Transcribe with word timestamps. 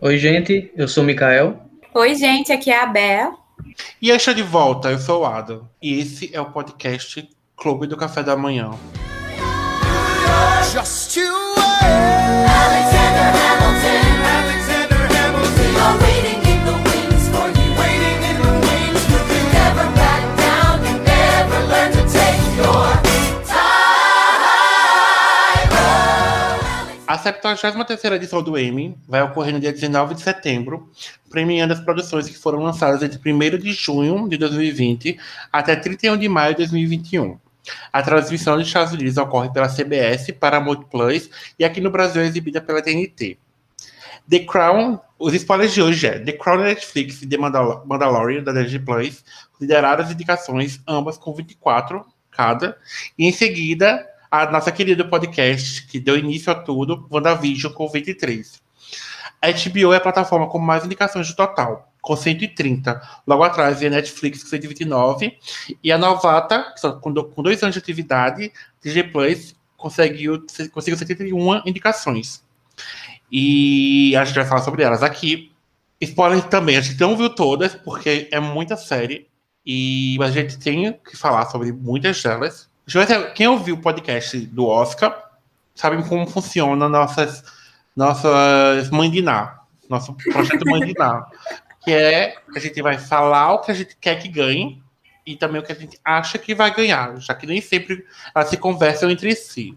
Oi, 0.00 0.16
gente, 0.16 0.70
eu 0.76 0.86
sou 0.86 1.02
o 1.02 1.06
Mikael. 1.06 1.60
Oi, 1.92 2.14
gente, 2.14 2.52
aqui 2.52 2.70
é 2.70 2.80
a 2.80 2.86
Bea. 2.86 3.32
E 4.00 4.12
estou 4.14 4.32
de 4.32 4.44
volta, 4.44 4.92
eu 4.92 4.98
sou 4.98 5.22
o 5.22 5.26
Adam. 5.26 5.68
E 5.82 5.98
esse 5.98 6.30
é 6.32 6.40
o 6.40 6.52
podcast 6.52 7.28
Clube 7.56 7.88
do 7.88 7.96
Café 7.96 8.22
da 8.22 8.36
Manhã. 8.36 8.70
Just 10.72 11.16
you 11.16 11.34
A 27.08 27.16
73ª 27.16 28.16
edição 28.16 28.42
do 28.42 28.58
Emmy 28.58 28.94
vai 29.08 29.22
ocorrer 29.22 29.54
no 29.54 29.58
dia 29.58 29.72
19 29.72 30.14
de 30.14 30.20
setembro, 30.20 30.90
premiando 31.30 31.72
as 31.72 31.80
produções 31.80 32.28
que 32.28 32.36
foram 32.36 32.62
lançadas 32.62 33.02
entre 33.02 33.32
1 33.32 33.38
de 33.56 33.72
junho 33.72 34.28
de 34.28 34.36
2020 34.36 35.18
até 35.50 35.74
31 35.74 36.18
de 36.18 36.28
maio 36.28 36.52
de 36.52 36.58
2021. 36.58 37.38
A 37.90 38.02
transmissão 38.02 38.58
dos 38.58 38.66
Estados 38.66 38.92
Unidos 38.92 39.16
ocorre 39.16 39.50
pela 39.50 39.70
CBS, 39.70 40.30
Paramount 40.38 40.82
Plus 40.90 41.30
e 41.58 41.64
aqui 41.64 41.80
no 41.80 41.90
Brasil 41.90 42.20
é 42.20 42.26
exibida 42.26 42.60
pela 42.60 42.82
TNT. 42.82 43.38
The 44.28 44.40
Crown, 44.40 45.00
os 45.18 45.32
spoilers 45.32 45.72
de 45.72 45.80
hoje 45.80 46.06
é 46.06 46.18
The 46.18 46.32
Crown 46.32 46.58
Netflix 46.58 47.22
e 47.22 47.26
The 47.26 47.38
Mandal 47.38 47.86
Mandalorian 47.86 48.42
da 48.42 48.52
Disney 48.52 48.80
Plus 48.80 49.24
lideraram 49.58 50.04
as 50.04 50.10
indicações, 50.10 50.78
ambas 50.86 51.16
com 51.16 51.32
24 51.32 52.04
cada, 52.30 52.76
e 53.18 53.24
em 53.24 53.32
seguida 53.32 54.06
a 54.30 54.50
nossa 54.50 54.70
querida 54.70 55.04
podcast, 55.04 55.86
que 55.86 55.98
deu 55.98 56.16
início 56.16 56.52
a 56.52 56.54
tudo, 56.54 57.06
WandaVision, 57.10 57.72
com 57.72 57.88
23. 57.88 58.60
A 59.40 59.48
HBO 59.50 59.92
é 59.92 59.96
a 59.96 60.00
plataforma 60.00 60.48
com 60.48 60.58
mais 60.58 60.84
indicações 60.84 61.28
do 61.28 61.36
total, 61.36 61.92
com 62.02 62.16
130. 62.16 63.00
Logo 63.26 63.42
atrás 63.44 63.82
a 63.82 63.90
Netflix 63.90 64.42
com 64.42 64.48
129. 64.48 65.38
E 65.82 65.92
a 65.92 65.98
Novata, 65.98 66.74
com 67.00 67.42
dois 67.42 67.62
anos 67.62 67.74
de 67.74 67.78
atividade, 67.78 68.52
DJ 68.82 69.04
Plus, 69.04 69.54
conseguiu, 69.76 70.44
conseguiu 70.72 70.98
71 70.98 71.62
indicações. 71.66 72.42
E 73.30 74.16
a 74.16 74.24
gente 74.24 74.34
vai 74.34 74.44
falar 74.44 74.62
sobre 74.62 74.82
elas 74.82 75.02
aqui. 75.02 75.52
Spoiler 76.00 76.42
também, 76.44 76.76
a 76.76 76.80
gente 76.80 77.00
não 77.00 77.16
viu 77.16 77.30
todas, 77.30 77.74
porque 77.74 78.28
é 78.30 78.40
muita 78.40 78.76
série. 78.76 79.28
E 79.64 80.16
a 80.20 80.30
gente 80.30 80.58
tem 80.58 80.92
que 80.92 81.16
falar 81.16 81.46
sobre 81.46 81.72
muitas 81.72 82.22
delas. 82.22 82.67
Quem 83.34 83.46
ouviu 83.46 83.74
o 83.74 83.80
podcast 83.80 84.38
do 84.38 84.66
Oscar 84.66 85.30
sabe 85.74 86.02
como 86.08 86.26
funciona 86.26 86.88
nossas, 86.88 87.44
nossas 87.94 88.88
Mandiná, 88.90 89.60
nosso 89.88 90.14
projeto 90.14 90.64
Mandiná, 90.64 91.26
que 91.84 91.92
é 91.92 92.36
a 92.56 92.58
gente 92.58 92.80
vai 92.80 92.96
falar 92.96 93.52
o 93.52 93.60
que 93.60 93.70
a 93.70 93.74
gente 93.74 93.96
quer 94.00 94.18
que 94.20 94.28
ganhe 94.28 94.82
e 95.26 95.36
também 95.36 95.60
o 95.60 95.64
que 95.64 95.72
a 95.72 95.74
gente 95.74 96.00
acha 96.02 96.38
que 96.38 96.54
vai 96.54 96.74
ganhar, 96.74 97.20
já 97.20 97.34
que 97.34 97.46
nem 97.46 97.60
sempre 97.60 98.06
elas 98.34 98.48
se 98.48 98.56
conversam 98.56 99.10
entre 99.10 99.36
si. 99.36 99.76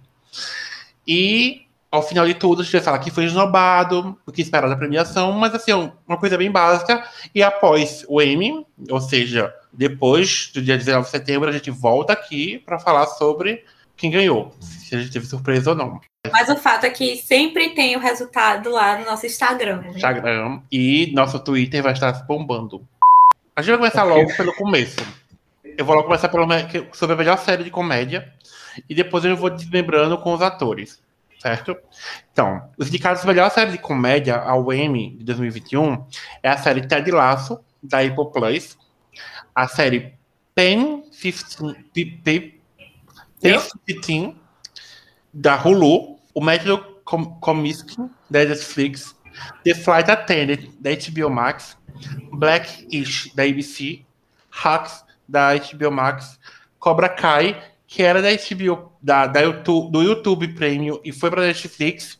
E 1.05 1.67
ao 1.91 2.01
final 2.01 2.25
de 2.25 2.33
tudo, 2.33 2.61
a 2.61 2.63
gente 2.63 2.71
vai 2.71 2.81
falar 2.81 2.99
que 2.99 3.11
foi 3.11 3.25
esnobado, 3.25 4.17
o 4.25 4.31
que 4.31 4.41
esperar 4.41 4.69
da 4.69 4.77
premiação, 4.77 5.33
mas 5.33 5.53
assim, 5.53 5.73
uma 6.07 6.17
coisa 6.17 6.37
bem 6.37 6.49
básica. 6.49 7.03
E 7.35 7.43
após 7.43 8.05
o 8.07 8.21
Emmy, 8.21 8.65
ou 8.89 9.01
seja, 9.01 9.53
depois 9.73 10.49
do 10.53 10.61
dia 10.61 10.77
19 10.77 11.03
de 11.03 11.11
setembro, 11.11 11.49
a 11.49 11.51
gente 11.51 11.69
volta 11.69 12.13
aqui 12.13 12.59
para 12.59 12.79
falar 12.79 13.07
sobre 13.07 13.65
quem 13.97 14.09
ganhou, 14.09 14.55
se 14.59 14.95
a 14.95 14.99
gente 14.99 15.11
teve 15.11 15.25
surpresa 15.25 15.71
ou 15.71 15.75
não. 15.75 15.99
Mas 16.31 16.49
o 16.49 16.55
fato 16.55 16.85
é 16.85 16.89
que 16.89 17.17
sempre 17.17 17.71
tem 17.71 17.95
o 17.95 17.99
resultado 17.99 18.69
lá 18.71 18.97
no 18.97 19.05
nosso 19.05 19.25
Instagram. 19.25 19.81
Né? 19.81 19.91
Instagram 19.95 20.61
e 20.71 21.11
nosso 21.13 21.39
Twitter 21.39 21.83
vai 21.83 21.93
estar 21.93 22.13
se 22.13 22.25
bombando. 22.25 22.87
A 23.55 23.61
gente 23.61 23.71
vai 23.71 23.79
começar 23.79 24.03
logo 24.03 24.35
pelo 24.37 24.53
começo. 24.55 25.01
Eu 25.77 25.83
vou 25.83 25.95
logo 25.95 26.07
começar 26.07 26.29
pelo, 26.29 26.47
sobre 26.93 27.15
a 27.15 27.17
melhor 27.17 27.37
série 27.37 27.63
de 27.63 27.69
comédia 27.69 28.31
e 28.89 28.95
depois 28.95 29.25
eu 29.25 29.35
vou 29.35 29.49
desmembrando 29.49 30.17
com 30.17 30.33
os 30.33 30.41
atores, 30.41 31.01
certo? 31.41 31.75
Então, 32.31 32.69
os 32.77 32.87
indicados 32.87 33.25
melhor 33.25 33.49
série 33.49 33.71
de 33.71 33.79
comédia 33.79 34.37
ao 34.37 34.71
Emmy 34.71 35.17
de 35.17 35.23
2021 35.23 36.05
é 36.43 36.49
a 36.49 36.57
série 36.57 36.87
Ted 36.87 37.09
Lasso, 37.09 37.59
da 37.81 38.01
Apple 38.01 38.31
Plus, 38.31 38.77
a 39.55 39.67
série 39.67 40.13
Pen 40.53 41.03
15, 41.11 41.81
da 45.33 45.59
Hulu, 45.59 46.19
o 46.31 46.41
Método 46.41 47.01
Comiskey 47.41 47.97
da 48.29 48.45
Netflix, 48.45 49.15
The 49.63 49.73
Flight 49.73 50.11
Attendant 50.11 50.69
da 50.79 50.91
HBO 50.91 51.31
Max, 51.31 51.75
Blackish 52.31 53.33
da 53.33 53.43
ABC, 53.43 54.05
Hacks 54.51 55.03
da 55.27 55.55
HBO 55.55 55.89
Max, 55.89 56.39
Cobra 56.77 57.09
Kai, 57.09 57.59
que 57.87 58.03
era 58.03 58.21
da 58.21 58.29
HBO, 58.29 58.90
da, 59.01 59.27
da 59.27 59.41
YouTube, 59.41 59.91
do 59.91 60.01
YouTube 60.01 60.47
Premium 60.49 60.99
e 61.03 61.11
foi 61.11 61.29
para 61.29 61.41
Netflix, 61.41 62.19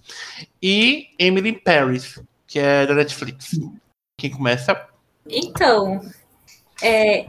e 0.62 1.08
Emily 1.20 1.54
Paris, 1.54 2.20
que 2.48 2.60
é 2.60 2.86
da 2.86 2.96
Netflix. 2.96 3.60
Quem 4.18 4.32
começa? 4.32 4.88
Então, 5.28 6.02
é, 6.82 7.28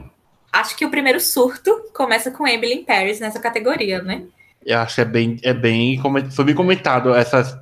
acho 0.51 0.75
que 0.75 0.85
o 0.85 0.89
primeiro 0.89 1.19
surto 1.19 1.89
começa 1.93 2.31
com 2.31 2.47
Emily 2.47 2.83
Paris 2.83 3.19
nessa 3.19 3.39
categoria, 3.39 4.01
né? 4.01 4.23
Eu 4.65 4.79
acho 4.79 4.95
que 4.95 5.01
é 5.01 5.05
bem, 5.05 5.37
é 5.43 5.53
bem, 5.53 6.01
foi 6.31 6.45
bem 6.45 6.55
comentado 6.55 7.13
essas 7.13 7.53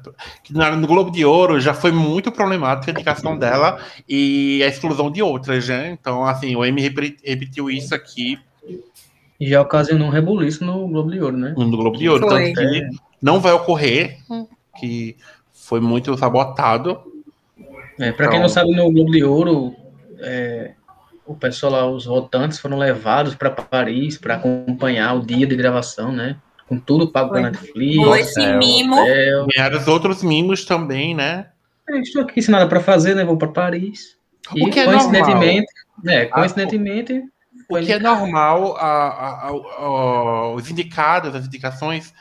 no 0.49 0.87
Globo 0.87 1.09
de 1.09 1.25
Ouro 1.25 1.59
já 1.59 1.73
foi 1.73 1.91
muito 1.91 2.31
problemática 2.31 2.91
a 2.91 2.93
indicação 2.93 3.35
dela 3.35 3.83
e 4.07 4.61
a 4.63 4.67
exclusão 4.67 5.09
de 5.09 5.21
outras, 5.21 5.67
né? 5.67 5.97
Então, 5.99 6.23
assim, 6.23 6.55
o 6.55 6.63
Emmy 6.63 6.81
repetiu 6.81 7.71
isso 7.71 7.95
aqui. 7.95 8.39
E 9.41 9.49
já 9.49 9.59
ocasionou 9.59 10.07
um 10.07 10.11
rebuliço 10.11 10.63
no 10.63 10.87
Globo 10.87 11.09
de 11.09 11.19
Ouro, 11.19 11.35
né? 11.35 11.55
No 11.57 11.75
Globo 11.75 11.97
de 11.97 12.07
Ouro, 12.07 12.29
foi. 12.29 12.53
tanto 12.53 12.61
que 12.61 12.87
não 13.19 13.39
vai 13.39 13.51
ocorrer, 13.51 14.19
que 14.79 15.17
foi 15.51 15.79
muito 15.79 16.15
sabotado. 16.15 17.01
É, 17.99 18.11
para 18.11 18.25
então... 18.25 18.29
quem 18.29 18.39
não 18.39 18.47
sabe, 18.47 18.69
no 18.69 18.91
Globo 18.91 19.09
de 19.09 19.23
Ouro, 19.23 19.75
é, 20.19 20.73
o 21.25 21.33
pessoal 21.33 21.71
lá, 21.71 21.89
os 21.89 22.05
votantes 22.05 22.59
foram 22.59 22.77
levados 22.77 23.33
para 23.33 23.49
Paris 23.49 24.15
para 24.15 24.35
acompanhar 24.35 25.15
o 25.15 25.25
dia 25.25 25.47
de 25.47 25.55
gravação, 25.55 26.11
né? 26.11 26.37
Com 26.67 26.77
tudo 26.77 27.11
pago 27.11 27.31
pela 27.31 27.49
Netflix. 27.49 27.95
Foi 27.95 28.19
esse 28.19 28.39
hotel, 28.39 28.59
mimo. 28.59 28.95
Ganharam 29.55 29.79
os 29.79 29.87
outros 29.87 30.21
mimos 30.21 30.65
também, 30.65 31.15
né? 31.15 31.47
É, 31.89 31.97
estou 31.97 32.21
aqui 32.21 32.43
sem 32.43 32.51
nada 32.51 32.67
para 32.67 32.79
fazer, 32.79 33.15
né? 33.15 33.25
Vou 33.25 33.37
para 33.37 33.47
Paris. 33.47 34.15
E 34.55 34.69
que 34.69 34.79
é 34.79 34.85
coincidentemente, 34.85 35.67
é, 36.07 36.29
O 37.71 37.85
que 37.85 37.93
é 37.93 37.99
normal, 37.99 38.75
a, 38.77 39.07
a, 39.07 39.47
a, 39.47 40.53
os 40.53 40.69
indicados, 40.69 41.35
as 41.35 41.45
indicações, 41.45 42.13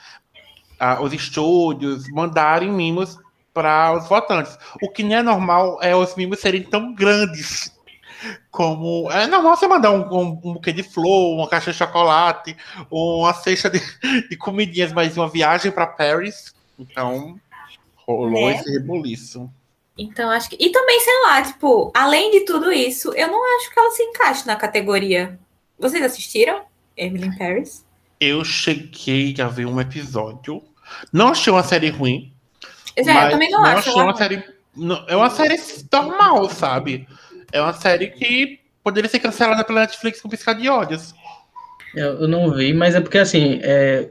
os 1.00 1.12
estúdios 1.12 2.08
mandarem 2.10 2.70
mimos 2.70 3.18
para 3.52 3.92
os 3.92 4.08
votantes. 4.08 4.56
O 4.82 4.88
que 4.88 5.02
não 5.02 5.16
é 5.16 5.22
normal 5.22 5.78
é 5.82 5.94
os 5.94 6.14
mimos 6.14 6.40
serem 6.40 6.62
tão 6.62 6.94
grandes 6.94 7.72
como. 8.50 9.10
É 9.10 9.26
normal 9.26 9.56
você 9.56 9.66
mandar 9.66 9.90
um, 9.90 10.02
um, 10.02 10.40
um 10.44 10.52
buquê 10.54 10.72
de 10.72 10.82
flor, 10.82 11.36
uma 11.36 11.48
caixa 11.48 11.72
de 11.72 11.78
chocolate, 11.78 12.56
uma 12.90 13.32
cesta 13.34 13.70
de, 13.70 13.80
de 14.28 14.36
comidinhas, 14.36 14.92
mas 14.92 15.16
uma 15.16 15.28
viagem 15.28 15.70
para 15.70 15.86
Paris. 15.86 16.54
Então, 16.78 17.38
rolou 18.06 18.50
é. 18.50 18.56
esse 18.56 18.70
rebuliço. 18.70 19.50
Então, 20.00 20.30
acho 20.30 20.48
que. 20.48 20.56
E 20.58 20.70
também, 20.70 21.00
sei 21.00 21.22
lá, 21.22 21.42
tipo, 21.42 21.92
além 21.94 22.30
de 22.30 22.40
tudo 22.40 22.72
isso, 22.72 23.12
eu 23.14 23.28
não 23.28 23.56
acho 23.56 23.72
que 23.72 23.78
ela 23.78 23.90
se 23.90 24.02
encaixe 24.02 24.46
na 24.46 24.56
categoria. 24.56 25.38
Vocês 25.78 26.02
assistiram 26.02 26.62
Emily 26.96 27.28
in 27.28 27.36
Paris? 27.36 27.84
Eu 28.18 28.44
cheguei 28.44 29.34
a 29.40 29.48
ver 29.48 29.66
um 29.66 29.80
episódio. 29.80 30.62
Não 31.12 31.28
achei 31.28 31.52
uma 31.52 31.62
série 31.62 31.90
ruim. 31.90 32.32
Já, 33.02 33.26
eu 33.26 33.30
também 33.30 33.50
não, 33.50 33.62
não 33.62 33.66
acho. 33.66 33.90
Achei 33.90 34.02
uma 34.02 34.16
série. 34.16 34.44
Não, 34.76 35.04
é 35.08 35.16
uma 35.16 35.30
série 35.30 35.60
normal, 35.92 36.48
sabe? 36.50 37.06
é 37.52 37.60
uma 37.60 37.72
série 37.72 38.08
que 38.08 38.60
poderia 38.82 39.10
ser 39.10 39.20
cancelada 39.20 39.64
pela 39.64 39.80
Netflix 39.80 40.20
com 40.20 40.28
piscar 40.28 40.54
de 40.54 40.68
ódios. 40.68 41.14
Eu, 41.94 42.22
eu 42.22 42.28
não 42.28 42.52
vi, 42.52 42.72
mas 42.72 42.94
é 42.94 43.00
porque 43.00 43.18
assim, 43.18 43.60
é, 43.62 44.10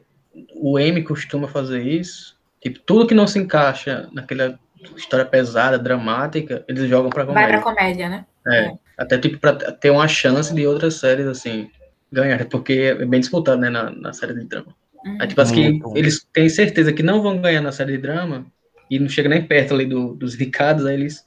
o 0.55 0.77
M 0.77 1.01
costuma 1.03 1.47
fazer 1.47 1.81
isso. 1.81 2.37
Tipo, 2.61 2.79
tudo 2.79 3.07
que 3.07 3.13
não 3.13 3.25
se 3.25 3.39
encaixa 3.39 4.09
naquela 4.11 4.59
história 4.95 5.25
pesada, 5.25 5.77
dramática, 5.77 6.63
eles 6.67 6.89
jogam 6.89 7.09
pra 7.09 7.25
comédia. 7.25 7.49
Vai 7.49 7.61
pra 7.61 7.73
comédia, 7.73 8.09
né? 8.09 8.25
É. 8.47 8.65
é. 8.65 8.73
Até 8.97 9.17
tipo 9.17 9.37
pra 9.37 9.53
ter 9.53 9.89
uma 9.89 10.07
chance 10.07 10.53
de 10.53 10.67
outras 10.67 10.95
séries, 10.95 11.25
assim, 11.25 11.69
ganhar, 12.11 12.43
porque 12.45 12.95
é 12.99 13.05
bem 13.05 13.19
disputado, 13.19 13.61
né, 13.61 13.69
na, 13.69 13.89
na 13.91 14.13
série 14.13 14.33
de 14.33 14.45
drama. 14.45 14.75
Uhum. 15.05 15.17
Aí, 15.21 15.27
tipo, 15.27 15.41
assim, 15.41 15.79
que 15.79 15.97
eles 15.97 16.27
têm 16.33 16.49
certeza 16.49 16.91
que 16.91 17.01
não 17.01 17.21
vão 17.21 17.39
ganhar 17.39 17.61
na 17.61 17.71
série 17.71 17.93
de 17.93 17.99
drama 17.99 18.45
e 18.89 18.99
não 18.99 19.07
chega 19.07 19.29
nem 19.29 19.41
perto 19.41 19.73
ali 19.73 19.85
do, 19.85 20.13
dos 20.15 20.35
indicados, 20.35 20.85
aí 20.85 20.95
eles 20.95 21.23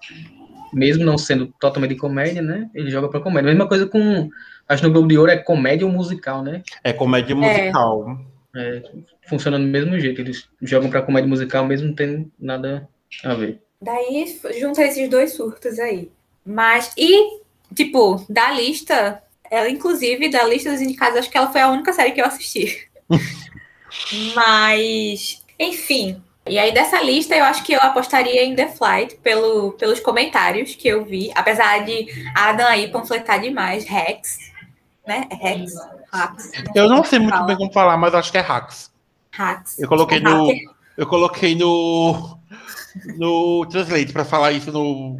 mesmo 0.73 1.05
não 1.05 1.19
sendo 1.19 1.47
totalmente 1.61 1.95
de 1.95 2.01
comédia, 2.01 2.43
né? 2.43 2.69
Ele 2.75 2.91
joga 2.91 3.09
para 3.09 3.21
comédia. 3.21 3.51
Mesma 3.51 3.69
coisa 3.69 3.87
com. 3.87 4.29
Acho 4.69 4.83
que 4.83 4.89
no 4.89 4.93
Globo 4.93 5.09
de 5.09 5.19
Ouro 5.19 5.31
é 5.31 5.37
comédia 5.37 5.87
ou 5.87 5.93
musical, 5.93 6.43
né? 6.43 6.63
É 6.83 6.93
comédia 6.93 7.37
musical. 7.37 8.19
É, 8.57 8.83
funciona 9.29 9.59
do 9.59 9.65
mesmo 9.65 9.99
jeito. 9.99 10.21
Eles 10.21 10.49
jogam 10.63 10.89
para 10.89 11.03
comédia 11.03 11.29
musical 11.29 11.67
mesmo 11.67 11.89
não 11.89 11.95
tendo 11.95 12.31
nada 12.39 12.89
Daí 13.81 14.41
junta 14.61 14.83
esses 14.83 15.09
dois 15.09 15.35
surtos 15.35 15.79
aí. 15.79 16.11
Mas, 16.45 16.93
e, 16.97 17.41
tipo, 17.75 18.25
da 18.29 18.51
lista, 18.53 19.23
ela, 19.51 19.69
inclusive, 19.69 20.31
da 20.31 20.45
lista 20.45 20.71
dos 20.71 20.81
indicados, 20.81 21.19
acho 21.19 21.31
que 21.31 21.37
ela 21.37 21.51
foi 21.51 21.61
a 21.61 21.69
única 21.69 21.93
série 21.93 22.13
que 22.13 22.21
eu 22.21 22.27
assisti. 22.27 22.89
Mas, 24.35 25.45
enfim. 25.59 26.23
E 26.47 26.59
aí, 26.59 26.73
dessa 26.73 27.01
lista, 27.03 27.37
eu 27.37 27.45
acho 27.45 27.63
que 27.63 27.73
eu 27.73 27.81
apostaria 27.81 28.45
em 28.45 28.57
The 28.57 28.69
Flight 28.69 29.17
pelo, 29.17 29.73
pelos 29.73 30.01
comentários 30.01 30.75
que 30.75 30.89
eu 30.89 31.05
vi. 31.05 31.31
Apesar 31.35 31.85
de 31.85 32.07
Adam 32.35 32.67
aí 32.67 32.91
panfletar 32.91 33.41
demais, 33.41 33.85
Rex. 33.85 34.39
Né? 35.07 35.29
É 35.31 35.35
Rex. 35.35 35.73
Hax. 36.13 36.51
Eu 36.75 36.89
não 36.89 37.03
sei 37.03 37.19
muito 37.19 37.33
fala. 37.33 37.47
bem 37.47 37.57
como 37.57 37.73
falar, 37.73 37.97
mas 37.97 38.15
acho 38.15 38.31
que 38.31 38.39
é 38.39 38.41
Hax. 38.41 38.93
Hax. 39.37 39.79
Eu 39.79 39.89
coloquei 39.89 40.21
no. 40.21 40.53
Eu 40.97 41.07
coloquei 41.07 41.55
no. 41.55 42.39
No 43.17 43.67
Translate 43.67 44.13
para 44.13 44.25
falar 44.25 44.53
isso 44.53 44.73
no. 44.73 45.17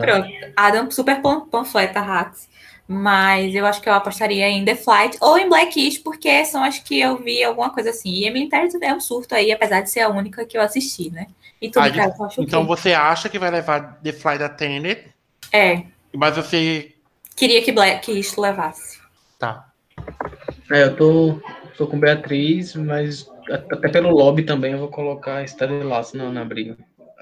Pronto. 0.00 0.28
Adam 0.56 0.90
super 0.90 1.20
panfleta 1.50 2.00
Hax. 2.00 2.48
Mas 2.92 3.54
eu 3.54 3.64
acho 3.66 3.80
que 3.80 3.88
eu 3.88 3.94
apostaria 3.94 4.48
em 4.48 4.64
The 4.64 4.74
Flight 4.74 5.16
ou 5.20 5.38
em 5.38 5.48
Blackish, 5.48 5.98
porque 5.98 6.44
são 6.44 6.64
as 6.64 6.80
que 6.80 6.98
eu 6.98 7.16
vi 7.16 7.40
alguma 7.44 7.70
coisa 7.70 7.90
assim. 7.90 8.10
E 8.10 8.26
Emily 8.26 8.48
Paris 8.48 8.74
é 8.80 8.92
um 8.92 8.98
surto 8.98 9.32
aí, 9.32 9.52
apesar 9.52 9.80
de 9.80 9.90
ser 9.90 10.00
a 10.00 10.08
única 10.08 10.44
que 10.44 10.58
eu 10.58 10.60
assisti, 10.60 11.08
né? 11.08 11.28
E 11.62 11.70
tu, 11.70 11.78
ah, 11.78 11.88
cara, 11.88 12.12
então 12.36 12.66
você 12.66 12.92
acha 12.92 13.28
que 13.28 13.38
vai 13.38 13.48
levar 13.48 14.00
The 14.02 14.12
Flight 14.12 14.42
Attended? 14.42 15.04
É. 15.52 15.84
Mas 16.12 16.34
você. 16.34 16.92
Queria 17.36 17.62
que 17.62 17.70
Blackish 17.70 18.36
levasse. 18.36 18.98
Tá. 19.38 19.70
É, 20.68 20.82
eu 20.82 20.96
tô, 20.96 21.40
tô 21.76 21.86
com 21.86 22.00
Beatriz, 22.00 22.74
mas 22.74 23.29
até 23.50 23.88
pelo 23.88 24.10
lobby 24.10 24.42
também 24.42 24.72
eu 24.72 24.78
vou 24.78 24.88
colocar 24.88 25.36
a 25.36 25.44
Estela 25.44 26.02
na, 26.14 26.30
na 26.30 26.44
briga. 26.44 26.76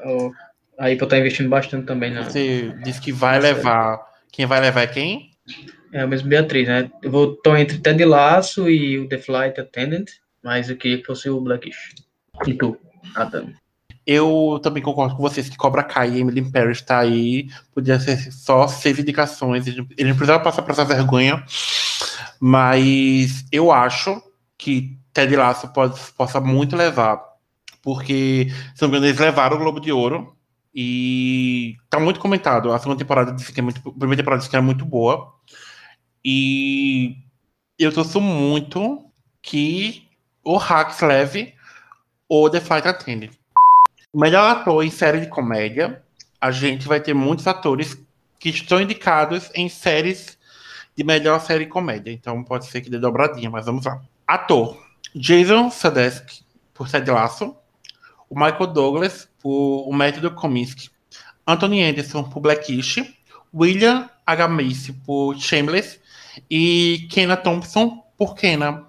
Eu, 0.04 0.32
aí 0.78 0.96
pra 0.96 1.04
estar 1.04 1.18
investindo 1.18 1.48
bastante 1.48 1.86
também 1.86 2.12
na. 2.12 2.24
Você 2.24 2.72
disse 2.82 3.00
que 3.00 3.12
vai 3.12 3.38
levar. 3.38 4.00
Quem 4.30 4.46
vai 4.46 4.60
levar 4.60 4.82
é 4.82 4.86
quem? 4.86 5.30
É 5.92 6.04
o 6.04 6.08
mesmo 6.08 6.28
Beatriz, 6.28 6.68
né? 6.68 6.90
Eu 7.02 7.10
vou 7.10 7.34
tô 7.36 7.56
entre 7.56 7.78
Ted 7.78 8.04
Laço 8.04 8.68
e 8.68 8.98
o 8.98 9.08
The 9.08 9.18
Flight 9.18 9.60
Attendant, 9.60 10.06
mas 10.42 10.68
eu 10.68 10.76
queria 10.76 10.98
que 10.98 11.06
fosse 11.06 11.30
o 11.30 11.40
Blackish. 11.40 11.94
E 12.46 12.54
tu, 12.54 12.76
Adam? 13.14 13.52
Eu 14.06 14.58
também 14.62 14.82
concordo 14.82 15.16
com 15.16 15.22
vocês 15.22 15.48
que 15.48 15.56
Cobra 15.56 15.82
Kai 15.82 16.10
e 16.10 16.20
Emily 16.20 16.50
Paris 16.50 16.80
tá 16.80 16.98
aí. 16.98 17.48
Podia 17.74 18.00
ser 18.00 18.16
só 18.32 18.66
seis 18.66 18.98
indicações. 18.98 19.66
Ele 19.66 19.80
não 19.80 20.16
precisava 20.16 20.42
passar 20.42 20.62
por 20.62 20.70
essa 20.70 20.84
vergonha. 20.84 21.44
Mas 22.40 23.44
eu 23.52 23.70
acho 23.70 24.22
que 24.56 24.97
Ted 25.18 25.34
Lasso 25.34 25.68
pode, 25.68 25.98
possa 26.16 26.40
muito 26.40 26.76
levar. 26.76 27.20
Porque, 27.82 28.48
se 28.74 28.82
não 28.82 28.88
me 28.88 28.96
engano, 28.96 29.06
eles 29.06 29.18
levaram 29.18 29.56
o 29.56 29.58
Globo 29.58 29.80
de 29.80 29.90
Ouro. 29.90 30.36
E 30.72 31.76
tá 31.90 31.98
muito 31.98 32.20
comentado. 32.20 32.72
A 32.72 32.78
segunda 32.78 32.98
temporada 32.98 33.32
disse 33.32 33.52
que 33.52 33.58
é 33.58 33.62
muito. 33.62 33.80
A 33.80 33.90
primeira 33.90 34.22
temporada 34.22 34.38
disse 34.38 34.48
que 34.48 34.54
era 34.54 34.64
muito 34.64 34.84
boa. 34.84 35.34
E 36.24 37.16
eu 37.78 37.92
torço 37.92 38.20
muito 38.20 39.04
que 39.42 40.08
o 40.44 40.56
Hax 40.56 41.00
leve 41.00 41.54
o 42.28 42.48
The 42.48 42.60
Flight 42.60 42.86
Attendant. 42.86 43.32
Melhor 44.14 44.50
ator 44.50 44.84
em 44.84 44.90
série 44.90 45.20
de 45.20 45.26
comédia, 45.26 46.02
a 46.40 46.50
gente 46.50 46.86
vai 46.86 47.00
ter 47.00 47.14
muitos 47.14 47.46
atores 47.46 47.98
que 48.38 48.50
estão 48.50 48.80
indicados 48.80 49.50
em 49.54 49.68
séries 49.68 50.38
de 50.96 51.02
melhor 51.02 51.40
série 51.40 51.66
comédia. 51.66 52.12
Então 52.12 52.44
pode 52.44 52.66
ser 52.66 52.80
que 52.82 52.90
dê 52.90 52.98
dobradinha, 52.98 53.50
mas 53.50 53.66
vamos 53.66 53.84
lá. 53.84 54.00
Ator: 54.26 54.87
Jason 55.18 55.68
Sudeikis 55.70 56.44
por 56.72 56.88
Ted 56.88 57.10
Lasso, 57.10 57.56
o 58.30 58.38
Michael 58.38 58.68
Douglas 58.68 59.28
por 59.42 59.88
O 59.88 59.92
Método 59.92 60.30
Kominsky, 60.30 60.90
Anthony 61.46 61.82
Anderson 61.82 62.22
por 62.22 62.40
Blackish, 62.40 63.02
William 63.52 64.08
H. 64.24 64.48
Macy 64.48 64.92
por 65.04 65.34
Shameless 65.36 65.98
e 66.48 67.08
Kenna 67.10 67.36
Thompson 67.36 68.04
por 68.16 68.34
Kenna. 68.36 68.86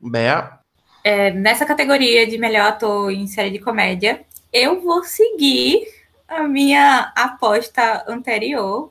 Bea? 0.00 0.58
É, 1.04 1.30
nessa 1.30 1.64
categoria 1.64 2.26
de 2.26 2.36
melhor 2.36 2.68
ator 2.68 3.12
em 3.12 3.26
série 3.26 3.50
de 3.50 3.58
comédia, 3.58 4.22
eu 4.52 4.80
vou 4.80 5.04
seguir 5.04 5.86
a 6.26 6.48
minha 6.48 7.12
aposta 7.14 8.04
anterior 8.08 8.90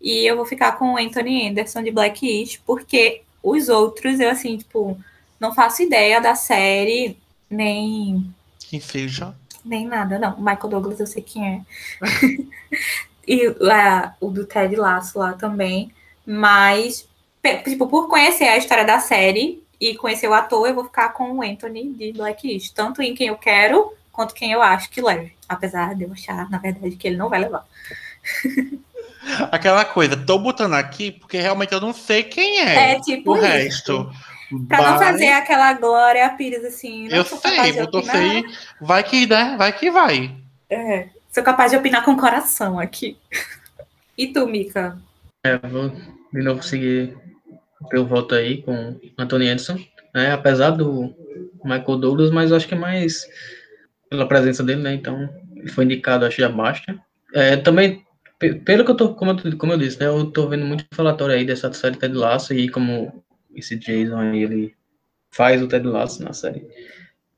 e 0.00 0.24
eu 0.24 0.36
vou 0.36 0.44
ficar 0.44 0.72
com 0.72 0.94
o 0.94 0.98
Anthony 0.98 1.48
Anderson 1.48 1.82
de 1.82 1.90
Blackish, 1.90 2.60
porque 2.64 3.22
os 3.42 3.68
outros 3.68 4.20
eu 4.20 4.30
assim, 4.30 4.58
tipo, 4.58 4.98
não 5.40 5.54
faço 5.54 5.82
ideia 5.82 6.20
da 6.20 6.34
série, 6.34 7.18
nem 7.50 8.34
quem 8.68 8.80
seja. 8.80 9.34
Nem 9.64 9.86
nada, 9.86 10.18
não. 10.18 10.36
Michael 10.38 10.68
Douglas 10.68 11.00
eu 11.00 11.06
sei 11.06 11.22
quem 11.22 11.46
é. 11.46 11.60
e 13.26 13.48
uh, 13.48 14.12
o 14.20 14.30
do 14.30 14.44
Ted 14.44 14.74
Lasso 14.76 15.18
lá 15.18 15.32
também. 15.32 15.92
Mas, 16.24 17.08
tipo, 17.64 17.86
por 17.86 18.08
conhecer 18.08 18.44
a 18.44 18.56
história 18.56 18.84
da 18.84 18.98
série 18.98 19.62
e 19.80 19.94
conhecer 19.96 20.28
o 20.28 20.34
ator, 20.34 20.66
eu 20.66 20.74
vou 20.74 20.84
ficar 20.84 21.10
com 21.10 21.32
o 21.32 21.42
Anthony 21.42 21.92
de 21.92 22.12
Blacklist. 22.12 22.74
Tanto 22.74 23.02
em 23.02 23.14
quem 23.14 23.28
eu 23.28 23.36
quero, 23.36 23.92
quanto 24.12 24.34
quem 24.34 24.52
eu 24.52 24.62
acho 24.62 24.90
que 24.90 25.00
leve. 25.00 25.32
Apesar 25.48 25.94
de 25.94 26.04
eu 26.04 26.12
achar, 26.12 26.50
na 26.50 26.58
verdade, 26.58 26.96
que 26.96 27.06
ele 27.06 27.16
não 27.16 27.28
vai 27.28 27.40
levar. 27.40 27.64
Aquela 29.50 29.84
coisa, 29.84 30.16
tô 30.16 30.38
botando 30.38 30.74
aqui 30.74 31.10
porque 31.10 31.38
realmente 31.38 31.72
eu 31.72 31.80
não 31.80 31.92
sei 31.92 32.22
quem 32.22 32.60
é. 32.60 32.92
É 32.92 33.00
tipo 33.00 33.32
o 33.32 33.36
isso. 33.36 33.44
resto. 33.44 34.12
Pra 34.68 34.80
vai... 34.80 34.90
não 34.90 34.98
fazer 34.98 35.28
aquela 35.28 35.72
Glória 35.74 36.28
Pires 36.30 36.64
assim. 36.64 37.08
eu 37.10 37.24
sei, 37.24 37.72
vou 37.72 37.86
torcer. 37.88 38.44
Vai 38.80 39.02
que, 39.02 39.26
né? 39.26 39.56
Vai 39.58 39.72
que 39.72 39.90
vai. 39.90 40.36
É, 40.70 41.08
sou 41.30 41.42
capaz 41.42 41.72
de 41.72 41.78
opinar 41.78 42.04
com 42.04 42.12
o 42.12 42.16
coração 42.16 42.78
aqui. 42.78 43.16
E 44.16 44.28
tu, 44.28 44.46
Mika? 44.46 44.98
É, 45.44 45.58
vou 45.58 45.90
de 46.32 46.42
novo 46.42 46.62
seguir 46.62 47.16
o 47.80 47.88
teu 47.88 48.06
voto 48.06 48.34
aí 48.34 48.62
com 48.62 48.98
Anthony 49.18 49.48
Edson. 49.48 49.78
Né? 50.14 50.32
Apesar 50.32 50.70
do 50.70 51.14
Michael 51.64 51.98
Douglas, 51.98 52.30
mas 52.30 52.52
acho 52.52 52.66
que 52.66 52.74
é 52.74 52.78
mais 52.78 53.26
pela 54.08 54.26
presença 54.26 54.62
dele, 54.62 54.82
né? 54.82 54.94
Então, 54.94 55.28
ele 55.54 55.68
foi 55.68 55.84
indicado, 55.84 56.24
acho 56.24 56.36
que 56.36 56.42
já 56.42 56.48
basta. 56.48 56.98
É, 57.34 57.56
também, 57.56 58.04
pelo 58.38 58.84
que 58.84 58.90
eu 58.90 58.96
tô, 58.96 59.14
como 59.14 59.32
eu, 59.32 59.58
como 59.58 59.72
eu 59.72 59.78
disse, 59.78 60.00
né? 60.00 60.06
Eu 60.06 60.26
tô 60.30 60.48
vendo 60.48 60.64
muito 60.64 60.86
falatório 60.94 61.34
aí 61.34 61.44
dessa 61.44 61.72
série 61.72 61.96
Ted 61.96 62.14
Lasso 62.14 62.54
e 62.54 62.68
como 62.68 63.24
esse 63.56 63.76
Jason 63.76 64.18
aí, 64.18 64.42
ele 64.42 64.76
faz 65.30 65.62
o 65.62 65.68
Ted 65.68 65.86
Lasso 65.86 66.22
na 66.22 66.32
série. 66.32 66.66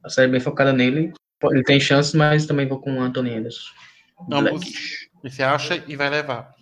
A 0.03 0.09
série 0.09 0.29
é 0.29 0.31
bem 0.33 0.41
focada 0.41 0.73
nele. 0.73 1.13
Ele 1.45 1.63
tem 1.63 1.79
chances, 1.79 2.15
mas 2.15 2.47
também 2.47 2.67
vou 2.67 2.81
com 2.81 2.95
o 2.95 3.01
Anthony 3.01 3.35
Anderson. 3.35 3.71
Ambos. 4.33 5.09
Você 5.23 5.43
acha 5.43 5.83
e 5.87 5.97
vai 5.97 6.11
levar. 6.11 6.55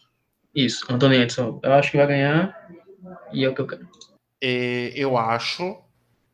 Isso, 0.55 0.87
Anthony 0.91 1.17
Anderson. 1.17 1.61
Eu 1.63 1.73
acho 1.75 1.91
que 1.91 1.97
vai 1.97 2.07
ganhar 2.07 2.69
e 3.33 3.45
é 3.45 3.49
o 3.49 3.55
que 3.55 3.61
eu 3.61 3.67
quero. 3.67 3.89
É, 4.41 4.93
eu 4.95 5.17
acho 5.17 5.83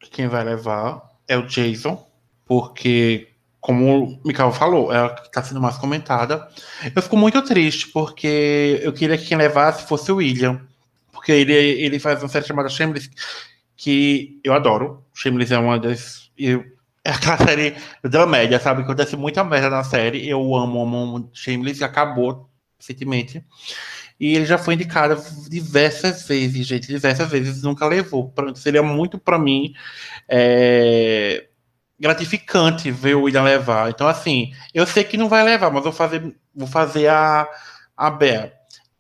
que 0.00 0.10
quem 0.10 0.28
vai 0.28 0.44
levar 0.44 1.02
é 1.28 1.36
o 1.36 1.46
Jason, 1.46 2.04
porque, 2.44 3.28
como 3.60 4.04
o 4.04 4.20
Mikael 4.24 4.52
falou, 4.52 4.92
é 4.92 4.98
a 4.98 5.10
que 5.10 5.26
está 5.26 5.42
sendo 5.42 5.60
mais 5.60 5.76
comentada. 5.78 6.48
Eu 6.94 7.02
fico 7.02 7.16
muito 7.16 7.42
triste, 7.42 7.88
porque 7.88 8.80
eu 8.82 8.92
queria 8.92 9.16
que 9.16 9.26
quem 9.26 9.36
levasse 9.36 9.86
fosse 9.86 10.10
o 10.10 10.16
William 10.16 10.60
porque 11.22 11.30
ele, 11.30 11.52
ele 11.52 12.00
faz 12.00 12.20
uma 12.20 12.28
série 12.28 12.44
chamada 12.44 12.68
Shameless, 12.68 13.08
que 13.76 14.40
eu 14.42 14.52
adoro. 14.52 15.06
Shameless 15.14 15.54
é 15.54 15.58
uma 15.58 15.78
das. 15.78 16.32
Eu, 16.36 16.64
é 17.04 17.10
aquela 17.10 17.38
série 17.46 17.76
da 18.02 18.26
média, 18.26 18.58
sabe? 18.58 18.82
Acontece 18.82 19.16
muita 19.16 19.44
merda 19.44 19.70
na 19.70 19.84
série. 19.84 20.28
Eu 20.28 20.40
amo, 20.56 20.82
amo, 20.82 20.96
amo 20.96 21.30
Shameless 21.32 21.84
acabou 21.84 22.50
recentemente. 22.76 23.44
E 24.18 24.34
ele 24.34 24.44
já 24.44 24.58
foi 24.58 24.74
indicado 24.74 25.16
diversas 25.48 26.26
vezes, 26.26 26.66
gente, 26.66 26.88
diversas 26.88 27.30
vezes, 27.30 27.62
nunca 27.62 27.86
levou. 27.86 28.34
Seria 28.56 28.82
muito 28.82 29.16
para 29.16 29.38
mim 29.38 29.74
é, 30.28 31.46
gratificante 32.00 32.90
ver 32.90 33.14
o 33.14 33.22
William 33.22 33.44
levar. 33.44 33.90
Então, 33.90 34.08
assim, 34.08 34.52
eu 34.74 34.84
sei 34.88 35.04
que 35.04 35.16
não 35.16 35.28
vai 35.28 35.44
levar, 35.44 35.70
mas 35.70 35.84
vou 35.84 35.92
fazer, 35.92 36.34
vou 36.52 36.66
fazer 36.66 37.06
a, 37.06 37.48
a 37.96 38.10
Bea. 38.10 38.52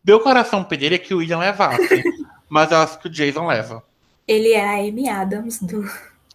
Meu 0.04 0.20
coração 0.20 0.64
pediria 0.64 0.98
que 0.98 1.14
o 1.14 1.18
William 1.18 1.38
levasse, 1.38 2.02
mas 2.48 2.70
eu 2.70 2.78
acho 2.78 2.98
que 2.98 3.06
o 3.06 3.10
Jason 3.10 3.46
leva. 3.46 3.82
Ele 4.26 4.52
é 4.52 4.64
a 4.64 4.80
Amy 4.80 5.08
Adams 5.08 5.60
do. 5.60 5.88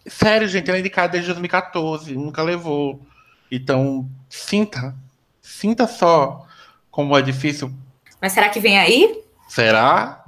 Sério, 0.06 0.48
gente, 0.48 0.68
ele 0.68 0.78
é 0.78 0.80
indicado 0.80 1.12
desde 1.12 1.28
2014, 1.28 2.14
nunca 2.14 2.42
levou. 2.42 3.06
Então, 3.50 4.08
sinta. 4.28 4.94
Sinta 5.40 5.86
só 5.86 6.46
como 6.90 7.16
é 7.16 7.22
difícil. 7.22 7.72
Mas 8.20 8.32
será 8.32 8.48
que 8.48 8.60
vem 8.60 8.78
aí? 8.78 9.22
Será? 9.48 10.24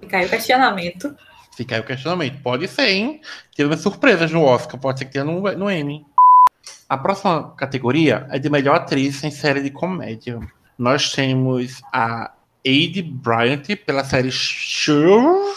Fica 0.00 0.18
aí 0.18 0.26
o 0.26 0.30
questionamento. 0.30 1.16
Fica 1.56 1.74
aí 1.76 1.80
o 1.80 1.84
questionamento. 1.84 2.42
Pode 2.42 2.68
ser, 2.68 2.90
hein? 2.90 3.20
Teve 3.56 3.76
surpresas 3.76 4.30
no 4.30 4.42
Oscar, 4.42 4.78
pode 4.78 4.98
ser 4.98 5.06
que 5.06 5.12
tenha 5.12 5.24
no, 5.24 5.40
no 5.52 5.70
Emmy. 5.70 6.06
A 6.88 6.98
próxima 6.98 7.54
categoria 7.56 8.26
é 8.30 8.38
de 8.38 8.50
melhor 8.50 8.76
atriz 8.76 9.22
em 9.24 9.30
série 9.30 9.62
de 9.62 9.70
comédia. 9.70 10.38
Nós 10.78 11.12
temos 11.12 11.82
a 11.92 12.32
Aide 12.66 13.02
Bryant 13.02 13.62
pela 13.84 14.04
série 14.04 14.32
Sure. 14.32 15.56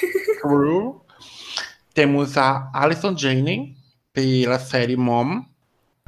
Temos 1.94 2.36
a 2.36 2.70
Alison 2.72 3.16
Janney 3.16 3.76
pela 4.12 4.58
série 4.58 4.96
Mom. 4.96 5.44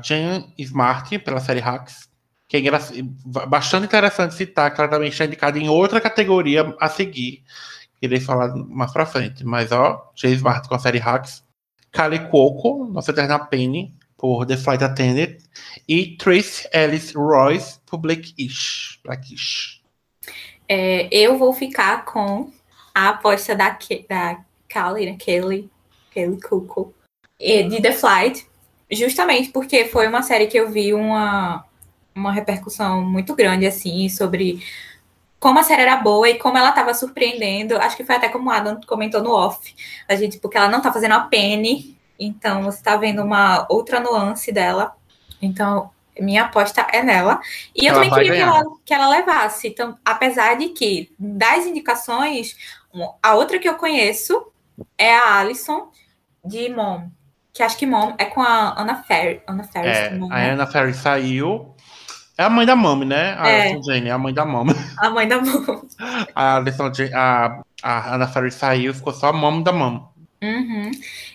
Jane 0.03 0.53
Smart, 0.59 1.19
pela 1.19 1.41
série 1.41 1.61
Hacks, 1.61 2.09
que 2.49 2.57
é 2.57 2.71
bastante 3.47 3.87
interessante 3.87 4.35
citar, 4.35 4.73
que 4.75 4.81
ela 4.81 4.91
também 4.91 5.09
está 5.09 5.25
indicada 5.25 5.59
em 5.59 5.69
outra 5.69 6.01
categoria 6.01 6.75
a 6.81 6.89
seguir. 6.89 7.45
Irei 8.01 8.19
falar 8.19 8.55
mais 8.55 8.93
pra 8.93 9.07
frente. 9.07 9.45
Mas, 9.45 9.73
ó, 9.73 10.11
Jane 10.17 10.35
Smart 10.37 10.69
com 10.69 10.75
a 10.75 10.79
série 10.79 10.99
Hacks. 10.99 11.45
Kali 11.93 12.19
Cuoco, 12.29 12.87
nossa 12.87 13.11
eterna 13.11 13.39
Penny, 13.39 13.95
por 14.17 14.47
The 14.47 14.57
Flight 14.57 14.83
Attendant. 14.83 15.37
E 15.89 16.17
Trace 16.17 16.69
Ellis 16.73 17.13
Royce, 17.15 17.79
por 17.85 17.99
Blackish. 17.99 19.01
Blackish. 19.05 19.80
É, 20.73 21.09
eu 21.11 21.37
vou 21.37 21.53
ficar 21.53 22.05
com 22.05 22.49
a 22.95 23.09
aposta 23.09 23.57
da, 23.57 23.77
da 24.09 24.41
Kali, 24.69 25.05
né? 25.05 25.17
Kelly, 25.19 25.69
Kelly 26.13 26.41
Cuoco, 26.41 26.95
de 27.41 27.83
The 27.83 27.91
Flight, 27.91 28.47
justamente 28.89 29.51
porque 29.51 29.87
foi 29.87 30.07
uma 30.07 30.23
série 30.23 30.47
que 30.47 30.57
eu 30.57 30.71
vi 30.71 30.95
uma, 30.95 31.65
uma 32.15 32.31
repercussão 32.31 33.03
muito 33.03 33.35
grande, 33.35 33.67
assim, 33.67 34.09
sobre 34.09 34.63
como 35.41 35.59
a 35.59 35.65
série 35.65 35.83
era 35.83 35.97
boa 35.97 36.31
e 36.31 36.39
como 36.39 36.57
ela 36.57 36.69
estava 36.69 36.95
surpreendendo. 36.95 37.77
Acho 37.77 37.97
que 37.97 38.05
foi 38.05 38.15
até 38.15 38.29
como 38.29 38.49
o 38.49 38.53
Adam 38.53 38.81
comentou 38.87 39.21
no 39.25 39.33
off. 39.33 39.75
A 40.09 40.15
gente, 40.15 40.39
porque 40.39 40.57
ela 40.57 40.69
não 40.69 40.81
tá 40.81 40.93
fazendo 40.93 41.15
a 41.15 41.21
Penny, 41.23 41.99
então 42.17 42.63
você 42.63 42.81
tá 42.81 42.97
vendo 42.97 43.25
uma 43.25 43.67
outra 43.69 43.99
nuance 43.99 44.53
dela. 44.53 44.95
Então, 45.43 45.91
minha 46.19 46.45
aposta 46.45 46.87
é 46.93 47.03
nela. 47.03 47.41
E 47.75 47.87
eu 47.87 47.95
também 47.95 48.11
queria 48.11 48.33
que 48.33 48.41
ela, 48.41 48.65
que 48.87 48.95
ela, 48.95 49.09
levasse. 49.09 49.69
Então, 49.69 49.99
apesar 50.05 50.57
de 50.57 50.71
que, 50.71 51.13
das 51.19 51.67
indicações, 51.67 52.57
a 53.23 53.35
outra 53.35 53.59
que 53.59 53.69
eu 53.69 53.75
conheço 53.75 54.47
é 54.97 55.15
a 55.15 55.39
Alison 55.39 55.91
de 56.45 56.69
Mom. 56.71 57.09
Que 57.53 57.63
acho 57.63 57.77
que 57.77 57.87
Mom 57.87 58.15
é 58.19 58.25
com 58.25 58.41
a 58.41 58.81
Anna 58.81 59.03
Ferris. 59.03 59.41
Anna 59.47 59.65
Ferris 59.65 59.97
é, 59.97 60.09
também, 60.11 60.29
né? 60.29 60.51
A 60.51 60.53
Anna 60.55 60.67
Ferris 60.67 60.97
saiu. 60.97 61.75
É 62.39 62.45
a 62.45 62.49
mãe 62.49 62.65
da 62.65 62.75
Mami, 62.75 63.05
né? 63.05 63.37
A 63.39 63.51
é. 63.51 63.83
Jane, 63.83 64.09
é 64.09 64.13
a 64.13 64.17
mãe 64.17 64.33
da 64.33 64.47
Mami. 64.47 64.73
A 64.97 65.11
mãe 65.11 65.29
da 65.29 65.37
Mami. 65.43 65.83
A, 66.35 66.63
a, 67.15 67.63
a 67.83 68.15
Anna 68.15 68.27
Ferris 68.27 68.55
saiu, 68.55 68.95
ficou 68.95 69.13
só 69.13 69.29
a 69.29 69.33
Mami 69.33 69.63
da 69.63 69.73
Mami. 69.73 70.03
Uhum. 70.43 70.91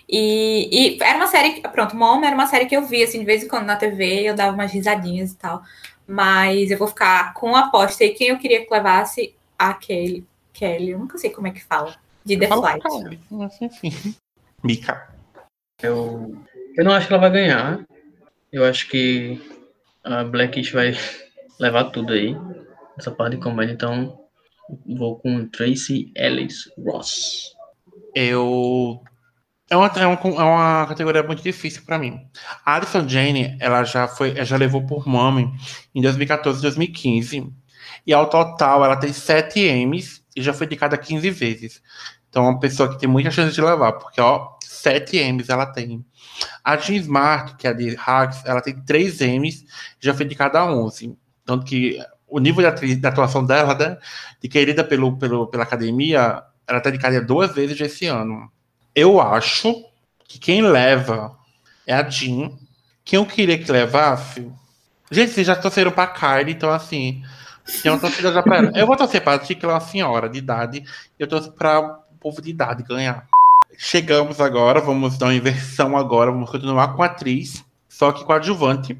E, 0.08 0.96
e, 0.96 1.02
era 1.02 1.16
uma 1.16 1.26
série, 1.26 1.60
pronto, 1.60 1.96
Mom 1.96 2.24
era 2.24 2.34
uma 2.34 2.46
série 2.46 2.66
que 2.66 2.76
eu 2.76 2.86
via, 2.86 3.04
assim, 3.04 3.18
de 3.18 3.24
vez 3.24 3.42
em 3.42 3.48
quando 3.48 3.66
na 3.66 3.76
TV, 3.76 4.22
eu 4.22 4.34
dava 4.34 4.54
umas 4.54 4.72
risadinhas 4.72 5.32
e 5.32 5.36
tal. 5.36 5.62
Mas 6.06 6.70
eu 6.70 6.78
vou 6.78 6.86
ficar 6.86 7.34
com 7.34 7.56
a 7.56 7.66
aposta 7.66 8.04
e 8.04 8.14
quem 8.14 8.28
eu 8.28 8.38
queria 8.38 8.64
que 8.64 8.72
levasse 8.72 9.34
a 9.58 9.74
Kelly, 9.74 10.24
Kelly, 10.52 10.90
eu 10.90 10.98
nunca 10.98 11.18
sei 11.18 11.30
como 11.30 11.48
é 11.48 11.50
que 11.50 11.62
fala, 11.62 11.96
de 12.24 12.36
The 12.36 12.46
Flight. 12.46 13.20
Mas, 13.30 13.60
enfim. 13.60 14.14
Mika. 14.62 15.14
Eu, 15.82 16.36
eu 16.76 16.84
não 16.84 16.92
acho 16.92 17.06
que 17.06 17.12
ela 17.12 17.20
vai 17.20 17.30
ganhar. 17.30 17.84
Eu 18.52 18.64
acho 18.64 18.88
que 18.88 19.40
a 20.02 20.24
Blackish 20.24 20.72
vai 20.72 20.96
levar 21.58 21.84
tudo 21.90 22.12
aí. 22.12 22.36
Essa 22.96 23.10
parte 23.10 23.36
de 23.36 23.42
comédia, 23.42 23.74
então 23.74 24.18
vou 24.86 25.18
com 25.18 25.46
Tracy 25.48 26.10
Ellis 26.16 26.70
Ross. 26.78 27.54
Eu. 28.14 29.02
É 29.68 29.76
uma, 29.76 29.88
é, 29.88 30.06
uma, 30.06 30.18
é 30.22 30.44
uma 30.44 30.86
categoria 30.86 31.22
muito 31.24 31.42
difícil 31.42 31.82
para 31.84 31.98
mim. 31.98 32.20
A 32.64 32.76
Alison 32.76 33.08
Jane, 33.08 33.56
ela 33.60 33.82
já 33.82 34.06
foi, 34.06 34.30
ela 34.30 34.44
já 34.44 34.56
levou 34.56 34.86
por 34.86 35.08
Mommy 35.08 35.52
em 35.94 36.00
2014 36.00 36.60
e 36.60 36.62
2015. 36.62 37.52
E 38.06 38.14
ao 38.14 38.30
total, 38.30 38.84
ela 38.84 38.96
tem 38.96 39.12
7 39.12 39.58
M's 39.86 40.22
e 40.36 40.42
já 40.42 40.52
foi 40.52 40.66
indicada 40.66 40.96
15 40.96 41.30
vezes. 41.30 41.82
Então, 42.28 42.44
é 42.44 42.50
uma 42.50 42.60
pessoa 42.60 42.88
que 42.88 42.98
tem 42.98 43.08
muita 43.08 43.30
chance 43.30 43.54
de 43.54 43.60
levar, 43.60 43.94
porque, 43.94 44.20
ó, 44.20 44.50
7 44.62 45.16
M's 45.32 45.48
ela 45.48 45.66
tem. 45.66 46.04
A 46.62 46.76
Jean 46.76 46.96
Smart, 46.96 47.56
que 47.56 47.66
é 47.66 47.74
de 47.74 47.96
Hacks, 47.96 48.44
ela 48.44 48.60
tem 48.60 48.80
3 48.84 49.20
M's, 49.20 49.64
já 49.98 50.14
foi 50.14 50.26
indicada 50.26 50.60
a 50.60 50.72
11. 50.72 51.16
Tanto 51.44 51.64
que 51.64 51.98
o 52.28 52.38
nível 52.38 52.70
de, 52.72 52.94
de 52.94 53.06
atuação 53.06 53.44
dela, 53.44 53.74
né, 53.74 53.98
de 54.40 54.48
querida 54.48 54.84
pelo, 54.84 55.16
pelo, 55.16 55.46
pela 55.48 55.64
academia, 55.64 56.42
ela 56.66 56.78
está 56.78 56.90
indicada 56.90 57.20
duas 57.20 57.52
vezes 57.54 57.80
esse 57.80 58.06
ano. 58.06 58.50
Eu 58.96 59.20
acho 59.20 59.84
que 60.26 60.38
quem 60.38 60.62
leva 60.62 61.36
é 61.86 61.94
a 61.94 62.08
Jean. 62.08 62.50
Quem 63.04 63.18
eu 63.18 63.26
queria 63.26 63.58
que 63.58 63.70
levasse. 63.70 64.50
Gente, 65.10 65.32
vocês 65.32 65.46
já 65.46 65.54
torceram 65.54 65.92
pra 65.92 66.06
Kylie, 66.06 66.54
então 66.54 66.70
assim. 66.70 67.22
Tem 67.82 67.92
uma 67.92 68.00
torcida 68.00 68.32
já 68.32 68.42
pra 68.42 68.56
ela. 68.56 68.72
Eu 68.74 68.86
vou 68.86 68.96
torcer 68.96 69.22
pra 69.22 69.34
ela 69.34 69.42
é 69.48 69.66
uma 69.66 69.80
senhora 69.80 70.28
de 70.28 70.38
idade. 70.38 70.82
Eu 71.18 71.28
torço 71.28 71.52
pra 71.52 72.00
povo 72.18 72.40
de 72.40 72.50
idade 72.50 72.82
ganhar. 72.82 73.28
Chegamos 73.78 74.40
agora, 74.40 74.80
vamos 74.80 75.18
dar 75.18 75.26
uma 75.26 75.34
inversão 75.34 75.96
agora, 75.96 76.32
vamos 76.32 76.50
continuar 76.50 76.94
com 76.94 77.02
a 77.02 77.06
atriz, 77.06 77.62
só 77.88 78.10
que 78.10 78.24
coadjuvante, 78.24 78.98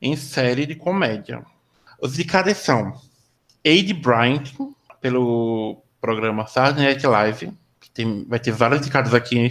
em 0.00 0.14
série 0.16 0.66
de 0.66 0.74
comédia. 0.74 1.42
Os 2.00 2.14
indicados 2.14 2.58
são 2.58 2.92
Aide 3.66 3.94
Bryant, 3.94 4.52
pelo 5.00 5.82
programa 6.00 6.46
Saturday 6.46 6.84
Night 6.84 7.06
Live, 7.06 7.52
tem, 7.94 8.24
vai 8.28 8.38
ter 8.38 8.52
vários 8.52 8.80
indicados 8.80 9.14
aqui. 9.14 9.50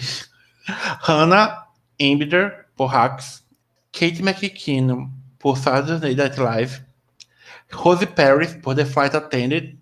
Hannah 1.01 1.67
Embeder, 2.00 2.67
por 2.75 2.88
Hacks. 2.88 3.43
Kate 3.91 4.22
McKinnon, 4.22 5.10
por 5.39 5.58
Saturday 5.58 6.15
Night 6.15 6.39
Live. 6.39 6.81
Rose 7.72 8.05
Paris, 8.05 8.53
por 8.53 8.75
The 8.75 8.86
Flight 8.86 9.15
Attendant. 9.15 9.75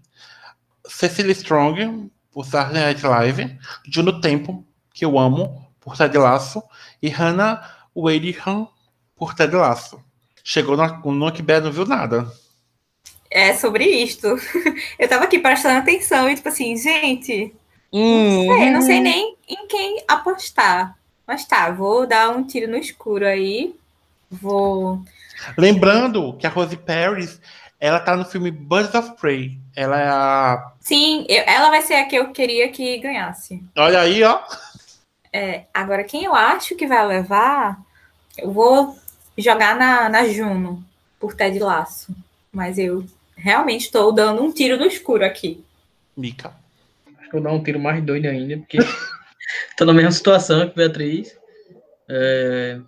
Cecily 0.87 1.33
Strong, 1.33 2.09
por 2.31 2.45
Saturday 2.45 2.83
Night 2.83 3.05
Live, 3.05 3.57
Juno 3.85 4.21
Tempo, 4.21 4.65
que 4.93 5.03
eu 5.03 5.17
amo, 5.17 5.67
por 5.79 5.97
Ted 5.97 6.17
Lasso, 6.17 6.63
e 7.01 7.09
Hannah 7.09 7.87
Wadehan, 7.95 8.67
por 9.15 9.33
Ted 9.33 9.55
Lasso. 9.55 9.99
Chegou 10.43 10.77
no, 10.77 11.11
no 11.11 11.31
que 11.31 11.41
não 11.41 11.71
viu 11.71 11.85
nada. 11.85 12.31
É 13.29 13.53
sobre 13.53 13.85
isto. 13.85 14.27
Eu 14.97 15.09
tava 15.09 15.25
aqui 15.25 15.39
prestando 15.39 15.79
atenção 15.79 16.29
e, 16.29 16.35
tipo 16.35 16.47
assim, 16.47 16.77
gente, 16.77 17.53
hum. 17.91 18.45
não, 18.45 18.57
sei, 18.57 18.69
não 18.71 18.81
sei 18.81 18.99
nem 18.99 19.35
em 19.47 19.67
quem 19.67 20.03
apostar. 20.07 20.97
Mas 21.25 21.45
tá, 21.45 21.69
vou 21.71 22.07
dar 22.07 22.29
um 22.29 22.43
tiro 22.43 22.71
no 22.71 22.77
escuro 22.77 23.25
aí. 23.25 23.75
Vou. 24.29 25.01
Lembrando 25.57 26.33
que 26.33 26.47
a 26.47 26.49
Rose 26.49 26.77
Paris 26.77 27.39
ela 27.79 27.99
tá 27.99 28.15
no 28.15 28.25
filme 28.25 28.49
Birds 28.49 28.93
of 28.95 29.15
Prey. 29.19 29.57
Ela 29.75 29.99
é 29.99 30.07
a. 30.07 30.71
Sim, 30.79 31.25
eu, 31.29 31.43
ela 31.45 31.69
vai 31.69 31.81
ser 31.81 31.95
a 31.95 32.05
que 32.05 32.15
eu 32.15 32.31
queria 32.31 32.69
que 32.69 32.97
ganhasse. 32.97 33.63
Olha 33.75 34.01
aí, 34.01 34.23
ó. 34.23 34.39
É, 35.31 35.65
agora, 35.73 36.03
quem 36.03 36.23
eu 36.23 36.33
acho 36.33 36.75
que 36.75 36.87
vai 36.87 37.05
levar, 37.05 37.79
eu 38.37 38.51
vou 38.51 38.97
jogar 39.37 39.75
na, 39.75 40.09
na 40.09 40.27
Juno, 40.27 40.83
por 41.19 41.35
Ted 41.35 41.59
Laço. 41.59 42.15
Mas 42.51 42.77
eu 42.77 43.05
realmente 43.35 43.85
estou 43.85 44.11
dando 44.11 44.41
um 44.41 44.51
tiro 44.51 44.77
no 44.77 44.85
escuro 44.85 45.23
aqui. 45.23 45.63
Mica. 46.15 46.53
Acho 47.27 47.31
que 47.31 47.35
eu 47.35 47.41
vou 47.41 47.51
dar 47.51 47.57
um 47.57 47.63
tiro 47.63 47.79
mais 47.79 48.01
doido 48.03 48.25
ainda, 48.25 48.57
porque 48.57 48.77
tô 49.77 49.83
na 49.83 49.93
mesma 49.93 50.11
situação 50.11 50.69
que 50.69 50.75
Beatriz. 50.75 51.37
É, 52.09 52.79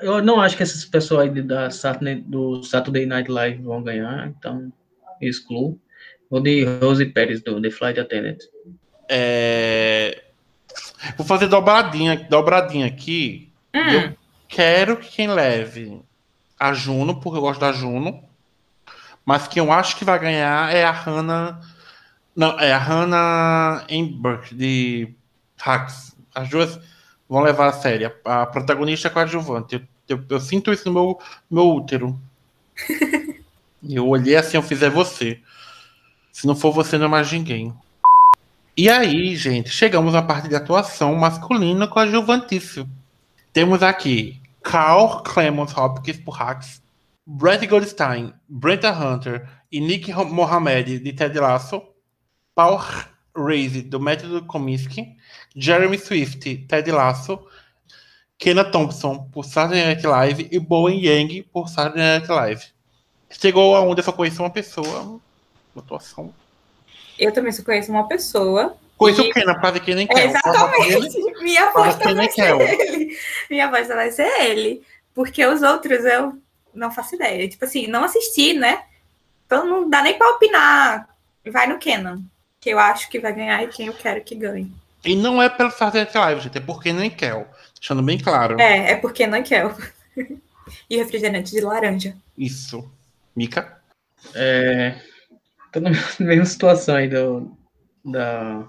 eu 0.00 0.22
não 0.22 0.40
acho 0.40 0.56
que 0.56 0.62
esses 0.62 0.84
pessoal 0.84 1.22
aí 1.22 1.42
da 1.42 1.68
Saturday, 1.68 2.14
do 2.20 2.62
Saturday 2.62 3.04
Night 3.04 3.28
Live 3.28 3.62
vão 3.62 3.82
ganhar, 3.82 4.28
então 4.28 4.72
excluo. 5.20 5.78
Vou 6.30 6.40
de 6.40 6.64
Rose 6.64 7.04
Pérez, 7.06 7.42
do 7.42 7.60
The 7.60 7.70
Flight 7.70 7.98
Attendant. 7.98 8.38
É... 9.08 10.22
Vou 11.16 11.26
fazer 11.26 11.48
dobradinha, 11.48 12.16
dobradinha 12.30 12.86
aqui. 12.86 13.50
Hum. 13.74 13.90
Eu 13.90 14.16
quero 14.46 14.98
que 14.98 15.10
quem 15.10 15.26
leve 15.26 16.00
a 16.60 16.72
Juno, 16.72 17.20
porque 17.20 17.38
eu 17.38 17.42
gosto 17.42 17.60
da 17.60 17.72
Juno. 17.72 18.22
Mas 19.24 19.48
quem 19.48 19.62
eu 19.62 19.72
acho 19.72 19.96
que 19.96 20.04
vai 20.04 20.18
ganhar 20.18 20.72
é 20.72 20.84
a 20.84 20.92
Hannah. 20.92 21.60
Não, 22.38 22.56
é 22.60 22.72
a 22.72 22.78
Hannah 22.78 23.84
Emberg, 23.88 24.54
de 24.54 25.12
Hacks. 25.56 26.14
As 26.32 26.48
duas 26.48 26.78
vão 27.28 27.42
levar 27.42 27.66
a 27.66 27.72
sério. 27.72 28.14
A 28.24 28.46
protagonista 28.46 29.08
é 29.08 29.10
coadjuvante. 29.10 29.74
Eu, 30.08 30.16
eu, 30.16 30.24
eu 30.30 30.38
sinto 30.38 30.72
isso 30.72 30.86
no 30.86 30.94
meu, 30.94 31.18
meu 31.50 31.68
útero. 31.68 32.16
eu 33.82 34.06
olhei 34.06 34.36
assim, 34.36 34.56
eu 34.56 34.62
fiz 34.62 34.80
é 34.84 34.88
você. 34.88 35.40
Se 36.30 36.46
não 36.46 36.54
for 36.54 36.70
você, 36.70 36.96
não 36.96 37.06
é 37.06 37.08
mais 37.08 37.32
ninguém. 37.32 37.74
E 38.76 38.88
aí, 38.88 39.34
gente, 39.34 39.70
chegamos 39.70 40.14
à 40.14 40.22
parte 40.22 40.48
de 40.48 40.54
atuação 40.54 41.16
masculina 41.16 41.88
coadjuvantíssimo. 41.88 42.88
Temos 43.52 43.82
aqui 43.82 44.40
Carl 44.62 45.24
Clemons 45.24 45.76
Hopkins 45.76 46.18
por 46.18 46.36
Hacks, 46.36 46.80
Brett 47.26 47.66
Goldstein, 47.66 48.32
Brenta 48.48 48.92
Hunter 48.92 49.44
e 49.72 49.80
Nick 49.80 50.12
Mohamed 50.12 51.00
de 51.00 51.12
Ted 51.12 51.36
Lasso, 51.36 51.82
Paul 52.58 52.80
Raze 53.36 53.82
do 53.82 54.00
Método 54.00 54.44
Kominsky, 54.44 55.16
Jeremy 55.54 55.96
Swift, 55.96 56.66
Ted 56.66 56.90
Lasso, 56.90 57.38
Kenna 58.36 58.64
Thompson 58.64 59.28
por 59.32 59.44
Saturday 59.44 59.84
Night 59.84 60.04
Live 60.04 60.48
e 60.50 60.58
Bowen 60.58 61.00
Yang 61.00 61.44
por 61.52 61.68
Saturday 61.68 62.18
Night 62.18 62.28
Live. 62.28 62.64
Chegou 63.30 63.76
aonde 63.76 64.00
eu 64.00 64.04
só 64.04 64.10
conheço 64.10 64.42
uma 64.42 64.50
pessoa, 64.50 65.20
atuação. 65.76 66.34
Eu 67.16 67.30
também 67.30 67.52
só 67.52 67.62
conheço 67.62 67.92
uma 67.92 68.08
pessoa. 68.08 68.76
Conheço 68.96 69.22
e... 69.22 69.30
o 69.30 69.32
Kenna, 69.32 69.60
quase 69.60 69.78
que 69.78 69.94
nem 69.94 70.08
quer. 70.08 70.26
Exatamente. 70.26 71.16
Minha 71.40 71.68
aposta 71.68 72.12
vai 72.12 72.28
ser 72.28 72.60
ele. 72.60 73.18
Minha 73.48 73.66
aposta 73.66 73.94
vai 73.94 74.10
ser 74.10 74.40
ele. 74.40 74.82
porque 75.14 75.46
os 75.46 75.62
outros 75.62 76.04
eu 76.04 76.36
não 76.74 76.90
faço 76.90 77.14
ideia. 77.14 77.48
Tipo 77.48 77.64
assim, 77.64 77.86
não 77.86 78.02
assisti, 78.02 78.52
né? 78.54 78.82
Então 79.46 79.64
não 79.64 79.88
dá 79.88 80.02
nem 80.02 80.18
pra 80.18 80.30
opinar. 80.30 81.08
Vai 81.46 81.68
no 81.68 81.78
Kenan, 81.78 82.20
que 82.60 82.70
eu 82.70 82.78
acho 82.78 83.08
que 83.08 83.20
vai 83.20 83.34
ganhar 83.34 83.62
e 83.62 83.68
quem 83.68 83.86
eu 83.86 83.94
quero 83.94 84.22
que 84.22 84.34
ganhe. 84.34 84.72
E 85.04 85.14
não 85.14 85.40
é 85.40 85.48
pelo 85.48 85.70
Saturday 85.70 86.08
Live, 86.12 86.40
gente, 86.40 86.58
é 86.58 86.60
porque 86.60 86.92
nem 86.92 87.10
quer. 87.10 87.48
Deixando 87.78 88.02
bem 88.02 88.18
claro. 88.18 88.60
É, 88.60 88.92
é 88.92 88.96
porque 88.96 89.26
não 89.26 89.42
quer. 89.42 89.72
e 90.90 90.96
refrigerante 90.96 91.52
de 91.52 91.60
laranja. 91.60 92.16
Isso. 92.36 92.90
Mica? 93.34 93.78
É, 94.34 94.96
tô 95.72 95.80
na 95.80 95.90
mesma 96.18 96.44
situação 96.44 96.96
aí 96.96 97.08
do, 97.08 97.56
da 98.04 98.66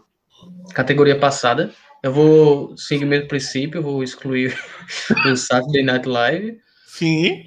categoria 0.74 1.17
passada. 1.17 1.74
Eu 2.01 2.13
vou 2.13 2.77
seguir 2.77 3.03
o 3.03 3.08
mesmo 3.08 3.27
princípio, 3.27 3.79
eu 3.79 3.84
vou 3.84 4.03
excluir 4.03 4.58
o 5.25 5.36
Saturday 5.36 5.84
Night 5.84 6.08
Live. 6.08 6.60
Sim. 6.88 7.43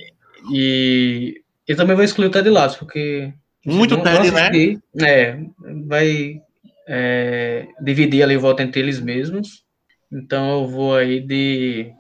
E 0.52 1.42
eu 1.66 1.76
também 1.76 1.94
vou 1.94 2.04
excluir 2.04 2.26
o 2.26 2.30
Ted 2.30 2.48
Lasso, 2.50 2.78
porque. 2.78 3.32
Muito 3.64 4.02
Ted, 4.02 4.30
né? 4.30 4.78
É, 5.00 5.38
vai 5.86 6.42
é, 6.86 7.68
dividir 7.80 8.22
ali 8.22 8.36
o 8.36 8.40
voto 8.40 8.60
entre 8.60 8.80
eles 8.80 9.00
mesmos. 9.00 9.64
Então 10.10 10.60
eu 10.60 10.66
vou 10.66 10.96
aí 10.96 11.20
de. 11.20 11.92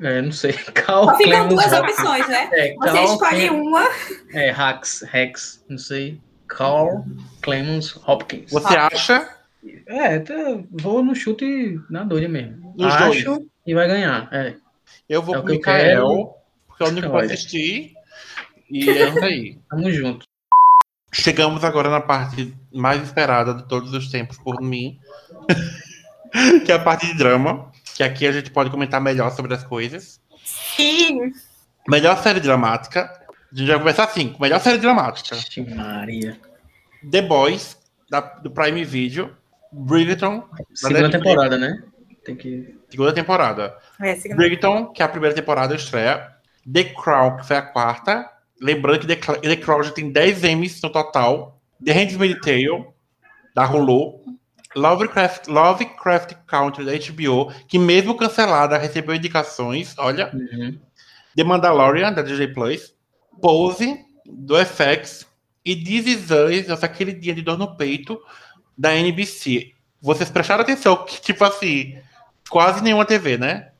É, 0.00 0.22
não 0.22 0.32
sei. 0.32 0.52
Cal, 0.74 1.04
Só 1.04 1.16
ficam 1.16 1.48
duas 1.48 1.72
opções, 1.72 2.28
né? 2.28 2.48
É, 2.52 2.74
Você 2.74 2.92
Cal, 2.92 3.04
escolhe 3.04 3.50
uma. 3.50 3.88
É, 4.32 4.50
Hax, 4.50 5.02
Rex, 5.02 5.64
não 5.68 5.78
sei. 5.78 6.20
Carl 6.48 7.04
Clemens 7.42 7.96
Hopkins. 8.06 8.50
Você 8.52 8.76
acha? 8.76 9.28
É, 9.86 10.20
tá, 10.20 10.34
vou 10.70 11.02
no 11.02 11.14
chute 11.14 11.80
na 11.90 12.04
doida 12.04 12.28
mesmo. 12.28 12.72
Nos 12.76 12.94
Acho 12.94 13.24
dois. 13.24 13.46
e 13.66 13.74
vai 13.74 13.88
ganhar. 13.88 14.28
É. 14.32 14.54
Eu 15.08 15.22
vou 15.22 15.34
é 15.34 15.40
com 15.40 15.46
o 15.46 15.50
Mikael, 15.50 16.34
porque 16.68 16.84
é 16.84 16.86
o 16.86 16.90
único 16.90 17.08
que 17.08 17.14
eu 17.14 17.18
assisti. 17.18 17.94
E 18.70 18.88
é 18.88 19.08
isso 19.08 19.24
aí. 19.24 19.58
Tamo 19.68 19.90
junto. 19.90 20.25
Chegamos 21.12 21.64
agora 21.64 21.88
na 21.88 22.00
parte 22.00 22.54
mais 22.72 23.02
esperada 23.02 23.54
de 23.54 23.66
todos 23.68 23.92
os 23.92 24.10
tempos 24.10 24.36
por 24.38 24.60
mim, 24.60 24.98
que 26.64 26.70
é 26.70 26.74
a 26.74 26.78
parte 26.78 27.06
de 27.06 27.14
drama, 27.14 27.70
que 27.94 28.02
aqui 28.02 28.26
a 28.26 28.32
gente 28.32 28.50
pode 28.50 28.70
comentar 28.70 29.00
melhor 29.00 29.30
sobre 29.30 29.54
as 29.54 29.64
coisas. 29.64 30.20
Sim. 30.44 31.32
Melhor 31.88 32.22
série 32.22 32.40
dramática. 32.40 33.10
A 33.52 33.56
gente 33.56 33.68
vai 33.68 33.78
começar 33.78 34.04
assim, 34.04 34.32
com 34.32 34.42
melhor 34.42 34.60
série 34.60 34.78
dramática. 34.78 35.36
Maria. 35.74 36.38
The 37.10 37.22
Boys, 37.22 37.78
da, 38.10 38.20
do 38.20 38.50
Prime 38.50 38.84
Video. 38.84 39.34
Bridgerton. 39.72 40.44
Segunda 40.74 41.10
temporada, 41.10 41.56
né? 41.56 41.82
Tem 42.24 42.36
que... 42.36 42.76
Segunda 42.90 43.12
temporada. 43.12 43.76
É, 44.00 44.16
segunda. 44.16 44.36
Bridgerton, 44.36 44.86
que 44.86 45.02
é 45.02 45.04
a 45.04 45.08
primeira 45.08 45.34
temporada 45.34 45.74
estreia. 45.74 46.32
The 46.70 46.84
Crown, 46.84 47.36
que 47.36 47.46
foi 47.46 47.56
a 47.56 47.62
quarta. 47.62 48.30
Lembrando 48.60 49.00
que 49.00 49.06
The, 49.06 49.16
The 49.16 49.56
Crown 49.56 49.82
já 49.82 49.90
tem 49.90 50.10
10 50.10 50.44
M's 50.44 50.80
no 50.82 50.90
total. 50.90 51.60
The 51.84 51.92
Handmaid's 51.92 52.40
Tale, 52.40 52.86
da 53.54 53.64
Hulu. 53.66 54.24
Lovecraft, 54.74 55.48
Lovecraft 55.48 56.34
Country, 56.46 56.84
da 56.84 56.92
HBO, 56.92 57.50
que 57.66 57.78
mesmo 57.78 58.14
cancelada, 58.14 58.76
recebeu 58.76 59.14
indicações, 59.14 59.94
olha. 59.96 60.30
Uhum. 60.34 60.78
The 61.34 61.44
Mandalorian, 61.44 62.12
da 62.12 62.22
DJ 62.22 62.48
Plus. 62.48 62.94
Pose, 63.40 64.04
do 64.26 64.54
FX. 64.56 65.26
E 65.64 65.74
This 65.74 66.06
Is 66.06 66.30
Us, 66.30 66.84
aquele 66.84 67.12
dia 67.12 67.34
de 67.34 67.42
dor 67.42 67.58
no 67.58 67.76
peito, 67.76 68.20
da 68.76 68.94
NBC. 68.94 69.72
Vocês 70.00 70.30
prestaram 70.30 70.62
atenção 70.62 71.04
que, 71.04 71.20
tipo 71.20 71.42
assim, 71.44 71.98
quase 72.48 72.82
nenhuma 72.82 73.04
TV, 73.04 73.38
né? 73.38 73.70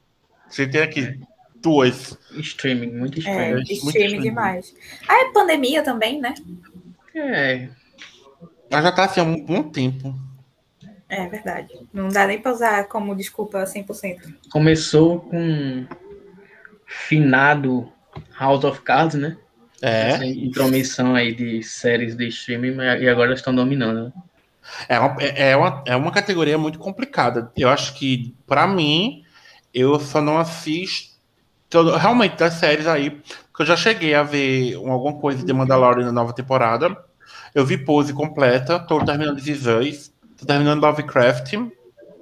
Você 0.49 0.67
tem 0.67 0.81
aqui 0.81 1.21
duas. 1.67 2.17
Streaming, 2.31 2.93
muito 2.93 3.19
streaming. 3.19 3.43
É, 3.43 3.55
muito 3.55 3.73
streaming 3.73 4.21
demais. 4.21 4.73
Ah, 5.09 5.25
é 5.25 5.33
pandemia 5.33 5.83
também, 5.83 6.21
né? 6.21 6.33
É. 7.13 7.69
Ela 8.71 8.83
já 8.83 8.93
tá 8.93 9.05
assim 9.05 9.21
há 9.21 9.25
um 9.25 9.45
bom 9.45 9.65
tempo. 9.65 10.15
É 11.09 11.27
verdade. 11.29 11.75
Não 11.93 12.09
dá 12.09 12.25
nem 12.27 12.41
pra 12.41 12.53
usar 12.53 12.85
como 12.85 13.17
desculpa 13.17 13.65
100%. 13.65 14.35
Começou 14.51 15.21
com 15.21 15.87
finado 16.87 17.93
House 18.39 18.65
of 18.65 18.81
Cards, 18.83 19.17
né? 19.17 19.37
É. 19.83 20.11
Essa 20.11 20.25
intromissão 20.25 21.17
aí 21.17 21.35
de 21.35 21.63
séries 21.65 22.17
de 22.17 22.29
streaming 22.29 22.77
e 23.01 23.09
agora 23.09 23.35
estão 23.35 23.55
dominando. 23.55 24.05
Né? 24.05 24.13
É 24.89 24.99
uma, 25.01 25.17
é, 25.21 25.51
é, 25.51 25.57
uma, 25.57 25.85
é 25.85 25.97
uma 25.97 26.13
categoria 26.13 26.57
muito 26.57 26.79
complicada. 26.79 27.51
Eu 27.57 27.69
acho 27.69 27.95
que, 27.95 28.37
para 28.47 28.67
mim, 28.69 29.25
eu 29.75 29.99
só 29.99 30.21
não 30.21 30.39
assisto. 30.39 31.16
Realmente, 31.73 32.37
das 32.37 32.55
séries 32.55 32.87
aí, 32.87 33.11
porque 33.11 33.63
eu 33.63 33.67
já 33.67 33.77
cheguei 33.77 34.15
a 34.15 34.23
ver 34.23 34.75
alguma 34.77 35.15
coisa 35.15 35.45
de 35.45 35.53
Mandalorian 35.53 36.07
na 36.07 36.13
nova 36.13 36.33
temporada. 36.33 36.97
Eu 37.55 37.65
vi 37.65 37.79
Pose 37.79 38.13
completa, 38.13 38.79
tô 38.79 39.05
terminando 39.05 39.43
This 39.43 40.13
tô 40.39 40.47
terminando 40.47 40.83
Lovecraft. 40.83 41.55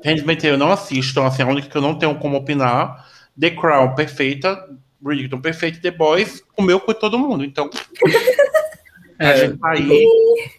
Handmaid's 0.04 0.42
Tale 0.42 0.54
eu 0.54 0.58
não 0.58 0.70
assisto, 0.70 1.12
então 1.12 1.26
assim, 1.26 1.42
a 1.42 1.46
única 1.46 1.68
que 1.68 1.76
eu 1.76 1.82
não 1.82 1.98
tenho 1.98 2.14
como 2.16 2.36
opinar. 2.36 3.08
The 3.38 3.50
Crown, 3.50 3.94
perfeita. 3.94 4.68
Bridgerton, 5.00 5.40
perfeito. 5.40 5.80
The 5.80 5.90
Boys, 5.90 6.42
comeu 6.54 6.80
com 6.80 6.92
todo 6.94 7.18
mundo, 7.18 7.44
então... 7.44 7.68
É, 9.16 9.48
tá 9.48 9.70
aí. 9.70 10.06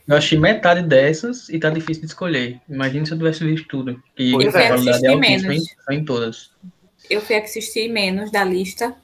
Eu 0.07 0.15
achei 0.15 0.39
metade 0.39 0.81
dessas 0.81 1.49
e 1.49 1.59
tá 1.59 1.69
difícil 1.69 2.03
de 2.03 2.07
escolher. 2.07 2.61
Imagina 2.69 3.05
se 3.05 3.11
eu 3.11 3.17
tivesse 3.17 3.43
visto 3.43 3.67
tudo. 3.67 4.01
E 4.17 4.31
eu 4.31 4.39
é 4.41 5.15
menos. 5.17 5.67
Em, 5.89 5.95
em 5.95 6.05
todas. 6.05 6.51
Eu 7.09 7.21
fui 7.21 7.35
assistir 7.35 7.89
menos 7.89 8.31
da 8.31 8.43
lista. 8.43 8.95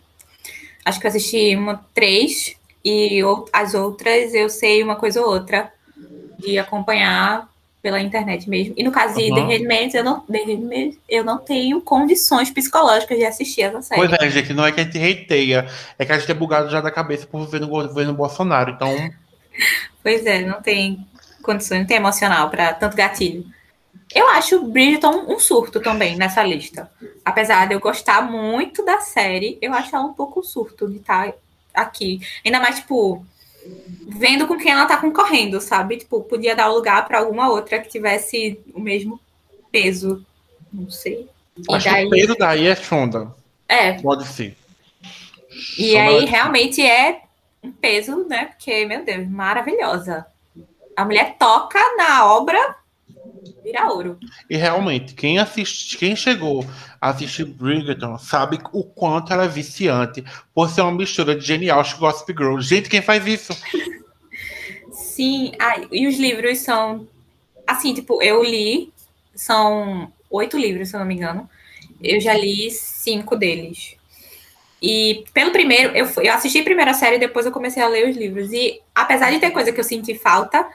Acho 0.84 1.00
que 1.00 1.06
eu 1.06 1.10
assisti 1.10 1.56
uma, 1.56 1.86
três. 1.94 2.56
E 2.84 3.22
as 3.54 3.74
outras 3.74 4.34
eu 4.34 4.50
sei 4.50 4.82
uma 4.82 4.96
coisa 4.96 5.22
ou 5.22 5.28
outra. 5.28 5.72
De 6.40 6.58
acompanhar 6.58 7.50
pela 7.82 8.00
internet 8.00 8.50
mesmo. 8.50 8.74
E 8.78 8.84
no 8.84 8.92
caso 8.92 9.16
de 9.16 9.32
uhum. 9.32 9.36
The 9.36 9.42
Handmaid's, 9.42 9.96
eu 9.96 10.04
não, 10.04 10.20
The 10.22 10.44
Handmaid's, 10.44 11.00
eu 11.10 11.24
não 11.24 11.40
tenho 11.40 11.82
condições 11.82 12.52
psicológicas 12.52 13.18
de 13.18 13.26
assistir 13.26 13.64
essa 13.64 13.82
série. 13.82 14.02
Pois 14.08 14.14
é, 14.14 14.30
gente, 14.30 14.54
não 14.54 14.66
é 14.66 14.72
que 14.72 14.82
a 14.82 14.84
gente 14.84 14.98
reiteia, 15.00 15.68
é 15.98 16.06
que 16.06 16.12
a 16.12 16.18
gente 16.18 16.32
é 16.32 16.36
bugado 16.36 16.70
já 16.70 16.80
da 16.80 16.92
cabeça 16.92 17.26
por 17.26 17.48
ver 17.48 17.60
no 17.60 17.68
governo 17.68 18.14
Bolsonaro. 18.14 18.72
Então, 18.72 18.90
Pois 20.04 20.26
é, 20.26 20.42
não 20.42 20.62
tem 20.62 21.06
condições, 21.42 21.80
não 21.80 21.88
tem 21.88 21.98
emocional 21.98 22.50
para 22.50 22.74
tanto 22.74 22.96
gatilho. 22.96 23.46
Eu 24.14 24.28
acho 24.30 24.64
Bridgerton 24.64 25.26
um 25.28 25.40
surto 25.40 25.80
também 25.80 26.18
nessa 26.18 26.44
lista. 26.44 26.92
Apesar 27.24 27.68
de 27.68 27.74
eu 27.74 27.80
gostar 27.80 28.22
muito 28.22 28.84
da 28.84 29.00
série, 29.00 29.58
eu 29.62 29.74
acho 29.74 29.96
ela 29.96 30.06
um 30.06 30.14
pouco 30.14 30.44
surto 30.44 30.90
de 30.90 30.98
estar 30.98 31.32
tá 31.32 31.34
aqui. 31.74 32.20
Ainda 32.44 32.60
mais, 32.60 32.80
tipo, 32.80 33.26
vendo 34.08 34.48
com 34.48 34.58
quem 34.58 34.72
ela 34.72 34.86
tá 34.86 34.98
concorrendo, 34.98 35.62
sabe? 35.62 35.98
Tipo, 35.98 36.22
podia 36.22 36.56
dar 36.56 36.70
o 36.70 36.76
lugar 36.76 37.08
para 37.08 37.20
alguma 37.20 37.50
outra 37.50 37.80
que 37.80 37.90
tivesse 37.90 38.60
o 38.74 38.82
mesmo 38.82 39.20
peso. 39.72 40.26
Não 40.72 40.90
sei. 40.90 41.30
E 41.58 41.74
acho 41.74 41.90
daí... 41.90 42.06
o 42.06 42.10
peso 42.10 42.36
daí 42.38 42.68
é 42.68 42.76
Shonda. 42.76 43.34
É. 43.68 43.94
Pode 43.94 44.28
ser. 44.28 44.58
E 45.78 45.98
aí, 45.98 46.26
realmente 46.26 46.82
é 46.82 47.22
um 47.64 47.72
peso, 47.72 48.26
né? 48.28 48.46
Porque, 48.46 48.86
meu 48.86 49.04
Deus, 49.04 49.28
maravilhosa. 49.30 50.26
A 50.96 51.06
mulher 51.06 51.36
toca 51.38 51.80
na 51.96 52.26
obra, 52.34 52.76
vira 53.64 53.88
ouro. 53.88 54.20
E 54.50 54.56
realmente, 54.56 55.14
quem 55.14 55.40
assiste, 55.40 55.98
quem 55.98 56.16
chegou 56.16 56.66
a 57.00 57.10
assistir 57.10 57.46
Bridgerton 57.46 58.18
sabe 58.18 58.60
o 58.72 58.84
quanto 58.84 59.34
ela 59.34 59.46
é 59.46 59.48
viciante 59.48 60.24
por 60.54 60.70
ser 60.70 60.82
uma 60.82 60.92
mistura 60.92 61.36
de 61.36 61.46
genial 61.46 61.84
com 61.84 62.00
Gossip 62.00 62.34
Girl. 62.34 62.60
Gente, 62.60 62.90
quem 62.90 63.02
faz 63.02 63.26
isso? 63.26 63.54
Sim, 64.92 65.52
ah, 65.60 65.82
e 65.92 66.08
os 66.08 66.18
livros 66.18 66.60
são 66.60 67.08
assim, 67.66 67.94
tipo, 67.94 68.22
eu 68.22 68.44
li, 68.44 68.92
são 69.34 70.12
oito 70.30 70.58
livros, 70.58 70.90
se 70.90 70.96
eu 70.96 71.00
não 71.00 71.08
me 71.08 71.16
engano. 71.16 71.50
Eu 72.02 72.20
já 72.20 72.34
li 72.34 72.70
cinco 72.72 73.36
deles. 73.36 73.96
E 74.82 75.24
pelo 75.34 75.52
primeiro, 75.52 75.96
eu, 75.96 76.08
eu 76.24 76.34
assisti 76.34 76.60
a 76.60 76.64
primeira 76.64 76.94
série 76.94 77.18
e 77.18 77.20
depois 77.20 77.46
eu 77.46 77.52
comecei 77.52 77.84
a 77.84 77.88
ler 77.88 78.10
os 78.10 78.18
livros. 78.18 78.52
E 78.52 78.82
apesar 78.96 79.32
de 79.32 79.40
ter 79.40 79.52
coisa 79.52 79.72
que 79.72 79.80
eu 79.80 79.84
senti 79.84 80.16
falta, 80.16 80.68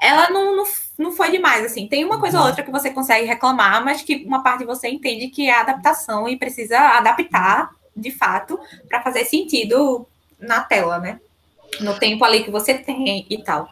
ela 0.00 0.30
não, 0.30 0.56
não, 0.56 0.64
não 0.98 1.12
foi 1.12 1.30
demais, 1.30 1.64
assim. 1.64 1.86
Tem 1.86 2.04
uma 2.04 2.20
coisa 2.20 2.40
ou 2.40 2.46
outra 2.46 2.62
que 2.62 2.70
você 2.70 2.90
consegue 2.90 3.26
reclamar, 3.26 3.84
mas 3.84 4.02
que 4.02 4.24
uma 4.26 4.42
parte 4.42 4.60
de 4.60 4.66
você 4.66 4.88
entende 4.88 5.28
que 5.28 5.48
é 5.48 5.54
adaptação 5.54 6.28
e 6.28 6.36
precisa 6.36 6.78
adaptar, 6.78 7.70
de 7.96 8.10
fato, 8.10 8.58
para 8.88 9.02
fazer 9.02 9.24
sentido 9.24 10.06
na 10.38 10.60
tela, 10.60 10.98
né? 10.98 11.20
No 11.80 11.98
tempo 11.98 12.24
ali 12.24 12.44
que 12.44 12.50
você 12.50 12.74
tem 12.74 13.26
e 13.28 13.42
tal. 13.42 13.68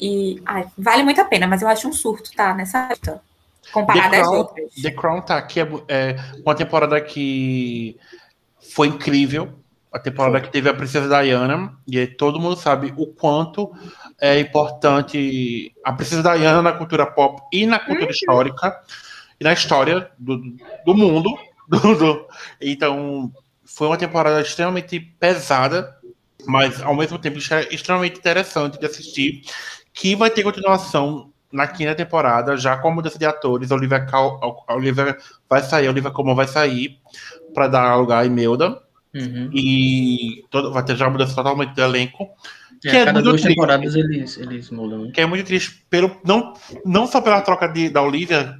E 0.00 0.42
ai, 0.44 0.66
vale 0.76 1.02
muito 1.02 1.20
a 1.20 1.24
pena, 1.24 1.46
mas 1.46 1.62
eu 1.62 1.68
acho 1.68 1.88
um 1.88 1.92
surto, 1.92 2.32
tá? 2.34 2.54
Nessa 2.54 2.88
lista. 2.88 3.22
Comparada 3.72 4.20
às 4.20 4.28
outras. 4.28 4.74
The 4.74 4.90
Crown 4.90 5.22
tá 5.22 5.38
aqui, 5.38 5.60
é, 5.60 5.64
é 5.88 6.16
uma 6.44 6.54
temporada 6.54 7.00
que 7.00 7.96
foi 8.74 8.88
incrível. 8.88 9.52
A 9.92 9.98
temporada 9.98 10.40
que 10.40 10.50
teve 10.50 10.68
a 10.68 10.74
Princesa 10.74 11.06
Diana, 11.22 11.76
e 11.86 12.06
todo 12.06 12.40
mundo 12.40 12.56
sabe 12.56 12.94
o 12.96 13.06
quanto 13.06 13.70
é 14.20 14.40
importante 14.40 15.74
a 15.84 15.92
Princesa 15.92 16.22
Diana 16.22 16.62
na 16.62 16.72
cultura 16.72 17.04
pop 17.06 17.42
e 17.52 17.66
na 17.66 17.78
cultura 17.78 18.06
uhum. 18.06 18.10
histórica, 18.10 18.80
e 19.38 19.44
na 19.44 19.52
história 19.52 20.10
do, 20.18 20.40
do 20.84 20.94
mundo. 20.94 21.30
Do, 21.68 21.94
do, 21.94 22.26
então, 22.60 23.32
foi 23.64 23.86
uma 23.86 23.96
temporada 23.96 24.42
extremamente 24.42 25.00
pesada, 25.00 25.96
mas 26.44 26.82
ao 26.82 26.94
mesmo 26.94 27.18
tempo 27.18 27.38
extremamente 27.38 28.18
interessante 28.18 28.78
de 28.78 28.84
assistir, 28.84 29.42
que 29.94 30.14
vai 30.14 30.28
ter 30.28 30.42
continuação 30.42 31.32
na 31.52 31.66
quinta 31.66 31.94
temporada, 31.94 32.56
já 32.56 32.78
com 32.78 32.88
a 32.88 32.90
mudança 32.90 33.18
de 33.18 33.26
atores, 33.26 33.70
Olivia, 33.70 34.04
Cal, 34.06 34.64
Olivia 34.70 35.16
vai 35.48 35.62
sair, 35.62 35.88
Olivia 35.88 36.10
Colman 36.10 36.34
vai 36.34 36.48
sair 36.48 36.98
para 37.52 37.68
dar 37.68 37.96
lugar 37.96 38.22
a 38.22 38.24
Imelda. 38.24 38.82
Uhum. 39.14 39.50
E 39.52 40.44
todo, 40.50 40.72
vai 40.72 40.84
ter 40.84 40.96
já 40.96 41.04
uma 41.06 41.12
mudança 41.12 41.34
totalmente 41.34 41.74
do 41.74 41.82
elenco. 41.82 42.28
É, 42.84 42.90
que 42.90 42.96
é, 42.96 43.04
cada 43.04 43.22
duas 43.22 43.40
triste, 43.40 43.54
temporadas 43.54 43.94
eles, 43.94 44.36
eles 44.38 44.70
mudam. 44.70 45.10
Que 45.12 45.20
é 45.20 45.26
muito 45.26 45.46
triste, 45.46 45.84
pelo, 45.88 46.16
não, 46.24 46.54
não 46.84 47.06
só 47.06 47.20
pela 47.20 47.40
troca 47.40 47.68
de, 47.68 47.88
da 47.88 48.02
Olivia, 48.02 48.56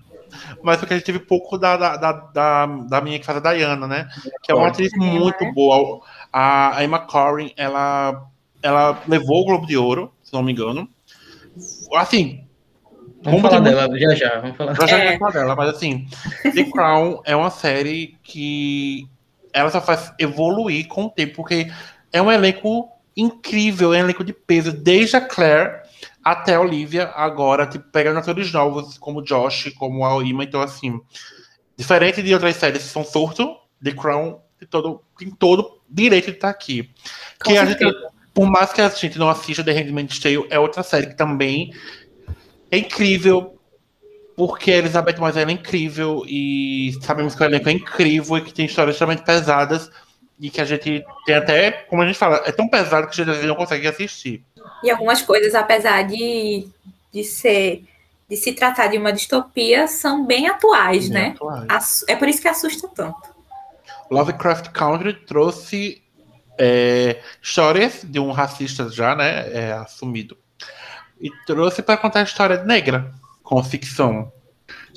mas 0.63 0.79
porque 0.79 0.95
a 0.95 0.97
gente 0.97 1.07
teve 1.07 1.19
pouco 1.19 1.59
da, 1.59 1.77
da, 1.77 2.13
da, 2.13 2.67
da, 2.67 3.01
minha 3.01 3.19
que 3.19 3.27
faz 3.27 3.39
a 3.39 3.53
Diana, 3.53 3.87
né? 3.87 4.09
Que 4.43 4.53
é 4.53 4.55
uma 4.55 4.69
atriz 4.69 4.93
muito 4.95 5.53
boa. 5.53 6.01
A, 6.33 6.77
a 6.77 6.85
Emma 6.85 7.01
Corrin, 7.01 7.53
ela, 7.57 8.27
ela 8.63 9.03
levou 9.09 9.43
o 9.43 9.45
Globo 9.45 9.67
de 9.67 9.77
Ouro, 9.77 10.13
se 10.23 10.33
não 10.33 10.43
me 10.43 10.53
engano. 10.53 10.89
Assim, 11.95 12.47
Vamos 13.25 13.43
falar 13.43 13.61
dela 13.61 13.89
muito... 13.89 14.01
já 14.01 14.15
já. 14.15 14.41
Vamos 14.41 14.57
falar. 14.57 14.75
Já 14.75 14.87
já 14.87 14.99
é. 14.99 15.19
falar 15.19 15.31
dela, 15.33 15.57
mas 15.57 15.69
assim, 15.71 16.07
The 16.43 16.65
Crown 16.65 17.21
é 17.25 17.37
uma 17.37 17.51
série 17.51 18.17
que 18.23 19.09
ela 19.53 19.71
só 19.71 19.81
faz 19.81 20.13
evoluir 20.19 20.89
com 20.89 21.05
o 21.05 21.11
tempo, 21.11 21.37
porque 21.37 21.71
é 22.13 22.21
um 22.21 22.31
elenco 22.31 22.89
incrível, 23.17 23.93
é 23.93 23.99
um 23.99 24.05
elenco 24.05 24.25
de 24.25 24.33
peso, 24.33 24.73
desde 24.73 25.17
a 25.17 25.21
Claire 25.21 25.83
até 26.25 26.55
a 26.55 26.61
Olivia, 26.61 27.09
agora, 27.15 27.67
tipo, 27.67 27.85
pegando 27.91 28.19
atores 28.19 28.53
novos, 28.53 28.97
como 28.99 29.23
Josh, 29.23 29.73
como 29.77 30.07
a 30.07 30.23
Ima, 30.23 30.45
então 30.45 30.61
assim, 30.61 31.01
diferente 31.77 32.23
de 32.23 32.33
outras 32.33 32.57
séries 32.57 32.83
que 32.83 32.89
são 32.89 33.05
surto, 33.05 33.57
The 33.83 33.93
Crown 33.93 34.41
tem 34.59 34.69
todo, 34.69 35.03
tem 35.19 35.31
todo 35.31 35.81
direito 35.89 36.27
de 36.27 36.37
estar 36.37 36.49
aqui. 36.49 36.91
que 37.43 37.57
a 37.57 37.65
gente, 37.65 37.85
por 38.33 38.47
mais 38.47 38.73
que 38.73 38.81
a 38.81 38.89
gente 38.89 39.19
não 39.19 39.29
assista 39.29 39.65
The 39.65 39.73
Handmaid's 39.73 40.19
Tale, 40.21 40.47
é 40.49 40.59
outra 40.59 40.83
série 40.83 41.09
que 41.09 41.17
também 41.17 41.73
é 42.71 42.79
incrível, 42.79 43.59
porque 44.37 44.71
Elizabeth 44.71 45.19
Moss 45.19 45.37
é 45.37 45.43
incrível 45.51 46.25
e 46.27 46.97
sabemos 47.03 47.35
que 47.35 47.43
o 47.43 47.45
elenco 47.45 47.69
é 47.69 47.73
incrível 47.73 48.39
e 48.39 48.43
que 48.43 48.55
tem 48.55 48.67
histórias 48.67 48.95
extremamente 48.95 49.25
pesadas 49.25 49.91
e 50.41 50.51
que 50.51 50.61
a 50.61 50.65
gente 50.65 51.05
tem 51.25 51.35
até, 51.35 51.71
como 51.71 52.03
a 52.03 52.07
gente 52.07 52.19
fala, 52.19 52.43
é 52.45 52.53
tão 52.53 52.69
pesado 52.69 53.07
que 53.09 53.21
a 53.21 53.25
gente 53.25 53.47
não 53.47 53.55
consegue 53.55 53.87
assistir. 53.87 54.45
E 54.83 54.91
algumas 54.91 55.23
coisas, 55.23 55.55
apesar 55.55 56.03
de, 56.03 56.67
de 57.13 57.25
ser 57.25 57.85
de 58.29 58.37
se 58.37 58.53
tratar 58.53 58.87
de 58.87 58.97
uma 58.97 59.13
distopia, 59.13 59.87
são 59.87 60.25
bem 60.25 60.49
atuais, 60.49 61.11
bem 61.11 61.13
né? 61.13 61.35
Atuais. 61.35 62.05
É 62.09 62.17
por 62.17 62.29
isso 62.29 62.41
que 62.41 62.49
assusta 62.49 62.89
tanto. 62.89 63.21
Lovecraft 64.11 64.71
Country 64.71 65.13
trouxe 65.13 66.03
é, 66.59 67.21
histórias 67.43 68.01
de 68.03 68.19
um 68.19 68.31
racista 68.31 68.89
já, 68.89 69.15
né, 69.15 69.53
é, 69.53 69.73
assumido 69.73 70.37
e 71.23 71.31
trouxe 71.47 71.83
para 71.83 71.97
contar 71.97 72.21
a 72.21 72.25
história 72.25 72.65
negra 72.65 73.13
com 73.53 73.63
ficção. 73.63 74.33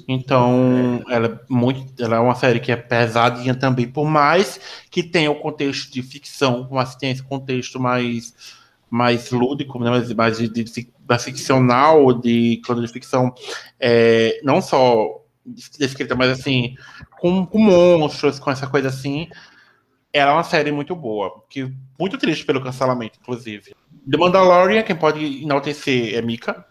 Então, 0.07 1.03
ela 1.09 1.27
é 1.27 1.39
muito, 1.49 2.01
ela 2.01 2.15
é 2.15 2.19
uma 2.19 2.35
série 2.35 2.61
que 2.61 2.71
é 2.71 2.77
pesadinha 2.77 3.53
também, 3.53 3.85
por 3.85 4.05
mais 4.05 4.57
que 4.89 5.03
tenha 5.03 5.29
o 5.29 5.41
contexto 5.41 5.91
de 5.91 6.01
ficção, 6.01 6.65
mas 6.71 6.95
tenha 6.95 7.11
esse 7.11 7.23
contexto 7.23 7.81
mais 7.81 8.33
mais 8.89 9.29
lúdico, 9.31 9.77
né, 9.77 9.89
mais, 9.89 10.13
mais 10.13 10.37
de, 10.37 10.47
de, 10.47 10.87
mais 11.09 11.23
ficcional, 11.25 12.13
de 12.13 12.61
quando 12.65 12.85
de 12.85 12.93
ficção 12.93 13.33
é, 13.77 14.39
não 14.41 14.61
só 14.61 15.21
descrita, 15.77 16.15
mas 16.15 16.29
assim 16.29 16.77
com, 17.19 17.45
com 17.45 17.59
monstros, 17.59 18.39
com 18.39 18.51
essa 18.51 18.67
coisa 18.67 18.87
assim. 18.87 19.27
Ela 20.13 20.31
é 20.31 20.33
uma 20.33 20.43
série 20.45 20.71
muito 20.71 20.95
boa, 20.95 21.43
que 21.49 21.69
muito 21.99 22.17
triste 22.17 22.45
pelo 22.45 22.63
cancelamento, 22.63 23.19
inclusive. 23.21 23.75
The 24.09 24.17
Mandalorian, 24.17 24.83
quem 24.83 24.95
pode 24.95 25.43
enaltecer 25.43 26.15
é 26.15 26.21
Mika. 26.21 26.65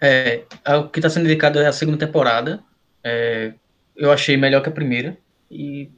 É, 0.00 0.44
o 0.78 0.88
que 0.88 0.98
está 0.98 1.08
sendo 1.08 1.26
indicado 1.26 1.58
é 1.58 1.66
a 1.66 1.72
segunda 1.72 1.98
temporada. 1.98 2.62
É, 3.02 3.52
eu 3.96 4.12
achei 4.12 4.36
melhor 4.36 4.62
que 4.62 4.68
a 4.68 4.72
primeira. 4.72 5.16
E, 5.50 5.90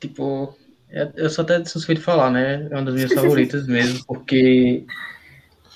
tipo, 0.00 0.56
é, 0.90 1.10
eu 1.16 1.30
sou 1.30 1.42
até 1.42 1.64
suspeito 1.64 2.00
de 2.00 2.04
falar, 2.04 2.30
né? 2.30 2.68
É 2.70 2.74
uma 2.74 2.84
das 2.84 2.94
minhas 2.94 3.12
favoritas 3.14 3.66
mesmo, 3.66 4.04
porque 4.06 4.84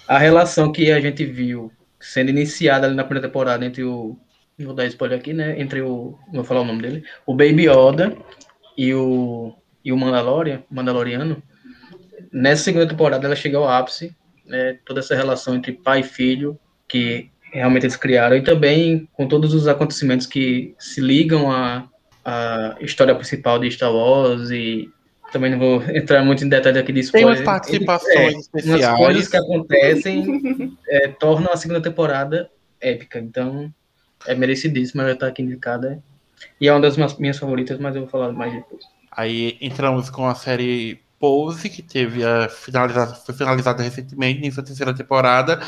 a 0.07 0.19
relação 0.19 0.73
que 0.73 0.91
a 0.91 1.01
gente 1.01 1.25
viu 1.25 1.73
sendo 2.01 2.31
iniciada 2.31 2.87
ali 2.87 2.95
na 2.95 3.05
primeira 3.05 3.29
temporada 3.29 3.65
entre 3.65 3.85
o. 3.85 4.19
Vou 4.59 4.75
dar 4.75 4.87
spoiler 4.87 5.19
aqui, 5.19 5.33
né? 5.33 5.61
Entre 5.61 5.81
o. 5.81 6.19
Vou 6.33 6.45
falar 6.45 6.63
o 6.63 6.65
nome 6.65 6.83
dele. 6.83 7.05
O 7.27 7.35
Baby 7.35 7.69
Yoda 7.69 8.17
e 8.77 8.93
o. 8.95 9.55
E 9.85 9.93
o 9.93 9.97
Mandalorian, 9.97 10.63
Mandaloriano. 10.71 11.43
Nessa 12.33 12.65
segunda 12.65 12.87
temporada 12.87 13.27
ela 13.27 13.37
chega 13.37 13.57
ao 13.57 13.69
ápice 13.69 14.15
né, 14.49 14.79
toda 14.85 15.01
essa 15.01 15.15
relação 15.15 15.55
entre 15.55 15.73
pai 15.73 16.01
e 16.01 16.03
filho 16.03 16.59
que 16.89 17.31
realmente 17.53 17.85
eles 17.85 17.97
criaram 17.97 18.37
e 18.37 18.43
também 18.43 19.09
com 19.13 19.27
todos 19.27 19.55
os 19.55 19.67
acontecimentos 19.67 20.27
que 20.27 20.75
se 20.79 21.01
ligam 21.01 21.51
à, 21.51 21.89
à 22.25 22.77
história 22.81 23.15
principal 23.15 23.59
de 23.59 23.71
Star 23.71 23.93
Wars 23.93 24.51
e 24.51 24.91
também 25.33 25.51
não 25.51 25.59
vou 25.59 25.83
entrar 25.95 26.25
muito 26.25 26.45
em 26.45 26.49
detalhes 26.49 26.79
aqui 26.79 26.93
disso. 26.93 27.13
Tem 27.13 27.25
umas 27.25 27.41
participações 27.41 28.35
é, 28.35 28.39
especiais. 28.39 28.85
Umas 28.85 28.99
coisas 28.99 29.29
que 29.29 29.37
acontecem 29.37 30.77
é, 30.89 31.09
tornam 31.09 31.53
a 31.53 31.57
segunda 31.57 31.81
temporada 31.81 32.51
épica. 32.81 33.19
Então, 33.19 33.73
é 34.27 34.35
merecidíssima 34.35 35.03
ela 35.03 35.13
estar 35.13 35.27
aqui 35.27 35.43
indicada. 35.43 36.03
E 36.61 36.69
é 36.69 36.73
uma 36.73 36.81
das 36.81 36.97
minhas 37.19 37.39
favoritas, 37.39 37.79
mas 37.79 37.95
eu 37.95 38.03
vou 38.03 38.11
falar 38.11 38.33
mais 38.33 38.53
depois. 38.53 38.83
Aí 39.11 39.57
entramos 39.61 40.09
com 40.11 40.27
a 40.27 40.35
série 40.35 41.01
Pose, 41.19 41.69
que 41.69 41.83
teve 41.83 42.25
a 42.25 42.49
finalizada, 42.49 43.15
foi 43.15 43.35
finalizada 43.35 43.83
recentemente 43.83 44.47
em 44.47 44.51
sua 44.51 44.63
terceira 44.63 44.95
temporada, 44.95 45.61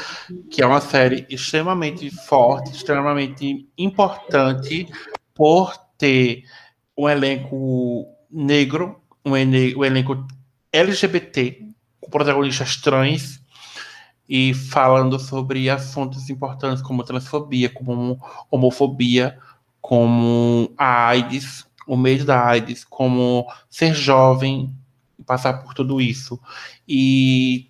que 0.51 0.63
é 0.63 0.67
uma 0.67 0.81
série 0.81 1.27
extremamente 1.29 2.11
forte, 2.11 2.71
extremamente 2.71 3.69
importante 3.77 4.89
por 5.35 5.77
ter 5.99 6.45
um 6.97 7.09
elenco 7.09 8.07
negro, 8.31 9.01
um, 9.25 9.33
um 9.33 9.85
elenco 9.85 10.27
LGBT, 10.73 11.67
com 12.01 12.11
protagonistas 12.11 12.77
trans, 12.77 13.41
e 14.29 14.55
falando 14.55 15.19
sobre 15.19 15.69
assuntos 15.69 16.31
importantes 16.31 16.81
como 16.81 17.03
transfobia, 17.03 17.69
como 17.69 18.21
homofobia, 18.49 19.37
como 19.81 20.73
a 20.79 21.09
AIDS, 21.09 21.67
o 21.85 21.97
medo 21.97 22.25
da 22.25 22.47
AIDS, 22.47 22.85
como 22.85 23.45
ser 23.69 23.93
jovem, 23.93 24.73
passar 25.31 25.63
por 25.63 25.73
tudo 25.75 26.01
isso. 26.01 26.41
E 26.89 27.69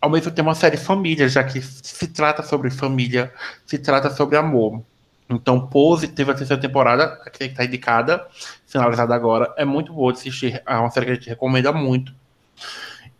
ao 0.00 0.10
mesmo 0.10 0.30
tempo 0.30 0.48
uma 0.48 0.54
série 0.54 0.76
família, 0.76 1.28
já 1.28 1.42
que 1.42 1.62
se 1.62 2.06
trata 2.08 2.42
sobre 2.42 2.70
família, 2.70 3.32
se 3.64 3.78
trata 3.78 4.10
sobre 4.10 4.36
amor. 4.36 4.82
Então, 5.28 5.66
Pose 5.66 6.08
teve 6.08 6.30
a 6.30 6.34
terceira 6.34 6.60
temporada, 6.60 7.18
que 7.32 7.44
está 7.44 7.64
indicada, 7.64 8.26
finalizada 8.66 9.14
agora. 9.14 9.54
É 9.56 9.64
muito 9.64 9.92
boa 9.92 10.12
de 10.12 10.18
assistir, 10.18 10.62
é 10.66 10.74
uma 10.76 10.90
série 10.90 11.06
que 11.06 11.12
a 11.12 11.14
gente 11.14 11.28
recomenda 11.28 11.72
muito. 11.72 12.12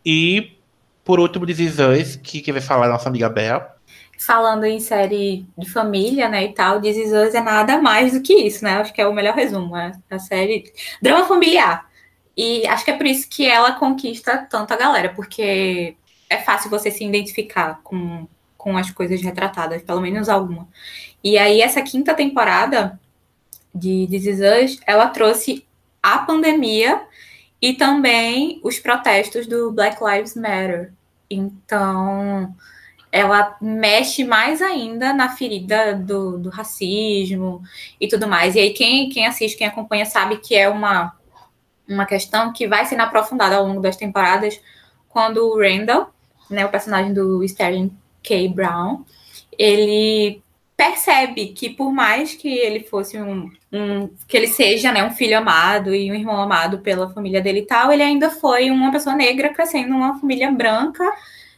E, 0.05 0.59
por 1.05 1.21
último, 1.21 1.47
This 1.47 2.17
que 2.17 2.41
quem 2.41 2.53
vai 2.53 2.63
falar 2.63 2.87
é 2.87 2.89
a 2.89 2.93
nossa 2.93 3.09
amiga 3.09 3.29
Bea. 3.29 3.67
Falando 4.19 4.65
em 4.65 4.81
série 4.81 5.47
de 5.57 5.71
família, 5.71 6.29
né, 6.29 6.45
e 6.45 6.53
tal, 6.53 6.81
This 6.81 7.13
é 7.13 7.41
nada 7.41 7.81
mais 7.81 8.13
do 8.13 8.21
que 8.21 8.35
isso, 8.35 8.65
né? 8.65 8.79
Acho 8.79 8.93
que 8.93 9.01
é 9.01 9.07
o 9.07 9.15
melhor 9.15 9.35
resumo, 9.35 9.75
né? 9.75 9.93
A 10.11 10.19
série 10.19 10.71
drama 11.01 11.27
familiar. 11.27 11.90
E 12.37 12.67
acho 12.67 12.85
que 12.85 12.91
é 12.91 12.97
por 12.97 13.07
isso 13.07 13.29
que 13.29 13.47
ela 13.47 13.73
conquista 13.73 14.39
tanto 14.51 14.73
a 14.73 14.77
galera, 14.77 15.11
porque 15.11 15.97
é 16.29 16.39
fácil 16.39 16.71
você 16.71 16.91
se 16.91 17.05
identificar 17.05 17.81
com, 17.83 18.27
com 18.57 18.77
as 18.77 18.91
coisas 18.91 19.21
retratadas, 19.21 19.83
pelo 19.83 20.01
menos 20.01 20.29
alguma. 20.29 20.69
E 21.23 21.37
aí, 21.37 21.61
essa 21.61 21.83
quinta 21.83 22.15
temporada 22.15 22.99
de 23.75 24.07
This 24.11 24.27
Is 24.27 24.41
Us, 24.41 24.81
ela 24.87 25.09
trouxe 25.09 25.67
a 26.03 26.19
pandemia 26.19 27.03
e 27.61 27.75
também 27.75 28.61
os 28.65 28.79
protestos 28.79 29.47
do 29.47 29.71
Black 29.71 30.03
Lives 30.03 30.35
Matter. 30.35 30.93
Então, 31.29 32.55
ela 33.13 33.57
mexe 33.61 34.25
mais 34.25 34.63
ainda 34.63 35.13
na 35.13 35.31
ferida 35.31 35.95
do, 35.95 36.39
do 36.39 36.49
racismo 36.49 37.63
e 38.01 38.09
tudo 38.09 38.29
mais. 38.29 38.55
E 38.55 38.61
aí, 38.61 38.71
quem, 38.71 39.09
quem 39.09 39.27
assiste, 39.27 39.59
quem 39.59 39.67
acompanha, 39.67 40.07
sabe 40.07 40.39
que 40.39 40.55
é 40.55 40.69
uma 40.69 41.15
uma 41.91 42.07
questão 42.07 42.53
que 42.53 42.67
vai 42.67 42.87
sendo 42.87 43.03
aprofundada 43.03 43.57
ao 43.57 43.67
longo 43.67 43.81
das 43.81 43.97
temporadas, 43.97 44.61
quando 45.09 45.39
o 45.39 45.59
Randall, 45.59 46.09
né, 46.49 46.65
o 46.65 46.71
personagem 46.71 47.13
do 47.13 47.43
Sterling 47.45 47.93
K. 48.23 48.49
Brown, 48.49 49.05
ele 49.59 50.43
percebe 50.77 51.49
que 51.49 51.69
por 51.69 51.93
mais 51.93 52.35
que 52.35 52.49
ele 52.49 52.81
fosse 52.85 53.21
um, 53.21 53.51
um, 53.71 54.09
que 54.27 54.35
ele 54.35 54.47
seja 54.47 54.91
né, 54.91 55.05
um 55.05 55.11
filho 55.11 55.37
amado 55.37 55.95
e 55.95 56.11
um 56.11 56.15
irmão 56.15 56.41
amado 56.41 56.79
pela 56.79 57.11
família 57.11 57.43
dele 57.43 57.61
e 57.61 57.67
tal, 57.67 57.93
ele 57.93 58.03
ainda 58.03 58.31
foi 58.31 58.71
uma 58.71 58.91
pessoa 58.91 59.15
negra 59.15 59.51
crescendo 59.51 59.91
numa 59.91 60.19
família 60.19 60.51
branca, 60.51 61.05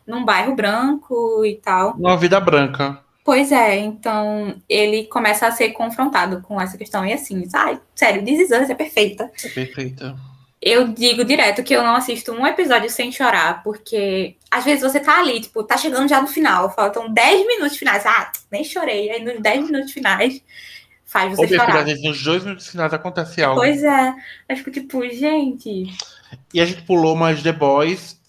num 0.04 0.24
bairro 0.24 0.56
branco 0.56 1.44
e 1.44 1.54
tal. 1.54 1.94
Uma 1.96 2.16
vida 2.16 2.40
branca. 2.40 2.98
Pois 3.24 3.52
é, 3.52 3.76
então 3.78 4.60
ele 4.68 5.04
começa 5.04 5.46
a 5.46 5.52
ser 5.52 5.70
confrontado 5.70 6.42
com 6.42 6.60
essa 6.60 6.76
questão. 6.76 7.06
E 7.06 7.12
assim, 7.12 7.46
ai, 7.54 7.80
sério, 7.94 8.24
This 8.24 8.50
é 8.50 8.74
perfeita. 8.74 9.30
É 9.44 9.48
perfeita. 9.48 10.16
eu 10.60 10.88
digo 10.88 11.24
direto 11.24 11.62
que 11.62 11.74
eu 11.74 11.84
não 11.84 11.94
assisto 11.94 12.32
um 12.32 12.44
episódio 12.44 12.90
sem 12.90 13.12
chorar, 13.12 13.62
porque 13.62 14.36
às 14.50 14.64
vezes 14.64 14.82
você 14.82 14.98
tá 14.98 15.20
ali, 15.20 15.40
tipo, 15.40 15.62
tá 15.62 15.76
chegando 15.76 16.08
já 16.08 16.20
no 16.20 16.26
final, 16.26 16.74
faltam 16.74 17.12
10 17.12 17.46
minutos 17.46 17.76
finais. 17.76 18.04
Ah, 18.04 18.32
nem 18.50 18.64
chorei. 18.64 19.10
Aí 19.10 19.24
nos 19.24 19.40
10 19.40 19.66
minutos 19.66 19.92
finais 19.92 20.42
faz 21.06 21.30
você 21.30 21.42
Ou 21.42 21.48
chorar. 21.48 21.76
Às 21.78 21.84
vezes 21.84 22.02
nos 22.02 22.22
dois 22.24 22.42
minutos 22.42 22.66
finais 22.66 22.92
acontece 22.92 23.40
algo. 23.40 23.60
Pois 23.60 23.84
é. 23.84 24.14
Eu 24.48 24.56
fico 24.56 24.70
tipo, 24.72 25.00
gente. 25.08 25.86
E 26.52 26.60
a 26.60 26.64
gente 26.64 26.82
pulou 26.82 27.14
mais 27.14 27.40
The 27.40 27.52
Boys, 27.52 28.20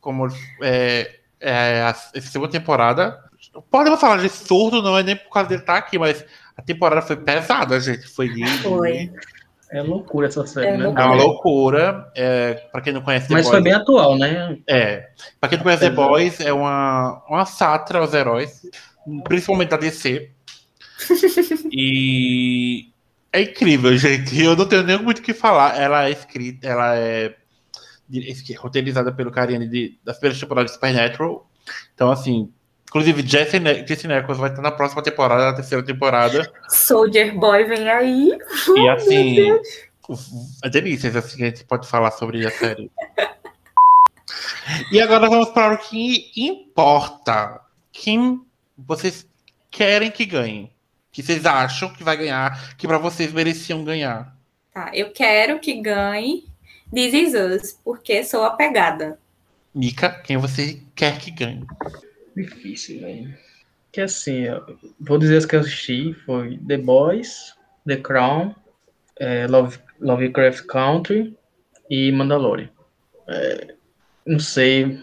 como 0.00 0.28
é, 0.62 1.16
é 1.38 1.82
a 1.82 1.92
segunda 1.92 2.52
temporada. 2.52 3.29
Podemos 3.70 4.00
falar 4.00 4.18
de 4.18 4.28
surdo, 4.28 4.82
não 4.82 4.96
é 4.96 5.02
nem 5.02 5.16
por 5.16 5.30
causa 5.30 5.48
dele 5.48 5.62
estar 5.62 5.74
tá 5.74 5.78
aqui, 5.78 5.98
mas 5.98 6.24
a 6.56 6.62
temporada 6.62 7.02
foi 7.02 7.16
pesada, 7.16 7.80
gente. 7.80 8.06
Foi 8.06 8.28
de. 8.28 8.46
Foi. 8.58 9.10
É 9.72 9.82
loucura 9.82 10.26
essa 10.26 10.44
série, 10.46 10.66
é 10.66 10.76
né? 10.76 10.84
Loucura. 10.84 11.02
É 11.02 11.06
uma 11.06 11.14
loucura. 11.14 12.12
É, 12.16 12.54
pra 12.72 12.80
quem 12.80 12.92
não 12.92 13.02
conhece 13.02 13.28
The 13.28 13.34
Mas 13.34 13.44
Boys, 13.44 13.54
foi 13.54 13.62
bem 13.62 13.72
atual, 13.72 14.18
né? 14.18 14.58
É. 14.66 15.10
Pra 15.40 15.48
quem 15.48 15.58
não 15.58 15.64
conhece 15.64 15.84
é 15.84 15.88
The 15.88 15.94
Boys, 15.94 16.40
é 16.40 16.52
uma, 16.52 17.22
uma 17.28 17.46
sátira 17.46 18.00
aos 18.00 18.12
heróis, 18.12 18.62
principalmente 19.24 19.68
da 19.68 19.76
DC. 19.76 20.30
e 21.72 22.90
é 23.32 23.42
incrível, 23.42 23.96
gente. 23.96 24.40
Eu 24.40 24.56
não 24.56 24.66
tenho 24.66 24.82
nem 24.82 24.98
muito 25.00 25.18
o 25.18 25.22
que 25.22 25.32
falar. 25.32 25.80
Ela 25.80 26.06
é 26.06 26.10
escrita, 26.10 26.66
ela 26.66 26.96
é 26.96 27.36
roteirizada 28.58 29.12
pelo 29.12 29.30
carinha 29.30 29.66
de, 29.66 29.98
das 30.04 30.18
primeiras 30.18 30.40
temporadas 30.40 30.72
de 30.72 30.74
Supernatural. 30.74 31.48
Então, 31.94 32.10
assim, 32.10 32.52
Inclusive, 32.90 33.22
Jesse, 33.24 33.60
ne 33.60 33.86
Jesse 33.86 34.08
vai 34.08 34.50
estar 34.50 34.60
na 34.60 34.72
próxima 34.72 35.00
temporada, 35.00 35.44
na 35.44 35.54
terceira 35.54 35.80
temporada. 35.80 36.52
Soldier 36.68 37.38
Boy 37.38 37.62
vem 37.62 37.88
aí. 37.88 38.36
E 38.76 38.88
assim, 38.90 39.46
é 40.64 40.68
delícia, 40.68 41.08
assim, 41.16 41.44
a 41.44 41.46
gente 41.46 41.62
pode 41.64 41.86
falar 41.86 42.10
sobre 42.10 42.44
a 42.44 42.50
série. 42.50 42.90
e 44.90 45.00
agora 45.00 45.30
vamos 45.30 45.50
para 45.50 45.74
o 45.74 45.78
que 45.78 46.32
importa. 46.36 47.60
Quem 47.92 48.44
vocês 48.76 49.24
querem 49.70 50.10
que 50.10 50.26
ganhe? 50.26 50.72
Que 51.12 51.22
vocês 51.22 51.46
acham 51.46 51.92
que 51.92 52.02
vai 52.02 52.16
ganhar, 52.16 52.74
que 52.76 52.88
para 52.88 52.98
vocês 52.98 53.32
mereciam 53.32 53.84
ganhar? 53.84 54.36
Tá, 54.74 54.90
eu 54.92 55.12
quero 55.12 55.60
que 55.60 55.80
ganhe 55.80 56.44
This 56.92 57.14
Is 57.14 57.34
Us, 57.34 57.78
porque 57.84 58.24
sou 58.24 58.42
apegada. 58.42 59.16
Mika, 59.72 60.10
quem 60.10 60.36
você 60.36 60.82
quer 60.96 61.20
que 61.20 61.30
ganhe? 61.30 61.64
Difícil, 62.42 63.00
velho. 63.00 63.34
Que 63.92 64.00
assim, 64.00 64.44
vou 65.00 65.18
dizer 65.18 65.36
as 65.36 65.46
que 65.46 65.56
eu 65.56 65.60
assisti, 65.60 66.14
foi 66.24 66.58
The 66.66 66.78
Boys, 66.78 67.54
The 67.86 67.96
Crown, 67.96 68.54
é, 69.18 69.46
Love, 69.48 69.78
Lovecraft 70.00 70.64
Country 70.66 71.36
e 71.88 72.12
Mandalorian. 72.12 72.70
É, 73.28 73.74
não 74.26 74.38
sei. 74.38 74.98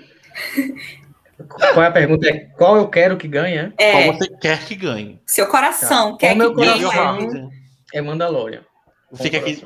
Qual 1.47 1.83
é 1.83 1.87
a 1.87 1.91
pergunta? 1.91 2.27
É 2.27 2.39
qual 2.57 2.77
eu 2.77 2.87
quero 2.87 3.17
que 3.17 3.27
ganhe? 3.27 3.73
É. 3.77 3.91
Qual 3.91 4.17
você 4.17 4.29
quer 4.37 4.65
que 4.65 4.75
ganhe? 4.75 5.19
Seu 5.25 5.47
coração 5.47 6.13
tá. 6.13 6.17
quer 6.19 6.37
que 6.37 6.53
ganhe. 6.53 7.49
É 7.93 8.01
Mandalorian. 8.01 8.63
Você 9.11 9.29
quer 9.29 9.43
que... 9.43 9.63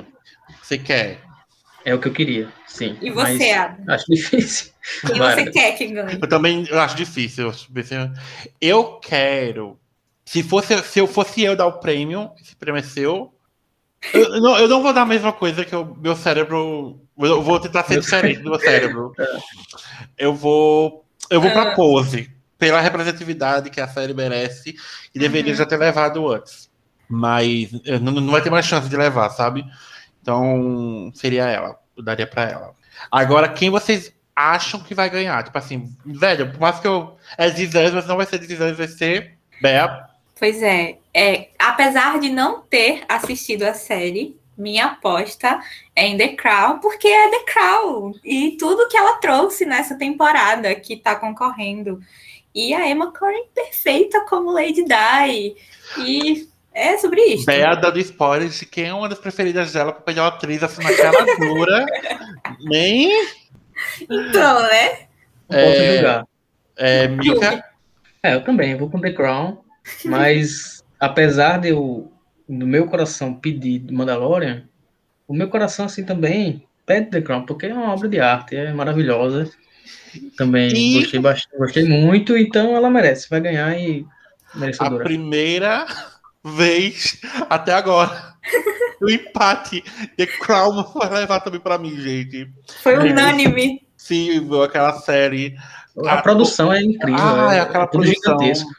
Você 0.62 0.78
quer? 0.78 1.18
É 1.84 1.94
o 1.94 2.00
que 2.00 2.08
eu 2.08 2.12
queria, 2.12 2.52
sim. 2.66 2.96
E 3.00 3.10
você, 3.10 3.50
Adam? 3.50 3.84
Acho 3.88 4.06
difícil. 4.08 4.71
Quem 5.06 5.18
você 5.18 5.50
quer 5.50 5.72
que 5.72 5.86
ganhe? 5.86 6.18
Eu 6.20 6.28
também 6.28 6.66
acho 6.70 6.96
difícil. 6.96 7.52
Eu 8.60 8.98
quero. 9.00 9.78
Se, 10.24 10.42
fosse, 10.42 10.76
se 10.82 10.98
eu 10.98 11.06
fosse 11.06 11.42
eu 11.42 11.56
dar 11.56 11.66
o 11.66 11.78
prêmio, 11.78 12.30
esse 12.40 12.56
prêmio 12.56 12.80
é 12.80 12.82
seu. 12.82 13.32
Eu, 14.12 14.40
não, 14.40 14.58
eu 14.58 14.68
não 14.68 14.82
vou 14.82 14.92
dar 14.92 15.02
a 15.02 15.06
mesma 15.06 15.32
coisa 15.32 15.64
que 15.64 15.74
o 15.74 15.94
meu 15.96 16.16
cérebro. 16.16 17.00
Eu 17.18 17.42
vou 17.42 17.60
tentar 17.60 17.84
ser 17.84 18.00
diferente 18.00 18.40
do 18.40 18.50
meu 18.50 18.58
cérebro. 18.58 19.12
É. 19.18 19.38
Eu 20.18 20.34
vou. 20.34 21.04
Eu 21.30 21.40
vou 21.40 21.50
pra 21.50 21.72
ah. 21.72 21.74
pose. 21.74 22.30
Pela 22.58 22.80
representatividade 22.80 23.70
que 23.70 23.80
a 23.80 23.88
série 23.88 24.14
merece. 24.14 24.74
E 25.14 25.18
deveria 25.18 25.52
uhum. 25.52 25.58
já 25.58 25.66
ter 25.66 25.76
levado 25.76 26.28
antes. 26.30 26.70
Mas 27.08 27.70
não, 28.00 28.12
não 28.12 28.32
vai 28.32 28.40
ter 28.40 28.50
mais 28.50 28.66
chance 28.66 28.88
de 28.88 28.96
levar, 28.96 29.30
sabe? 29.30 29.64
Então, 30.20 31.10
seria 31.14 31.46
ela. 31.46 31.78
Eu 31.96 32.02
daria 32.02 32.26
pra 32.26 32.44
ela. 32.44 32.72
Agora, 33.10 33.48
quem 33.48 33.68
vocês 33.68 34.14
acham 34.34 34.80
que 34.80 34.94
vai 34.94 35.08
ganhar? 35.08 35.42
Tipo 35.44 35.58
assim, 35.58 35.94
velho, 36.04 36.50
por 36.52 36.60
mais 36.60 36.80
que 36.80 36.86
eu. 36.86 37.16
É 37.36 37.48
Zizans, 37.48 37.92
mas 37.92 38.06
não 38.06 38.16
vai 38.16 38.26
ser 38.26 38.42
Zizans, 38.42 38.76
vai 38.76 38.88
ser 38.88 39.38
Bea. 39.60 40.08
Pois 40.38 40.62
é, 40.62 40.98
é. 41.14 41.48
Apesar 41.58 42.18
de 42.18 42.28
não 42.28 42.62
ter 42.62 43.04
assistido 43.08 43.62
a 43.62 43.74
série, 43.74 44.36
minha 44.56 44.86
aposta 44.86 45.60
é 45.94 46.06
em 46.06 46.16
The 46.16 46.28
Crown, 46.28 46.78
porque 46.80 47.08
é 47.08 47.30
The 47.30 47.52
Crown. 47.52 48.14
E 48.24 48.56
tudo 48.58 48.88
que 48.88 48.96
ela 48.96 49.18
trouxe 49.18 49.64
nessa 49.64 49.96
temporada 49.96 50.74
que 50.74 50.96
tá 50.96 51.14
concorrendo. 51.14 52.00
E 52.54 52.74
a 52.74 52.88
Emma 52.88 53.12
Corrin 53.12 53.44
perfeita 53.54 54.26
como 54.28 54.52
Lady 54.52 54.84
Di. 54.84 55.56
E 55.98 56.48
é 56.74 56.98
sobre 56.98 57.22
isso. 57.22 57.46
Bea 57.46 57.74
dando 57.74 57.98
spoiler 58.00 58.48
de 58.48 58.66
quem 58.66 58.86
é 58.88 58.94
uma 58.94 59.08
das 59.08 59.18
preferidas 59.18 59.72
dela 59.72 59.92
para 59.92 60.02
pegar 60.02 60.22
uma 60.22 60.28
atriz 60.28 60.62
assim 60.62 60.82
na 60.82 60.94
cara 60.94 61.24
dura. 61.38 61.86
Nem. 62.60 63.10
Então, 64.02 64.62
né? 64.62 65.06
Não 65.48 65.58
é, 65.58 65.94
julgar. 65.96 66.26
É, 66.76 67.08
Mika. 67.08 67.64
É, 68.22 68.34
eu 68.34 68.44
também, 68.44 68.72
eu 68.72 68.78
vou 68.78 68.90
com 68.90 69.00
The 69.00 69.12
Crown. 69.12 69.58
Mas, 70.04 70.82
apesar 70.98 71.58
de 71.58 71.68
eu, 71.68 72.12
do 72.48 72.66
meu 72.66 72.86
coração 72.86 73.34
pedir 73.34 73.84
Mandalorian, 73.90 74.64
o 75.26 75.34
meu 75.34 75.48
coração, 75.48 75.86
assim, 75.86 76.04
também 76.04 76.66
pede 76.86 77.10
The 77.10 77.20
Crown, 77.20 77.46
porque 77.46 77.66
é 77.66 77.74
uma 77.74 77.92
obra 77.92 78.08
de 78.08 78.20
arte, 78.20 78.56
é 78.56 78.72
maravilhosa. 78.72 79.50
Também 80.36 80.68
e... 80.74 81.00
gostei 81.00 81.20
bastante, 81.20 81.58
gostei 81.58 81.84
muito, 81.84 82.36
então 82.36 82.76
ela 82.76 82.90
merece, 82.90 83.28
vai 83.30 83.40
ganhar 83.40 83.76
e 83.78 84.06
merecedora. 84.54 85.02
A 85.02 85.04
primeira 85.04 85.86
vez 86.44 87.20
até 87.48 87.72
agora. 87.72 88.34
O 89.04 89.10
empate. 89.10 89.82
The 90.16 90.26
Crown 90.26 90.82
vai 90.94 91.10
levar 91.10 91.40
também 91.40 91.60
para 91.60 91.78
mim, 91.78 91.96
gente. 92.00 92.50
Foi 92.82 92.96
unânime. 92.96 93.86
Sim, 93.96 94.48
aquela 94.62 94.94
série. 94.94 95.56
A, 96.04 96.14
a 96.14 96.22
produção 96.22 96.72
é 96.72 96.82
incrível. 96.82 97.20
Ah, 97.20 97.54
é, 97.54 97.58
é 97.58 97.60
aquela 97.60 97.86
produção. 97.86 98.38
Gigantesco. 98.38 98.70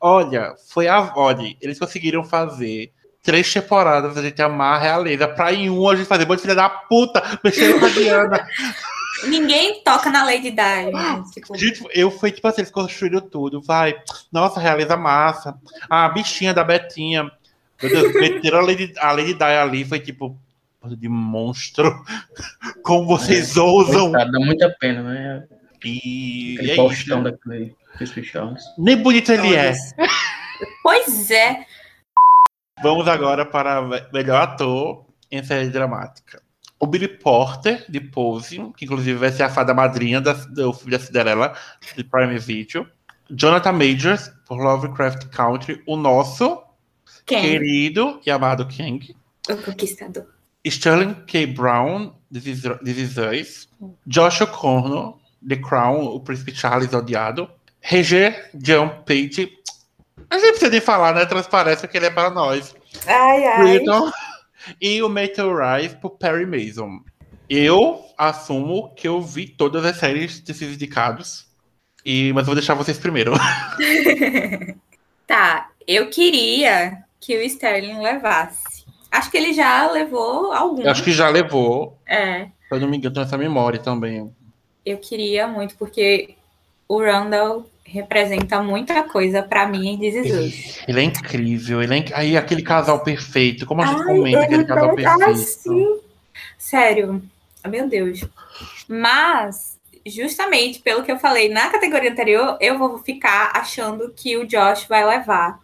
Olha, 0.00 0.54
foi 0.68 0.88
a. 0.88 1.12
Olha, 1.16 1.56
eles 1.60 1.78
conseguiram 1.78 2.24
fazer 2.24 2.92
três 3.22 3.52
temporadas 3.52 4.16
a 4.16 4.22
gente 4.22 4.40
amar 4.42 4.76
a 4.76 4.82
realeza. 4.82 5.28
Pra 5.28 5.52
em 5.52 5.70
um 5.70 5.88
a 5.88 5.96
gente 5.96 6.06
fazer, 6.06 6.24
bom 6.24 6.36
filha 6.36 6.54
da 6.54 6.68
puta, 6.68 7.22
mexendo 7.42 7.78
com 7.78 7.86
a 7.86 7.88
Diana. 7.88 8.46
Ninguém 9.24 9.82
toca 9.84 10.10
na 10.10 10.24
Lady 10.24 10.50
Di. 10.50 10.56
Né? 10.56 11.24
Tipo... 11.32 11.56
Gente, 11.56 11.84
eu 11.92 12.10
fui 12.10 12.32
tipo 12.32 12.46
assim, 12.48 12.62
eles 12.62 12.72
construíram 12.72 13.20
tudo. 13.20 13.60
Vai, 13.60 13.94
nossa, 14.32 14.58
realiza 14.58 14.96
massa. 14.96 15.54
A 15.88 16.08
bichinha 16.08 16.52
da 16.52 16.64
Betinha. 16.64 17.30
Meu 17.82 17.90
Deus, 17.90 18.14
meteram 18.14 18.58
a 18.58 18.62
Lady, 18.62 18.92
a 18.98 19.12
Lady 19.12 19.34
Di 19.34 19.44
ali, 19.44 19.84
foi 19.84 20.00
tipo, 20.00 20.38
de 20.96 21.08
monstro. 21.08 22.02
Como 22.82 23.06
vocês 23.06 23.56
é, 23.56 23.60
ousam. 23.60 24.10
Coitado, 24.10 24.32
dá 24.32 24.40
muita 24.40 24.70
pena, 24.80 25.02
né? 25.02 25.46
E. 25.84 26.54
Aquele 26.58 26.70
é 26.72 26.76
Faustão 26.76 27.22
daquele 27.22 27.76
Charles. 28.24 28.62
Nem 28.78 28.96
bonito 28.96 29.32
ele 29.32 29.54
é. 29.54 29.72
Pois 30.82 31.30
é. 31.30 31.64
Vamos 32.82 33.08
agora 33.08 33.44
para 33.44 33.82
melhor 34.12 34.42
ator 34.42 35.06
em 35.30 35.42
série 35.42 35.68
dramática 35.68 36.40
o 36.82 36.86
Billy 36.86 37.06
Porter, 37.06 37.84
de 37.88 38.00
Pose, 38.00 38.58
que 38.76 38.84
inclusive 38.84 39.16
vai 39.16 39.30
ser 39.30 39.44
a 39.44 39.48
fada 39.48 39.72
madrinha 39.72 40.20
da, 40.20 40.32
do 40.32 40.72
filme 40.72 40.90
da 40.90 40.98
Cinderela, 40.98 41.54
de 41.96 42.02
Prime 42.02 42.36
Video. 42.40 42.88
Jonathan 43.30 43.70
Majors, 43.70 44.32
por 44.48 44.58
Lovecraft 44.58 45.26
Country, 45.28 45.80
o 45.86 45.96
nosso 45.96 46.60
King. 47.40 47.48
querido 47.48 48.20
e 48.24 48.30
amado 48.30 48.66
King. 48.66 49.14
O 49.48 49.56
Conquistador. 49.56 50.26
Sterling 50.64 51.14
K. 51.26 51.46
Brown, 51.46 52.12
Visões. 52.30 53.68
Josh 54.06 54.40
O'Connor, 54.40 55.18
The 55.46 55.56
Crown, 55.56 56.04
o 56.04 56.20
Príncipe 56.20 56.54
Charles 56.54 56.92
odiado. 56.92 57.50
Roger 57.82 58.50
John 58.54 59.02
Page. 59.04 59.58
A 60.30 60.38
gente 60.38 60.50
precisa 60.50 60.70
de 60.70 60.80
falar, 60.80 61.14
né? 61.14 61.26
Transparece 61.26 61.88
que 61.88 61.96
ele 61.96 62.06
é 62.06 62.10
para 62.10 62.30
nós. 62.30 62.74
Ai, 63.06 63.44
ai. 63.44 63.76
Então, 63.76 64.12
e 64.80 65.02
o 65.02 65.08
Meteorize 65.08 65.96
por 65.96 66.10
Perry 66.10 66.46
Mason. 66.46 67.00
Eu 67.48 68.00
assumo 68.16 68.94
que 68.94 69.06
eu 69.06 69.20
vi 69.20 69.48
todas 69.48 69.84
as 69.84 69.96
séries 69.96 70.40
desses 70.40 70.74
indicados, 70.74 71.46
e, 72.04 72.32
mas 72.32 72.46
vou 72.46 72.54
deixar 72.54 72.74
vocês 72.74 72.98
primeiro. 72.98 73.32
tá, 75.26 75.70
eu 75.86 76.08
queria 76.08 77.04
que 77.22 77.36
o 77.36 77.42
Sterling 77.42 78.00
levasse. 78.00 78.84
Acho 79.10 79.30
que 79.30 79.36
ele 79.36 79.52
já 79.52 79.90
levou 79.90 80.52
algum. 80.52 80.86
Acho 80.88 81.04
que 81.04 81.12
já 81.12 81.28
levou. 81.28 81.96
É. 82.04 82.46
Se 82.46 82.50
eu 82.72 82.80
não 82.80 82.88
me 82.88 82.96
engano, 82.96 83.20
essa 83.20 83.38
memória 83.38 83.78
também. 83.78 84.30
Eu 84.84 84.98
queria 84.98 85.46
muito, 85.46 85.76
porque 85.76 86.34
o 86.88 87.00
Randall 87.00 87.64
representa 87.84 88.60
muita 88.60 89.02
coisa 89.04 89.42
para 89.42 89.68
mim 89.68 89.90
em 89.90 89.98
This 89.98 90.84
Ele 90.88 91.00
é 91.00 91.02
incrível, 91.02 91.82
ele 91.82 91.94
é 91.94 91.96
inc... 91.98 92.12
aí 92.14 92.36
aquele 92.36 92.62
casal 92.62 93.00
perfeito, 93.00 93.66
como 93.66 93.82
a 93.82 93.86
gente 93.86 94.00
Ai, 94.00 94.06
comenta 94.06 94.40
aquele 94.40 94.64
casal 94.64 94.94
perfeito. 94.94 95.30
Assim. 95.30 96.00
Sério, 96.58 97.22
Meu 97.68 97.88
Deus. 97.88 98.24
Mas, 98.88 99.78
justamente 100.04 100.80
pelo 100.80 101.04
que 101.04 101.12
eu 101.12 101.18
falei 101.18 101.48
na 101.48 101.68
categoria 101.68 102.10
anterior, 102.10 102.56
eu 102.60 102.78
vou 102.78 102.98
ficar 102.98 103.52
achando 103.54 104.12
que 104.16 104.36
o 104.36 104.46
Josh 104.46 104.86
vai 104.88 105.06
levar 105.06 105.60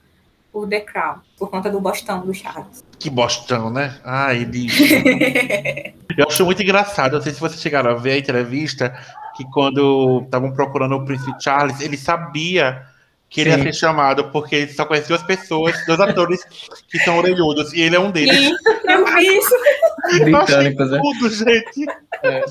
o 0.52 0.66
The 0.66 0.80
Crown, 0.80 1.18
por 1.38 1.50
conta 1.50 1.70
do 1.70 1.80
bostão 1.80 2.24
do 2.24 2.34
Charles. 2.34 2.84
Que 2.98 3.08
bostão, 3.10 3.70
né? 3.70 3.98
Ah, 4.04 4.34
ele. 4.34 4.66
eu 6.16 6.26
acho 6.26 6.44
muito 6.44 6.62
engraçado. 6.62 7.12
Não 7.14 7.22
sei 7.22 7.32
se 7.32 7.40
vocês 7.40 7.60
chegaram 7.60 7.90
a 7.90 7.94
ver 7.94 8.12
a 8.12 8.18
entrevista 8.18 8.98
que 9.36 9.44
quando 9.50 10.22
estavam 10.24 10.52
procurando 10.52 10.96
o 10.96 11.04
Príncipe 11.04 11.42
Charles, 11.42 11.80
ele 11.80 11.96
sabia 11.96 12.86
que 13.30 13.42
ele 13.42 13.52
Sim. 13.52 13.58
ia 13.58 13.62
ser 13.64 13.74
chamado, 13.74 14.30
porque 14.30 14.56
ele 14.56 14.72
só 14.72 14.84
conhece 14.84 15.08
duas 15.08 15.22
pessoas, 15.22 15.76
dois 15.86 16.00
atores 16.00 16.44
que 16.88 16.98
são 17.00 17.18
orelhudos, 17.18 17.72
e 17.72 17.82
ele 17.82 17.94
é 17.94 18.00
um 18.00 18.10
deles. 18.10 18.34
Sim, 18.34 18.56
eu 18.88 19.04
vi 19.04 19.38
isso. 19.38 19.54
Britânicos, 20.24 20.90
né? 20.90 21.00
Tudo, 21.00 21.30
gente. 21.30 21.86
É. 22.24 22.44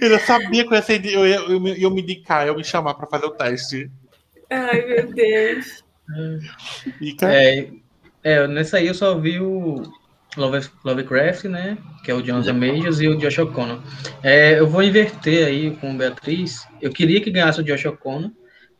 Ele 0.00 0.18
sabia 0.20 0.66
que 0.66 0.74
eu 0.74 0.78
ia, 0.78 1.10
eu, 1.10 1.26
eu, 1.26 1.66
eu, 1.66 1.74
eu 1.74 1.90
me 1.90 2.00
indicar, 2.00 2.46
eu 2.46 2.56
me 2.56 2.64
chamar 2.64 2.94
para 2.94 3.06
fazer 3.06 3.26
o 3.26 3.30
teste. 3.30 3.90
Ai, 4.50 4.80
meu 4.86 5.12
Deus. 5.12 5.85
É, 7.22 7.68
é, 8.22 8.46
nessa 8.46 8.78
aí 8.78 8.86
eu 8.86 8.94
só 8.94 9.18
vi 9.18 9.40
o 9.40 9.82
Love, 10.36 10.68
Lovecraft, 10.84 11.44
né? 11.44 11.78
Que 12.04 12.10
é 12.10 12.14
o 12.14 12.22
Jonathan 12.22 12.52
Majors 12.52 13.00
e 13.00 13.08
o 13.08 13.16
Josh 13.16 13.38
O'Connor. 13.38 13.82
É, 14.22 14.58
eu 14.58 14.66
vou 14.66 14.82
inverter 14.82 15.46
aí 15.46 15.76
com 15.76 15.96
Beatriz. 15.96 16.66
Eu 16.80 16.92
queria 16.92 17.20
que 17.20 17.30
ganhasse 17.30 17.60
o 17.60 17.64
Josh 17.64 17.86
O'Connor, 17.86 18.30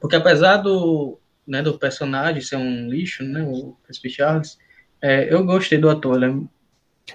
porque 0.01 0.17
apesar 0.17 0.59
do, 0.59 1.19
né, 1.47 1.62
do 1.62 1.79
personagem 1.79 2.43
ser 2.43 2.57
um 2.57 2.89
lixo, 2.89 3.25
né? 3.25 3.43
O 3.43 3.77
Príncipe 3.83 4.11
Charles, 4.11 4.59
é, 5.01 5.33
eu 5.33 5.45
gostei 5.45 5.79
do 5.79 5.91
ator. 5.91 6.23
Ele 6.23 6.27
é, 6.27 6.39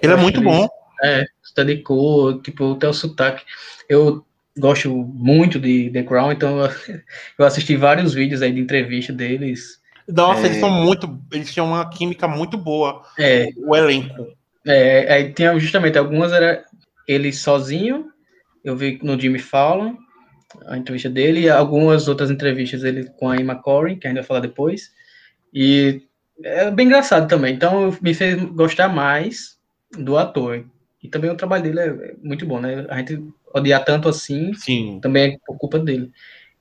ele 0.02 0.12
é 0.12 0.16
muito 0.16 0.40
bom. 0.40 0.68
É, 1.04 1.24
está 1.42 1.64
de 1.64 1.78
cor, 1.78 2.40
tipo, 2.42 2.72
até 2.72 2.88
o 2.88 2.92
sotaque. 2.92 3.44
Eu 3.88 4.24
gosto 4.58 4.90
muito 4.90 5.58
de 5.58 5.90
The 5.90 6.02
Crown, 6.02 6.32
então 6.32 6.58
eu 7.38 7.44
assisti 7.44 7.76
vários 7.76 8.14
vídeos 8.14 8.42
aí 8.42 8.52
de 8.52 8.60
entrevista 8.60 9.12
deles 9.12 9.81
nossa, 10.08 10.42
é... 10.42 10.46
eles 10.46 10.58
são 10.58 10.70
muito. 10.70 11.20
Eles 11.32 11.52
tinham 11.52 11.66
uma 11.66 11.88
química 11.88 12.26
muito 12.26 12.56
boa. 12.56 13.02
É. 13.18 13.48
O 13.56 13.76
elenco. 13.76 14.28
É, 14.66 15.12
aí 15.12 15.32
tinha 15.32 15.58
justamente 15.58 15.98
algumas 15.98 16.32
era 16.32 16.64
ele 17.06 17.32
sozinho. 17.32 18.10
Eu 18.64 18.76
vi 18.76 18.98
no 19.02 19.18
Jimmy 19.18 19.38
Fallon 19.38 19.94
a 20.66 20.76
entrevista 20.76 21.08
dele 21.08 21.40
e 21.40 21.50
algumas 21.50 22.08
outras 22.08 22.30
entrevistas 22.30 22.84
ele 22.84 23.08
com 23.18 23.28
a 23.28 23.36
Emma 23.36 23.56
Corrin, 23.56 23.96
que 23.96 24.06
a 24.06 24.10
gente 24.10 24.18
vai 24.18 24.26
falar 24.26 24.40
depois. 24.40 24.92
E 25.52 26.02
é 26.42 26.70
bem 26.70 26.86
engraçado 26.86 27.28
também. 27.28 27.54
Então 27.54 27.96
me 28.00 28.14
fez 28.14 28.40
gostar 28.50 28.88
mais 28.88 29.58
do 29.98 30.16
ator. 30.16 30.64
E 31.02 31.08
também 31.08 31.30
o 31.30 31.36
trabalho 31.36 31.64
dele 31.64 31.80
é 31.80 32.14
muito 32.22 32.46
bom, 32.46 32.60
né? 32.60 32.86
A 32.88 32.98
gente 32.98 33.22
odiar 33.52 33.84
tanto 33.84 34.08
assim, 34.08 34.54
Sim. 34.54 35.00
também 35.02 35.34
é 35.34 35.38
por 35.44 35.58
culpa 35.58 35.78
dele. 35.78 36.10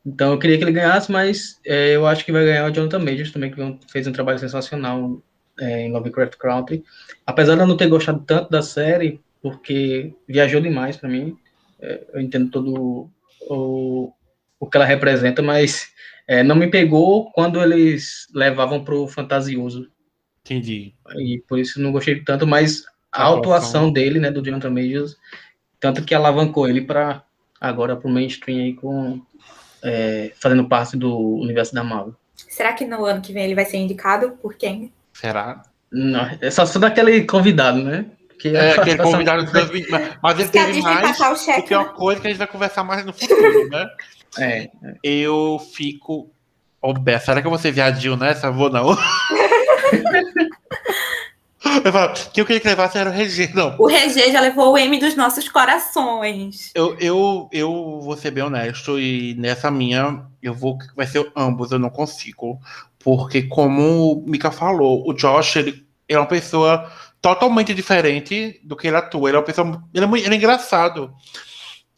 Então 0.05 0.31
eu 0.31 0.39
queria 0.39 0.57
que 0.57 0.63
ele 0.63 0.71
ganhasse, 0.71 1.11
mas 1.11 1.59
é, 1.65 1.95
eu 1.95 2.07
acho 2.07 2.25
que 2.25 2.31
vai 2.31 2.43
ganhar 2.43 2.69
o 2.69 2.73
Jonathan 2.73 2.99
Majors 2.99 3.31
também, 3.31 3.51
que 3.51 3.91
fez 3.91 4.07
um 4.07 4.11
trabalho 4.11 4.39
sensacional 4.39 5.21
é, 5.59 5.81
em 5.81 5.91
Lovecraft 5.91 6.37
Country. 6.37 6.83
Apesar 7.25 7.55
de 7.55 7.61
eu 7.61 7.67
não 7.67 7.77
ter 7.77 7.87
gostado 7.87 8.23
tanto 8.25 8.49
da 8.49 8.61
série, 8.61 9.21
porque 9.41 10.13
viajou 10.27 10.59
demais 10.59 10.97
para 10.97 11.09
mim, 11.09 11.37
é, 11.79 12.03
eu 12.13 12.21
entendo 12.21 12.49
todo 12.49 13.09
o, 13.47 14.13
o 14.59 14.67
que 14.67 14.77
ela 14.77 14.85
representa, 14.85 15.41
mas 15.41 15.91
é, 16.27 16.41
não 16.43 16.55
me 16.55 16.69
pegou 16.69 17.31
quando 17.31 17.61
eles 17.61 18.27
levavam 18.33 18.83
pro 18.83 19.07
fantasioso. 19.07 19.87
Entendi. 20.43 20.93
E 21.17 21.43
por 21.47 21.59
isso 21.59 21.81
não 21.81 21.91
gostei 21.91 22.23
tanto, 22.23 22.47
mas 22.47 22.85
a, 23.11 23.27
a 23.27 23.37
atuação 23.37 23.91
dele, 23.91 24.19
né, 24.19 24.31
do 24.31 24.43
Jonathan 24.43 24.71
Majors, 24.71 25.15
tanto 25.79 26.03
que 26.03 26.15
alavancou 26.15 26.67
ele 26.67 26.81
para 26.81 27.23
agora 27.59 27.95
pro 27.95 28.09
mainstream 28.09 28.59
aí 28.59 28.73
com 28.73 29.21
é, 29.83 30.31
fazendo 30.39 30.67
parte 30.67 30.97
do 30.97 31.17
universo 31.17 31.73
da 31.73 31.83
Marvel. 31.83 32.15
Será 32.35 32.73
que 32.73 32.85
no 32.85 33.05
ano 33.05 33.21
que 33.21 33.33
vem 33.33 33.43
ele 33.43 33.55
vai 33.55 33.65
ser 33.65 33.77
indicado 33.77 34.31
por 34.41 34.55
quem? 34.55 34.91
Será? 35.13 35.63
Não, 35.91 36.29
é 36.39 36.49
só, 36.49 36.65
só 36.65 36.79
daquele 36.79 37.23
convidado, 37.25 37.83
né? 37.83 38.05
Que 38.39 38.55
é, 38.55 38.71
aquele 38.79 38.97
convidado 38.97 39.45
de 39.45 39.51
2020. 39.51 40.17
Mas 40.21 40.39
ele 40.39 40.49
teve 40.49 40.81
mais 40.81 41.17
do 41.17 41.63
que 41.63 41.75
uma 41.75 41.83
né? 41.83 41.93
coisa 41.95 42.21
que 42.21 42.27
a 42.27 42.29
gente 42.29 42.39
vai 42.39 42.47
conversar 42.47 42.83
mais 42.83 43.05
no 43.05 43.13
futuro, 43.13 43.69
né? 43.69 43.87
É. 44.37 44.63
é. 44.63 44.69
Eu 45.03 45.59
fico. 45.73 46.31
Ô, 46.81 46.93
oh, 46.93 47.19
será 47.19 47.41
que 47.41 47.47
eu 47.47 47.51
vou 47.51 47.59
ser 47.59 47.71
viadinho 47.71 48.15
nessa? 48.15 48.49
Vou 48.49 48.69
não. 48.69 48.97
Eu 51.83 51.91
falo, 51.91 52.13
que 52.33 52.41
eu 52.41 52.45
queria 52.45 52.59
que 52.59 52.67
levasse 52.67 52.97
era 52.97 53.09
o 53.09 53.13
Regê, 53.13 53.49
não. 53.53 53.75
O 53.77 53.87
Regê 53.87 54.31
já 54.31 54.41
levou 54.41 54.73
o 54.73 54.77
M 54.77 54.99
dos 54.99 55.15
nossos 55.15 55.47
corações. 55.47 56.71
Eu, 56.75 56.97
eu, 56.99 57.49
eu 57.51 57.99
vou 58.01 58.17
ser 58.17 58.31
bem 58.31 58.43
honesto, 58.43 58.99
e 58.99 59.35
nessa 59.35 59.71
minha, 59.71 60.25
eu 60.41 60.53
vou. 60.53 60.77
Vai 60.95 61.07
ser 61.07 61.31
ambos, 61.35 61.71
eu 61.71 61.79
não 61.79 61.89
consigo. 61.89 62.59
Porque, 62.99 63.43
como 63.43 64.13
o 64.13 64.23
Mika 64.27 64.51
falou, 64.51 65.07
o 65.07 65.13
Josh, 65.13 65.55
ele 65.55 65.85
é 66.07 66.17
uma 66.17 66.27
pessoa 66.27 66.91
totalmente 67.21 67.73
diferente 67.73 68.59
do 68.63 68.75
que 68.75 68.87
ele 68.87 68.97
atua. 68.97 69.29
Ele 69.29 69.37
é 69.37 69.39
uma 69.39 69.45
pessoa. 69.45 69.83
Ele 69.93 70.03
é, 70.03 70.07
muito, 70.07 70.25
ele 70.25 70.35
é 70.35 70.37
engraçado. 70.37 71.13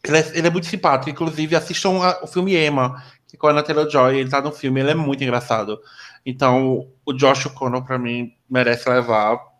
Ele 0.03 0.17
é, 0.17 0.31
ele 0.35 0.47
é, 0.47 0.49
muito 0.49 0.67
simpático. 0.67 1.09
Inclusive, 1.09 1.55
assistam 1.55 2.01
a, 2.01 2.23
o 2.23 2.27
filme 2.27 2.55
Emma, 2.55 3.01
que 3.27 3.37
com 3.37 3.47
a 3.47 3.53
Natalie 3.53 3.89
Joy, 3.89 4.17
ele 4.17 4.29
tá 4.29 4.41
no 4.41 4.51
filme, 4.51 4.79
ele 4.79 4.91
é 4.91 4.95
muito 4.95 5.23
engraçado. 5.23 5.79
Então, 6.25 6.87
o 7.05 7.13
Josh 7.13 7.47
O'Connor, 7.47 7.83
pra 7.83 7.97
mim, 7.97 8.31
merece 8.49 8.89
levar 8.89 9.52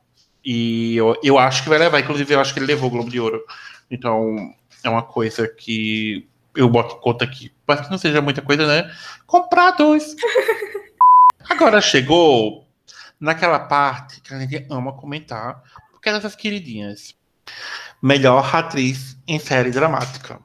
e 0.43 0.95
eu, 0.95 1.15
eu 1.23 1.37
acho 1.37 1.63
que 1.63 1.69
vai 1.69 1.77
levar, 1.77 1.99
inclusive 1.99 2.33
eu 2.33 2.39
acho 2.39 2.53
que 2.53 2.59
ele 2.59 2.67
levou 2.67 2.87
o 2.89 2.91
Globo 2.91 3.09
de 3.09 3.19
Ouro. 3.19 3.43
Então 3.89 4.53
é 4.83 4.89
uma 4.89 5.03
coisa 5.03 5.47
que 5.47 6.27
eu 6.55 6.69
boto 6.69 6.97
conta 6.97 7.23
aqui. 7.23 7.51
Mas 7.67 7.81
que 7.81 7.91
não 7.91 7.97
seja 7.97 8.21
muita 8.21 8.41
coisa, 8.41 8.67
né? 8.67 8.93
Comprar 9.25 9.71
dois. 9.71 10.15
Agora 11.49 11.81
chegou 11.81 12.67
naquela 13.19 13.59
parte 13.59 14.21
que 14.21 14.33
a 14.33 14.39
gente 14.39 14.65
ama 14.69 14.93
comentar, 14.93 15.61
porque 15.91 16.09
é 16.09 16.13
dessas 16.13 16.35
queridinhas. 16.35 17.15
Melhor 18.01 18.53
atriz 18.53 19.17
em 19.27 19.39
série 19.39 19.71
dramática. 19.71 20.39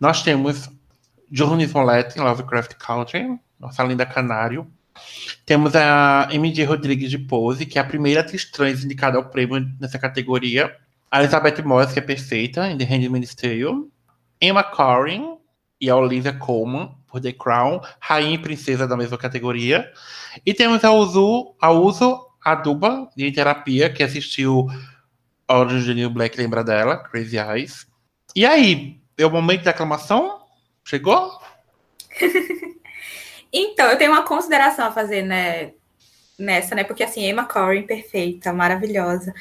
Nós 0.00 0.22
temos 0.22 0.68
Journey 1.30 1.66
Smollett 1.66 2.18
em 2.18 2.22
Lovecraft 2.22 2.74
Country, 2.74 3.38
nossa 3.58 3.82
linda 3.84 4.06
canário. 4.06 4.70
Temos 5.44 5.74
a 5.74 6.28
MJ 6.32 6.64
Rodrigues 6.64 7.10
de 7.10 7.18
Pose, 7.18 7.66
que 7.66 7.78
é 7.78 7.82
a 7.82 7.84
primeira 7.84 8.20
atriz 8.20 8.44
trans 8.50 8.84
indicada 8.84 9.16
ao 9.18 9.30
prêmio 9.30 9.66
nessa 9.80 9.98
categoria. 9.98 10.74
A 11.10 11.20
Elizabeth 11.20 11.62
Moss, 11.62 11.92
que 11.92 11.98
é 11.98 12.02
perfeita, 12.02 12.68
em 12.70 12.76
The 12.76 12.84
Handmaid's 12.84 13.34
Tale. 13.34 13.88
Emma 14.40 14.62
Corrin 14.62 15.38
e 15.80 15.88
a 15.88 15.96
Olivia 15.96 16.32
Colman, 16.32 16.94
por 17.06 17.20
The 17.20 17.32
Crown, 17.32 17.80
rainha 18.00 18.34
e 18.34 18.38
princesa 18.38 18.86
da 18.86 18.96
mesma 18.96 19.16
categoria. 19.16 19.90
E 20.44 20.52
temos 20.52 20.84
a 20.84 20.92
Uzu, 20.92 21.54
a 21.60 21.70
Uso 21.70 22.26
Aduba, 22.44 23.08
de 23.16 23.32
Terapia, 23.32 23.90
que 23.90 24.02
assistiu 24.02 24.68
Orange 25.48 25.86
the 25.86 25.94
New 25.94 26.10
Black, 26.10 26.36
lembra 26.36 26.62
dela, 26.62 26.98
Crazy 26.98 27.38
Eyes. 27.38 27.86
E 28.36 28.44
aí, 28.44 29.00
é 29.16 29.26
o 29.26 29.30
momento 29.30 29.64
da 29.64 29.70
aclamação? 29.70 30.42
Chegou? 30.84 31.40
Então, 33.52 33.86
eu 33.86 33.96
tenho 33.96 34.12
uma 34.12 34.24
consideração 34.24 34.86
a 34.86 34.92
fazer 34.92 35.22
né, 35.22 35.72
nessa, 36.38 36.74
né? 36.74 36.84
Porque 36.84 37.02
assim, 37.02 37.26
Emma 37.26 37.44
Corrin, 37.44 37.82
perfeita, 37.82 38.52
maravilhosa. 38.52 39.34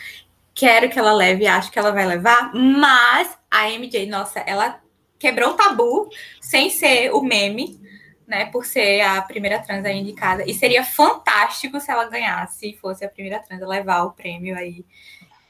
Quero 0.54 0.90
que 0.90 0.98
ela 0.98 1.14
leve, 1.14 1.46
acho 1.46 1.72
que 1.72 1.78
ela 1.78 1.92
vai 1.92 2.06
levar, 2.06 2.52
mas 2.54 3.38
a 3.52 3.70
MJ, 3.70 4.08
nossa, 4.08 4.40
ela 4.40 4.82
quebrou 5.20 5.52
o 5.52 5.54
tabu 5.54 6.10
sem 6.42 6.70
ser 6.70 7.14
o 7.14 7.22
meme, 7.22 7.80
né? 8.26 8.46
Por 8.48 8.66
ser 8.66 9.02
a 9.02 9.22
primeira 9.22 9.60
trans 9.60 9.86
aí 9.86 9.98
indicada. 9.98 10.44
E 10.50 10.54
seria 10.54 10.84
fantástico 10.84 11.80
se 11.80 11.92
ela 11.92 12.10
ganhasse, 12.10 12.60
se 12.60 12.78
fosse 12.78 13.06
a 13.06 13.10
primeira 13.10 13.40
trans 13.40 13.62
a 13.62 13.68
levar 13.68 14.04
o 14.04 14.12
prêmio 14.12 14.58
aí. 14.58 14.84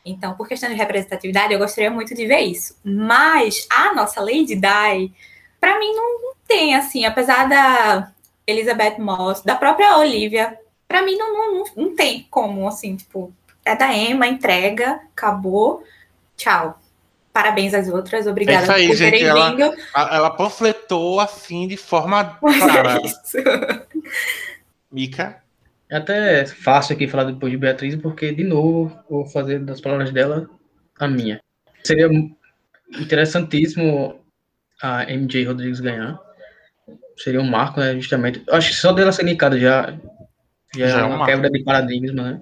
Então, 0.06 0.36
por 0.36 0.48
questão 0.48 0.70
de 0.70 0.76
representatividade, 0.76 1.54
eu 1.54 1.60
gostaria 1.60 1.92
muito 1.92 2.16
de 2.16 2.26
ver 2.26 2.40
isso. 2.40 2.80
Mas 2.84 3.68
a 3.70 3.94
nossa 3.94 4.22
Lady 4.22 4.56
Di, 4.56 5.14
para 5.60 5.80
mim, 5.80 5.94
não 5.94 6.34
tem, 6.48 6.76
assim, 6.76 7.06
apesar 7.06 7.48
da 7.50 8.14
Elizabeth 8.48 8.98
Moss, 8.98 9.42
da 9.42 9.56
própria 9.56 9.98
Olivia, 9.98 10.58
para 10.88 11.04
mim 11.04 11.18
não, 11.18 11.34
não, 11.34 11.64
não 11.76 11.96
tem 11.96 12.26
como, 12.32 12.66
assim, 12.68 12.96
tipo, 12.96 13.34
é 13.66 13.76
da 13.76 13.94
Emma, 13.94 14.26
entrega, 14.26 15.02
acabou, 15.14 15.84
tchau. 16.38 16.80
Parabéns 17.34 17.74
às 17.74 17.88
outras, 17.90 18.26
obrigada 18.26 18.62
é 18.62 18.64
isso 18.64 18.72
aí, 18.72 18.88
por 18.88 18.98
terem 18.98 19.20
gente, 19.20 19.30
ela, 19.30 19.50
vindo. 19.52 19.74
Ela 19.94 20.30
panfletou 20.32 21.20
assim 21.20 21.68
de 21.68 21.78
forma 21.78 22.38
clara. 22.40 23.00
Mica? 24.92 25.44
É 25.90 25.98
até 25.98 26.46
fácil 26.46 26.96
aqui 26.96 27.08
falar 27.08 27.26
depois 27.26 27.52
de 27.52 27.58
Beatriz, 27.58 27.96
porque, 27.96 28.32
de 28.32 28.44
novo, 28.44 28.98
vou 29.10 29.26
fazer 29.26 29.60
das 29.60 29.80
palavras 29.80 30.12
dela 30.12 30.50
a 31.00 31.08
minha. 31.08 31.40
Seria 31.84 32.10
interessantíssimo 33.00 34.20
a 34.82 35.04
MJ 35.04 35.46
Rodrigues 35.46 35.80
ganhar 35.80 36.20
seria 37.18 37.42
um 37.42 37.50
marco, 37.50 37.80
né, 37.80 37.96
justamente. 37.96 38.42
Acho 38.50 38.70
que 38.70 38.76
só 38.76 38.92
dela 38.94 39.12
ser 39.12 39.24
indicada 39.24 39.60
já, 39.60 39.98
já, 40.76 40.88
já 40.88 41.00
é 41.00 41.04
uma, 41.04 41.26
quebra 41.26 41.50
de 41.50 41.64
paradigma, 41.64 42.24
né? 42.24 42.42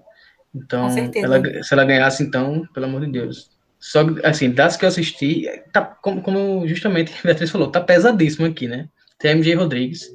Então, 0.53 0.87
ela, 1.15 1.63
se 1.63 1.73
ela 1.73 1.85
ganhasse, 1.85 2.23
então, 2.23 2.67
pelo 2.73 2.85
amor 2.85 3.01
de 3.01 3.11
Deus, 3.11 3.49
Só 3.77 4.05
assim, 4.23 4.51
das 4.51 4.77
que 4.77 4.85
eu 4.85 4.89
assisti, 4.89 5.47
tá, 5.73 5.81
como, 5.81 6.21
como 6.21 6.67
justamente 6.67 7.13
a 7.19 7.27
Beatriz 7.27 7.51
falou, 7.51 7.69
tá 7.69 7.81
pesadíssimo 7.81 8.45
aqui, 8.45 8.67
né? 8.67 8.87
Tem 9.19 9.31
a 9.31 9.35
MJ 9.35 9.55
Rodrigues, 9.55 10.09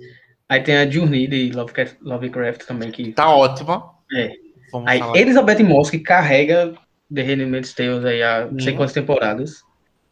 aí 0.49 0.61
tem 0.61 0.77
a 0.77 0.89
Journey 0.89 1.27
de 1.27 1.51
Lovecraft, 1.53 1.97
Lovecraft 2.01 2.65
também, 2.67 2.91
que. 2.91 3.13
Tá 3.13 3.31
ótima. 3.35 3.83
É. 4.15 4.33
Vamos 4.73 4.89
aí 4.89 4.99
falar. 4.99 5.19
Elizabeth 5.19 5.63
Moss, 5.63 5.91
que 5.91 5.99
carrega 5.99 6.75
The 7.13 7.23
Handmaid's 7.23 7.75
Tales 7.75 8.05
aí 8.05 8.23
há 8.23 8.47
não 8.47 8.61
sei 8.61 8.73
uhum. 8.73 8.79
quantas 8.79 8.95
temporadas. 8.95 9.63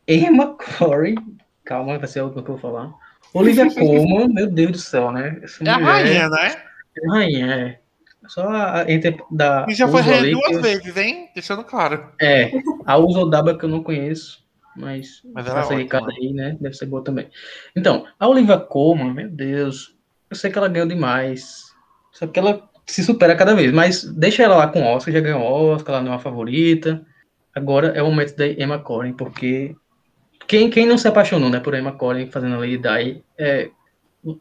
Emma 0.06 0.56
Corey, 0.56 1.14
calma, 1.64 1.98
vai 1.98 2.08
ser 2.08 2.22
o 2.22 2.30
que 2.30 2.38
eu 2.38 2.44
vou 2.44 2.58
falar. 2.58 2.92
Olivia 3.34 3.72
Colman, 3.72 4.28
meu 4.28 4.50
Deus 4.50 4.72
do 4.72 4.78
céu, 4.78 5.12
né? 5.12 5.38
Essa 5.42 5.64
é 5.64 5.68
a 5.68 5.76
rainha, 5.76 6.28
né? 6.28 6.62
É 6.96 7.08
a 7.08 7.12
rainha, 7.12 7.46
é. 7.54 7.80
Só 8.26 8.48
a, 8.48 8.84
entre 8.88 9.16
da. 9.30 9.66
E 9.68 9.74
já 9.74 9.88
foi 9.88 10.02
rainha 10.02 10.32
duas 10.32 10.52
eu... 10.52 10.62
vezes, 10.62 10.96
hein? 10.96 11.28
Deixando 11.34 11.64
claro. 11.64 12.12
É, 12.20 12.50
a 12.84 12.98
Uzodaba 12.98 13.56
que 13.56 13.64
eu 13.64 13.68
não 13.68 13.82
conheço, 13.82 14.44
mas, 14.76 15.22
mas 15.32 15.46
essa 15.46 15.72
é 15.72 15.76
recado 15.76 16.10
aí, 16.10 16.32
né? 16.32 16.56
Deve 16.60 16.74
ser 16.74 16.86
boa 16.86 17.02
também. 17.02 17.28
Então, 17.74 18.06
a 18.18 18.28
Olivia 18.28 18.58
Colman, 18.58 19.12
meu 19.12 19.28
Deus, 19.28 19.96
eu 20.30 20.36
sei 20.36 20.50
que 20.50 20.58
ela 20.58 20.68
ganhou 20.68 20.88
demais. 20.88 21.68
Só 22.12 22.26
que 22.26 22.38
ela 22.38 22.68
se 22.86 23.02
supera 23.02 23.36
cada 23.36 23.54
vez, 23.54 23.72
mas 23.72 24.04
deixa 24.04 24.42
ela 24.42 24.56
lá 24.56 24.68
com 24.68 24.82
o 24.82 24.86
Oscar, 24.86 25.12
já 25.12 25.20
ganhou 25.20 25.42
Oscar, 25.42 25.94
ela 25.94 26.04
não 26.04 26.12
é 26.12 26.14
uma 26.14 26.20
favorita. 26.20 27.04
Agora 27.54 27.88
é 27.88 28.02
o 28.02 28.06
momento 28.06 28.36
da 28.36 28.46
Emma 28.46 28.78
Corrin, 28.78 29.12
porque 29.12 29.74
quem, 30.48 30.70
quem 30.70 30.86
não 30.86 30.96
se 30.96 31.06
apaixonou 31.06 31.50
né, 31.50 31.60
por 31.60 31.74
Emma 31.74 31.92
Corrin 31.92 32.26
fazendo 32.26 32.54
a 32.54 32.58
Lady 32.58 32.78
Di, 32.78 33.22
é, 33.36 33.70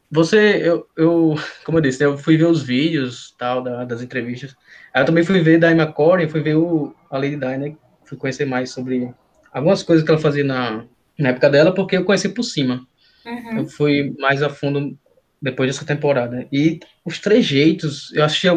você, 0.09 0.61
eu, 0.63 0.87
eu, 0.95 1.35
como 1.63 1.77
eu 1.77 1.81
disse, 1.81 2.03
eu 2.03 2.17
fui 2.17 2.37
ver 2.37 2.45
os 2.45 2.63
vídeos 2.63 3.35
tal, 3.37 3.61
da, 3.61 3.83
das 3.83 4.01
entrevistas. 4.01 4.55
Aí 4.93 5.01
eu 5.01 5.05
também 5.05 5.23
fui 5.23 5.41
ver 5.41 5.59
da 5.59 5.71
Emma 5.71 5.85
Corrin, 5.85 6.29
fui 6.29 6.41
ver 6.41 6.55
o, 6.55 6.95
a 7.11 7.17
Lady 7.17 7.35
Di, 7.35 7.57
né? 7.57 7.75
Fui 8.05 8.17
conhecer 8.17 8.45
mais 8.45 8.71
sobre 8.71 9.13
algumas 9.51 9.83
coisas 9.83 10.03
que 10.03 10.09
ela 10.09 10.19
fazia 10.19 10.43
na, 10.43 10.85
na 11.19 11.29
época 11.29 11.49
dela, 11.49 11.73
porque 11.73 11.97
eu 11.97 12.05
conheci 12.05 12.29
por 12.29 12.43
cima. 12.43 12.87
Uhum. 13.25 13.59
Eu 13.59 13.65
fui 13.67 14.15
mais 14.17 14.41
a 14.41 14.49
fundo 14.49 14.97
depois 15.41 15.69
dessa 15.69 15.85
temporada. 15.85 16.47
E 16.51 16.79
os 17.05 17.19
trejeitos, 17.19 18.13
eu 18.13 18.23
assisti. 18.23 18.47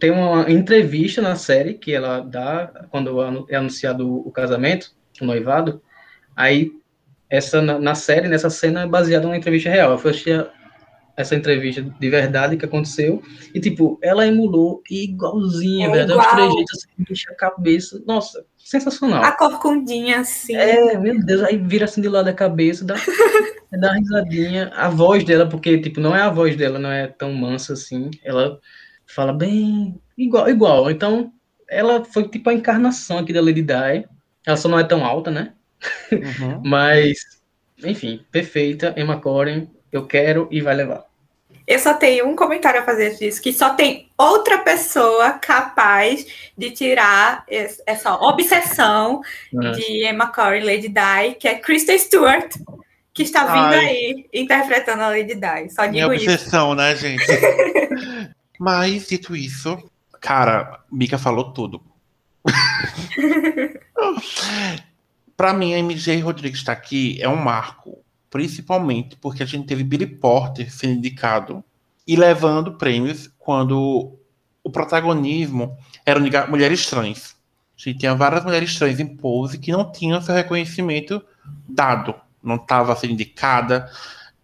Tem 0.00 0.10
uma 0.10 0.50
entrevista 0.50 1.22
na 1.22 1.36
série 1.36 1.74
que 1.74 1.92
ela 1.92 2.20
dá 2.20 2.86
quando 2.90 3.46
é 3.48 3.56
anunciado 3.56 4.26
o 4.26 4.32
casamento, 4.32 4.90
o 5.20 5.24
noivado. 5.24 5.80
Aí, 6.36 6.70
essa 7.30 7.62
na, 7.62 7.78
na 7.78 7.94
série, 7.94 8.28
nessa 8.28 8.50
cena, 8.50 8.82
é 8.82 8.86
baseada 8.86 9.26
numa 9.26 9.36
entrevista 9.36 9.70
real. 9.70 9.92
Eu 9.92 9.98
fui 9.98 10.10
assistir 10.10 10.46
essa 11.16 11.34
entrevista 11.34 11.82
de 11.82 12.10
verdade 12.10 12.56
que 12.56 12.64
aconteceu. 12.66 13.22
E, 13.54 13.58
tipo, 13.58 13.98
ela 14.02 14.26
emulou 14.26 14.82
igualzinha, 14.90 15.88
é 15.88 15.90
velho. 15.90 16.10
Igual. 16.12 16.20
Os 16.20 16.32
trejeitos 16.32 16.78
assim, 16.78 17.04
deixa 17.08 17.32
a 17.32 17.34
cabeça. 17.34 18.02
Nossa, 18.06 18.44
sensacional. 18.56 19.24
A 19.24 19.32
corcundinha, 19.32 20.20
assim. 20.20 20.54
É, 20.54 20.98
meu 20.98 21.18
Deus, 21.24 21.42
aí 21.42 21.56
vira 21.56 21.86
assim 21.86 22.02
de 22.02 22.08
lado 22.08 22.26
da 22.26 22.34
cabeça, 22.34 22.84
dá, 22.84 22.94
dá 23.72 23.92
uma 23.92 23.98
risadinha. 23.98 24.70
A 24.74 24.90
voz 24.90 25.24
dela, 25.24 25.48
porque, 25.48 25.78
tipo, 25.78 26.00
não 26.00 26.14
é 26.14 26.20
a 26.20 26.30
voz 26.30 26.54
dela, 26.54 26.78
não 26.78 26.92
é 26.92 27.06
tão 27.06 27.32
mansa 27.32 27.72
assim. 27.72 28.10
Ela 28.22 28.60
fala 29.06 29.32
bem 29.32 29.98
igual, 30.18 30.50
igual. 30.50 30.90
Então, 30.90 31.32
ela 31.68 32.04
foi 32.04 32.28
tipo 32.28 32.50
a 32.50 32.54
encarnação 32.54 33.18
aqui 33.18 33.32
da 33.32 33.40
Lady 33.40 33.62
Di. 33.62 34.06
Ela 34.46 34.56
só 34.56 34.68
não 34.68 34.78
é 34.78 34.84
tão 34.84 35.04
alta, 35.04 35.30
né? 35.30 35.54
Uhum. 36.12 36.62
Mas, 36.64 37.18
enfim, 37.84 38.24
perfeita. 38.30 38.94
Emma 38.96 39.20
Corrin, 39.20 39.68
eu 39.92 40.06
quero 40.06 40.48
e 40.50 40.60
vai 40.60 40.74
levar. 40.74 41.04
Eu 41.66 41.78
só 41.80 41.94
tenho 41.94 42.28
um 42.28 42.36
comentário 42.36 42.80
a 42.80 42.84
fazer 42.84 43.16
disso, 43.16 43.42
que 43.42 43.52
só 43.52 43.74
tem 43.74 44.08
outra 44.16 44.58
pessoa 44.58 45.32
capaz 45.32 46.24
de 46.56 46.70
tirar 46.70 47.44
essa 47.48 48.14
obsessão 48.14 49.20
Nossa. 49.52 49.80
de 49.80 50.06
Emma 50.06 50.28
Corrin 50.28 50.60
Lady 50.60 50.88
Di, 50.88 51.34
que 51.40 51.48
é 51.48 51.56
Kristen 51.56 51.98
Stewart, 51.98 52.54
que 53.12 53.24
está 53.24 53.46
vindo 53.46 53.74
Ai. 53.74 53.86
aí 53.86 54.26
interpretando 54.32 55.02
a 55.02 55.08
Lady 55.08 55.34
Di. 55.34 55.68
Só 55.70 55.82
digo 55.86 55.92
Minha 55.92 56.06
obsessão, 56.06 56.68
isso. 56.68 56.76
né, 56.76 56.94
gente? 56.94 57.26
Mas, 58.60 59.08
dito 59.08 59.34
isso, 59.34 59.76
cara, 60.20 60.80
Mika 60.90 61.18
falou 61.18 61.52
tudo. 61.52 61.82
Para 65.36 65.52
mim, 65.52 65.74
a 65.74 65.78
MJ 65.78 66.20
Rodrigues 66.20 66.60
está 66.60 66.72
aqui 66.72 67.20
é 67.20 67.28
um 67.28 67.36
marco, 67.36 67.98
principalmente 68.30 69.16
porque 69.16 69.42
a 69.42 69.46
gente 69.46 69.66
teve 69.66 69.84
Billy 69.84 70.06
Porter 70.06 70.72
sendo 70.72 70.94
indicado 70.94 71.62
e 72.06 72.16
levando 72.16 72.78
prêmios 72.78 73.30
quando 73.38 74.18
o 74.64 74.70
protagonismo 74.70 75.76
eram 76.04 76.22
de 76.22 76.30
mulheres 76.48 76.86
trans. 76.86 77.36
A 77.76 77.82
gente 77.82 77.98
tinha 77.98 78.14
várias 78.14 78.44
mulheres 78.44 78.78
trans 78.78 78.98
em 78.98 79.16
pose 79.16 79.58
que 79.58 79.70
não 79.70 79.90
tinham 79.92 80.22
seu 80.22 80.34
reconhecimento 80.34 81.22
dado, 81.68 82.14
não 82.42 82.56
estava 82.56 82.96
sendo 82.96 83.12
indicada. 83.12 83.90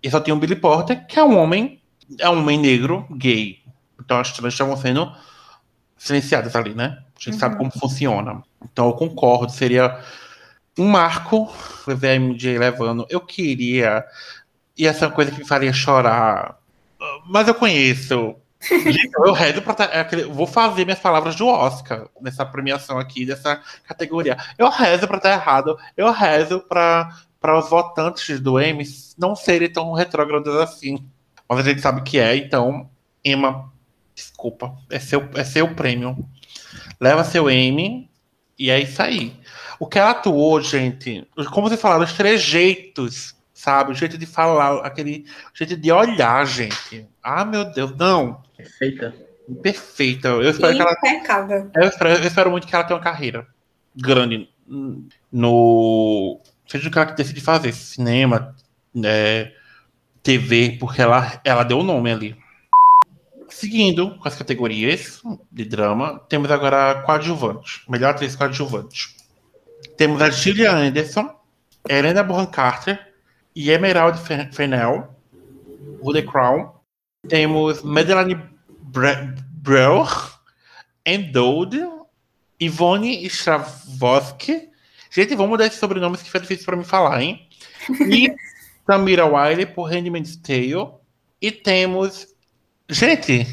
E 0.03 0.11
só 0.11 0.20
tinha 0.20 0.34
o 0.34 0.38
Billy 0.38 0.57
Porter, 0.57 1.07
que 1.07 1.18
é 1.18 1.24
um 1.24 1.38
homem, 1.38 1.80
é 2.18 2.28
um 2.28 2.40
homem 2.40 2.59
negro, 2.59 3.07
gay. 3.11 3.61
Então 3.99 4.18
as 4.18 4.32
trans 4.32 4.53
estavam 4.53 4.76
sendo 4.76 5.11
silenciadas 5.97 6.55
ali, 6.55 6.74
né? 6.74 6.99
A 7.16 7.18
gente 7.18 7.34
uhum. 7.34 7.38
sabe 7.38 7.57
como 7.57 7.70
funciona. 7.70 8.43
Então 8.62 8.88
eu 8.88 8.93
concordo, 8.95 9.53
seria 9.53 10.01
um 10.78 10.86
marco, 10.86 11.52
o 11.86 11.94
VMJ 11.94 12.58
levando. 12.58 13.06
Eu 13.08 13.20
queria. 13.20 14.04
E 14.76 14.86
essa 14.86 15.10
coisa 15.10 15.30
que 15.30 15.38
me 15.38 15.46
faria 15.46 15.72
chorar. 15.72 16.58
Mas 17.26 17.48
eu 17.48 17.54
conheço. 17.54 18.36
eu 19.24 19.32
rezo 19.32 19.60
pra. 19.62 19.74
É 19.92 20.04
vou 20.26 20.46
fazer 20.46 20.84
minhas 20.84 21.00
palavras 21.00 21.34
do 21.36 21.46
Oscar 21.46 22.08
nessa 22.20 22.46
premiação 22.46 22.98
aqui, 22.98 23.26
dessa 23.26 23.60
categoria. 23.86 24.36
Eu 24.56 24.70
rezo 24.70 25.06
pra 25.06 25.16
estar 25.16 25.32
errado. 25.32 25.76
Eu 25.96 26.10
rezo 26.10 26.60
pra, 26.60 27.08
para 27.40 27.58
os 27.58 27.68
votantes 27.68 28.40
do 28.40 28.60
Emmy 28.60 28.84
não 29.18 29.34
serem 29.34 29.70
tão 29.70 29.92
retrógrados 29.92 30.54
assim. 30.56 31.04
Mas 31.48 31.58
a 31.58 31.62
gente 31.68 31.82
sabe 31.82 32.02
que 32.02 32.18
é, 32.18 32.36
então, 32.36 32.88
Emma, 33.22 33.70
desculpa, 34.14 34.74
é 34.90 34.98
seu, 34.98 35.28
é 35.34 35.44
seu 35.44 35.74
prêmio. 35.74 36.16
Leva 37.00 37.24
seu 37.24 37.50
Emmy 37.50 38.08
e 38.58 38.70
é 38.70 38.80
isso 38.80 39.02
aí. 39.02 39.36
O 39.82 39.86
que 39.88 39.98
ela 39.98 40.10
atuou, 40.10 40.60
gente, 40.60 41.26
como 41.50 41.68
você 41.68 41.76
falaram, 41.76 42.04
os 42.04 42.12
trejeitos, 42.12 43.34
sabe? 43.52 43.90
O 43.90 43.94
jeito 43.96 44.16
de 44.16 44.26
falar, 44.26 44.76
aquele 44.86 45.24
jeito 45.52 45.76
de 45.76 45.90
olhar, 45.90 46.46
gente. 46.46 47.04
Ah, 47.20 47.44
meu 47.44 47.64
Deus, 47.64 47.92
não. 47.96 48.40
Perfeita. 48.56 49.12
Perfeita. 49.60 50.28
Eu 50.28 50.50
espero 50.50 50.76
que 50.76 50.80
ela. 50.80 50.96
Eu 51.74 51.88
espero, 51.88 52.10
eu 52.10 52.24
espero 52.24 52.50
muito 52.52 52.64
que 52.64 52.72
ela 52.72 52.84
tenha 52.84 52.96
uma 52.96 53.02
carreira 53.02 53.44
grande 53.96 54.48
no. 55.32 56.40
Seja 56.68 56.88
o 56.88 56.92
que 56.92 56.98
ela 57.00 57.10
decide 57.10 57.40
fazer, 57.40 57.72
cinema, 57.72 58.54
né, 58.94 59.50
TV, 60.22 60.76
porque 60.78 61.02
ela, 61.02 61.40
ela 61.44 61.64
deu 61.64 61.80
o 61.80 61.82
nome 61.82 62.12
ali. 62.12 62.36
Seguindo 63.48 64.16
com 64.16 64.28
as 64.28 64.36
categorias 64.36 65.20
de 65.50 65.64
drama, 65.64 66.20
temos 66.28 66.52
agora 66.52 67.02
coadjuvante. 67.02 67.82
Melhor 67.88 68.10
atriz 68.10 68.36
coadjuvante. 68.36 69.20
Temos 69.97 70.20
a 70.22 70.30
Gillian 70.30 70.76
Anderson, 70.76 71.34
Helena 71.88 72.22
Bonham 72.22 72.47
Carter 72.47 73.12
e 73.55 73.70
Emerald 73.70 74.18
Fennell, 74.53 75.09
o 76.01 76.12
The 76.12 76.22
Crown. 76.22 76.72
Temos 77.28 77.82
Madeline 77.82 78.40
Breuer, 78.82 80.09
Endowed, 81.05 81.88
Ivone 82.59 83.24
Stravosky. 83.26 84.70
Gente, 85.11 85.34
vamos 85.34 85.51
mudar 85.51 85.66
esses 85.66 85.78
sobrenomes 85.78 86.22
que 86.22 86.30
foi 86.30 86.40
difícil 86.40 86.64
para 86.64 86.76
me 86.76 86.84
falar, 86.84 87.20
hein? 87.20 87.49
E 88.11 88.34
Tamira 88.86 89.26
Wiley 89.26 89.66
por 89.66 89.93
Handmaid's 89.93 90.36
Tale. 90.36 90.95
E 91.40 91.51
temos, 91.51 92.28
gente, 92.88 93.47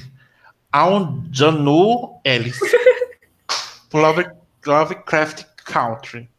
a 0.72 0.88
um 0.88 1.28
Janu 1.32 2.20
Ellis 2.24 2.60
por 3.90 4.02
Love, 4.02 4.26
Lovecraft 4.66 5.49
Country. 5.72 6.30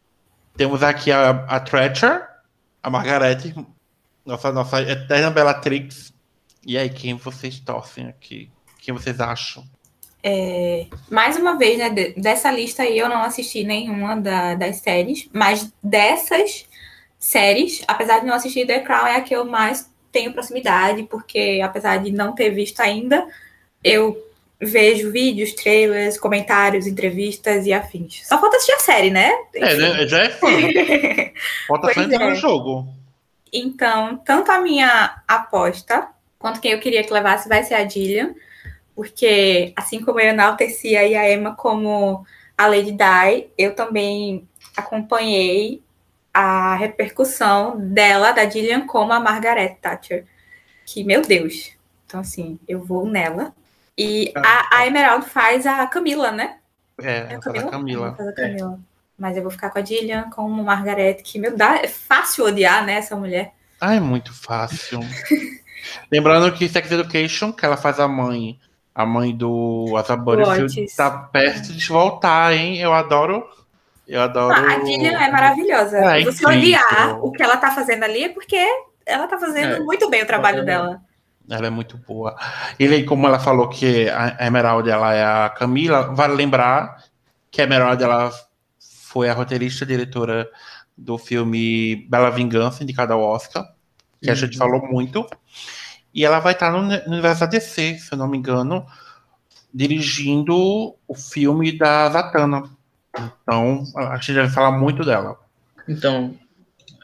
Temos 0.55 0.83
aqui 0.83 1.11
a, 1.11 1.29
a 1.47 1.63
a 2.83 2.89
Margarete, 2.89 3.55
nossa, 4.25 4.51
nossa 4.51 4.81
eterna 4.81 5.31
Bellatrix. 5.31 6.13
E 6.65 6.77
aí, 6.77 6.89
quem 6.89 7.15
vocês 7.15 7.59
torcem 7.59 8.07
aqui? 8.07 8.49
Quem 8.79 8.93
vocês 8.93 9.19
acham? 9.19 9.63
É, 10.23 10.85
mais 11.09 11.35
uma 11.37 11.57
vez, 11.57 11.79
né, 11.79 11.89
dessa 12.15 12.51
lista 12.51 12.83
aí 12.83 12.99
eu 12.99 13.09
não 13.09 13.23
assisti 13.23 13.63
nenhuma 13.63 14.15
da, 14.15 14.53
das 14.53 14.77
séries, 14.77 15.27
mas 15.33 15.73
dessas 15.81 16.67
séries, 17.17 17.83
apesar 17.87 18.19
de 18.19 18.27
não 18.27 18.35
assistir 18.35 18.67
The 18.67 18.81
Crown, 18.81 19.07
é 19.07 19.15
a 19.15 19.21
que 19.21 19.35
eu 19.35 19.45
mais 19.45 19.89
tenho 20.11 20.33
proximidade, 20.33 21.03
porque 21.03 21.59
apesar 21.63 21.97
de 21.97 22.11
não 22.11 22.35
ter 22.35 22.51
visto 22.51 22.79
ainda, 22.81 23.27
eu 23.83 24.15
vejo 24.61 25.11
vídeos, 25.11 25.53
trailers, 25.53 26.19
comentários, 26.19 26.85
entrevistas 26.85 27.65
e 27.65 27.73
afins. 27.73 28.21
Só 28.27 28.39
falta 28.39 28.57
assistir 28.57 28.73
a 28.73 28.79
série, 28.79 29.09
né? 29.09 29.31
É, 29.55 29.75
né? 29.75 30.07
já 30.07 30.19
é 30.19 30.29
fã. 30.29 30.47
falta 31.67 31.93
só 31.93 32.01
entrar 32.01 32.25
é. 32.25 32.29
no 32.29 32.35
jogo. 32.35 32.87
Então, 33.51 34.17
tanto 34.17 34.51
a 34.51 34.61
minha 34.61 35.21
aposta, 35.27 36.07
quanto 36.37 36.61
quem 36.61 36.71
eu 36.71 36.79
queria 36.79 37.03
que 37.03 37.11
levasse 37.11 37.49
vai 37.49 37.63
ser 37.63 37.73
a 37.73 37.83
Dillian, 37.83 38.35
porque 38.95 39.73
assim 39.75 39.99
como 40.01 40.19
eu 40.19 40.29
enaltecia 40.29 40.99
a 41.01 41.31
Emma 41.31 41.55
como 41.55 42.25
a 42.57 42.67
Lady 42.67 42.91
Di, 42.91 43.47
eu 43.57 43.73
também 43.73 44.47
acompanhei 44.77 45.81
a 46.33 46.75
repercussão 46.75 47.77
dela, 47.77 48.31
da 48.31 48.49
Gillian, 48.49 48.85
como 48.85 49.11
a 49.11 49.19
Margaret 49.19 49.77
Thatcher. 49.81 50.25
Que, 50.85 51.03
meu 51.03 51.21
Deus. 51.21 51.71
Então, 52.05 52.19
assim, 52.21 52.59
eu 52.67 52.79
vou 52.81 53.05
nela. 53.05 53.53
E 53.97 54.31
a, 54.35 54.77
a 54.77 54.87
Emerald 54.87 55.25
faz 55.27 55.65
a 55.65 55.85
Camila, 55.87 56.31
né? 56.31 56.57
É, 57.01 57.33
é 57.33 57.35
a 57.35 57.39
Camila? 57.39 57.67
A 57.67 57.71
Camila. 57.71 58.15
Faz 58.15 58.29
a 58.29 58.33
Camila. 58.33 58.79
É. 58.79 58.91
Mas 59.17 59.37
eu 59.37 59.43
vou 59.43 59.51
ficar 59.51 59.69
com 59.69 59.79
a 59.79 59.83
Gillian, 59.83 60.29
com 60.29 60.41
a 60.41 60.63
Margaret, 60.63 61.15
que, 61.23 61.37
meu 61.37 61.55
Deus, 61.55 61.71
é 61.83 61.87
fácil 61.87 62.45
odiar, 62.45 62.83
né, 62.85 62.93
essa 62.93 63.15
mulher. 63.15 63.53
Ah, 63.79 63.93
é 63.93 63.99
muito 63.99 64.33
fácil. 64.33 64.99
Lembrando 66.11 66.51
que 66.53 66.67
Sex 66.67 66.91
Education, 66.91 67.51
que 67.51 67.65
ela 67.65 67.77
faz 67.77 67.99
a 67.99 68.07
mãe, 68.07 68.59
a 68.95 69.05
mãe 69.05 69.35
do 69.35 69.93
Azabori, 69.95 70.43
tá 70.95 71.11
perto 71.11 71.73
de 71.73 71.87
voltar, 71.87 72.53
hein? 72.53 72.77
Eu 72.79 72.93
adoro 72.93 73.47
eu 74.11 74.21
adoro. 74.21 74.53
Ah, 74.53 74.75
a 74.75 74.85
Gillian 74.85 75.17
é 75.17 75.31
maravilhosa. 75.31 75.97
É 75.97 76.23
Você 76.23 76.45
odiar 76.45 77.23
o 77.23 77.31
que 77.31 77.41
ela 77.41 77.55
tá 77.55 77.71
fazendo 77.71 78.03
ali 78.03 78.25
é 78.25 78.29
porque 78.29 78.57
ela 79.05 79.25
tá 79.25 79.39
fazendo 79.39 79.75
é. 79.75 79.79
muito 79.79 80.09
bem 80.09 80.21
o 80.21 80.27
trabalho 80.27 80.59
é. 80.59 80.63
dela. 80.65 81.01
Ela 81.51 81.67
é 81.67 81.69
muito 81.69 81.97
boa. 81.97 82.35
E 82.79 83.03
como 83.03 83.27
ela 83.27 83.39
falou 83.39 83.67
que 83.67 84.09
a 84.09 84.47
Emerald 84.47 84.89
ela 84.89 85.13
é 85.13 85.23
a 85.23 85.49
Camila, 85.49 86.13
vale 86.13 86.33
lembrar 86.33 87.03
que 87.51 87.61
a 87.61 87.65
Emerald 87.65 88.01
ela 88.01 88.31
foi 88.79 89.29
a 89.29 89.33
roteirista 89.33 89.85
diretora 89.85 90.49
do 90.97 91.17
filme 91.17 92.07
Bela 92.09 92.29
Vingança, 92.29 92.83
indicada 92.83 93.13
ao 93.13 93.21
Oscar, 93.21 93.65
que 94.21 94.27
uhum. 94.27 94.31
a 94.31 94.35
gente 94.35 94.53
uhum. 94.53 94.59
falou 94.59 94.87
muito. 94.87 95.27
E 96.13 96.25
ela 96.25 96.39
vai 96.39 96.53
estar 96.53 96.71
no, 96.71 96.83
no 96.83 97.13
universo 97.13 97.41
da 97.41 97.45
DC, 97.47 97.99
se 97.99 98.13
eu 98.13 98.17
não 98.17 98.27
me 98.27 98.37
engano, 98.37 98.85
dirigindo 99.73 100.95
o 101.07 101.15
filme 101.15 101.77
da 101.77 102.09
Zatanna. 102.09 102.69
Então, 103.43 103.83
a 103.95 104.17
gente 104.17 104.33
vai 104.33 104.49
falar 104.49 104.71
muito 104.71 105.03
dela. 105.03 105.37
Então, 105.87 106.35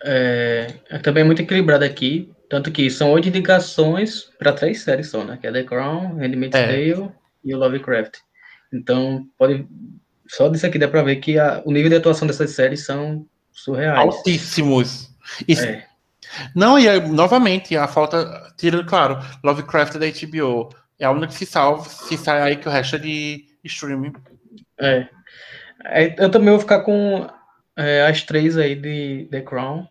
é, 0.03 0.75
é 0.89 0.97
também 0.99 1.23
muito 1.23 1.41
equilibrado 1.41 1.83
aqui, 1.83 2.31
tanto 2.49 2.71
que 2.71 2.89
são 2.89 3.11
oito 3.11 3.27
indicações 3.27 4.29
para 4.37 4.53
três 4.53 4.81
séries 4.81 5.09
só, 5.09 5.23
né? 5.23 5.37
Que 5.39 5.47
é 5.47 5.51
The 5.51 5.63
Crown, 5.63 6.15
Handmaid's 6.15 6.59
é. 6.59 6.65
Tale 6.65 7.11
e 7.43 7.53
o 7.53 7.57
Lovecraft. 7.57 8.17
Então, 8.73 9.27
pode 9.37 9.67
só 10.27 10.49
disso 10.49 10.65
aqui 10.65 10.77
dá 10.77 10.87
para 10.87 11.03
ver 11.03 11.17
que 11.17 11.39
a, 11.39 11.61
o 11.65 11.71
nível 11.71 11.89
de 11.89 11.95
atuação 11.95 12.27
dessas 12.27 12.51
séries 12.51 12.85
são 12.85 13.25
surreais. 13.51 13.97
Altíssimos. 13.97 15.09
Isso, 15.47 15.63
é. 15.63 15.85
Não, 16.53 16.77
e 16.77 16.99
novamente, 16.99 17.75
a 17.77 17.87
falta, 17.87 18.53
tirando, 18.57 18.85
claro, 18.85 19.17
Lovecraft 19.43 19.97
da 19.97 20.05
HBO 20.07 20.69
é 20.99 21.05
a 21.05 21.11
única 21.11 21.27
que 21.27 21.35
se 21.35 21.45
salva, 21.45 21.87
se 21.87 22.17
sai 22.17 22.41
aí 22.41 22.55
que 22.57 22.67
o 22.67 22.71
resto 22.71 22.97
é 22.97 22.99
de 22.99 23.45
streaming. 23.63 24.13
É. 24.79 25.07
É, 25.85 26.23
eu 26.23 26.29
também 26.29 26.49
vou 26.49 26.59
ficar 26.59 26.81
com 26.81 27.27
é, 27.75 28.05
as 28.05 28.23
três 28.23 28.57
aí 28.57 28.75
de 28.75 29.27
The 29.31 29.41
Crown. 29.41 29.87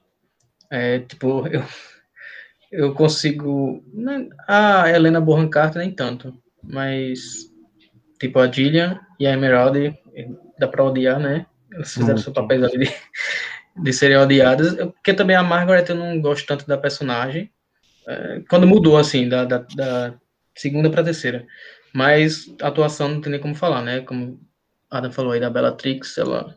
É, 0.70 0.98
tipo, 1.00 1.46
eu, 1.48 1.64
eu 2.70 2.94
consigo. 2.94 3.82
Né, 3.92 4.28
a 4.46 4.90
Helena 4.90 5.20
Bonham 5.20 5.48
Carter 5.48 5.82
nem 5.82 5.90
tanto, 5.90 6.34
mas 6.62 7.20
tipo 8.18 8.38
a 8.38 8.50
Gillian 8.50 9.00
e 9.18 9.26
a 9.26 9.32
Emerald 9.32 9.94
dá 10.58 10.68
pra 10.68 10.84
odiar, 10.84 11.18
né? 11.20 11.46
Eles 11.72 11.92
fizeram 11.92 12.18
seu 12.18 12.32
papel 12.32 12.64
ali 12.64 12.78
de, 12.78 12.94
de 13.82 13.92
serem 13.92 14.16
odiadas. 14.16 14.74
Porque 14.74 15.12
também 15.12 15.36
a 15.36 15.42
Margaret 15.42 15.84
eu 15.88 15.94
não 15.96 16.20
gosto 16.20 16.46
tanto 16.46 16.66
da 16.66 16.78
personagem. 16.78 17.50
É, 18.06 18.42
quando 18.48 18.66
mudou 18.66 18.96
assim, 18.96 19.28
da, 19.28 19.44
da, 19.44 19.58
da 19.74 20.14
segunda 20.54 20.88
pra 20.88 21.04
terceira. 21.04 21.46
Mas 21.92 22.46
a 22.62 22.68
atuação 22.68 23.08
não 23.08 23.20
tem 23.20 23.32
nem 23.32 23.40
como 23.40 23.54
falar, 23.54 23.82
né? 23.82 24.00
Como 24.00 24.40
Adam 24.90 25.10
falou 25.12 25.32
aí 25.32 25.40
da 25.40 25.50
Bellatrix, 25.50 26.16
ela. 26.18 26.54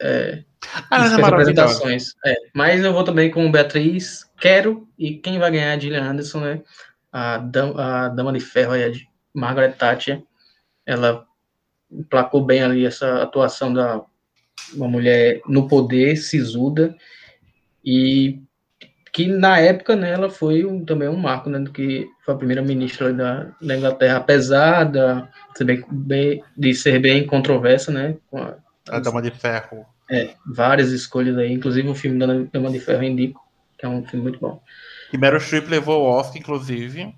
É, 0.00 0.42
ah, 0.90 1.06
é 1.06 1.22
apresentações. 1.22 2.14
É, 2.24 2.34
mas 2.54 2.84
eu 2.84 2.92
vou 2.92 3.04
também 3.04 3.30
com 3.30 3.50
Beatriz, 3.50 4.24
quero, 4.38 4.88
e 4.98 5.14
quem 5.16 5.38
vai 5.38 5.50
ganhar 5.50 5.72
é 5.72 5.74
a 5.74 5.78
Gillian 5.78 6.10
Anderson, 6.10 6.40
né? 6.40 6.62
A, 7.12 7.38
Dama, 7.38 7.82
a 7.82 8.08
Dama 8.08 8.32
de 8.32 8.40
Ferro 8.40 8.72
a 8.72 8.92
Margaret 9.32 9.72
Thatcher, 9.72 10.22
ela 10.84 11.24
placou 12.10 12.44
bem 12.44 12.62
ali 12.62 12.84
essa 12.84 13.22
atuação 13.22 13.72
da 13.72 14.02
uma 14.74 14.88
mulher 14.88 15.40
no 15.46 15.68
poder, 15.68 16.16
sisuda, 16.16 16.96
e 17.84 18.40
que 19.12 19.26
na 19.26 19.58
época 19.58 19.94
né, 19.94 20.10
ela 20.10 20.28
foi 20.28 20.64
um, 20.64 20.84
também 20.84 21.08
um 21.08 21.16
marco, 21.16 21.48
né, 21.48 21.58
do 21.58 21.70
que 21.70 22.06
foi 22.24 22.34
a 22.34 22.36
primeira 22.36 22.62
ministra 22.62 23.12
da, 23.12 23.50
da 23.62 23.76
Inglaterra, 23.76 24.16
apesar 24.16 24.84
da, 24.84 25.28
bem, 25.90 26.42
de 26.56 26.74
ser 26.74 26.98
bem 26.98 27.24
controversa, 27.26 27.92
né, 27.92 28.16
com 28.28 28.38
a, 28.38 28.56
a 28.88 28.98
Dama 28.98 29.22
de 29.22 29.30
Ferro. 29.30 29.86
É, 30.10 30.34
várias 30.46 30.90
escolhas 30.90 31.36
aí, 31.36 31.52
inclusive 31.52 31.88
o 31.88 31.94
filme 31.94 32.18
da 32.18 32.26
Dama 32.52 32.70
de 32.70 32.80
Ferro 32.80 33.02
indico, 33.02 33.40
que 33.78 33.84
é 33.84 33.88
um 33.88 34.06
filme 34.06 34.24
muito 34.24 34.38
bom. 34.38 34.62
E 35.12 35.18
Meryl 35.18 35.40
Streep 35.40 35.68
levou 35.68 36.02
o 36.02 36.06
Oscar, 36.06 36.36
inclusive. 36.38 37.14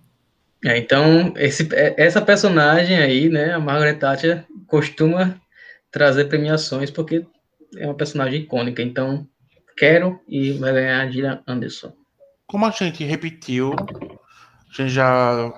É, 0.65 0.77
então, 0.77 1.33
esse, 1.37 1.69
é, 1.75 1.95
essa 1.97 2.21
personagem 2.21 2.99
aí, 2.99 3.29
né, 3.29 3.53
a 3.53 3.61
Margaret 3.61 3.95
Thatcher, 3.95 4.45
costuma 4.67 5.41
trazer 5.91 6.25
premiações, 6.25 6.91
porque 6.91 7.25
é 7.77 7.87
uma 7.87 7.95
personagem 7.95 8.41
icônica, 8.41 8.83
então 8.83 9.27
quero 9.77 10.21
e 10.29 10.53
vai 10.53 10.73
ganhar 10.73 11.01
a 11.01 11.11
Gillian 11.11 11.43
Anderson. 11.47 11.93
Como 12.47 12.67
a 12.67 12.71
gente 12.71 13.05
repetiu, 13.05 13.75
a 13.75 14.73
gente 14.73 14.91
já 14.91 15.53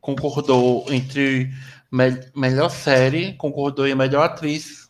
concordou 0.00 0.84
entre 0.90 1.50
me 1.90 2.20
melhor 2.34 2.68
série, 2.68 3.34
concordou 3.34 3.86
em 3.86 3.94
melhor 3.94 4.24
atriz. 4.24 4.81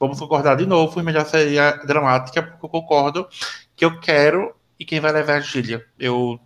Vamos 0.00 0.18
concordar 0.18 0.56
de 0.56 0.64
novo 0.64 0.98
em 0.98 1.04
melhor 1.04 1.26
série 1.26 1.56
dramática, 1.86 2.42
porque 2.42 2.64
eu 2.64 2.70
concordo 2.70 3.28
que 3.76 3.84
eu 3.84 4.00
quero 4.00 4.54
e 4.78 4.84
quem 4.86 4.98
vai 4.98 5.12
levar 5.12 5.34
é 5.34 5.36
a 5.36 5.40
Gillian. 5.40 5.82
Eu 5.98 6.40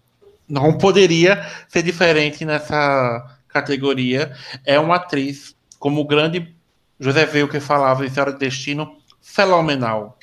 não 0.48 0.76
poderia 0.76 1.46
ser 1.68 1.84
diferente 1.84 2.44
nessa 2.44 3.38
categoria. 3.46 4.34
É 4.66 4.80
uma 4.80 4.96
atriz, 4.96 5.54
como 5.78 6.00
o 6.00 6.04
grande 6.04 6.52
José 6.98 7.24
Veio 7.26 7.48
que 7.48 7.60
falava 7.60 8.04
em 8.04 8.10
Senhora 8.10 8.32
do 8.32 8.38
Destino, 8.38 8.98
fenomenal. 9.22 10.18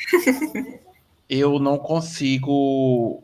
eu 1.30 1.58
não 1.58 1.78
consigo 1.78 3.24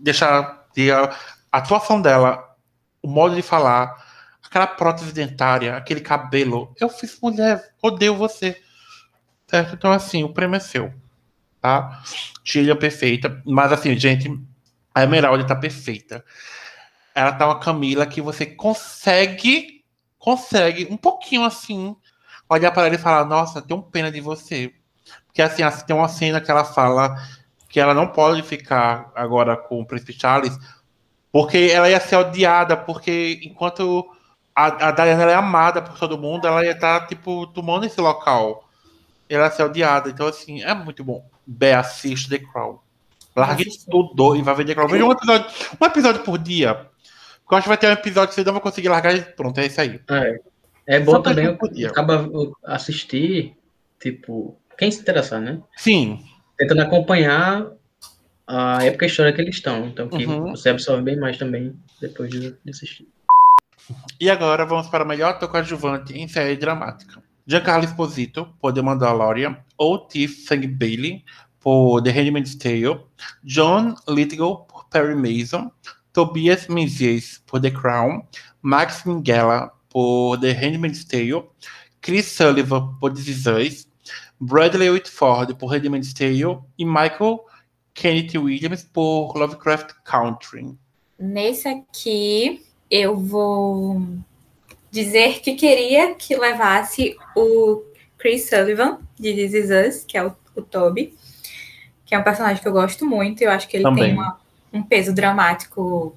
deixar 0.00 0.66
de 0.74 0.90
a 0.90 1.14
atuação 1.52 2.00
dela, 2.00 2.56
o 3.02 3.08
modo 3.08 3.36
de 3.36 3.42
falar, 3.42 3.94
aquela 4.42 4.66
prótese 4.66 5.12
dentária, 5.12 5.76
aquele 5.76 6.00
cabelo. 6.00 6.74
Eu 6.80 6.88
fiz 6.88 7.18
mulher, 7.20 7.74
odeio 7.82 8.16
você. 8.16 8.61
Certo? 9.52 9.74
Então, 9.74 9.92
assim, 9.92 10.24
o 10.24 10.32
prêmio 10.32 10.56
é 10.56 10.60
seu. 10.60 10.90
Tá? 11.60 12.02
Gillian 12.42 12.74
perfeita. 12.74 13.42
Mas, 13.44 13.70
assim, 13.70 13.94
gente, 13.98 14.30
a 14.94 15.02
Emerald 15.02 15.46
tá 15.46 15.54
perfeita. 15.54 16.24
Ela 17.14 17.32
tá 17.32 17.46
uma 17.46 17.60
Camila 17.60 18.06
que 18.06 18.22
você 18.22 18.46
consegue, 18.46 19.84
consegue, 20.18 20.88
um 20.90 20.96
pouquinho 20.96 21.44
assim, 21.44 21.94
olhar 22.48 22.70
para 22.70 22.86
ela 22.86 22.94
e 22.94 22.98
falar: 22.98 23.26
Nossa, 23.26 23.60
tenho 23.60 23.82
pena 23.82 24.10
de 24.10 24.22
você. 24.22 24.72
Porque 25.26 25.42
assim, 25.42 25.62
tem 25.86 25.94
uma 25.94 26.08
cena 26.08 26.40
que 26.40 26.50
ela 26.50 26.64
fala 26.64 27.14
que 27.68 27.78
ela 27.78 27.92
não 27.92 28.06
pode 28.08 28.42
ficar 28.42 29.12
agora 29.14 29.54
com 29.54 29.82
o 29.82 29.86
Príncipe 29.86 30.14
Charles, 30.18 30.58
porque 31.30 31.70
ela 31.70 31.90
ia 31.90 32.00
ser 32.00 32.16
odiada, 32.16 32.74
porque 32.74 33.38
enquanto 33.42 34.06
a, 34.54 34.88
a 34.88 34.90
Diana 34.92 35.30
é 35.30 35.34
amada 35.34 35.82
por 35.82 35.98
todo 35.98 36.18
mundo, 36.18 36.46
ela 36.46 36.64
ia 36.64 36.72
estar, 36.72 37.00
tá, 37.00 37.06
tipo, 37.06 37.46
tomando 37.48 37.84
esse 37.84 38.00
local. 38.00 38.66
Ela 39.34 39.50
ser 39.50 39.62
odiada. 39.62 40.10
Então, 40.10 40.26
assim, 40.26 40.62
é 40.62 40.74
muito 40.74 41.02
bom. 41.02 41.24
Bé, 41.46 41.74
assiste 41.74 42.28
The 42.28 42.38
Crown. 42.38 42.78
Largue 43.34 43.64
tudo 43.90 44.36
e 44.36 44.42
vai 44.42 44.54
ver 44.54 44.66
The 44.66 44.74
Crown. 44.74 44.88
Veja 44.88 45.04
um 45.04 45.12
episódio, 45.12 45.50
um 45.80 45.86
episódio 45.86 46.22
por 46.22 46.38
dia. 46.38 46.74
Porque 46.74 47.54
eu 47.54 47.58
acho 47.58 47.64
que 47.64 47.68
vai 47.68 47.78
ter 47.78 47.88
um 47.88 47.92
episódio 47.92 48.28
que 48.28 48.34
você 48.34 48.44
não 48.44 48.52
vai 48.52 48.62
conseguir 48.62 48.88
largar 48.88 49.16
e 49.16 49.22
pronto, 49.22 49.58
é 49.58 49.66
isso 49.66 49.80
aí. 49.80 50.00
É, 50.10 50.40
é 50.86 51.00
bom 51.00 51.12
Só 51.12 51.20
também 51.20 51.56
acaba 51.86 52.28
assistir, 52.64 53.56
tipo, 54.00 54.56
quem 54.76 54.90
se 54.90 55.00
interessar, 55.00 55.40
né? 55.40 55.60
Sim. 55.76 56.22
Tentando 56.58 56.82
acompanhar 56.82 57.70
a 58.46 58.84
época 58.84 59.06
histórica 59.06 59.36
que 59.36 59.42
eles 59.42 59.56
estão. 59.56 59.86
Então 59.86 60.08
que 60.08 60.26
uhum. 60.26 60.50
você 60.50 60.70
absorve 60.70 61.02
bem 61.02 61.16
mais 61.16 61.38
também 61.38 61.74
depois 62.00 62.30
de, 62.30 62.56
assistir. 62.68 63.06
E 64.20 64.30
agora 64.30 64.64
vamos 64.64 64.88
para 64.88 65.04
o 65.04 65.08
melhor 65.08 65.38
coadjuvante 65.38 66.16
em 66.16 66.28
série 66.28 66.56
dramática. 66.56 67.21
Giancarlo 67.46 67.84
Esposito, 67.84 68.54
por 68.60 68.72
The 68.72 68.82
Mandalorian, 68.82 69.56
ou 69.76 69.98
Tiff 69.98 70.46
Sang 70.46 70.66
Bailey, 70.66 71.24
por 71.60 72.02
The 72.02 72.10
Handmaid's 72.10 72.56
Tale, 72.56 73.00
John 73.44 73.94
Lithgow, 74.08 74.66
por 74.66 74.86
Perry 74.88 75.14
Mason, 75.14 75.70
Tobias 76.12 76.68
Menzies, 76.68 77.42
por 77.46 77.60
The 77.60 77.70
Crown, 77.70 78.22
Max 78.60 79.04
Minghella, 79.04 79.70
por 79.88 80.38
The 80.38 80.52
Handmaid's 80.52 81.04
Tale, 81.04 81.44
Chris 82.00 82.26
Sullivan, 82.26 82.98
por 82.98 83.12
This 83.12 83.28
Is 83.28 83.46
Us, 83.46 83.86
Bradley 84.44 84.90
Whitford 84.90 85.54
por 85.54 85.72
Handmaid's 85.72 86.12
Tale 86.12 86.58
e 86.76 86.84
Michael 86.84 87.44
Kenneth 87.94 88.34
Williams 88.34 88.82
por 88.82 89.36
Lovecraft 89.36 89.94
Country. 90.04 90.76
Nesse 91.16 91.68
aqui, 91.68 92.66
eu 92.90 93.16
vou 93.16 94.02
dizer 94.92 95.40
que 95.40 95.54
queria 95.54 96.14
que 96.14 96.36
levasse 96.36 97.16
o 97.34 97.82
Chris 98.18 98.48
Sullivan, 98.48 98.98
de 99.18 99.32
This 99.32 99.54
Is 99.54 99.70
Us, 99.70 100.04
que 100.04 100.18
é 100.18 100.24
o, 100.24 100.36
o 100.54 100.60
Toby, 100.60 101.14
que 102.04 102.14
é 102.14 102.18
um 102.18 102.22
personagem 102.22 102.62
que 102.62 102.68
eu 102.68 102.72
gosto 102.72 103.06
muito. 103.06 103.42
Eu 103.42 103.50
acho 103.50 103.66
que 103.66 103.78
ele 103.78 103.84
Também. 103.84 104.04
tem 104.04 104.12
uma, 104.12 104.38
um 104.70 104.82
peso 104.82 105.14
dramático. 105.14 106.14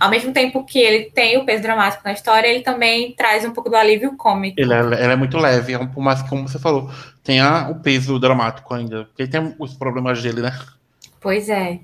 Ao 0.00 0.08
mesmo 0.08 0.32
tempo 0.32 0.64
que 0.64 0.78
ele 0.78 1.10
tem 1.10 1.36
o 1.36 1.44
peso 1.44 1.62
dramático 1.62 2.02
na 2.02 2.12
história, 2.12 2.48
ele 2.48 2.62
também 2.62 3.12
traz 3.12 3.44
um 3.44 3.50
pouco 3.50 3.68
do 3.68 3.76
alívio 3.76 4.16
cômico. 4.16 4.58
Ele 4.58 4.72
é, 4.72 4.80
ele 4.80 5.12
é 5.12 5.16
muito 5.16 5.36
leve, 5.36 5.74
é 5.74 5.86
por 5.86 6.02
mais 6.02 6.22
que, 6.22 6.28
como 6.30 6.48
você 6.48 6.58
falou, 6.58 6.90
tenha 7.22 7.68
o 7.68 7.74
peso 7.80 8.18
dramático 8.18 8.72
ainda. 8.72 9.04
Porque 9.04 9.26
tem 9.26 9.54
os 9.58 9.74
problemas 9.74 10.22
dele, 10.22 10.40
né? 10.40 10.58
Pois 11.20 11.50
é. 11.50 11.78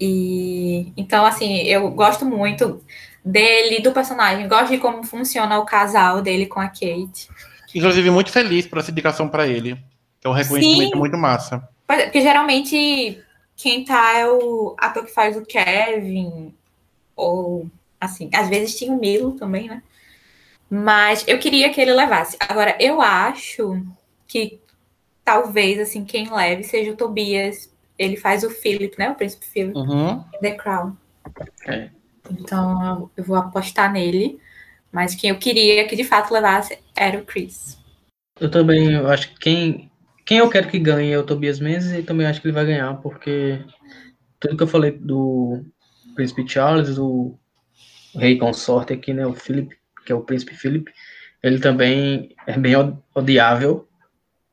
E 0.00 0.92
então, 0.96 1.24
assim, 1.24 1.62
eu 1.62 1.90
gosto 1.90 2.24
muito 2.24 2.82
dele, 3.26 3.80
do 3.80 3.90
personagem, 3.90 4.46
gosto 4.46 4.70
de 4.70 4.78
como 4.78 5.02
funciona 5.02 5.58
o 5.58 5.64
casal 5.64 6.22
dele 6.22 6.46
com 6.46 6.60
a 6.60 6.68
Kate. 6.68 7.28
Inclusive, 7.74 8.08
muito 8.10 8.30
feliz 8.30 8.66
por 8.66 8.78
essa 8.78 8.92
indicação 8.92 9.28
para 9.28 9.48
ele. 9.48 9.76
É 10.22 10.28
um 10.28 10.32
reconhecimento 10.32 10.92
Sim. 10.92 10.98
muito 10.98 11.16
massa. 11.16 11.68
É, 11.88 12.04
porque 12.04 12.20
geralmente 12.20 13.20
quem 13.56 13.84
tá 13.84 14.16
é 14.16 14.28
o 14.28 14.76
ator 14.78 15.04
que 15.04 15.12
faz 15.12 15.36
o 15.36 15.44
Kevin, 15.44 16.54
ou 17.16 17.68
assim, 18.00 18.30
às 18.32 18.48
vezes 18.48 18.78
tinha 18.78 18.92
o 18.92 18.98
Milo 18.98 19.32
também, 19.32 19.68
né? 19.68 19.82
Mas 20.70 21.24
eu 21.26 21.38
queria 21.38 21.70
que 21.70 21.80
ele 21.80 21.92
levasse. 21.92 22.36
Agora, 22.40 22.76
eu 22.80 23.00
acho 23.00 23.82
que 24.26 24.60
talvez, 25.24 25.80
assim, 25.80 26.04
quem 26.04 26.32
leve 26.32 26.62
seja 26.62 26.92
o 26.92 26.96
Tobias. 26.96 27.74
Ele 27.98 28.16
faz 28.16 28.44
o 28.44 28.50
Philip, 28.50 28.96
né? 28.98 29.10
O 29.10 29.14
príncipe 29.14 29.46
Philip. 29.46 29.76
Uhum. 29.76 30.22
The 30.40 30.52
Crown. 30.52 30.96
É. 31.66 31.90
Então, 32.30 33.10
eu 33.16 33.24
vou 33.24 33.36
apostar 33.36 33.92
nele. 33.92 34.38
Mas 34.92 35.14
quem 35.14 35.30
eu 35.30 35.38
queria 35.38 35.86
que 35.86 35.96
de 35.96 36.04
fato 36.04 36.32
levasse 36.32 36.78
era 36.94 37.18
o 37.18 37.24
Chris. 37.24 37.78
Eu 38.40 38.50
também 38.50 38.94
eu 38.94 39.08
acho 39.08 39.30
que 39.30 39.38
quem, 39.40 39.90
quem 40.24 40.38
eu 40.38 40.48
quero 40.48 40.68
que 40.68 40.78
ganhe 40.78 41.12
é 41.12 41.18
o 41.18 41.22
Tobias 41.22 41.60
Mendes 41.60 41.92
e 41.92 42.02
também 42.02 42.26
acho 42.26 42.40
que 42.40 42.46
ele 42.46 42.54
vai 42.54 42.64
ganhar, 42.64 42.94
porque 42.94 43.60
tudo 44.40 44.56
que 44.56 44.62
eu 44.62 44.68
falei 44.68 44.92
do 44.92 45.64
Príncipe 46.14 46.48
Charles, 46.48 46.96
do 46.96 47.38
rei 48.14 48.38
consorte 48.38 48.92
aqui, 48.92 49.12
né, 49.12 49.26
o 49.26 49.34
Philip, 49.34 49.76
que 50.04 50.12
é 50.12 50.14
o 50.14 50.22
Príncipe 50.22 50.54
Philip, 50.54 50.90
ele 51.42 51.58
também 51.58 52.34
é 52.46 52.56
bem 52.56 52.74
odiável 53.14 53.86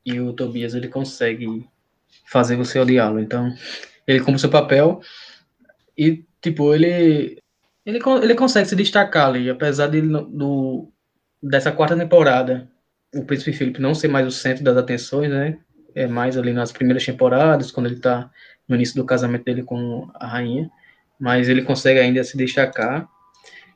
e 0.04 0.20
o 0.20 0.32
Tobias 0.32 0.74
ele 0.74 0.88
consegue 0.88 1.66
fazer 2.26 2.56
você 2.56 2.78
odiá-lo. 2.78 3.18
Então, 3.18 3.54
ele 4.06 4.20
cumpre 4.20 4.40
seu 4.40 4.50
papel 4.50 5.00
e, 5.96 6.24
tipo, 6.42 6.74
ele 6.74 7.38
ele, 7.84 7.98
ele 8.22 8.34
consegue 8.34 8.68
se 8.68 8.76
destacar 8.76 9.28
ali, 9.28 9.50
apesar 9.50 9.88
de, 9.88 10.00
do, 10.00 10.88
dessa 11.42 11.70
quarta 11.70 11.96
temporada, 11.96 12.68
o 13.14 13.24
Príncipe 13.24 13.52
Felipe 13.52 13.80
não 13.80 13.94
ser 13.94 14.08
mais 14.08 14.26
o 14.26 14.30
centro 14.30 14.64
das 14.64 14.76
atenções, 14.76 15.30
né? 15.30 15.58
É 15.94 16.06
mais 16.06 16.36
ali 16.36 16.52
nas 16.52 16.72
primeiras 16.72 17.04
temporadas, 17.04 17.70
quando 17.70 17.86
ele 17.86 18.00
tá 18.00 18.30
no 18.68 18.74
início 18.74 18.96
do 18.96 19.04
casamento 19.04 19.44
dele 19.44 19.62
com 19.62 20.08
a 20.14 20.26
rainha, 20.26 20.70
mas 21.20 21.48
ele 21.48 21.62
consegue 21.62 22.00
ainda 22.00 22.24
se 22.24 22.36
destacar. 22.36 23.08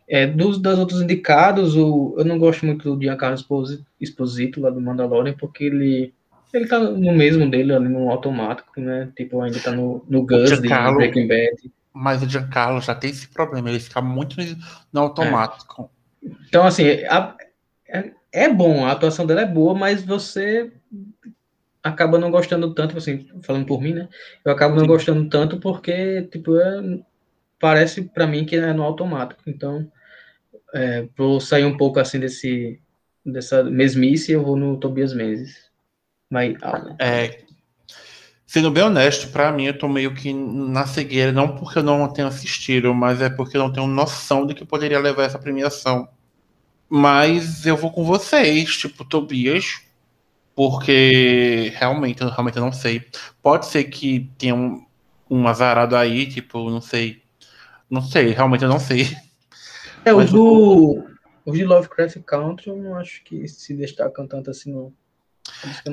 É, 0.08 0.26
dos 0.26 0.60
das 0.60 0.78
outros 0.78 1.02
indicados, 1.02 1.76
o, 1.76 2.16
eu 2.18 2.24
não 2.24 2.38
gosto 2.38 2.64
muito 2.64 2.96
do 2.96 3.02
Giancarlo 3.02 3.36
Esposito, 4.00 4.60
lá 4.60 4.70
do 4.70 4.80
Mandalorian, 4.80 5.34
porque 5.34 5.64
ele 5.64 6.14
ele 6.52 6.66
tá 6.66 6.78
no 6.78 7.12
mesmo 7.12 7.48
dele, 7.48 7.74
ali 7.74 7.88
no 7.88 8.10
automático, 8.10 8.80
né? 8.80 9.12
Tipo, 9.14 9.42
ainda 9.42 9.60
tá 9.60 9.70
no, 9.70 10.02
no 10.08 10.24
Gus 10.24 10.60
de 10.60 10.68
Breaking 10.68 11.28
Bad. 11.28 11.70
Mas 12.00 12.22
o 12.22 12.28
Giancarlo 12.28 12.80
já 12.80 12.94
tem 12.94 13.10
esse 13.10 13.26
problema, 13.26 13.68
ele 13.68 13.80
fica 13.80 14.00
muito 14.00 14.36
no 14.92 15.00
automático. 15.00 15.90
É. 16.24 16.28
Então, 16.48 16.64
assim, 16.64 16.84
a, 17.08 17.36
é, 17.88 18.12
é 18.32 18.48
bom, 18.48 18.86
a 18.86 18.92
atuação 18.92 19.26
dela 19.26 19.40
é 19.40 19.46
boa, 19.46 19.74
mas 19.74 20.04
você 20.04 20.72
acaba 21.82 22.16
não 22.16 22.30
gostando 22.30 22.72
tanto, 22.72 22.96
assim, 22.96 23.26
falando 23.42 23.66
por 23.66 23.80
mim, 23.80 23.94
né? 23.94 24.08
Eu 24.44 24.52
acabo 24.52 24.76
não 24.76 24.82
Sim. 24.82 24.86
gostando 24.86 25.28
tanto 25.28 25.58
porque, 25.58 26.22
tipo, 26.30 26.56
é, 26.56 27.00
parece 27.58 28.02
para 28.02 28.28
mim 28.28 28.44
que 28.44 28.54
é 28.54 28.72
no 28.72 28.84
automático. 28.84 29.42
Então, 29.48 29.90
é, 30.72 31.08
vou 31.16 31.40
sair 31.40 31.64
um 31.64 31.76
pouco 31.76 31.98
assim 31.98 32.20
desse 32.20 32.80
dessa 33.26 33.64
mesmice, 33.64 34.32
eu 34.32 34.44
vou 34.44 34.56
no 34.56 34.78
Tobias 34.78 35.12
Mendes. 35.12 35.68
Vai, 36.30 36.56
é, 37.00 37.42
Sendo 38.48 38.70
bem 38.70 38.82
honesto, 38.82 39.28
para 39.28 39.52
mim 39.52 39.66
eu 39.66 39.76
tô 39.76 39.86
meio 39.86 40.14
que 40.14 40.32
na 40.32 40.86
cegueira, 40.86 41.30
não 41.30 41.54
porque 41.54 41.80
eu 41.80 41.82
não 41.82 42.10
tenho 42.10 42.26
assistido, 42.26 42.94
mas 42.94 43.20
é 43.20 43.28
porque 43.28 43.58
eu 43.58 43.60
não 43.60 43.70
tenho 43.70 43.86
noção 43.86 44.46
de 44.46 44.54
que 44.54 44.64
poderia 44.64 44.98
levar 44.98 45.24
essa 45.24 45.38
premiação. 45.38 46.08
Mas 46.88 47.66
eu 47.66 47.76
vou 47.76 47.92
com 47.92 48.02
vocês, 48.06 48.74
tipo, 48.74 49.04
Tobias, 49.04 49.82
porque 50.56 51.74
realmente, 51.76 52.22
eu 52.22 52.30
realmente 52.30 52.58
não 52.58 52.72
sei. 52.72 53.04
Pode 53.42 53.66
ser 53.66 53.84
que 53.84 54.30
tenha 54.38 54.54
um, 54.54 54.82
um 55.30 55.46
azarado 55.46 55.94
aí, 55.94 56.26
tipo, 56.26 56.70
não 56.70 56.80
sei. 56.80 57.22
Não 57.90 58.00
sei, 58.00 58.30
realmente 58.30 58.64
eu 58.64 58.70
não 58.70 58.80
sei. 58.80 59.14
É, 60.06 60.14
os 60.14 60.32
do. 60.32 61.04
Os 61.44 61.54
de 61.54 61.66
Lovecraft 61.66 62.18
Country 62.24 62.70
eu 62.70 62.76
não 62.78 62.94
acho 62.94 63.22
que 63.24 63.46
se 63.46 63.74
destacam 63.74 64.26
tanto 64.26 64.50
assim, 64.50 64.72
não. 64.72 64.90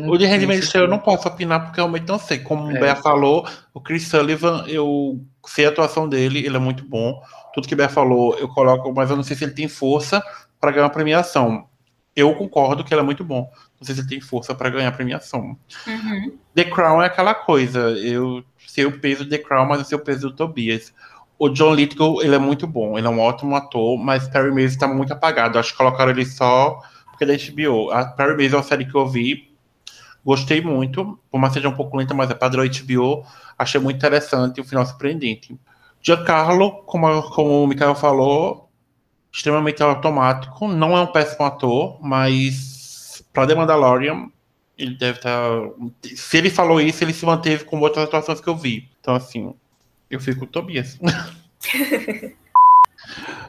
O 0.08 0.18
de 0.18 0.26
rendimento 0.26 0.76
eu 0.76 0.88
não 0.88 1.00
posso 1.00 1.28
opinar 1.28 1.66
porque 1.66 1.80
realmente 1.80 2.08
não 2.08 2.20
sei. 2.20 2.40
Como 2.40 2.72
é. 2.72 2.78
o 2.78 2.80
Bea 2.80 2.96
falou, 2.96 3.48
o 3.74 3.82
Chris 3.82 4.08
Sullivan, 4.08 4.66
eu 4.68 5.20
sei 5.46 5.66
a 5.66 5.70
atuação 5.70 6.08
dele, 6.08 6.46
ele 6.46 6.56
é 6.56 6.60
muito 6.60 6.86
bom. 6.88 7.22
Tudo 7.54 7.68
que 7.68 7.74
o 7.74 7.78
Bea 7.78 7.90
falou, 7.90 8.38
eu 8.38 8.48
coloco, 8.48 8.94
mas 8.94 9.10
eu 9.10 9.16
não 9.16 9.24
sei 9.24 9.36
se 9.36 9.44
ele 9.44 9.54
tem 9.54 9.68
força 9.68 10.24
para 10.60 10.72
ganhar 10.72 10.86
uma 10.86 10.92
premiação. 10.92 11.68
Eu 12.16 12.34
concordo 12.36 12.84
que 12.84 12.94
ele 12.94 13.02
é 13.02 13.04
muito 13.04 13.24
bom. 13.24 13.52
Não 13.80 13.86
sei 13.86 13.96
se 13.96 14.02
ele 14.02 14.08
tem 14.08 14.22
força 14.22 14.56
para 14.56 14.70
ganhar 14.70 14.88
a 14.88 14.92
premiação. 14.92 15.58
Uhum. 15.86 16.38
The 16.54 16.64
Crown 16.66 17.02
é 17.02 17.08
aquela 17.08 17.34
coisa. 17.34 17.80
Eu 17.92 18.44
sei 18.68 18.86
o 18.86 19.00
peso 19.00 19.26
do 19.26 19.30
The 19.30 19.40
Crown, 19.40 19.68
mas 19.68 19.80
eu 19.80 19.86
sei 19.86 19.98
o 19.98 20.02
peso 20.02 20.30
do 20.30 20.36
Tobias. 20.36 20.94
O 21.38 21.50
John 21.50 21.74
Lithgow, 21.74 22.22
ele 22.22 22.36
é 22.36 22.40
muito 22.40 22.66
bom. 22.66 22.98
Ele 22.98 23.06
é 23.06 23.10
um 23.10 23.20
ótimo 23.20 23.56
ator, 23.56 23.98
mas 23.98 24.30
Perry 24.30 24.52
Mason 24.52 24.66
está 24.66 24.88
muito 24.88 25.12
apagado. 25.12 25.60
Acho 25.60 25.72
que 25.72 25.78
colocaram 25.78 26.12
ele 26.12 26.26
só 26.26 26.80
porque 27.16 27.24
é 27.24 27.28
da 27.28 27.34
HBO. 27.34 27.92
A 27.92 28.06
Perry 28.06 28.44
Mason 28.44 28.56
é 28.56 28.60
uma 28.60 28.64
série 28.64 28.86
que 28.86 28.96
eu 28.96 29.08
vi 29.08 29.55
Gostei 30.26 30.60
muito, 30.60 31.20
por 31.30 31.40
mais 31.40 31.54
seja 31.54 31.70
um 31.70 31.76
pouco 31.76 31.96
lenta, 31.96 32.16
mas 32.16 32.32
é 32.32 32.34
padrão 32.34 32.66
HBO. 32.66 33.24
Achei 33.58 33.80
muito 33.80 33.98
interessante 33.98 34.58
e 34.58 34.62
o 34.62 34.64
final 34.64 34.84
surpreendente. 34.84 35.56
Giancarlo, 36.02 36.84
como, 36.84 37.22
como 37.30 37.64
o 37.64 37.68
Mikael 37.68 37.94
falou, 37.94 38.68
extremamente 39.32 39.84
automático. 39.84 40.68
Não 40.68 40.98
é 40.98 41.02
um 41.02 41.08
péssimo 41.08 41.46
ator, 41.46 42.00
mas 42.02 43.24
para 43.32 43.48
The 43.48 43.56
Mandalorian, 43.56 44.30
ele 44.76 44.96
deve 44.96 45.20
estar. 45.20 45.32
Tá, 45.32 45.70
se 46.16 46.38
ele 46.38 46.50
falou 46.50 46.82
isso, 46.82 47.04
ele 47.04 47.14
se 47.14 47.26
manteve 47.26 47.64
com 47.64 47.80
outras 47.80 48.06
atuações 48.06 48.42
que 48.42 48.48
eu 48.48 48.58
vi. 48.58 48.90
Então, 49.00 49.14
assim, 49.14 49.54
eu 50.10 50.20
fico 50.20 50.40
com 50.40 50.46
o 50.46 50.50
Tobias. 50.50 50.98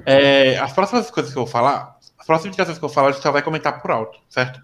é, 0.05 0.59
as 0.59 0.75
próximas 0.75 1.11
coisas 1.11 1.33
que 1.33 1.39
eu 1.39 1.45
vou 1.45 1.51
falar, 1.51 1.97
as 2.19 2.27
próximas 2.27 2.49
indicações 2.49 2.79
que 2.79 2.85
eu 2.85 2.89
vou 2.89 2.95
falar, 2.95 3.09
a 3.09 3.13
gente 3.13 3.23
só 3.23 3.33
vai 3.33 3.41
comentar 3.41 3.81
por 3.81 3.91
alto, 3.91 4.19
certo? 4.29 4.61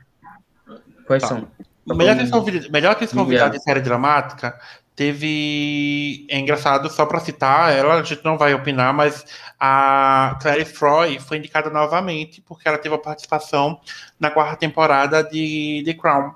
Quais 1.07 1.23
tá. 1.23 1.29
são? 1.29 1.49
Melhor 1.87 2.15
atriz, 2.15 2.31
convidada, 2.31 2.69
melhor 2.71 2.97
convidada 2.97 3.59
de 3.59 3.63
série 3.63 3.81
dramática 3.81 4.57
teve. 4.95 6.27
É 6.29 6.39
engraçado, 6.39 6.89
só 6.91 7.07
para 7.07 7.21
citar 7.21 7.73
ela, 7.73 7.95
a 7.95 8.03
gente 8.03 8.25
não 8.25 8.37
vai 8.37 8.55
opinar, 8.55 8.93
mas 8.93 9.25
a 9.59 10.39
Claire 10.41 10.65
Froy 10.65 11.19
foi 11.19 11.39
indicada 11.39 11.71
novamente 11.71 12.43
porque 12.43 12.69
ela 12.69 12.79
teve 12.79 12.95
a 12.95 12.99
participação 12.99 13.81
na 14.19 14.31
quarta 14.31 14.57
temporada 14.57 15.23
de 15.23 15.83
The 15.85 15.95
Crown. 15.95 16.33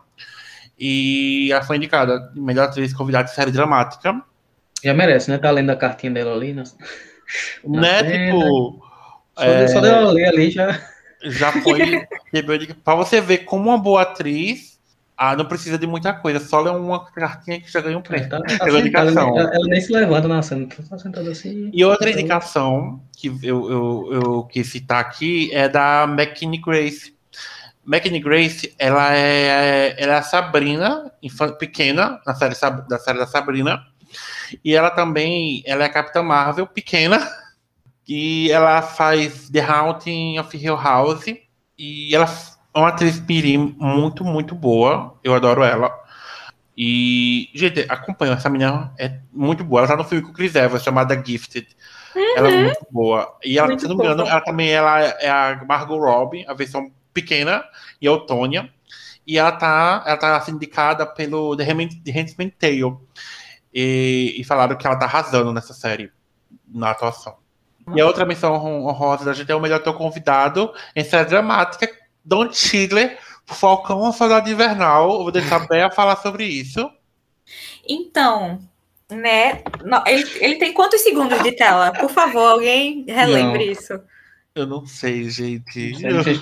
E 0.78 1.51
ela 1.53 1.62
foi 1.62 1.76
indicada 1.76 2.30
melhor 2.34 2.68
atriz 2.68 2.92
convidada 2.92 3.24
de 3.24 3.34
série 3.34 3.51
dramática. 3.51 4.20
Já 4.82 4.92
merece, 4.92 5.30
né? 5.30 5.38
Tá 5.38 5.51
lendo 5.51 5.70
a 5.70 5.76
cartinha 5.76 6.12
dela 6.12 6.34
ali. 6.34 6.53
Né? 6.53 6.64
né? 7.64 8.03
Tipo. 8.03 8.84
Só, 9.34 9.44
é... 9.44 9.68
só 9.68 9.80
dela 9.80 10.11
ler 10.11 10.28
ali 10.28 10.51
já. 10.51 10.78
Já 11.22 11.51
foi. 11.53 12.07
para 12.84 12.94
você 12.94 13.20
ver 13.20 13.38
como 13.38 13.70
uma 13.70 13.78
boa 13.78 14.03
atriz 14.03 14.76
ah, 15.17 15.35
não 15.35 15.47
precisa 15.47 15.79
de 15.79 15.87
muita 15.87 16.12
coisa, 16.12 16.39
só 16.39 16.61
ler 16.61 16.73
uma 16.73 17.05
cartinha 17.07 17.59
que 17.59 17.73
já 17.73 17.81
ganha 17.81 17.97
um 17.97 18.03
prêmio. 18.03 18.27
É, 18.27 18.29
tá, 18.29 18.41
tá 18.43 18.69
indicação. 18.69 19.39
Ela, 19.39 19.55
ela, 19.55 19.67
nem 19.67 19.81
se 19.81 19.91
levanta 19.91 20.29
na 20.29 20.43
cena, 20.43 20.67
tá 20.67 20.99
sentada 20.99 21.31
assim. 21.31 21.71
E 21.73 21.85
outra 21.85 22.11
indicação 22.11 23.01
que 23.17 23.29
eu, 23.43 23.71
eu, 23.71 24.09
eu 24.12 24.43
quis 24.45 24.67
citar 24.67 25.01
aqui 25.01 25.51
é 25.55 25.71
da 25.71 26.05
McKinney 26.05 26.61
Grace. 26.61 27.17
McKinney 27.87 28.21
Grace, 28.21 28.75
ela 28.79 29.14
é, 29.14 29.95
ela 29.97 30.14
é 30.14 30.19
a 30.19 30.23
Sabrina, 30.23 31.11
pequena, 31.59 32.21
na 32.27 32.35
série, 32.35 32.55
da 32.87 32.99
série 32.99 33.19
da 33.19 33.27
Sabrina. 33.27 33.83
E 34.62 34.75
ela 34.75 34.91
também 34.91 35.62
ela 35.64 35.85
é 35.85 35.87
a 35.87 35.93
Capitã 35.93 36.23
Marvel, 36.23 36.67
pequena. 36.67 37.27
E 38.07 38.51
ela 38.51 38.83
faz 38.83 39.49
The 39.49 39.61
Haunting 39.61 40.39
of 40.39 40.55
Hill 40.57 40.77
House. 40.77 41.25
E 41.79 42.14
ela 42.14 42.27
uma 42.79 42.89
atriz 42.89 43.20
mirim 43.20 43.74
muito, 43.79 44.24
muito 44.24 44.55
boa. 44.55 45.18
Eu 45.22 45.35
adoro 45.35 45.62
ela. 45.62 45.91
E, 46.77 47.49
gente, 47.55 47.87
acompanha. 47.89 48.35
Essa 48.35 48.51
menina 48.51 48.93
é 48.99 49.18
muito 49.33 49.64
boa. 49.64 49.81
Ela 49.81 49.89
tá 49.89 49.97
no 49.97 50.05
filme 50.05 50.22
com 50.22 50.31
o 50.31 50.35
Chris 50.35 50.55
Evans, 50.55 50.83
chamada 50.83 51.20
Gifted. 51.24 51.66
Uhum. 52.14 52.37
Ela 52.37 52.49
é 52.51 52.64
muito 52.64 52.87
boa. 52.91 53.39
E 53.43 53.59
ela, 53.59 53.68
muito 53.68 53.81
se 53.81 53.89
não 53.89 53.97
me 53.97 54.05
engano, 54.05 54.27
ela 54.27 54.41
também 54.41 54.70
ela 54.70 55.01
é 55.01 55.29
a 55.29 55.64
Margot 55.66 55.99
Robbie, 55.99 56.45
a 56.47 56.55
versão 56.55 56.91
pequena, 57.14 57.64
e 58.01 58.07
a 58.07 58.12
Otônia. 58.12 58.70
E 59.27 59.39
ela 59.39 59.53
tá, 59.53 60.05
ela 60.07 60.16
tá 60.16 60.45
indicada 60.49 61.07
pelo 61.07 61.57
The 61.57 61.64
Handmaid's 61.64 62.37
Tale. 62.59 62.97
E, 63.72 64.35
e 64.39 64.45
falaram 64.45 64.77
que 64.77 64.87
ela 64.87 64.97
tá 64.97 65.07
arrasando 65.07 65.53
nessa 65.53 65.74
série, 65.74 66.11
na 66.68 66.91
atuação. 66.91 67.37
E 67.95 68.01
a 68.01 68.07
outra 68.07 68.24
missão 68.24 68.55
honrosa 68.55 69.24
da 69.24 69.33
gente 69.33 69.51
é 69.51 69.55
o 69.55 69.61
melhor 69.61 69.81
teu 69.81 69.95
convidado 69.95 70.72
em 70.95 71.05
série 71.05 71.29
dramática, 71.29 71.89
Don 72.27 72.53
Chidler, 72.53 73.18
Falcão 73.47 74.01
ou 74.01 74.12
Soldado 74.12 74.51
Invernal. 74.51 75.12
Eu 75.12 75.22
vou 75.22 75.31
deixar 75.31 75.62
a 75.62 75.66
Bea 75.66 75.91
falar 75.91 76.16
sobre 76.16 76.45
isso. 76.45 76.91
Então, 77.89 78.59
né? 79.09 79.62
Ele, 80.07 80.24
ele 80.41 80.55
tem 80.57 80.74
quantos 80.74 81.01
segundos 81.03 81.41
de 81.43 81.53
tela? 81.53 81.93
Por 81.93 82.11
favor, 82.11 82.51
alguém 82.51 83.05
relembre 83.07 83.66
não. 83.66 83.72
isso. 83.72 84.01
Eu 84.55 84.66
não 84.66 84.85
sei, 84.85 85.31
gente. 85.31 85.95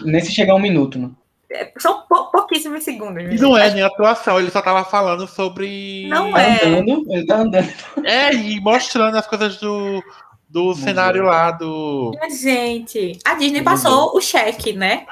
Nem 0.05 0.21
se 0.21 0.33
chegar 0.33 0.55
um 0.55 0.61
minuto, 0.61 0.99
né? 0.99 1.11
É, 1.51 1.71
são 1.79 2.03
pou, 2.09 2.31
pouquíssimos 2.31 2.83
segundos. 2.83 3.41
Não 3.41 3.57
é 3.57 3.71
nem 3.73 3.83
atuação, 3.83 4.41
ele 4.41 4.51
só 4.51 4.63
tava 4.63 4.83
falando 4.85 5.27
sobre. 5.29 6.07
Não 6.09 6.33
tá 6.33 6.43
é. 6.43 6.67
Andando, 6.67 7.13
ele 7.13 7.27
tá 7.27 7.37
andando. 7.37 7.73
É, 8.03 8.33
e 8.35 8.61
mostrando 8.61 9.17
as 9.17 9.27
coisas 9.27 9.59
do, 9.59 10.03
do 10.49 10.75
cenário 10.75 11.25
lá 11.25 11.51
do. 11.51 12.13
Gente, 12.31 13.19
a 13.25 13.35
Disney 13.35 13.63
passou 13.63 14.17
o 14.17 14.21
cheque, 14.21 14.73
né? 14.73 15.07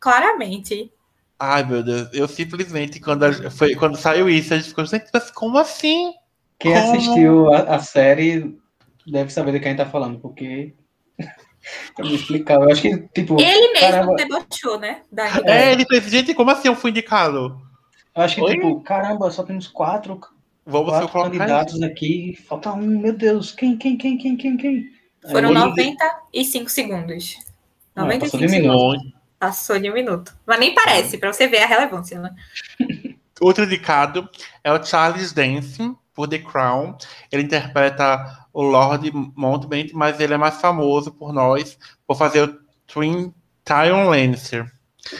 Claramente. 0.00 0.92
Ai, 1.38 1.64
meu 1.64 1.82
Deus, 1.82 2.08
eu 2.12 2.26
simplesmente, 2.26 2.98
quando, 3.00 3.24
a, 3.24 3.50
foi, 3.50 3.74
quando 3.76 3.96
saiu 3.96 4.28
isso, 4.28 4.52
a 4.52 4.56
gente 4.56 4.70
ficou, 4.70 4.84
gente, 4.84 5.06
mas 5.12 5.30
como 5.30 5.56
assim? 5.56 6.12
Quem 6.58 6.72
como? 6.72 6.84
assistiu 6.84 7.54
a, 7.54 7.76
a, 7.76 7.78
série 7.78 8.58
deve 9.06 9.30
saber 9.30 9.52
do 9.52 9.60
que 9.60 9.66
a 9.66 9.68
gente 9.68 9.78
tá 9.78 9.86
falando, 9.86 10.18
porque. 10.18 10.74
pra 11.94 12.04
me 12.04 12.14
explicar, 12.14 12.54
eu 12.54 12.70
acho 12.70 12.82
que, 12.82 12.98
tipo. 13.14 13.40
Ele 13.40 13.72
mesmo 13.72 13.80
caramba... 13.80 14.16
debochou, 14.16 14.80
né? 14.80 15.02
Da 15.12 15.28
é, 15.44 15.72
ele 15.72 15.86
fez, 15.86 16.04
gente, 16.10 16.34
como 16.34 16.50
assim 16.50 16.66
eu 16.66 16.74
fui 16.74 16.90
indicado? 16.90 17.60
Eu 18.16 18.22
acho 18.22 18.34
que, 18.34 18.42
Oi? 18.42 18.54
tipo, 18.54 18.80
caramba, 18.80 19.30
só 19.30 19.44
temos 19.44 19.68
quatro, 19.68 20.18
Vamos 20.66 20.90
quatro 20.90 21.08
candidatos 21.08 21.80
aqui, 21.82 22.36
falta 22.48 22.72
um, 22.72 23.00
meu 23.00 23.16
Deus, 23.16 23.52
quem, 23.52 23.76
quem, 23.76 23.96
quem, 23.96 24.18
quem, 24.18 24.36
quem, 24.36 24.56
quem? 24.56 24.90
Foram 25.30 25.52
95 25.52 26.68
segundos. 26.68 27.38
95 27.94 28.42
Não, 28.42 28.48
segundos. 28.48 29.17
Passou 29.38 29.78
de 29.78 29.90
um 29.90 29.94
minuto. 29.94 30.34
Mas 30.46 30.58
nem 30.58 30.74
parece, 30.74 31.18
para 31.18 31.32
você 31.32 31.46
ver 31.46 31.62
a 31.62 31.66
relevância, 31.66 32.20
né? 32.20 32.34
Outro 33.40 33.64
indicado 33.64 34.28
é 34.64 34.72
o 34.72 34.82
Charles 34.82 35.32
Dance, 35.32 35.94
por 36.18 36.26
The 36.26 36.38
Crown. 36.38 36.96
Ele 37.30 37.44
interpreta 37.44 38.48
o 38.52 38.60
Lord 38.60 39.12
Mountbatten, 39.36 39.92
mas 39.94 40.18
ele 40.18 40.34
é 40.34 40.36
mais 40.36 40.60
famoso 40.60 41.12
por 41.12 41.32
nós 41.32 41.78
por 42.04 42.16
fazer 42.16 42.42
o 42.42 42.58
Twin 42.88 43.32
Tyrion 43.64 44.08
Lannister. 44.08 44.66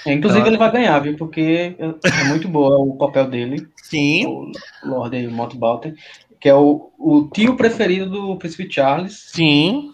É, 0.05 0.13
inclusive 0.13 0.41
então, 0.41 0.51
ele 0.51 0.59
vai 0.59 0.73
ganhar, 0.73 0.99
viu? 0.99 1.17
Porque 1.17 1.77
é 1.79 2.25
muito 2.25 2.49
boa 2.49 2.77
o 2.81 2.97
papel 2.97 3.31
dele. 3.31 3.69
Sim. 3.77 4.27
O 4.27 4.53
Lord 4.83 5.29
Mountbatten, 5.29 5.95
que 6.41 6.49
é 6.49 6.55
o, 6.55 6.91
o 6.99 7.31
tio 7.33 7.57
preferido 7.57 8.11
do 8.11 8.37
Príncipe 8.37 8.69
Charles. 8.69 9.31
Sim. 9.33 9.93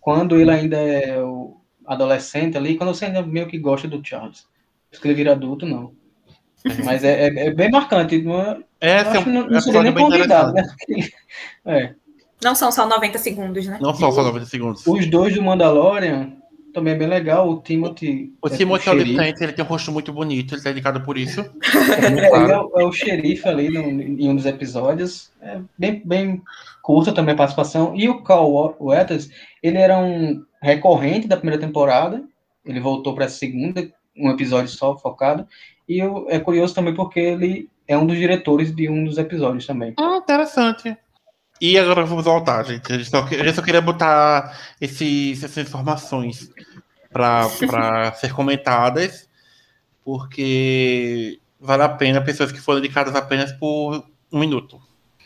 Quando 0.00 0.38
ele 0.38 0.52
ainda 0.52 0.76
é 0.76 1.20
o 1.20 1.56
adolescente 1.86 2.56
ali, 2.56 2.76
quando 2.76 2.94
você 2.94 3.06
ainda 3.06 3.22
meio 3.22 3.46
que 3.46 3.58
gosta 3.58 3.86
do 3.88 4.04
Charles. 4.04 4.46
Ele 5.04 5.14
vira 5.14 5.32
adulto, 5.32 5.66
não. 5.66 5.92
Mas 6.84 7.04
é, 7.04 7.28
é, 7.28 7.46
é 7.46 7.50
bem 7.54 7.70
marcante. 7.70 8.20
Não, 8.22 8.40
é, 8.40 8.58
é, 8.80 8.98
acho 8.98 9.24
que 9.24 9.30
não, 9.30 9.48
não 9.48 9.60
seria 9.60 9.82
nem 9.82 9.94
convidado, 9.94 10.52
né? 10.52 10.64
É. 11.64 11.94
Não 12.42 12.54
são 12.54 12.70
só 12.70 12.86
90 12.86 13.18
segundos, 13.18 13.66
né? 13.66 13.78
Não 13.80 13.94
são 13.94 14.12
só 14.12 14.22
90 14.22 14.46
segundos. 14.46 14.86
Os 14.86 15.06
dois 15.06 15.34
do 15.34 15.42
Mandalorian 15.42 16.32
também 16.72 16.92
é 16.92 16.96
bem 16.96 17.08
legal. 17.08 17.48
O 17.48 17.60
Timothy. 17.60 18.34
O, 18.42 18.48
o 18.48 18.52
é 18.52 18.56
Timothy 18.56 18.90
Olyphant, 18.90 19.40
ele 19.40 19.52
tem 19.52 19.64
um 19.64 19.68
rosto 19.68 19.90
muito 19.90 20.12
bonito, 20.12 20.54
ele 20.54 20.62
tá 20.62 20.70
dedicado 20.70 21.00
por 21.00 21.16
isso. 21.16 21.40
É, 21.40 22.28
claro. 22.28 22.70
é, 22.76 22.82
é, 22.82 22.84
o 22.84 22.92
xerife 22.92 23.48
ali 23.48 23.70
no, 23.70 23.80
em 23.80 24.28
um 24.28 24.36
dos 24.36 24.44
episódios. 24.44 25.30
É 25.40 25.58
bem, 25.78 26.02
bem 26.04 26.42
curta 26.82 27.12
também 27.12 27.34
a 27.34 27.38
participação. 27.38 27.94
E 27.96 28.08
o 28.08 28.22
Carl 28.22 28.76
Weathers, 28.78 29.30
ele 29.62 29.78
era 29.78 29.98
um 29.98 30.44
recorrente 30.66 31.28
da 31.28 31.36
primeira 31.36 31.60
temporada. 31.60 32.24
Ele 32.64 32.80
voltou 32.80 33.14
para 33.14 33.26
a 33.26 33.28
segunda, 33.28 33.88
um 34.16 34.30
episódio 34.30 34.68
só 34.68 34.96
focado. 34.96 35.46
E 35.88 35.98
eu, 36.02 36.26
é 36.28 36.40
curioso 36.40 36.74
também 36.74 36.94
porque 36.94 37.20
ele 37.20 37.70
é 37.86 37.96
um 37.96 38.04
dos 38.04 38.16
diretores 38.16 38.74
de 38.74 38.88
um 38.88 39.04
dos 39.04 39.16
episódios 39.16 39.64
também. 39.64 39.94
Ah, 39.96 40.16
interessante. 40.16 40.96
E 41.60 41.78
agora 41.78 42.04
vamos 42.04 42.24
voltar, 42.24 42.64
gente. 42.64 42.92
A 42.92 42.98
gente 42.98 43.08
só, 43.08 43.22
a 43.24 43.28
gente 43.28 43.54
só 43.54 43.62
queria 43.62 43.80
botar 43.80 44.58
esses, 44.80 45.42
essas 45.42 45.68
informações 45.68 46.50
para 47.12 47.48
ser 48.18 48.34
comentadas, 48.34 49.28
porque 50.04 51.38
vale 51.60 51.84
a 51.84 51.88
pena 51.88 52.20
pessoas 52.20 52.50
que 52.50 52.60
foram 52.60 52.80
dedicadas 52.80 53.14
apenas 53.14 53.52
por 53.52 54.04
um 54.32 54.40
minuto. 54.40 54.80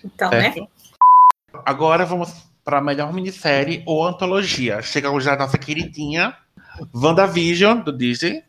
Então, 0.05 0.31
né? 0.31 0.43
certo? 0.43 0.61
né? 0.61 0.69
Agora 1.65 2.05
vamos 2.05 2.50
para 2.65 2.81
melhor 2.81 3.13
minissérie 3.13 3.83
ou 3.87 4.07
antologia. 4.07 4.83
Chega 4.83 5.09
já 5.21 5.35
a 5.35 5.39
nossa 5.39 5.59
queridinha 5.59 6.37
WandaVision, 6.95 7.81
do 7.81 7.93
Disney, 7.93 8.43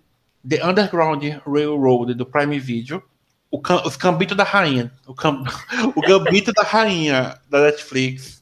The 0.48 0.66
Underground 0.66 1.24
Railroad, 1.46 2.14
do 2.14 2.26
Prime 2.26 2.60
Video, 2.60 3.04
o, 3.50 3.62
os 3.86 3.96
Gambito 3.96 4.34
da 4.34 4.44
Rainha, 4.44 4.92
o, 5.06 5.14
cam, 5.14 5.44
o 5.96 6.02
Gambito 6.02 6.52
da 6.54 6.64
Rainha, 6.64 7.38
da 7.50 7.62
Netflix, 7.62 8.42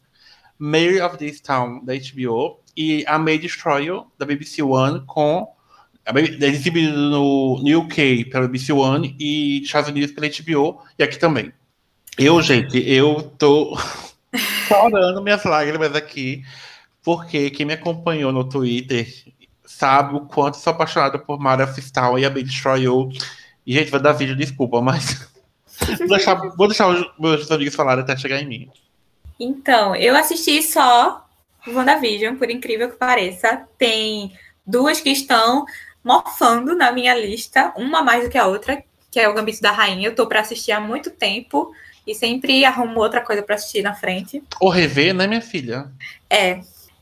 Mary 0.57 1.01
of 1.01 1.17
this 1.17 1.41
Town, 1.41 1.83
da 1.83 1.93
HBO, 1.93 2.59
e 2.75 3.03
A 3.07 3.17
May 3.17 3.37
Destroy 3.37 3.85
You, 3.85 4.05
da 4.17 4.25
BBC 4.25 4.61
One, 4.61 5.03
com 5.05 5.47
exibido 6.41 6.97
no, 6.97 7.61
no 7.61 7.79
UK 7.79 8.25
pela 8.25 8.47
BBC 8.47 8.71
One 8.73 9.15
e 9.19 9.61
Estados 9.61 9.89
Unidos 9.89 10.11
pela 10.11 10.27
HBO, 10.27 10.81
e 10.97 11.03
aqui 11.03 11.17
também. 11.17 11.51
Eu, 12.17 12.41
gente, 12.41 12.77
eu 12.89 13.33
tô 13.37 13.77
chorando 14.67 15.21
minhas 15.21 15.43
lágrimas 15.43 15.95
aqui, 15.95 16.43
porque 17.03 17.49
quem 17.49 17.65
me 17.65 17.73
acompanhou 17.73 18.31
no 18.31 18.47
Twitter 18.47 19.07
sabe 19.65 20.15
o 20.15 20.21
quanto 20.21 20.57
sou 20.57 20.71
apaixonado 20.71 21.19
por 21.19 21.39
Mara 21.39 21.67
Fistal 21.67 22.17
e 22.17 22.25
a 22.25 22.29
Baby 22.29 22.43
Destroy 22.43 22.81
You. 22.81 23.09
E, 23.65 23.73
gente, 23.73 23.91
vai 23.91 24.01
dar 24.01 24.13
vídeo, 24.13 24.35
desculpa, 24.35 24.81
mas 24.81 25.29
vou, 25.99 26.07
deixar, 26.07 26.35
vou 26.35 26.67
deixar 26.67 26.87
os 26.87 27.05
meus 27.19 27.49
amigos 27.51 27.75
falarem 27.75 28.03
até 28.03 28.17
chegar 28.17 28.41
em 28.41 28.47
mim. 28.47 28.69
Então, 29.39 29.95
eu 29.95 30.15
assisti 30.15 30.61
só 30.61 31.25
WandaVision, 31.67 32.35
por 32.35 32.49
incrível 32.49 32.89
que 32.89 32.97
pareça. 32.97 33.65
Tem 33.77 34.33
duas 34.65 34.99
que 34.99 35.09
estão 35.09 35.65
mofando 36.03 36.75
na 36.75 36.91
minha 36.91 37.15
lista, 37.15 37.73
uma 37.75 38.01
mais 38.01 38.23
do 38.23 38.29
que 38.29 38.37
a 38.37 38.47
outra, 38.47 38.83
que 39.11 39.19
é 39.19 39.29
o 39.29 39.33
Gambito 39.33 39.61
da 39.61 39.71
Rainha. 39.71 40.07
Eu 40.07 40.15
tô 40.15 40.27
para 40.27 40.41
assistir 40.41 40.71
há 40.71 40.79
muito 40.79 41.11
tempo 41.11 41.71
e 42.09 42.15
sempre 42.15 42.65
arrumo 42.65 42.99
outra 42.99 43.21
coisa 43.21 43.43
para 43.43 43.55
assistir 43.55 43.81
na 43.83 43.93
frente. 43.93 44.43
Ou 44.59 44.69
rever, 44.69 45.13
né, 45.13 45.27
minha 45.27 45.41
filha? 45.41 45.89
É. 46.29 46.59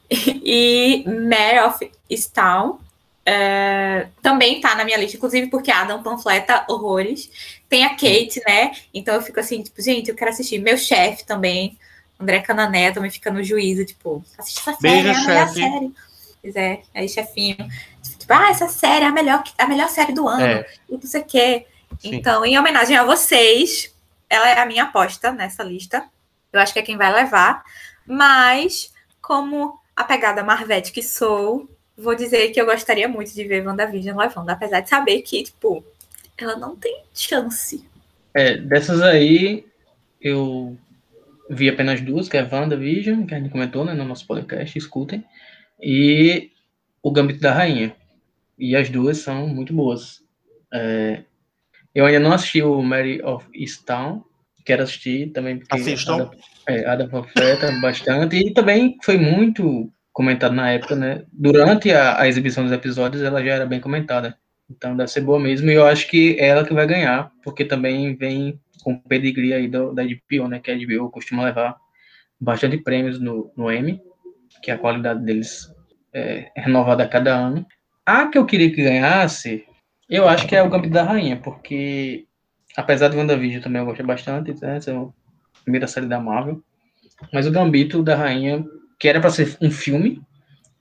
E 0.50 1.04
Mare 1.06 1.60
of 1.68 1.92
Stown 2.10 2.80
é, 3.26 4.08
também 4.22 4.62
tá 4.62 4.74
na 4.74 4.86
minha 4.86 4.98
lista, 4.98 5.18
inclusive 5.18 5.48
porque 5.48 5.70
Adam 5.70 6.02
panfleta 6.02 6.64
horrores. 6.70 7.30
Tem 7.68 7.84
a 7.84 7.90
Kate, 7.90 8.42
né? 8.48 8.72
Então 8.94 9.16
eu 9.16 9.22
fico 9.22 9.38
assim, 9.38 9.62
tipo, 9.62 9.82
gente, 9.82 10.10
eu 10.10 10.16
quero 10.16 10.32
assistir. 10.32 10.60
Meu 10.60 10.78
chefe 10.78 11.26
também, 11.26 11.78
André 12.18 12.40
Canané, 12.40 12.92
também 12.92 13.12
fica 13.12 13.30
no 13.30 13.44
juízo, 13.44 13.84
tipo, 13.84 14.24
assiste 14.38 14.62
essa 14.62 14.80
série, 14.80 15.04
Beijo, 15.04 15.10
é 15.10 15.12
a 15.12 15.28
melhor 15.28 15.48
chefe. 15.48 15.60
série. 15.60 15.92
Pois 16.42 16.56
é, 16.56 16.82
aí 16.96 17.10
chefinho, 17.10 17.58
tipo, 18.18 18.34
ah, 18.34 18.50
essa 18.50 18.70
série 18.70 19.04
é 19.04 19.08
a 19.10 19.12
melhor, 19.12 19.44
a 19.58 19.68
melhor 19.68 19.90
série 19.90 20.14
do 20.14 20.26
ano, 20.26 20.44
é. 20.46 20.66
e 20.90 20.94
não 20.94 21.02
sei 21.02 21.22
o 21.22 21.26
quê. 21.26 21.66
Então, 22.02 22.46
em 22.46 22.58
homenagem 22.58 22.96
a 22.96 23.04
vocês, 23.04 23.94
ela 24.30 24.50
é 24.50 24.60
a 24.60 24.66
minha 24.66 24.84
aposta 24.84 25.32
nessa 25.32 25.64
lista. 25.64 26.06
Eu 26.52 26.60
acho 26.60 26.74
que 26.74 26.80
é 26.80 26.84
quem 26.84 26.98
vai 26.98 27.14
levar. 27.14 27.64
Mas, 28.06 28.94
como 29.22 29.80
a 29.96 30.04
pegada 30.04 30.44
Marvete 30.44 30.92
que 30.92 31.02
sou, 31.02 31.70
vou 31.98 32.16
dizer 32.16 32.50
que 32.52 32.62
eu 32.62 32.66
gostaria 32.66 33.08
muito 33.08 33.34
de 33.34 33.44
ver 33.44 33.66
WandaVision 33.66 34.18
levando, 34.18 34.50
apesar 34.50 34.82
de 34.82 34.90
saber 34.90 35.22
que, 35.22 35.44
tipo, 35.44 35.84
ela 36.38 36.56
não 36.56 36.76
tem 36.76 37.04
chance. 37.14 37.84
É, 38.34 38.58
dessas 38.58 39.02
aí, 39.02 39.66
eu 40.22 40.78
vi 41.50 41.70
apenas 41.70 42.02
duas, 42.02 42.30
que 42.30 42.38
é 42.38 42.44
WandaVision, 42.44 43.26
que 43.26 43.34
a 43.34 43.40
gente 43.40 43.50
comentou 43.50 43.84
né, 43.84 43.94
no 43.94 44.06
nosso 44.06 44.28
podcast, 44.28 44.78
escutem, 44.78 45.24
e 45.82 46.52
o 47.02 47.12
Gambito 47.12 47.40
da 47.40 47.54
Rainha. 47.54 47.96
E 48.58 48.76
as 48.76 48.90
duas 48.90 49.20
são 49.20 49.48
muito 49.48 49.74
boas. 49.74 50.24
É, 50.74 51.24
eu 51.98 52.06
ainda 52.06 52.20
não 52.20 52.32
assisti 52.32 52.62
o 52.62 52.80
Mary 52.84 53.20
of 53.24 53.48
Easttown, 53.56 54.24
quero 54.64 54.84
assistir 54.84 55.32
também, 55.32 55.58
porque 55.58 55.78
Assistam. 55.78 56.30
É, 56.68 56.86
Adam 56.86 57.08
Profeta 57.08 57.72
bastante, 57.82 58.36
e 58.38 58.54
também 58.54 58.98
foi 59.04 59.18
muito 59.18 59.92
comentado 60.14 60.54
na 60.54 60.70
época, 60.70 60.96
né? 60.96 61.24
Durante 61.34 61.92
a, 61.92 62.22
a, 62.22 62.28
exibição 62.28 62.64
dos 62.64 62.72
episódios, 62.72 63.24
ela 63.24 63.44
já 63.44 63.54
era 63.54 63.66
bem 63.66 63.80
comentada. 63.80 64.38
Então 64.70 64.96
deve 64.96 65.10
ser 65.10 65.22
boa 65.22 65.40
mesmo, 65.40 65.72
e 65.72 65.74
eu 65.74 65.88
acho 65.88 66.08
que 66.08 66.38
é 66.40 66.50
ela 66.50 66.64
que 66.64 66.74
vai 66.74 66.86
ganhar, 66.86 67.32
porque 67.44 67.66
também 67.66 68.16
vem 68.16 68.60
com 68.84 68.96
pedigree 69.00 69.54
aí 69.54 69.68
do, 69.68 69.92
da 69.92 70.04
HBO, 70.04 70.48
né? 70.48 70.60
Que 70.60 70.70
a 70.70 70.78
HBO 70.78 71.10
costuma 71.10 71.46
levar 71.46 71.78
bastante 72.40 72.78
prêmios 72.78 73.20
no, 73.20 73.52
no 73.58 73.72
Emmy, 73.72 74.00
que 74.62 74.70
a 74.70 74.78
qualidade 74.78 75.26
deles 75.26 75.68
é, 76.14 76.52
é 76.56 76.62
renovada 76.62 77.04
a 77.04 77.08
cada 77.08 77.36
ano. 77.36 77.66
A 78.06 78.28
que 78.28 78.38
eu 78.38 78.46
queria 78.46 78.70
que 78.70 78.84
ganhasse, 78.84 79.66
Eu 80.10 80.28
acho 80.28 80.48
que 80.48 80.56
é 80.56 80.64
o 80.64 80.70
Gambito 80.70 80.94
da 80.94 81.04
Rainha, 81.04 81.38
porque 81.38 82.26
apesar 82.76 83.10
de 83.10 83.18
WandaVision 83.18 83.62
também 83.62 83.82
eu 83.82 83.86
gostei 83.86 84.06
bastante, 84.06 84.54
né? 84.62 84.78
Essa 84.78 84.92
é 84.92 84.96
a 84.96 85.08
primeira 85.64 85.88
série 85.88 86.06
da 86.06 86.20
Marvel. 86.20 86.64
Mas 87.34 87.46
o 87.46 87.52
Gambito 87.52 88.02
da 88.02 88.16
Rainha, 88.16 88.64
que 88.98 89.08
era 89.08 89.20
para 89.20 89.30
ser 89.30 89.58
um 89.62 89.70
filme, 89.70 90.22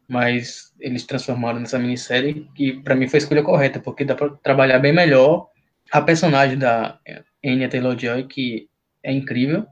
mas 0.09 0.73
eles 0.79 1.05
transformaram 1.05 1.59
nessa 1.59 1.79
minissérie, 1.79 2.49
que 2.55 2.75
para 2.83 2.95
mim 2.95 3.09
foi 3.09 3.19
a 3.19 3.23
escolha 3.23 3.43
correta, 3.43 3.81
porque 3.81 4.05
dá 4.05 4.15
para 4.15 4.31
trabalhar 4.37 4.79
bem 4.79 4.93
melhor 4.93 5.49
a 5.91 6.01
personagem 6.01 6.57
da 6.59 6.99
Anya 7.45 7.69
Taylor-Joy, 7.69 8.25
que 8.25 8.69
é 9.03 9.13
incrível. 9.13 9.67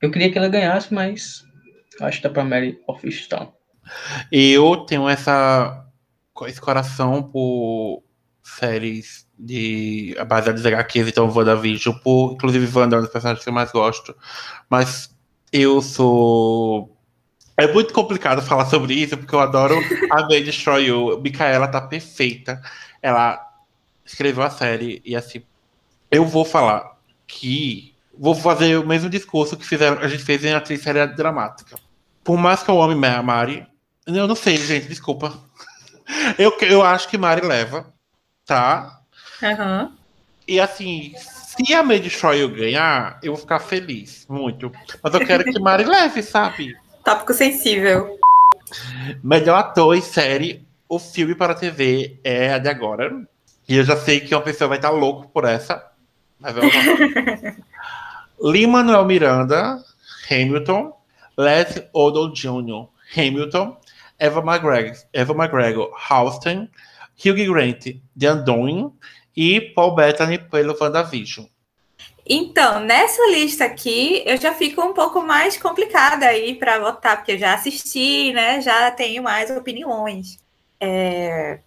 Eu 0.00 0.10
queria 0.10 0.30
que 0.30 0.38
ela 0.38 0.48
ganhasse, 0.48 0.94
mas 0.94 1.42
acho 2.00 2.18
que 2.18 2.28
dá 2.28 2.30
para 2.30 2.44
Mary 2.44 2.78
of 2.86 3.10
Stone. 3.10 3.50
Eu 4.30 4.84
tenho 4.86 5.08
essa 5.08 5.80
esse 6.46 6.60
coração 6.60 7.22
por 7.22 8.03
séries 8.44 9.26
de 9.36 10.16
baseadas 10.28 10.64
em 10.64 10.68
HQs, 10.68 11.08
então 11.08 11.28
WandaVision, 11.28 11.96
por 11.98 12.34
inclusive 12.34 12.78
Wanda 12.78 12.96
é 12.96 12.98
um 13.00 13.02
dos 13.02 13.10
personagens 13.10 13.42
que 13.42 13.50
eu 13.50 13.54
mais 13.54 13.72
gosto. 13.72 14.14
Mas 14.70 15.10
eu 15.52 15.82
sou 15.82 16.94
é 17.56 17.72
muito 17.72 17.94
complicado 17.94 18.42
falar 18.42 18.66
sobre 18.66 18.94
isso, 18.94 19.16
porque 19.16 19.34
eu 19.34 19.40
adoro 19.40 19.76
a 20.10 20.22
May 20.26 20.42
Destroy 20.42 20.86
You. 20.86 21.20
Micaela 21.20 21.68
tá 21.68 21.80
perfeita. 21.80 22.60
Ela 23.00 23.40
escreveu 24.04 24.42
a 24.42 24.50
série 24.50 25.00
e 25.04 25.14
assim. 25.14 25.42
Eu 26.10 26.24
vou 26.26 26.44
falar 26.44 26.96
que. 27.26 27.94
Vou 28.16 28.34
fazer 28.34 28.76
o 28.76 28.86
mesmo 28.86 29.10
discurso 29.10 29.56
que 29.56 29.66
fizeram, 29.66 29.98
a 29.98 30.06
gente 30.06 30.22
fez 30.22 30.44
em 30.44 30.52
atriz 30.52 30.82
série 30.82 31.04
dramática. 31.08 31.76
Por 32.22 32.36
mais 32.38 32.62
que 32.62 32.70
eu 32.70 32.80
ame 32.80 33.06
a 33.06 33.22
Mari. 33.22 33.66
Eu 34.06 34.28
não 34.28 34.36
sei, 34.36 34.56
gente, 34.56 34.86
desculpa. 34.86 35.32
Eu, 36.36 36.54
eu 36.60 36.82
acho 36.82 37.08
que 37.08 37.16
Mari 37.16 37.46
leva, 37.46 37.93
tá? 38.46 39.00
Uhum. 39.42 39.92
E 40.46 40.60
assim, 40.60 41.14
se 41.16 41.72
a 41.72 41.82
May 41.82 42.00
Destroy 42.00 42.40
You 42.40 42.48
ganhar, 42.48 43.18
eu 43.22 43.32
vou 43.32 43.40
ficar 43.40 43.58
feliz, 43.58 44.26
muito. 44.28 44.70
Mas 45.02 45.14
eu 45.14 45.26
quero 45.26 45.44
que 45.44 45.58
Mari 45.58 45.84
leve, 45.84 46.22
sabe? 46.22 46.76
Tópico 47.04 47.32
sensível. 47.32 48.18
Melhor 49.22 49.58
ator 49.58 49.96
em 49.96 50.00
série, 50.00 50.66
o 50.88 50.98
filme 50.98 51.34
para 51.34 51.52
a 51.52 51.56
TV 51.56 52.18
é 52.24 52.52
a 52.52 52.58
de 52.58 52.68
agora. 52.68 53.26
E 53.68 53.76
eu 53.76 53.84
já 53.84 53.96
sei 53.96 54.20
que 54.20 54.34
uma 54.34 54.42
pessoa 54.42 54.68
vai 54.68 54.78
estar 54.78 54.90
louco 54.90 55.28
por 55.28 55.44
essa. 55.44 55.90
Mas 56.38 56.54
vamos 56.54 56.74
lá. 56.74 57.54
Lin-Manuel 58.42 59.04
Miranda, 59.04 59.82
Hamilton. 60.30 60.92
Les 61.36 61.82
Odom 61.92 62.32
Jr., 62.32 62.88
Hamilton. 63.16 63.76
Eva 64.18 64.40
McGregor, 64.40 64.96
Eva 65.12 65.32
McGregor 65.34 65.90
Houston. 66.10 66.68
Hugh 67.24 67.52
Grant, 67.52 67.84
The 68.18 68.32
Undoing. 68.32 68.92
E 69.36 69.60
Paul 69.60 69.96
Bettany 69.96 70.38
pelo 70.38 70.76
WandaVision. 70.80 71.46
Então, 72.26 72.80
nessa 72.80 73.20
lista 73.30 73.64
aqui, 73.64 74.22
eu 74.24 74.36
já 74.38 74.54
fico 74.54 74.80
um 74.80 74.94
pouco 74.94 75.22
mais 75.22 75.58
complicada 75.58 76.26
aí 76.26 76.54
para 76.54 76.78
votar, 76.78 77.16
porque 77.16 77.32
eu 77.32 77.38
já 77.38 77.52
assisti, 77.52 78.32
né? 78.32 78.60
Já 78.62 78.90
tenho 78.90 79.22
mais 79.22 79.50
opiniões. 79.50 80.38
É... 80.80 81.58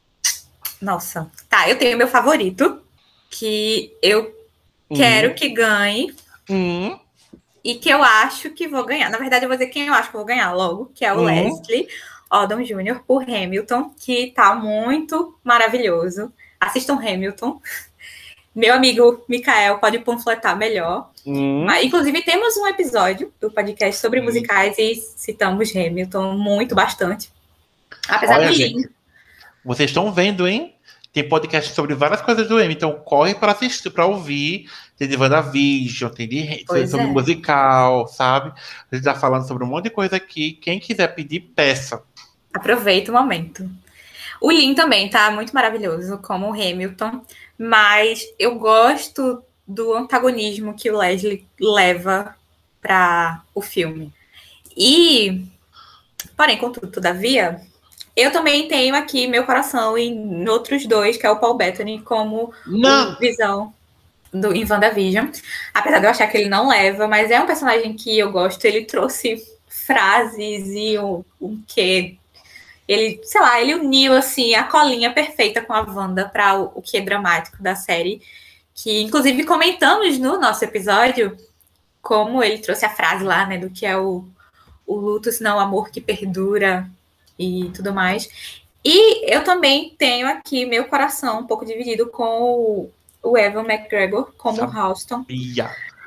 Nossa. 0.81 1.29
Tá, 1.47 1.69
eu 1.69 1.77
tenho 1.77 1.97
meu 1.97 2.07
favorito, 2.07 2.81
que 3.29 3.93
eu 4.01 4.33
hum. 4.89 4.95
quero 4.95 5.35
que 5.35 5.49
ganhe. 5.49 6.15
Hum. 6.49 6.97
E 7.63 7.75
que 7.75 7.89
eu 7.89 8.01
acho 8.01 8.51
que 8.51 8.67
vou 8.67 8.85
ganhar. 8.85 9.09
Na 9.09 9.17
verdade, 9.17 9.45
eu 9.45 9.49
vou 9.49 9.57
dizer 9.57 9.69
quem 9.69 9.87
eu 9.87 9.93
acho 9.93 10.09
que 10.09 10.15
vou 10.15 10.25
ganhar 10.25 10.53
logo, 10.53 10.91
que 10.95 11.03
é 11.03 11.13
o 11.13 11.19
hum. 11.19 11.25
Leslie 11.25 11.87
Odom 12.29 12.61
Jr. 12.61 13.01
por 13.05 13.23
Hamilton, 13.23 13.91
que 13.99 14.31
tá 14.35 14.55
muito 14.55 15.37
maravilhoso. 15.43 16.31
Assistam 16.59 16.95
Hamilton. 16.95 17.61
Meu 18.55 18.73
amigo 18.73 19.23
Mikael 19.29 19.77
pode 19.77 19.99
panfletar 19.99 20.57
melhor. 20.57 21.11
Hum. 21.25 21.63
Mas, 21.65 21.85
inclusive, 21.85 22.23
temos 22.23 22.57
um 22.57 22.65
episódio 22.65 23.31
do 23.39 23.51
podcast 23.51 24.01
sobre 24.01 24.19
hum. 24.19 24.23
musicais 24.23 24.77
e 24.79 24.95
citamos 24.95 25.75
Hamilton 25.75 26.33
muito, 26.37 26.73
bastante. 26.73 27.31
Apesar 28.07 28.39
Olha, 28.39 28.49
de. 28.49 28.55
Gente, 28.55 28.89
vocês 29.63 29.89
estão 29.89 30.11
vendo, 30.11 30.47
hein? 30.47 30.73
Tem 31.13 31.27
podcast 31.27 31.73
sobre 31.73 31.93
várias 31.93 32.21
coisas 32.21 32.47
do 32.47 32.55
Hamilton. 32.55 32.71
Então, 32.71 33.03
corre 33.03 33.35
para 33.35 33.51
assistir, 33.51 33.89
para 33.89 34.05
ouvir. 34.05 34.69
Tem 34.97 35.07
de 35.07 35.15
WandaVision, 35.15 36.11
tem 36.11 36.27
de 36.27 36.63
pois 36.65 36.89
sobre 36.89 37.05
é. 37.05 37.09
musical, 37.09 38.07
sabe? 38.07 38.51
A 38.91 38.95
gente 38.95 39.03
tá 39.03 39.13
falando 39.13 39.47
sobre 39.47 39.63
um 39.63 39.67
monte 39.67 39.85
de 39.85 39.89
coisa 39.91 40.15
aqui. 40.15 40.53
Quem 40.53 40.79
quiser 40.79 41.13
pedir, 41.13 41.41
peça. 41.55 42.01
Aproveita 42.53 43.11
o 43.11 43.15
momento. 43.15 43.69
O 44.39 44.51
Lin 44.51 44.75
também 44.75 45.09
tá 45.09 45.31
muito 45.31 45.53
maravilhoso, 45.53 46.19
como 46.19 46.47
o 46.47 46.53
Hamilton. 46.53 47.21
Mas 47.57 48.23
eu 48.37 48.55
gosto 48.59 49.43
do 49.67 49.93
antagonismo 49.93 50.73
que 50.73 50.89
o 50.89 50.97
Leslie 50.97 51.45
leva 51.59 52.35
para 52.81 53.41
o 53.53 53.61
filme. 53.61 54.13
E, 54.75 55.43
porém, 56.35 56.57
contudo, 56.57 56.87
todavia, 56.87 57.59
eu 58.15 58.31
também 58.31 58.67
tenho 58.67 58.95
aqui 58.95 59.27
meu 59.27 59.45
coração 59.45 59.97
em 59.97 60.47
outros 60.47 60.85
dois, 60.85 61.17
que 61.17 61.25
é 61.25 61.31
o 61.31 61.39
Paul 61.39 61.55
Bettany 61.55 62.01
como 62.01 62.53
visão 63.19 63.73
do, 64.31 64.53
em 64.53 64.65
WandaVision. 64.69 65.29
Apesar 65.73 65.99
de 65.99 66.05
eu 66.05 66.11
achar 66.11 66.27
que 66.27 66.37
ele 66.37 66.49
não 66.49 66.67
leva, 66.67 67.07
mas 67.07 67.31
é 67.31 67.39
um 67.39 67.47
personagem 67.47 67.93
que 67.93 68.17
eu 68.17 68.31
gosto. 68.31 68.63
Ele 68.63 68.85
trouxe 68.85 69.43
frases 69.67 70.67
e 70.69 70.97
um, 70.97 71.23
um 71.41 71.61
quê 71.67 72.17
ele, 72.87 73.19
sei 73.23 73.41
lá, 73.41 73.61
ele 73.61 73.75
uniu 73.75 74.13
assim 74.13 74.55
a 74.55 74.63
colinha 74.63 75.13
perfeita 75.13 75.61
com 75.61 75.73
a 75.73 75.81
Wanda 75.81 76.29
para 76.29 76.59
o, 76.59 76.71
o 76.75 76.81
que 76.81 76.97
é 76.97 77.01
dramático 77.01 77.61
da 77.61 77.75
série, 77.75 78.21
que 78.73 79.01
inclusive 79.01 79.43
comentamos 79.43 80.17
no 80.17 80.39
nosso 80.39 80.63
episódio 80.63 81.35
como 82.01 82.41
ele 82.41 82.59
trouxe 82.59 82.85
a 82.85 82.89
frase 82.89 83.23
lá, 83.23 83.45
né, 83.45 83.57
do 83.57 83.69
que 83.69 83.85
é 83.85 83.97
o, 83.97 84.25
o 84.85 84.95
luto, 84.95 85.29
senão 85.31 85.57
o 85.57 85.59
amor 85.59 85.89
que 85.89 85.99
perdura 85.99 86.89
e 87.37 87.69
tudo 87.75 87.93
mais. 87.93 88.29
E 88.85 89.29
eu 89.29 89.43
também 89.43 89.93
tenho 89.97 90.25
aqui 90.27 90.65
meu 90.65 90.85
coração 90.85 91.41
um 91.41 91.45
pouco 91.45 91.65
dividido 91.65 92.07
com 92.07 92.53
o, 92.53 92.91
o 93.21 93.37
Evan 93.37 93.65
McGregor 93.65 94.31
como 94.37 94.63
Houston. 94.63 95.25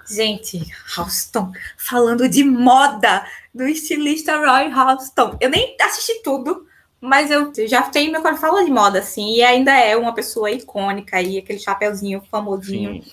Gente, 0.08 0.60
Houston, 0.96 1.52
falando 1.76 2.26
de 2.28 2.42
moda 2.42 3.24
do 3.54 3.64
estilista 3.64 4.38
Roy 4.38 4.72
Houston. 4.72 5.36
Eu 5.38 5.50
nem 5.50 5.76
assisti 5.80 6.22
tudo, 6.22 6.66
mas 7.00 7.30
eu 7.30 7.50
já 7.66 7.82
tenho 7.82 8.12
meu 8.12 8.36
fala 8.36 8.64
de 8.64 8.70
moda, 8.70 8.98
assim, 8.98 9.36
e 9.36 9.42
ainda 9.42 9.72
é 9.72 9.96
uma 9.96 10.14
pessoa 10.14 10.50
icônica 10.50 11.16
aí, 11.16 11.38
aquele 11.38 11.58
chapeuzinho 11.58 12.22
famosinho. 12.30 13.02
Sim. 13.02 13.10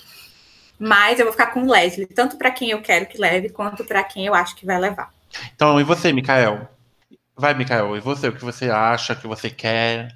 Mas 0.78 1.20
eu 1.20 1.26
vou 1.26 1.32
ficar 1.32 1.48
com 1.48 1.64
o 1.64 1.72
Leslie, 1.72 2.06
tanto 2.06 2.38
para 2.38 2.52
quem 2.52 2.70
eu 2.72 2.82
quero 2.82 3.08
que 3.08 3.18
leve, 3.18 3.50
quanto 3.50 3.84
para 3.86 4.04
quem 4.04 4.26
eu 4.26 4.36
acho 4.36 4.56
que 4.56 4.66
vai 4.66 4.80
levar. 4.80 5.12
Então, 5.56 5.80
e 5.80 5.84
você, 5.84 6.12
Mikael? 6.12 6.70
Vai, 7.36 7.54
Mikael, 7.54 7.96
e 7.96 8.00
você? 8.00 8.28
O 8.28 8.34
que 8.34 8.44
você 8.44 8.70
acha, 8.70 9.14
o 9.14 9.16
que 9.16 9.28
você 9.28 9.50
quer? 9.50 10.16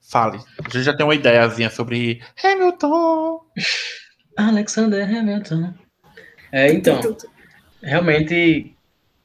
Fale. 0.00 0.38
A 0.58 0.68
gente 0.68 0.82
já 0.82 0.94
tem 0.94 1.06
uma 1.06 1.14
ideiazinha 1.14 1.70
sobre 1.70 2.22
Hamilton. 2.42 3.40
Alexander 4.36 5.08
Hamilton. 5.08 5.72
É, 6.50 6.70
então, 6.72 7.16
realmente, 7.82 8.76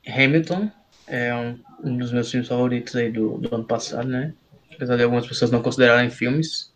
Hamilton 0.07 0.71
é 1.07 1.33
um 1.35 1.59
um 1.83 1.97
dos 1.97 2.11
meus 2.11 2.29
filmes 2.29 2.47
favoritos 2.47 2.95
aí 2.95 3.11
do, 3.11 3.37
do 3.37 3.53
ano 3.53 3.65
passado, 3.65 4.07
né? 4.07 4.33
Apesar 4.73 4.95
de 4.95 5.03
algumas 5.03 5.27
pessoas 5.27 5.51
não 5.51 5.61
considerarem 5.61 6.09
filmes. 6.09 6.73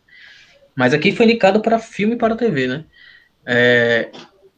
Mas 0.74 0.94
aqui 0.94 1.12
foi 1.12 1.26
indicado 1.26 1.60
para 1.60 1.78
filme 1.78 2.14
e 2.14 2.18
para 2.18 2.36
TV, 2.36 2.66
né? 2.66 2.84
É, 3.44 4.10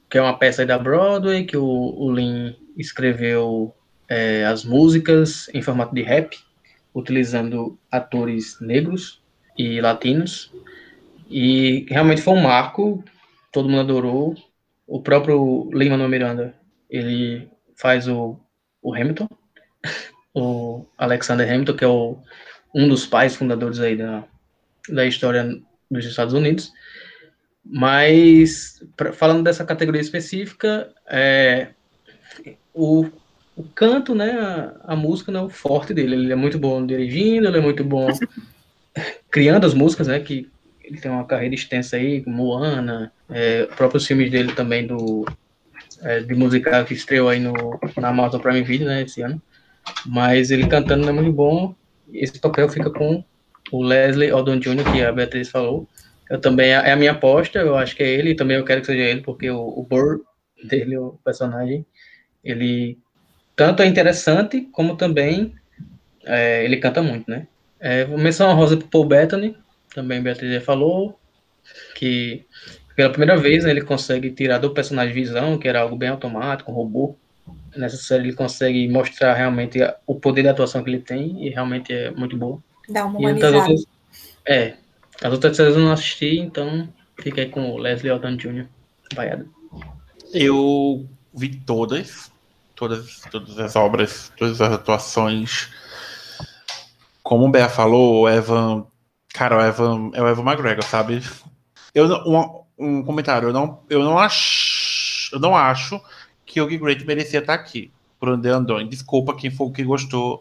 que 0.09 0.19
é 0.19 0.23
uma 0.23 0.39
peça 0.39 0.63
aí 0.63 0.67
da 0.67 0.79
Broadway, 0.79 1.45
que 1.45 1.57
o, 1.57 1.65
o 1.65 2.13
Lin 2.13 2.57
escreveu 2.77 3.75
é, 4.09 4.45
as 4.45 4.65
músicas 4.65 5.49
em 5.53 5.63
formato 5.63 5.95
de 5.95 6.03
rap, 6.03 6.39
utilizando 6.95 7.79
atores 7.91 8.59
negros 8.61 9.23
e 9.59 9.81
latinos. 9.81 10.53
E 11.29 11.87
realmente 11.89 12.23
foi 12.23 12.35
um 12.35 12.43
marco, 12.43 13.03
todo 13.51 13.69
mundo 13.69 13.81
adorou. 13.81 14.35
O 14.87 15.01
próprio 15.01 15.71
Lin-Manuel 15.73 16.09
Miranda, 16.09 16.55
ele 16.89 17.49
faz 17.75 18.07
o, 18.07 18.39
o 18.83 18.95
Hamilton, 18.95 19.29
o 20.35 20.85
Alexander 20.99 21.49
Hamilton, 21.49 21.77
que 21.77 21.85
é 21.85 21.89
o, 21.89 22.19
um 22.75 22.89
dos 22.89 23.07
pais 23.07 23.37
fundadores 23.37 23.79
aí 23.79 23.97
da, 23.97 24.25
da 24.89 25.07
história 25.07 25.59
dos 25.91 26.05
Estados 26.05 26.35
Unidos. 26.35 26.73
Mas, 27.65 28.83
pra, 28.97 29.13
falando 29.13 29.45
dessa 29.45 29.65
categoria 29.65 30.01
específica, 30.01 30.93
é, 31.07 31.69
o, 32.75 33.07
o 33.57 33.63
canto, 33.63 34.15
né, 34.15 34.33
a, 34.33 34.93
a 34.93 34.97
música 34.97 35.33
não 35.33 35.41
é 35.41 35.45
o 35.45 35.51
forte 35.51 35.95
dele. 35.95 36.15
Ele 36.15 36.33
é 36.33 36.37
muito 36.37 36.59
bom 36.59 36.85
dirigindo, 36.85 37.47
ele 37.47 37.59
é 37.59 37.63
muito 37.63 37.85
bom 37.85 38.09
criando 39.31 39.65
as 39.65 39.73
músicas, 39.73 40.09
né, 40.09 40.21
que 40.21 40.51
ele 40.83 40.99
tem 40.99 41.11
uma 41.11 41.25
carreira 41.25 41.55
extensa 41.55 41.97
aí, 41.97 42.23
Moana, 42.27 43.11
é, 43.31 43.65
próprios 43.65 44.07
filmes 44.07 44.31
dele 44.31 44.53
também 44.53 44.87
do 44.87 45.25
é, 46.03 46.21
de 46.21 46.35
musical 46.35 46.85
que 46.85 46.93
estreou 46.93 47.31
aí 47.31 47.41
no, 47.41 47.81
na 47.97 48.09
Amazon 48.09 48.41
Prime 48.41 48.63
Video, 48.63 48.87
né, 48.87 49.03
esse 49.03 49.23
ano. 49.23 49.41
Mas 50.07 50.51
ele 50.51 50.67
cantando 50.67 51.03
não 51.03 51.11
é 51.11 51.13
muito 51.13 51.33
bom. 51.33 51.75
Esse 52.13 52.39
papel 52.39 52.69
fica 52.69 52.91
com 52.91 53.25
o 53.73 53.83
Leslie 53.83 54.33
Odom 54.33 54.59
Jr., 54.59 54.93
que 54.93 55.03
a 55.03 55.13
Beatriz 55.13 55.49
falou. 55.49 55.89
Eu 56.31 56.41
também, 56.41 56.71
é 56.71 56.93
a 56.93 56.97
minha 56.97 57.13
aposta, 57.13 57.59
eu 57.59 57.77
acho 57.77 57.95
que 57.95 58.03
é 58.03 58.09
ele, 58.09 58.31
e 58.31 58.37
também 58.37 58.57
eu 58.57 58.65
quero 58.65 58.81
que 58.81 58.87
seja 58.87 59.03
ele, 59.03 59.21
porque 59.21 59.51
o, 59.51 59.61
o 59.61 59.83
Burr 59.83 60.21
dele, 60.63 60.97
o 60.97 61.19
personagem, 61.25 61.85
ele 62.43 62.99
tanto 63.55 63.83
é 63.83 63.87
interessante, 63.87 64.63
como 64.73 64.97
também 64.97 65.55
é, 66.25 66.65
ele 66.65 66.79
canta 66.79 67.03
muito, 67.03 67.31
né? 67.31 67.47
É, 67.79 68.05
vou 68.05 68.19
mencionar 68.19 68.55
uma 68.55 68.61
rosa 68.61 68.77
pro 68.77 68.89
Paul 68.89 69.05
Bettany, 69.05 69.57
também 69.95 70.23
Beatriz 70.23 70.53
já 70.53 70.61
falou, 70.61 71.19
que 71.95 72.45
pela 72.97 73.11
primeira 73.11 73.37
vez 73.37 73.65
né, 73.65 73.71
ele 73.71 73.83
consegue 73.83 74.31
tirar 74.31 74.59
do 74.59 74.73
personagem 74.73 75.15
Visão, 75.15 75.59
que 75.59 75.69
era 75.69 75.81
algo 75.81 75.97
bem 75.97 76.09
automático, 76.09 76.71
um 76.71 76.75
robô. 76.75 77.17
Nessa 77.77 77.97
série 77.97 78.25
ele 78.25 78.37
consegue 78.37 78.89
mostrar 78.89 79.35
realmente 79.35 79.79
o 80.07 80.15
poder 80.15 80.43
da 80.43 80.51
atuação 80.51 80.83
que 80.83 80.91
ele 80.91 81.01
tem, 81.01 81.47
e 81.47 81.51
realmente 81.51 81.93
é 81.93 82.11
muito 82.11 82.37
boa. 82.37 82.63
Dá 82.89 83.05
uma 83.05 83.19
humanizada. 83.19 83.59
Outras, 83.59 83.85
é, 84.47 84.75
as 85.23 85.33
outras 85.33 85.57
séries 85.57 85.77
eu 85.77 85.83
não 85.83 85.93
assisti, 85.93 86.39
então 86.39 86.89
fiquei 87.21 87.49
com 87.49 87.71
o 87.71 87.79
Leslie 87.79 88.13
Odom 88.13 88.37
Jr. 88.37 88.67
vaiado. 89.15 89.49
Eu 90.33 91.09
vi 91.33 91.57
todas, 91.57 92.31
todas, 92.75 93.21
todas 93.31 93.59
as 93.59 93.77
obras, 93.77 94.33
todas 94.37 94.61
as 94.61 94.73
atuações. 94.73 95.71
Como 97.23 97.47
o 97.47 97.51
Bea 97.51 97.69
falou, 97.69 98.23
o 98.23 98.29
Evan. 98.29 98.87
Cara, 99.33 99.57
o 99.57 99.61
Evan 99.61 100.11
é 100.15 100.23
o 100.23 100.29
Evan 100.29 100.43
McGregor, 100.43 100.85
sabe? 100.85 101.23
Eu, 101.95 102.07
um, 102.27 102.65
um 102.79 103.03
comentário, 103.05 103.49
eu 103.49 103.53
não, 103.53 103.83
eu 103.89 104.03
não 104.03 104.19
acho. 104.19 105.35
Eu 105.35 105.41
não 105.41 105.57
acho 105.57 106.01
que 106.55 106.61
o 106.61 106.79
Great 106.79 107.05
merecia 107.05 107.41
estar 107.41 107.55
aqui. 107.55 107.91
Por 108.21 108.29
onde 108.29 108.49
andou. 108.49 108.83
Desculpa 108.85 109.35
quem 109.35 109.51
for 109.51 109.71
que 109.73 109.83
gostou. 109.83 110.41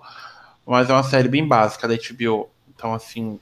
Mas 0.66 0.89
é 0.89 0.93
uma 0.93 1.03
série 1.03 1.28
bem 1.28 1.47
básica 1.47 1.88
da 1.88 1.95
HBO. 1.95 2.49
Então, 2.76 2.93
assim. 2.93 3.39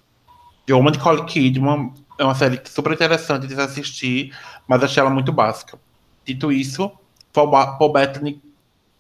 The 0.66 0.74
Woman 0.74 0.92
de 0.92 0.98
Nicole 1.00 1.26
Kidman 1.26 1.94
é 2.18 2.24
uma 2.24 2.36
série 2.36 2.62
super 2.66 2.94
interessante 2.94 3.48
de 3.48 3.60
assistir, 3.60 4.34
mas 4.68 4.84
achei 4.84 5.02
ela 5.02 5.10
muito 5.10 5.32
básica. 5.32 5.78
Dito 6.24 6.52
isso, 6.52 6.92
Paul, 7.34 7.92
Bettany 7.92 8.42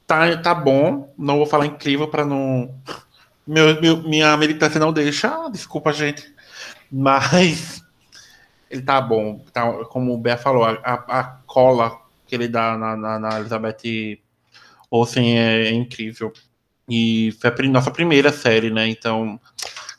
tá, 0.07 0.35
tá 0.37 0.53
bom. 0.53 1.13
Não 1.17 1.37
vou 1.37 1.45
falar 1.45 1.67
incrível 1.67 2.07
para 2.07 2.25
não. 2.25 2.75
Meu, 3.45 3.79
meu, 3.79 4.01
minha 4.03 4.35
militância 4.35 4.79
não 4.79 4.91
deixa. 4.91 5.49
Desculpa, 5.49 5.93
gente. 5.93 6.33
Mas 6.91 7.83
ele 8.69 8.81
tá 8.81 8.99
bom. 8.99 9.39
Tá, 9.53 9.71
como 9.85 10.13
o 10.13 10.17
Bé 10.17 10.35
falou, 10.35 10.65
a, 10.65 10.77
a, 10.83 11.23
cola 11.45 12.00
que 12.31 12.35
ele 12.35 12.47
dá 12.47 12.77
na, 12.77 12.95
na, 12.95 13.19
na 13.19 13.39
Elizabeth 13.41 14.21
Olsen 14.89 15.37
é, 15.37 15.67
é, 15.67 15.71
incrível. 15.73 16.31
E 16.89 17.35
foi 17.41 17.49
a 17.49 17.69
nossa 17.69 17.91
primeira 17.91 18.31
série, 18.31 18.71
né? 18.71 18.87
Então 18.87 19.37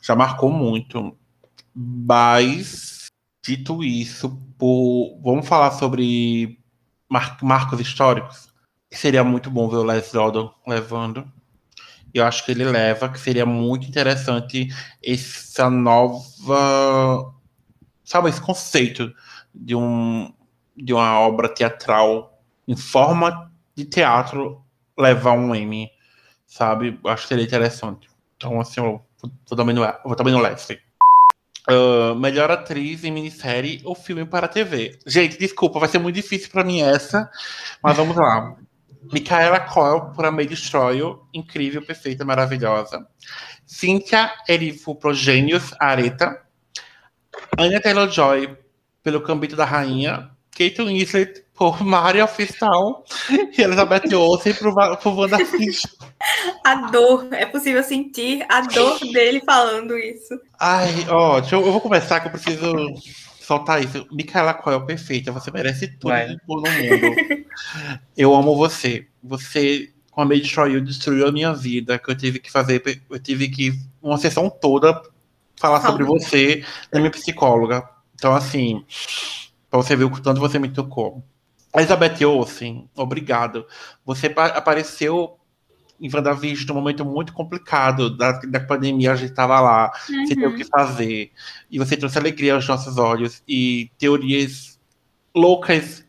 já 0.01 0.15
marcou 0.15 0.51
muito. 0.51 1.15
Mas, 1.75 3.05
dito 3.45 3.83
isso, 3.83 4.35
por, 4.57 5.19
vamos 5.23 5.47
falar 5.47 5.71
sobre 5.73 6.59
mar, 7.07 7.37
marcos 7.43 7.79
históricos 7.79 8.51
seria 8.91 9.23
muito 9.23 9.51
bom 9.51 9.69
ver 9.69 9.77
o 9.77 9.83
Les 9.83 10.13
Odom 10.15 10.51
levando. 10.65 11.31
Eu 12.11 12.25
acho 12.25 12.43
que 12.45 12.51
ele 12.51 12.65
leva, 12.65 13.09
que 13.09 13.19
seria 13.19 13.45
muito 13.45 13.87
interessante 13.87 14.69
essa 15.03 15.69
nova. 15.69 17.31
Sabe, 18.03 18.29
esse 18.29 18.41
conceito 18.41 19.13
de, 19.53 19.75
um, 19.75 20.31
de 20.75 20.93
uma 20.93 21.19
obra 21.19 21.49
teatral 21.49 22.41
em 22.67 22.75
forma 22.75 23.51
de 23.75 23.85
teatro 23.85 24.63
levar 24.97 25.33
um 25.33 25.53
Emmy, 25.53 25.89
sabe? 26.45 26.99
Acho 27.05 27.23
que 27.23 27.29
seria 27.29 27.43
interessante. 27.43 28.09
Então, 28.37 28.59
assim, 28.59 28.81
eu 28.81 29.01
vou 29.21 29.57
também 29.57 29.75
no, 29.75 29.81
vou 30.03 30.41
Leslie. 30.41 30.79
Uh, 31.69 32.13
melhor 32.15 32.51
atriz 32.51 33.05
em 33.05 33.11
minissérie 33.11 33.81
ou 33.85 33.95
filme 33.95 34.25
para 34.25 34.49
TV. 34.49 34.99
Gente, 35.05 35.39
desculpa, 35.39 35.79
vai 35.79 35.87
ser 35.87 35.97
muito 35.97 36.15
difícil 36.15 36.49
para 36.51 36.63
mim 36.63 36.81
essa, 36.81 37.29
mas 37.81 37.95
vamos 37.95 38.17
lá. 38.17 38.55
Micaela 39.11 39.59
Coel 39.61 40.11
por 40.13 40.25
A 40.25 40.31
May 40.31 40.45
Destroy, 40.45 40.99
incrível, 41.33 41.81
perfeita, 41.81 42.23
maravilhosa. 42.25 43.05
Cynthia 43.65 44.31
Erivo 44.47 44.95
por 44.95 45.13
Gênios, 45.13 45.73
Areta. 45.79 46.41
Anya 47.57 47.81
Taylor-Joy 47.81 48.57
pelo 49.01 49.21
Cambito 49.21 49.55
da 49.55 49.65
Rainha. 49.65 50.32
Kate 50.55 50.81
Winslet 50.81 51.43
por 51.55 51.83
Maria 51.83 52.27
Fistal. 52.27 53.03
E 53.29 53.61
Elizabeth 53.61 54.13
Olsen 54.15 54.53
por, 54.53 54.97
por 54.97 55.13
WandaVision. 55.13 55.91
A 56.63 56.75
dor, 56.89 57.27
é 57.31 57.45
possível 57.45 57.83
sentir 57.83 58.45
a 58.47 58.61
dor 58.61 58.97
dele 59.11 59.41
falando 59.45 59.97
isso. 59.97 60.39
Ai, 60.57 61.05
ó, 61.09 61.39
eu, 61.39 61.65
eu 61.65 61.71
vou 61.73 61.81
começar 61.81 62.21
que 62.21 62.27
eu 62.27 62.31
preciso 62.31 62.73
soltar 63.41 63.83
isso. 63.83 64.07
Micaela 64.11 64.53
Coel, 64.53 64.85
perfeita. 64.85 65.31
Você 65.31 65.51
merece 65.51 65.87
tudo 65.99 66.11
Vai. 66.11 66.27
no 66.29 66.37
mundo. 66.47 67.45
eu 68.15 68.33
amo 68.33 68.55
você. 68.55 69.05
Você, 69.21 69.91
com 70.11 70.21
a 70.21 70.25
May 70.25 70.39
Destroy 70.39 70.79
destruiu 70.79 71.27
a 71.27 71.31
minha 71.31 71.53
vida. 71.53 71.99
Que 71.99 72.09
eu 72.09 72.15
tive 72.17 72.39
que 72.39 72.51
fazer. 72.51 72.81
Eu 73.09 73.19
tive 73.19 73.49
que. 73.49 73.73
Uma 74.01 74.17
sessão 74.17 74.49
toda 74.49 75.01
falar 75.59 75.81
sobre 75.81 76.03
você 76.03 76.63
da 76.91 76.99
minha 76.99 77.11
psicóloga. 77.11 77.83
Então, 78.15 78.33
assim. 78.33 78.85
Pra 79.73 79.81
você 79.81 79.95
ver 79.95 80.03
o 80.03 80.11
quanto 80.11 80.39
você 80.39 80.59
me 80.59 80.69
tocou. 80.69 81.23
Elizabeth 81.75 82.23
Olsen, 82.23 82.87
obrigado. 82.95 83.65
Você 84.05 84.31
apareceu 84.37 85.39
em 85.99 86.07
WandaVision 86.13 86.67
num 86.67 86.75
momento 86.75 87.03
muito 87.03 87.33
complicado 87.33 88.15
da, 88.15 88.33
da 88.33 88.59
pandemia, 88.59 89.13
a 89.13 89.15
gente 89.15 89.31
estava 89.31 89.59
lá, 89.59 89.91
uhum. 90.07 90.27
sem 90.27 90.37
ter 90.37 90.45
o 90.45 90.55
que 90.55 90.63
fazer. 90.63 91.31
E 91.71 91.79
você 91.79 91.97
trouxe 91.97 92.19
alegria 92.19 92.53
aos 92.53 92.67
nossos 92.67 92.99
olhos 92.99 93.41
e 93.47 93.89
teorias 93.97 94.79
loucas 95.33 96.05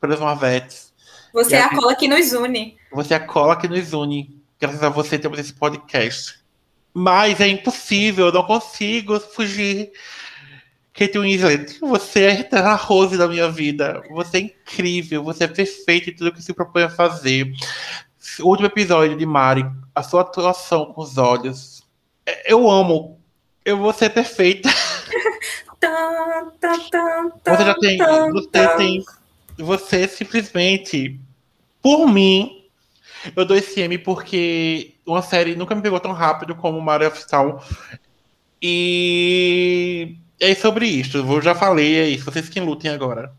para 0.00 0.14
as 0.14 0.20
Marvetes. 0.20 0.94
Você 1.34 1.56
é 1.56 1.62
a 1.62 1.74
cola 1.74 1.96
que 1.96 2.06
nos 2.06 2.32
une. 2.32 2.76
Você 2.92 3.14
é 3.14 3.16
a 3.16 3.26
cola 3.26 3.56
que 3.56 3.66
nos 3.66 3.92
une. 3.92 4.40
Graças 4.60 4.80
a 4.80 4.88
você 4.88 5.18
temos 5.18 5.40
esse 5.40 5.54
podcast. 5.54 6.38
Mas 6.94 7.40
é 7.40 7.48
impossível, 7.48 8.26
eu 8.26 8.32
não 8.32 8.44
consigo 8.44 9.18
fugir. 9.18 9.90
Kate 10.98 11.16
Winslet, 11.16 11.78
você 11.78 12.24
é 12.24 12.56
a 12.58 12.74
Rose 12.74 13.16
da 13.16 13.28
minha 13.28 13.48
vida. 13.48 14.02
Você 14.10 14.38
é 14.38 14.40
incrível, 14.40 15.22
você 15.22 15.44
é 15.44 15.46
perfeito 15.46 16.10
em 16.10 16.12
tudo 16.12 16.32
que 16.32 16.42
se 16.42 16.52
propõe 16.52 16.82
a 16.82 16.90
fazer 16.90 17.52
o 18.40 18.48
último 18.48 18.66
episódio 18.66 19.16
de 19.16 19.24
Mari, 19.24 19.64
a 19.94 20.02
sua 20.02 20.22
atuação 20.22 20.86
com 20.86 21.00
os 21.00 21.16
olhos. 21.16 21.86
É, 22.26 22.52
eu 22.52 22.68
amo. 22.68 23.20
Eu 23.64 23.76
vou 23.78 23.92
ser 23.92 24.10
perfeita. 24.10 24.68
você 27.46 27.64
já 27.64 27.74
tem. 27.76 27.98
Você 28.32 28.76
tem. 28.76 29.04
Você 29.56 30.08
simplesmente. 30.08 31.20
Por 31.80 32.08
mim, 32.08 32.68
eu 33.36 33.44
dou 33.44 33.56
esse 33.56 33.80
M 33.80 33.98
porque 33.98 34.96
uma 35.06 35.22
série 35.22 35.54
nunca 35.54 35.76
me 35.76 35.82
pegou 35.82 36.00
tão 36.00 36.10
rápido 36.10 36.56
como 36.56 36.80
Mari 36.80 37.06
of 37.06 37.24
Town. 37.28 37.60
E 38.60 40.16
é 40.40 40.54
sobre 40.54 40.86
isso. 40.86 41.18
Eu 41.18 41.42
já 41.42 41.54
falei, 41.54 41.98
é 41.98 42.08
isso. 42.08 42.24
Vocês 42.24 42.48
que 42.48 42.60
lutem 42.60 42.90
agora. 42.90 43.32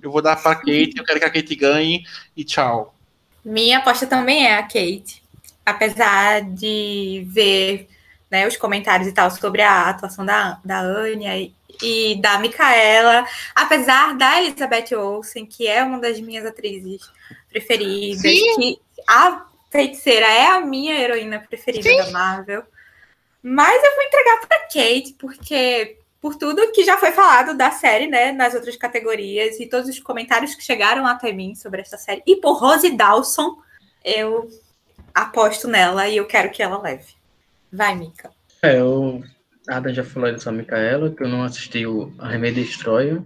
Eu 0.00 0.10
vou 0.10 0.20
dar 0.20 0.36
pra 0.36 0.54
Kate, 0.54 0.92
eu 0.96 1.04
quero 1.04 1.18
que 1.18 1.24
a 1.24 1.30
Kate 1.30 1.56
ganhe 1.56 2.04
e 2.36 2.44
tchau. 2.44 2.94
Minha 3.44 3.78
aposta 3.78 4.06
também 4.06 4.46
é 4.46 4.56
a 4.56 4.62
Kate. 4.62 5.22
Apesar 5.64 6.42
de 6.42 7.24
ver 7.26 7.88
né, 8.30 8.46
os 8.46 8.56
comentários 8.56 9.08
e 9.08 9.12
tal 9.12 9.30
sobre 9.30 9.62
a 9.62 9.88
atuação 9.88 10.26
da, 10.26 10.58
da 10.64 10.80
Anya 10.80 11.38
e, 11.38 11.54
e 11.82 12.20
da 12.20 12.38
Micaela, 12.38 13.24
apesar 13.54 14.14
da 14.16 14.42
Elizabeth 14.42 14.94
Olsen, 14.94 15.46
que 15.46 15.66
é 15.66 15.82
uma 15.82 15.98
das 15.98 16.20
minhas 16.20 16.44
atrizes 16.44 17.00
preferidas, 17.48 18.20
Sim. 18.20 18.56
que 18.56 18.78
a 19.08 19.46
feiticeira 19.70 20.26
é 20.26 20.46
a 20.48 20.60
minha 20.60 21.00
heroína 21.00 21.38
preferida 21.38 21.88
Sim. 21.88 21.96
da 21.96 22.10
Marvel. 22.10 22.62
Mas 23.42 23.82
eu 23.82 23.94
vou 23.94 24.04
entregar 24.04 24.40
para 24.46 24.60
Kate, 24.60 25.16
porque 25.18 25.98
por 26.24 26.36
tudo 26.36 26.72
que 26.72 26.82
já 26.82 26.96
foi 26.96 27.12
falado 27.12 27.54
da 27.54 27.70
série, 27.70 28.06
né, 28.06 28.32
nas 28.32 28.54
outras 28.54 28.76
categorias 28.76 29.60
e 29.60 29.66
todos 29.66 29.90
os 29.90 30.00
comentários 30.00 30.54
que 30.54 30.64
chegaram 30.64 31.06
até 31.06 31.30
mim 31.30 31.54
sobre 31.54 31.82
essa 31.82 31.98
série. 31.98 32.22
E 32.26 32.36
por 32.36 32.54
Rose 32.54 32.96
Dawson, 32.96 33.58
eu 34.02 34.48
aposto 35.14 35.68
nela 35.68 36.08
e 36.08 36.16
eu 36.16 36.24
quero 36.24 36.50
que 36.50 36.62
ela 36.62 36.80
leve. 36.80 37.12
Vai, 37.70 37.94
Mika. 37.94 38.30
É, 38.62 38.80
eu 38.80 39.22
Adam 39.68 39.92
já 39.92 40.02
falou 40.02 40.32
dessa 40.32 40.50
Micaela, 40.50 41.14
que 41.14 41.22
eu 41.22 41.28
não 41.28 41.42
assisti 41.42 41.84
o 41.84 42.10
A 42.18 42.28
Remedy 42.28 42.64
Destroyer. 42.64 43.20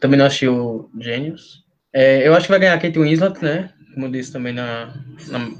Também 0.00 0.18
não 0.18 0.24
assisti 0.24 0.48
o 0.48 0.88
Genius. 0.98 1.62
É, 1.92 2.26
eu 2.26 2.32
acho 2.32 2.46
que 2.46 2.52
vai 2.52 2.60
ganhar 2.60 2.72
a 2.72 2.80
Kate 2.80 2.98
Winslet, 2.98 3.44
né? 3.44 3.70
Como 3.92 4.06
eu 4.06 4.10
disse 4.10 4.32
também 4.32 4.54
na, 4.54 4.94
na, 5.28 5.50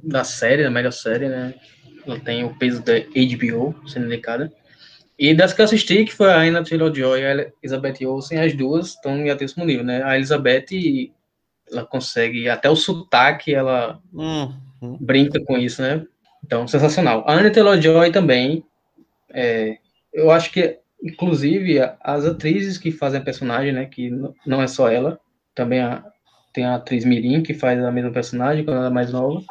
na 0.00 0.22
série, 0.22 0.62
na 0.62 0.70
melhor 0.70 0.92
série, 0.92 1.28
né? 1.28 1.54
Ela 2.06 2.20
tem 2.20 2.44
o 2.44 2.56
peso 2.56 2.84
da 2.84 2.92
HBO 3.00 3.74
sendo 3.88 4.06
indicada. 4.06 4.52
E 5.18 5.34
das 5.34 5.52
que 5.52 5.60
eu 5.60 5.64
assisti, 5.64 6.04
que 6.04 6.14
foi 6.14 6.30
a 6.30 6.40
Anna 6.40 6.62
Taylor-Joy 6.62 7.20
e 7.20 7.26
a 7.26 7.50
Elizabeth 7.62 8.06
Olsen, 8.06 8.38
as 8.38 8.54
duas 8.54 8.90
estão 8.90 9.16
em 9.16 9.30
altíssimo 9.30 9.64
nível, 9.64 9.84
né? 9.84 10.02
A 10.04 10.16
Elizabeth, 10.16 11.10
ela 11.70 11.84
consegue, 11.84 12.48
até 12.48 12.70
o 12.70 12.76
sotaque, 12.76 13.52
ela 13.52 14.00
uhum. 14.12 14.96
brinca 15.00 15.40
com 15.44 15.58
isso, 15.58 15.82
né? 15.82 16.06
Então, 16.44 16.68
sensacional. 16.68 17.24
A 17.26 17.34
Anna 17.34 17.50
Taylor-Joy 17.50 18.12
também, 18.12 18.64
é, 19.30 19.78
eu 20.12 20.30
acho 20.30 20.52
que 20.52 20.78
inclusive, 21.02 21.78
as 22.00 22.24
atrizes 22.24 22.76
que 22.76 22.90
fazem 22.90 23.20
a 23.20 23.24
personagem, 23.24 23.72
né, 23.72 23.86
que 23.86 24.10
não 24.44 24.60
é 24.60 24.66
só 24.66 24.90
ela, 24.90 25.18
também 25.54 25.80
a, 25.80 26.04
tem 26.52 26.64
a 26.64 26.74
atriz 26.74 27.04
Mirim, 27.04 27.42
que 27.42 27.54
faz 27.54 27.82
a 27.82 27.92
mesma 27.92 28.10
personagem 28.10 28.64
quando 28.64 28.78
ela 28.78 28.88
é 28.88 28.90
mais 28.90 29.12
nova, 29.12 29.42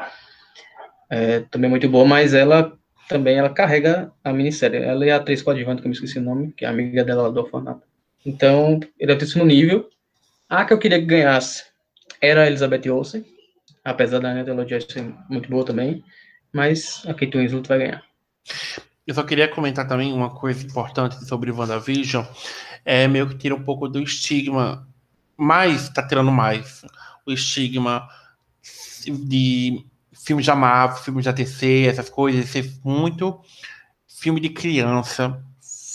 é, 1.10 1.42
também 1.52 1.70
muito 1.70 1.88
boa, 1.88 2.06
mas 2.06 2.34
ela 2.34 2.78
também 3.08 3.38
ela 3.38 3.50
carrega 3.50 4.12
a 4.24 4.34
minissérie. 4.34 4.82
Ela 4.82 5.06
é 5.06 5.12
a 5.12 5.18
atriz 5.18 5.42
coadjuvante, 5.42 5.82
que 5.82 5.88
eu 5.88 5.90
me 5.90 5.96
esqueci 5.96 6.20
o 6.20 6.22
nome, 6.22 6.52
que 6.52 6.66
é 6.66 6.68
amiga 6.68 7.04
dela 7.04 7.32
do 7.32 7.40
orfanato. 7.40 7.82
Então, 8.26 8.80
ele 9.00 9.16
deve 9.16 9.32
ter 9.32 9.40
no 9.40 9.46
nível. 9.46 9.90
A 10.50 10.66
que 10.66 10.74
eu 10.74 10.80
queria 10.80 11.00
que 11.00 11.06
ganhasse 11.06 11.66
era 12.22 12.44
a 12.44 12.48
Elizabeth 12.48 12.90
Olsen, 12.90 13.26
apesar 13.84 14.20
da 14.20 14.66
Joy 14.66 14.82
ser 14.82 15.14
muito 15.30 15.50
boa 15.50 15.66
também, 15.66 16.04
mas 16.52 17.04
a 17.06 17.14
Kate 17.14 17.38
Winslet 17.38 17.68
vai 17.68 17.78
ganhar. 17.78 18.04
Eu 19.06 19.14
só 19.14 19.24
queria 19.24 19.48
comentar 19.48 19.88
também 19.88 20.12
uma 20.12 20.30
coisa 20.30 20.66
importante 20.66 21.24
sobre 21.26 21.52
WandaVision, 21.52 22.26
é 22.84 23.08
meio 23.08 23.30
que 23.30 23.38
tira 23.38 23.56
um 23.56 23.64
pouco 23.64 23.88
do 23.88 24.02
estigma, 24.02 24.88
mais, 25.38 25.90
tá 25.90 26.06
tirando 26.06 26.32
mais, 26.32 26.84
o 27.26 27.32
estigma 27.32 28.08
de 29.06 29.86
filmes 30.28 30.46
de 30.46 30.54
Marvel, 30.54 30.98
filmes 30.98 31.24
da 31.24 31.32
DC, 31.32 31.86
essas 31.88 32.10
coisas, 32.10 32.50
ser 32.50 32.70
muito 32.84 33.40
filme 34.06 34.42
de 34.42 34.50
criança, 34.50 35.42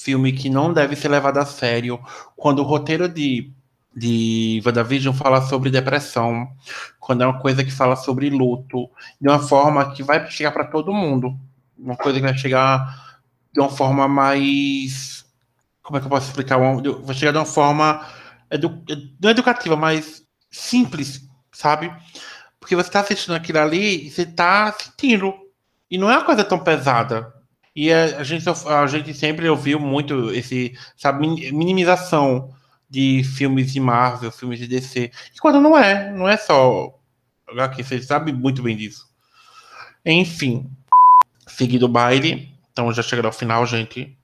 filme 0.02 0.32
que 0.32 0.48
não 0.48 0.72
deve 0.72 0.96
ser 0.96 1.08
levado 1.08 1.36
a 1.36 1.44
sério, 1.44 2.00
quando 2.34 2.60
o 2.60 2.62
roteiro 2.64 3.08
de 3.08 3.52
de 3.94 4.62
WandaVision 4.64 5.14
fala 5.14 5.42
sobre 5.42 5.68
depressão, 5.68 6.48
quando 6.98 7.24
é 7.24 7.26
uma 7.26 7.38
coisa 7.38 7.62
que 7.62 7.70
fala 7.70 7.94
sobre 7.94 8.30
luto, 8.30 8.88
de 9.20 9.28
uma 9.28 9.38
forma 9.38 9.92
que 9.92 10.02
vai 10.02 10.30
chegar 10.30 10.50
para 10.50 10.64
todo 10.64 10.94
mundo. 10.94 11.38
Uma 11.78 11.94
coisa 11.94 12.18
que 12.18 12.24
vai 12.24 12.34
chegar 12.34 13.20
de 13.52 13.60
uma 13.60 13.68
forma 13.68 14.08
mais. 14.08 15.26
Como 15.82 15.98
é 15.98 16.00
que 16.00 16.06
eu 16.06 16.10
posso 16.10 16.28
explicar? 16.28 16.56
Vai 16.56 17.14
chegar 17.14 17.32
de 17.32 17.38
uma 17.38 17.44
forma 17.44 18.06
edu, 18.50 18.82
não 19.20 19.28
educativa, 19.28 19.76
mas 19.76 20.24
simples, 20.50 21.28
sabe? 21.52 21.92
Porque 22.62 22.76
você 22.76 22.88
está 22.88 23.00
assistindo 23.00 23.34
aquilo 23.34 23.58
ali 23.58 24.06
e 24.06 24.10
você 24.10 24.22
está 24.22 24.70
sentindo. 24.70 25.34
E 25.90 25.98
não 25.98 26.08
é 26.08 26.16
uma 26.16 26.24
coisa 26.24 26.44
tão 26.44 26.60
pesada. 26.60 27.34
E 27.74 27.92
a, 27.92 28.22
gente, 28.22 28.44
a 28.48 28.86
gente 28.86 29.12
sempre 29.12 29.48
ouviu 29.48 29.80
muito 29.80 30.30
esse, 30.30 30.72
sabe, 30.96 31.26
minimização 31.52 32.54
de 32.88 33.24
filmes 33.24 33.72
de 33.72 33.80
Marvel, 33.80 34.30
filmes 34.30 34.60
de 34.60 34.68
DC. 34.68 35.10
E 35.34 35.40
quando 35.40 35.60
não 35.60 35.76
é, 35.76 36.12
não 36.12 36.28
é 36.28 36.36
só 36.36 36.94
aqui, 37.58 37.82
você 37.82 38.00
sabe 38.00 38.32
muito 38.32 38.62
bem 38.62 38.76
disso. 38.76 39.08
Enfim, 40.06 40.70
seguido 41.48 41.86
o 41.86 41.88
baile, 41.88 42.48
então 42.70 42.92
já 42.92 43.02
chegando 43.02 43.26
ao 43.26 43.32
final, 43.32 43.66
gente. 43.66 44.16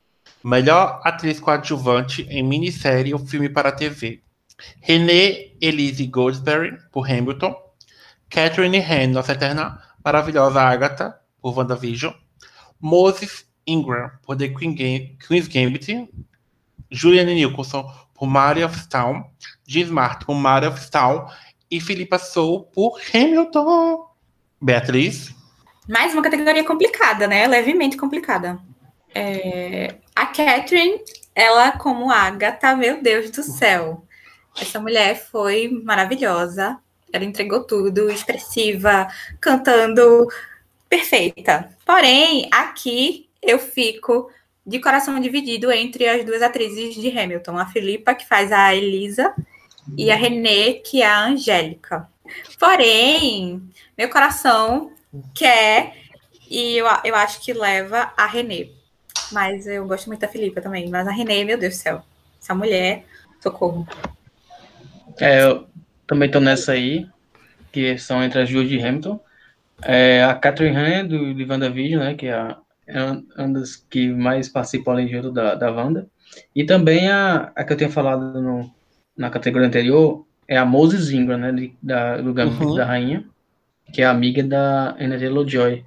Melhor 0.44 1.00
atriz 1.02 1.40
coadjuvante 1.40 2.22
em 2.30 2.44
minissérie 2.44 3.12
ou 3.12 3.18
filme 3.18 3.48
para 3.48 3.72
TV. 3.72 4.20
Renée 4.80 5.56
Elise 5.60 6.06
Goldsberry, 6.06 6.78
por 6.92 7.10
Hamilton. 7.10 7.67
Catherine 8.30 8.78
Han, 8.78 9.08
nossa 9.08 9.32
eterna 9.32 9.82
maravilhosa 10.04 10.60
Agatha, 10.60 11.20
por 11.40 11.56
WandaVision. 11.56 12.14
Moses 12.80 13.46
Ingram, 13.66 14.10
por 14.22 14.36
The 14.36 14.48
Queen 14.48 14.74
Game, 14.74 15.18
Queen's 15.26 15.48
Gambit. 15.48 16.08
Julianne 16.90 17.34
Nicholson, 17.34 17.90
por 18.14 18.26
Maria 18.26 18.66
of 18.66 18.88
Town, 18.88 19.24
Jean 19.66 19.86
Smart 19.86 20.24
por 20.24 20.34
Maria 20.34 20.70
of 20.70 20.90
Town 20.90 21.26
e 21.70 21.80
Filipa 21.80 22.18
Sou 22.18 22.64
por 22.64 22.98
Hamilton. 23.12 24.06
Beatriz? 24.60 25.34
Mais 25.88 26.12
uma 26.12 26.22
categoria 26.22 26.64
complicada, 26.64 27.26
né? 27.26 27.46
Levemente 27.46 27.96
complicada. 27.96 28.58
É... 29.14 29.96
A 30.14 30.26
Catherine, 30.26 31.00
ela 31.34 31.72
como 31.72 32.10
Agatha, 32.10 32.74
meu 32.74 33.02
Deus 33.02 33.30
do 33.30 33.42
céu. 33.42 34.04
Essa 34.60 34.80
mulher 34.80 35.14
foi 35.14 35.68
maravilhosa. 35.84 36.78
Ela 37.12 37.24
entregou 37.24 37.64
tudo, 37.64 38.10
expressiva, 38.10 39.08
cantando, 39.40 40.28
perfeita. 40.88 41.70
Porém, 41.84 42.48
aqui 42.52 43.28
eu 43.42 43.58
fico 43.58 44.30
de 44.66 44.78
coração 44.80 45.18
dividido 45.18 45.72
entre 45.72 46.06
as 46.06 46.24
duas 46.24 46.42
atrizes 46.42 46.94
de 46.94 47.18
Hamilton, 47.18 47.56
a 47.56 47.66
Filipa, 47.66 48.14
que 48.14 48.26
faz 48.26 48.52
a 48.52 48.74
Elisa, 48.74 49.34
e 49.96 50.10
a 50.10 50.16
Renée, 50.16 50.74
que 50.74 51.00
é 51.00 51.06
a 51.06 51.24
Angélica. 51.24 52.06
Porém, 52.58 53.62
meu 53.96 54.10
coração 54.10 54.92
quer, 55.34 55.94
e 56.50 56.76
eu, 56.76 56.86
eu 57.04 57.14
acho 57.14 57.40
que 57.40 57.54
leva 57.54 58.12
a 58.14 58.26
Renée. 58.26 58.74
Mas 59.32 59.66
eu 59.66 59.86
gosto 59.86 60.06
muito 60.06 60.20
da 60.20 60.28
Filipa 60.28 60.60
também. 60.60 60.88
Mas 60.88 61.06
a 61.06 61.10
Renée, 61.10 61.44
meu 61.44 61.58
Deus 61.58 61.74
do 61.74 61.80
céu, 61.80 62.02
essa 62.40 62.54
mulher, 62.54 63.04
socorro. 63.40 63.86
É, 65.18 65.44
eu 65.44 65.66
também 66.08 66.26
estou 66.26 66.40
nessa 66.40 66.72
aí, 66.72 67.06
que 67.70 67.96
são 67.98 68.24
entre 68.24 68.40
as 68.40 68.50
duas 68.50 68.68
de 68.68 68.80
Hamilton. 68.80 69.20
É, 69.82 70.24
a 70.24 70.34
Catherine 70.34 70.76
Han, 70.76 71.06
do, 71.06 71.32
de 71.32 71.44
WandaVision, 71.44 72.02
né, 72.02 72.14
que 72.14 72.26
é 72.26 72.32
a 72.32 72.58
é 72.88 73.02
uma 73.42 73.60
das 73.60 73.76
que 73.76 74.08
mais 74.08 74.48
participou 74.48 74.94
além 74.94 75.06
de 75.06 75.30
da, 75.30 75.54
da 75.54 75.70
Wanda. 75.70 76.08
E 76.56 76.64
também 76.64 77.08
a, 77.08 77.52
a 77.54 77.62
que 77.62 77.74
eu 77.74 77.76
tinha 77.76 77.90
falado 77.90 78.40
no, 78.40 78.72
na 79.16 79.28
categoria 79.28 79.68
anterior 79.68 80.26
é 80.48 80.56
a 80.56 80.64
Moses 80.64 81.10
Ingram, 81.10 81.36
né, 81.36 81.52
de, 81.52 81.74
da, 81.82 82.16
do 82.16 82.32
Gambito 82.32 82.64
uhum. 82.64 82.74
da 82.74 82.86
Rainha, 82.86 83.24
que 83.92 84.00
é 84.00 84.06
amiga 84.06 84.42
da 84.42 84.96
Anna 84.98 85.18
Taylor-Joy. 85.18 85.84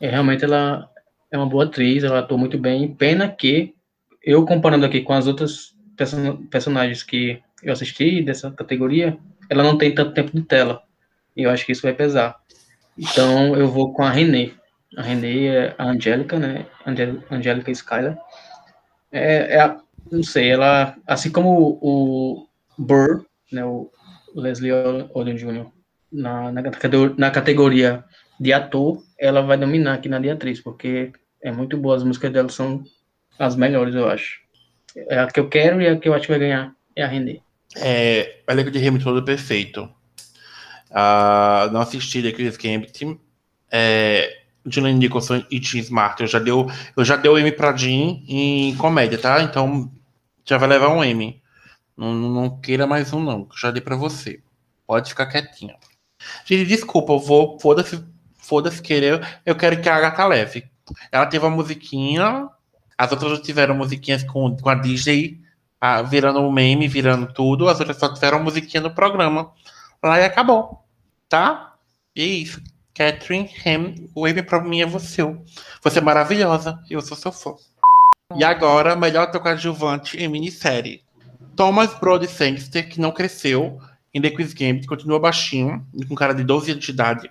É, 0.00 0.10
realmente 0.10 0.44
ela 0.44 0.88
é 1.30 1.38
uma 1.38 1.48
boa 1.48 1.64
atriz, 1.64 2.02
ela 2.02 2.18
atua 2.18 2.36
muito 2.36 2.58
bem. 2.58 2.92
Pena 2.92 3.28
que, 3.28 3.74
eu 4.22 4.44
comparando 4.44 4.84
aqui 4.84 5.00
com 5.00 5.12
as 5.12 5.28
outras 5.28 5.76
person 5.96 6.44
personagens 6.46 7.02
que 7.04 7.40
eu 7.62 7.72
assisti 7.72 8.22
dessa 8.22 8.50
categoria, 8.50 9.16
ela 9.52 9.62
não 9.62 9.76
tem 9.76 9.94
tanto 9.94 10.14
tempo 10.14 10.34
de 10.34 10.42
tela. 10.42 10.82
E 11.36 11.42
eu 11.42 11.50
acho 11.50 11.66
que 11.66 11.72
isso 11.72 11.82
vai 11.82 11.92
pesar. 11.92 12.36
Então 12.96 13.54
eu 13.54 13.68
vou 13.68 13.92
com 13.92 14.02
a 14.02 14.10
Renée. 14.10 14.54
A 14.96 15.02
Renée 15.02 15.48
é 15.48 15.74
a 15.76 15.84
Angélica, 15.84 16.38
né? 16.38 16.66
Angélica 17.30 17.70
Skyler. 17.70 18.16
É, 19.10 19.56
é 19.56 19.60
a, 19.60 19.78
não 20.10 20.22
sei, 20.22 20.50
ela, 20.50 20.96
assim 21.06 21.30
como 21.30 21.78
o, 21.82 22.46
Burr, 22.78 23.26
né? 23.52 23.62
O 23.62 23.90
Leslie 24.34 24.72
Odom 24.72 25.34
Jr., 25.34 25.66
na, 26.10 26.50
na, 26.50 26.62
na 27.18 27.30
categoria 27.30 28.04
de 28.40 28.52
ator, 28.54 29.02
ela 29.18 29.42
vai 29.42 29.58
dominar 29.58 29.94
aqui 29.94 30.08
na 30.08 30.18
de 30.18 30.30
atriz, 30.30 30.60
porque 30.60 31.12
é 31.42 31.52
muito 31.52 31.76
boa, 31.76 31.96
as 31.96 32.04
músicas 32.04 32.32
dela 32.32 32.48
são 32.48 32.82
as 33.38 33.54
melhores, 33.54 33.94
eu 33.94 34.08
acho. 34.08 34.40
É 34.96 35.18
a 35.18 35.26
que 35.26 35.40
eu 35.40 35.48
quero 35.48 35.80
e 35.80 35.88
a 35.88 35.96
que 35.96 36.08
eu 36.08 36.14
acho 36.14 36.24
que 36.24 36.32
vai 36.32 36.40
ganhar 36.40 36.74
é 36.96 37.02
a 37.02 37.06
Renée. 37.06 37.42
É, 37.76 38.42
o 38.46 38.52
elenco 38.52 38.70
de 38.70 38.78
Hamilton 38.78 39.04
todo 39.04 39.24
perfeito. 39.24 39.88
Uh, 40.90 41.72
não 41.72 41.80
assisti 41.80 42.22
The 42.22 42.32
Chris 42.32 42.56
Gambit. 42.56 43.18
É, 43.70 44.42
Dylan 44.64 44.92
Nicholson 44.92 45.44
e 45.50 45.58
Tim 45.58 45.78
Smart. 45.78 46.20
Eu 46.20 46.28
já 46.28 46.38
deu, 46.38 46.66
eu 46.96 47.04
já 47.04 47.16
dei 47.16 47.30
o 47.30 47.38
M 47.38 47.50
pra 47.52 47.76
Jean 47.76 48.20
em 48.28 48.76
comédia, 48.76 49.18
tá? 49.18 49.42
Então 49.42 49.90
já 50.44 50.58
vai 50.58 50.68
levar 50.68 50.88
um 50.88 51.02
M. 51.02 51.42
Não, 51.96 52.14
não 52.14 52.60
queira 52.60 52.86
mais 52.86 53.12
um, 53.12 53.22
não. 53.22 53.48
Já 53.56 53.70
dei 53.70 53.80
pra 53.80 53.96
você. 53.96 54.42
Pode 54.86 55.08
ficar 55.08 55.26
quietinha. 55.26 55.76
Gente, 56.44 56.66
desculpa, 56.66 57.12
eu 57.12 57.18
vou. 57.18 57.58
Foda-se, 57.58 58.04
foda-se 58.36 58.82
querer. 58.82 59.40
Eu 59.44 59.56
quero 59.56 59.80
que 59.80 59.88
a 59.88 59.96
Agatha 59.96 60.26
leve. 60.26 60.64
Ela 61.10 61.26
teve 61.26 61.44
uma 61.44 61.56
musiquinha. 61.56 62.48
As 62.96 63.10
outras 63.10 63.40
tiveram 63.40 63.74
musiquinhas 63.74 64.22
com, 64.22 64.56
com 64.56 64.68
a 64.68 64.74
DJ 64.74 65.41
ah, 65.84 66.00
virando 66.00 66.38
um 66.38 66.52
meme, 66.52 66.86
virando 66.86 67.26
tudo. 67.32 67.68
As 67.68 67.80
outras 67.80 67.96
só 67.96 68.14
tiveram 68.14 68.40
musiquinha 68.40 68.80
no 68.80 68.94
programa. 68.94 69.50
Lá 70.00 70.20
e 70.20 70.24
acabou. 70.24 70.84
Tá? 71.28 71.74
E 72.14 72.22
é 72.22 72.24
isso. 72.24 72.62
Catherine 72.94 73.50
Ham, 73.66 73.94
o 74.14 74.28
M 74.28 74.40
pra 74.44 74.60
mim 74.60 74.80
é 74.80 74.86
você. 74.86 75.22
Você 75.82 75.98
é 75.98 76.00
maravilhosa, 76.02 76.78
eu 76.88 77.00
sou 77.00 77.16
seu 77.16 77.32
fã. 77.32 77.54
E 78.36 78.44
agora, 78.44 78.94
melhor 78.94 79.24
ator 79.24 79.40
coadjuvante 79.42 80.16
em 80.16 80.28
minissérie. 80.28 81.02
Thomas 81.56 81.92
Brody 81.98 82.28
Sangster, 82.28 82.88
que 82.88 83.00
não 83.00 83.10
cresceu 83.10 83.80
em 84.14 84.22
The 84.22 84.30
Quiz 84.30 84.54
Game, 84.54 84.86
continua 84.86 85.18
baixinho, 85.18 85.84
com 86.08 86.14
cara 86.14 86.32
de 86.32 86.44
12 86.44 86.70
anos 86.70 86.84
de 86.84 86.92
idade. 86.92 87.30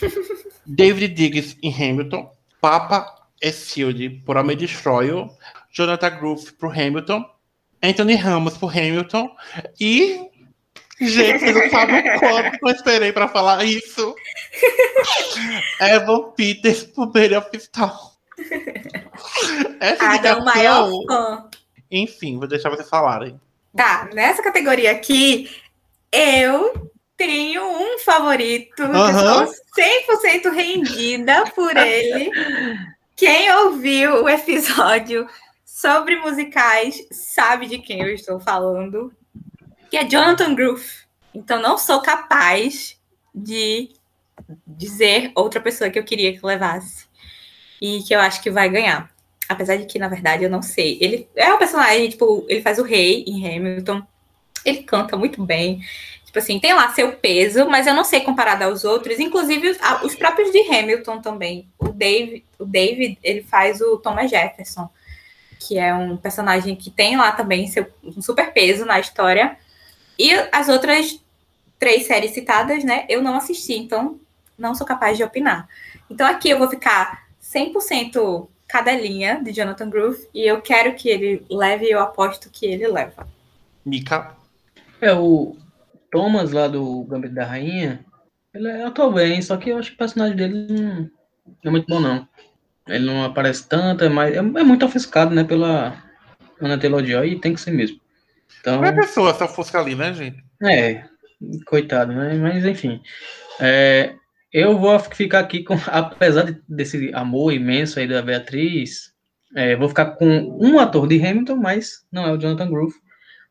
David 0.64 1.14
Diggs 1.14 1.58
em 1.62 1.70
Hamilton. 1.70 2.34
Papa 2.62 3.26
Esfield 3.42 4.22
por 4.24 4.38
Homem 4.38 4.56
Destroy. 4.56 5.10
Jonathan 5.70 6.10
Groove 6.16 6.52
por 6.52 6.72
Hamilton. 6.72 7.26
Anthony 7.82 8.14
Ramos 8.14 8.56
por 8.56 8.70
Hamilton. 8.70 9.30
E 9.78 10.30
Gente, 11.00 11.38
vocês 11.38 11.56
não 11.56 11.70
sabem 11.70 11.98
o 11.98 12.18
quanto 12.18 12.58
eu 12.62 12.74
esperei 12.74 13.12
pra 13.12 13.26
falar 13.26 13.64
isso. 13.64 14.14
Evan 15.80 16.30
Peters 16.32 16.84
pro 16.84 17.10
Mary 17.12 17.34
of 17.34 17.48
Stone. 17.58 17.92
Essa 19.80 20.10
ah, 20.10 20.16
indicação... 20.16 20.44
maior. 20.44 21.48
Enfim, 21.90 22.38
vou 22.38 22.46
deixar 22.46 22.68
vocês 22.68 22.88
falarem. 22.88 23.40
Tá, 23.74 24.10
nessa 24.12 24.42
categoria 24.42 24.90
aqui, 24.90 25.50
eu 26.12 26.90
tenho 27.16 27.62
um 27.62 27.98
favorito, 27.98 28.82
uhum. 28.82 29.46
estou 29.46 30.48
100% 30.48 30.52
rendida 30.52 31.44
por 31.54 31.74
ele. 31.76 32.30
Quem 33.16 33.52
ouviu 33.52 34.24
o 34.24 34.28
episódio 34.28 35.26
sobre 35.80 36.16
musicais 36.16 37.06
sabe 37.10 37.66
de 37.66 37.78
quem 37.78 38.02
eu 38.02 38.14
estou 38.14 38.38
falando, 38.38 39.12
que 39.88 39.96
é 39.96 40.04
Jonathan 40.04 40.54
Groove. 40.54 40.84
Então 41.34 41.60
não 41.60 41.78
sou 41.78 42.02
capaz 42.02 43.00
de 43.34 43.90
dizer 44.66 45.32
outra 45.34 45.60
pessoa 45.60 45.88
que 45.88 45.98
eu 45.98 46.04
queria 46.04 46.36
que 46.36 46.44
levasse 46.44 47.06
e 47.80 48.02
que 48.02 48.14
eu 48.14 48.20
acho 48.20 48.42
que 48.42 48.50
vai 48.50 48.68
ganhar. 48.68 49.10
Apesar 49.48 49.76
de 49.76 49.86
que, 49.86 49.98
na 49.98 50.08
verdade, 50.08 50.44
eu 50.44 50.50
não 50.50 50.62
sei. 50.62 50.98
Ele 51.00 51.28
é 51.34 51.52
um 51.52 51.58
personagem, 51.58 52.10
tipo, 52.10 52.44
ele 52.48 52.62
faz 52.62 52.78
o 52.78 52.84
rei 52.84 53.24
em 53.26 53.44
Hamilton. 53.44 54.02
Ele 54.64 54.82
canta 54.82 55.16
muito 55.16 55.44
bem. 55.44 55.80
Tipo 56.24 56.38
assim, 56.38 56.60
tem 56.60 56.72
lá 56.72 56.90
seu 56.90 57.12
peso, 57.12 57.68
mas 57.68 57.86
eu 57.86 57.94
não 57.94 58.04
sei 58.04 58.20
comparado 58.20 58.62
aos 58.62 58.84
outros. 58.84 59.18
Inclusive, 59.18 59.70
os, 59.70 59.78
os 60.04 60.14
próprios 60.14 60.52
de 60.52 60.60
Hamilton 60.60 61.20
também. 61.20 61.68
O 61.78 61.88
Dave, 61.88 62.44
o 62.58 62.64
David, 62.64 63.18
ele 63.22 63.42
faz 63.42 63.80
o 63.80 63.96
Thomas 63.96 64.30
Jefferson, 64.30 64.88
que 65.60 65.78
é 65.78 65.94
um 65.94 66.16
personagem 66.16 66.74
que 66.74 66.90
tem 66.90 67.16
lá 67.16 67.30
também 67.32 67.66
seu, 67.68 67.86
um 68.02 68.22
super 68.22 68.52
peso 68.52 68.86
na 68.86 68.98
história. 68.98 69.56
E 70.18 70.32
as 70.50 70.68
outras 70.68 71.22
três 71.78 72.06
séries 72.06 72.32
citadas, 72.32 72.82
né, 72.82 73.04
eu 73.08 73.22
não 73.22 73.36
assisti, 73.36 73.74
então 73.74 74.18
não 74.58 74.74
sou 74.74 74.86
capaz 74.86 75.16
de 75.16 75.22
opinar. 75.24 75.68
Então 76.10 76.26
aqui 76.26 76.50
eu 76.50 76.58
vou 76.58 76.68
ficar 76.68 77.26
100% 77.42 78.48
cadelinha 78.66 79.42
de 79.42 79.52
Jonathan 79.52 79.90
Groove 79.90 80.28
e 80.32 80.42
eu 80.42 80.60
quero 80.62 80.94
que 80.94 81.08
ele 81.08 81.44
leve 81.50 81.86
e 81.86 81.90
eu 81.90 82.00
aposto 82.00 82.50
que 82.50 82.66
ele 82.66 82.86
leva. 82.86 83.26
Mika? 83.84 84.36
É, 85.00 85.12
o 85.12 85.56
Thomas 86.10 86.52
lá 86.52 86.68
do 86.68 87.02
Gambito 87.04 87.34
da 87.34 87.44
Rainha, 87.44 88.04
ele 88.54 88.68
é 88.68 88.84
atuou 88.84 89.12
bem, 89.12 89.40
só 89.42 89.56
que 89.56 89.70
eu 89.70 89.78
acho 89.78 89.90
que 89.90 89.94
o 89.94 89.98
personagem 89.98 90.36
dele 90.36 90.66
não 90.72 91.10
é 91.64 91.70
muito 91.70 91.86
bom, 91.86 92.00
não. 92.00 92.28
Ele 92.90 93.06
não 93.06 93.24
aparece 93.24 93.68
tanto, 93.68 94.04
é, 94.04 94.08
mais, 94.08 94.34
é, 94.34 94.38
é 94.38 94.42
muito 94.42 94.84
ofuscado, 94.84 95.34
né, 95.34 95.44
pela 95.44 96.02
Ana 96.60 96.78
Taylor-Joy 96.78 97.32
e 97.32 97.40
tem 97.40 97.54
que 97.54 97.60
ser 97.60 97.70
mesmo. 97.70 98.00
Então, 98.60 98.84
é 98.84 98.92
pessoa 98.92 99.30
essa 99.30 99.44
ofusca 99.44 99.80
ali, 99.80 99.94
né, 99.94 100.12
gente? 100.12 100.42
É, 100.62 101.04
coitado, 101.66 102.12
né? 102.12 102.34
Mas 102.34 102.64
enfim. 102.64 103.00
É, 103.58 104.14
eu 104.52 104.78
vou 104.78 104.98
ficar 104.98 105.40
aqui 105.40 105.62
com, 105.62 105.74
apesar 105.86 106.44
de, 106.44 106.60
desse 106.68 107.10
amor 107.14 107.52
imenso 107.52 107.98
aí 107.98 108.06
da 108.06 108.20
Beatriz, 108.20 109.12
é, 109.54 109.76
vou 109.76 109.88
ficar 109.88 110.12
com 110.12 110.58
um 110.60 110.78
ator 110.78 111.08
de 111.08 111.24
Hamilton, 111.24 111.56
mas 111.56 112.04
não 112.12 112.26
é 112.26 112.32
o 112.32 112.38
Jonathan 112.38 112.68
Groove, 112.68 112.94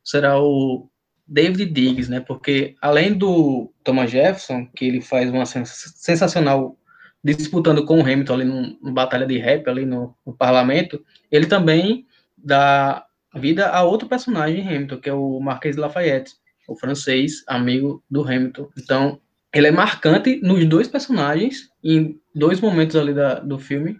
será 0.04 0.40
o 0.40 0.90
David 1.28 1.66
Diggs, 1.72 2.10
né? 2.10 2.20
Porque 2.20 2.76
além 2.82 3.14
do 3.14 3.72
Thomas 3.84 4.10
Jefferson, 4.10 4.66
que 4.76 4.86
ele 4.86 5.02
faz 5.02 5.30
uma 5.30 5.46
sensacional 5.46 6.78
disputando 7.24 7.86
com 7.86 8.00
o 8.00 8.02
Hamilton 8.02 8.34
ali 8.34 8.46
numa 8.46 8.92
batalha 8.92 9.26
de 9.26 9.38
rap 9.38 9.68
ali 9.68 9.86
no, 9.86 10.16
no 10.26 10.34
parlamento, 10.34 11.04
ele 11.32 11.46
também 11.46 12.06
dá 12.38 13.06
vida 13.36 13.70
a 13.70 13.84
outro 13.84 14.08
personagem 14.08 14.68
Hamilton, 14.68 14.98
que 14.98 15.10
é 15.10 15.14
o 15.14 15.40
Marquês 15.40 15.76
de 15.76 15.82
Lafayette 15.82 16.34
o 16.70 16.76
francês, 16.76 17.44
amigo 17.48 18.04
do 18.10 18.22
Hamilton. 18.22 18.70
Então, 18.78 19.20
ele 19.54 19.68
é 19.68 19.72
marcante 19.72 20.40
nos 20.42 20.64
dois 20.66 20.88
personagens, 20.88 21.70
em 21.84 22.20
dois 22.34 22.62
momentos 22.62 22.96
ali 22.96 23.14
da, 23.14 23.40
do 23.40 23.58
filme, 23.58 24.00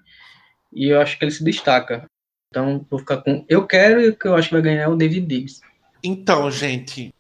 e 0.72 0.90
eu 0.90 1.02
acho 1.02 1.18
que 1.18 1.26
ele 1.26 1.32
se 1.32 1.44
destaca. 1.44 2.06
Então, 2.50 2.86
vou 2.90 3.00
ficar 3.00 3.18
com. 3.18 3.44
Eu 3.50 3.66
quero 3.66 4.00
e 4.02 4.10
o 4.10 4.16
que 4.16 4.28
eu 4.28 4.36
acho 4.36 4.50
que 4.50 4.54
vai 4.54 4.62
ganhar 4.62 4.84
é 4.84 4.88
o 4.88 4.96
David 4.96 5.26
Diggs. 5.26 5.62
Então, 6.04 6.50
gente, 6.52 7.14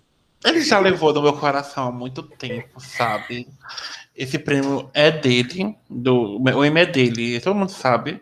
ele 0.44 0.61
já 0.61 0.80
levou 0.80 1.14
no 1.14 1.22
meu 1.22 1.34
coração 1.34 1.88
há 1.88 1.91
muito 1.91 2.24
tempo, 2.24 2.80
sabe? 2.80 3.48
Esse 4.16 4.40
prêmio 4.40 4.90
é 4.94 5.11
dele, 5.11 5.76
do, 5.90 6.41
o 6.41 6.66
M 6.66 6.80
é 6.80 6.86
dele, 6.86 7.40
todo 7.40 7.56
mundo 7.56 7.72
sabe. 7.72 8.22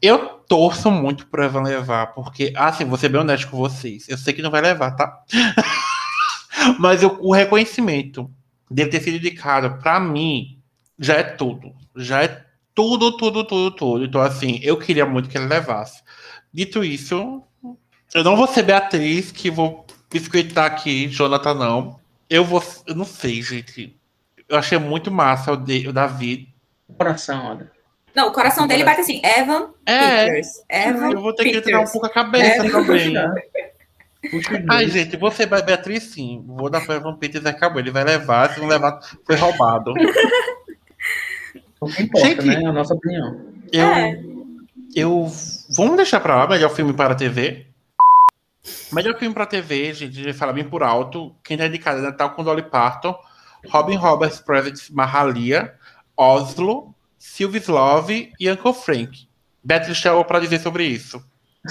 Eu 0.00 0.18
torço 0.48 0.90
muito 0.90 1.26
pro 1.26 1.44
Evan 1.44 1.62
levar, 1.62 2.08
porque, 2.08 2.52
assim, 2.56 2.84
vou 2.84 2.98
ser 2.98 3.08
bem 3.08 3.20
honesto 3.20 3.50
com 3.50 3.56
vocês. 3.56 4.08
Eu 4.08 4.16
sei 4.16 4.32
que 4.32 4.42
não 4.42 4.50
vai 4.50 4.60
levar, 4.60 4.92
tá? 4.92 5.22
Mas 6.78 7.02
eu, 7.02 7.18
o 7.20 7.32
reconhecimento 7.32 8.30
dele 8.70 8.90
ter 8.90 9.00
sido 9.00 9.16
indicado, 9.16 9.78
para 9.80 9.98
mim, 10.00 10.58
já 10.98 11.14
é 11.14 11.22
tudo. 11.22 11.74
Já 11.96 12.22
é 12.22 12.44
tudo, 12.74 13.16
tudo, 13.16 13.44
tudo, 13.44 13.70
tudo. 13.70 14.04
Então, 14.04 14.20
assim, 14.20 14.60
eu 14.62 14.76
queria 14.76 15.06
muito 15.06 15.28
que 15.28 15.36
ele 15.36 15.46
levasse. 15.46 16.02
Dito 16.52 16.84
isso, 16.84 17.42
eu 18.14 18.22
não 18.22 18.36
vou 18.36 18.46
ser 18.46 18.62
Beatriz, 18.62 19.32
que 19.32 19.50
vou 19.50 19.83
biscoitar 20.14 20.66
aqui, 20.66 21.08
Jonathan, 21.08 21.54
não. 21.54 21.98
Eu 22.30 22.44
vou. 22.44 22.62
Eu 22.86 22.94
não 22.94 23.04
sei, 23.04 23.42
gente. 23.42 23.94
Eu 24.48 24.56
achei 24.56 24.78
muito 24.78 25.10
massa 25.10 25.52
o, 25.52 25.56
de, 25.56 25.88
o 25.88 25.92
Davi. 25.92 26.48
Coração, 26.96 27.46
olha. 27.46 27.72
Não, 28.14 28.28
o 28.28 28.32
coração 28.32 28.68
dele 28.68 28.84
bate 28.84 29.00
assim, 29.00 29.20
Evan 29.24 29.70
é, 29.84 30.26
Peters. 30.26 30.48
Evan 30.70 31.10
eu 31.10 31.20
vou 31.20 31.34
ter 31.34 31.42
Peters. 31.42 31.64
que 31.64 31.70
tirar 31.70 31.80
um 31.80 31.90
pouco 31.90 32.06
a 32.06 32.10
cabeça 32.10 32.64
Evan 32.64 32.84
também. 32.84 33.14
Ai, 34.70 34.88
gente, 34.88 35.16
você 35.16 35.46
vai 35.46 35.62
Beatriz 35.62 36.04
sim. 36.04 36.44
Vou 36.46 36.70
dar 36.70 36.86
para 36.86 36.94
Evan 36.94 37.16
Peters 37.16 37.44
e 37.44 37.48
acabou. 37.48 37.80
Ele 37.80 37.90
vai 37.90 38.04
levar, 38.04 38.54
se 38.54 38.60
não 38.60 38.68
levar, 38.68 39.00
foi 39.26 39.34
roubado. 39.34 39.92
Não 41.82 41.88
importa, 41.88 42.28
gente, 42.28 42.44
né? 42.46 42.62
É 42.62 42.66
a 42.66 42.72
nossa 42.72 42.94
opinião. 42.94 43.40
Eu, 43.72 43.86
é. 43.86 44.22
eu. 44.94 45.30
Vamos 45.76 45.96
deixar 45.96 46.20
para 46.20 46.36
lá, 46.36 46.46
melhor 46.46 46.70
filme 46.70 46.92
para 46.92 47.12
a 47.12 47.16
TV. 47.16 47.66
Melhor 48.92 49.18
filme 49.18 49.34
para 49.34 49.44
a 49.44 49.46
TV, 49.46 49.92
gente, 49.92 50.14
gente 50.14 50.32
fala 50.32 50.52
bem 50.52 50.64
por 50.64 50.82
alto. 50.82 51.34
Quem 51.42 51.56
tá 51.56 51.66
indicado 51.66 51.98
é 51.98 52.02
Natal 52.02 52.30
com 52.30 52.42
Dolly 52.42 52.62
Parton, 52.62 53.18
Robin 53.68 53.96
Roberts, 53.96 54.40
President 54.40 54.90
Mahalia, 54.90 55.74
Oslo, 56.16 56.94
Sylvie 57.18 57.62
Love 57.68 58.32
e 58.38 58.50
Uncle 58.50 58.72
Frank. 58.72 59.28
Beatriz, 59.62 60.00
tem 60.00 60.10
algo 60.10 60.24
para 60.24 60.40
dizer 60.40 60.60
sobre 60.60 60.84
isso? 60.84 61.22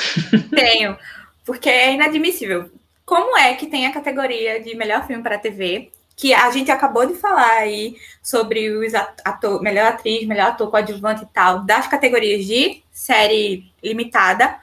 Tenho 0.54 0.98
porque 1.46 1.70
é 1.70 1.94
inadmissível. 1.94 2.72
Como 3.06 3.38
é 3.38 3.54
que 3.56 3.68
tem 3.68 3.86
a 3.86 3.94
categoria 3.94 4.62
de 4.62 4.76
melhor 4.76 5.06
filme 5.06 5.22
para 5.22 5.38
TV, 5.38 5.92
que 6.16 6.34
a 6.34 6.50
gente 6.52 6.72
acabou 6.72 7.06
de 7.06 7.16
falar 7.16 7.58
aí 7.58 7.98
sobre 8.22 8.70
os 8.70 8.94
ator, 8.96 9.62
melhor 9.62 9.88
atriz, 9.88 10.26
melhor 10.26 10.50
ator 10.50 10.70
coadjuvante 10.70 11.24
e 11.24 11.28
tal, 11.28 11.64
das 11.66 11.88
categorias 11.88 12.46
de 12.46 12.82
série 12.92 13.66
limitada 13.84 14.58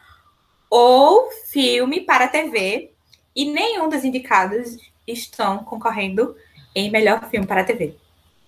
ou 0.71 1.29
filme 1.51 2.01
para 2.01 2.29
TV, 2.29 2.93
e 3.35 3.51
nenhum 3.51 3.89
dos 3.89 4.05
indicados 4.05 4.77
estão 5.07 5.65
concorrendo 5.65 6.37
em 6.75 6.91
melhor 6.91 7.29
filme 7.29 7.47
para 7.47 7.65
TV. 7.65 7.97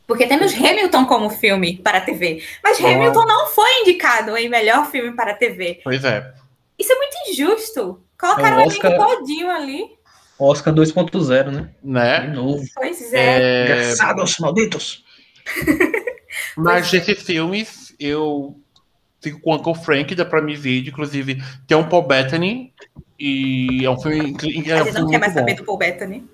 Porque 0.07 0.27
temos 0.27 0.55
Hamilton 0.55 1.05
como 1.07 1.31
filme 1.31 1.79
para 1.79 2.01
TV, 2.01 2.43
mas 2.63 2.79
Hamilton 2.79 3.25
não 3.25 3.47
foi 3.49 3.81
indicado 3.81 4.37
em 4.37 4.49
melhor 4.49 4.91
filme 4.91 5.17
para 5.17 5.35
TV. 5.35 5.81
Pois 5.83 6.05
é. 6.05 6.33
Isso 6.79 6.93
é 6.93 6.97
muito 6.97 7.17
injusto. 7.29 8.03
Colocaram 8.19 8.61
é 8.61 8.65
um 8.65 8.67
Oscar... 8.67 8.91
o 8.91 8.95
elenco 8.95 9.17
todinho 9.17 9.51
ali. 9.51 9.85
Oscar 10.39 10.75
2.0, 10.75 11.51
né? 11.51 11.71
Né? 11.83 12.21
De 12.21 12.37
novo. 12.37 12.65
Pois 12.75 13.13
é. 13.13 13.41
é... 13.41 13.65
Engraçados, 13.65 14.39
malditos. 14.39 15.05
Mas 16.57 16.91
desses 16.91 17.23
filmes, 17.23 17.95
eu 17.99 18.57
fico 19.23 19.41
com 19.41 19.53
o 19.53 19.55
Uncle 19.55 19.75
Frank 19.75 20.15
da 20.15 20.25
Prime 20.25 20.55
Video. 20.57 20.91
Inclusive, 20.91 21.43
tem 21.67 21.77
um 21.77 21.89
Paul 21.89 22.03
Bettany. 22.03 22.73
E 23.19 23.85
é 23.85 23.91
um 23.91 23.99
filme. 24.01 24.37
É 24.69 24.83
um 24.83 24.85
filme 24.85 25.01
não 25.01 25.11
quer 25.11 25.19
mais 25.19 25.33
bom. 25.33 25.41
saber 25.41 25.55
do 25.55 25.65
Paul 25.65 25.79
Bettany. 25.79 26.25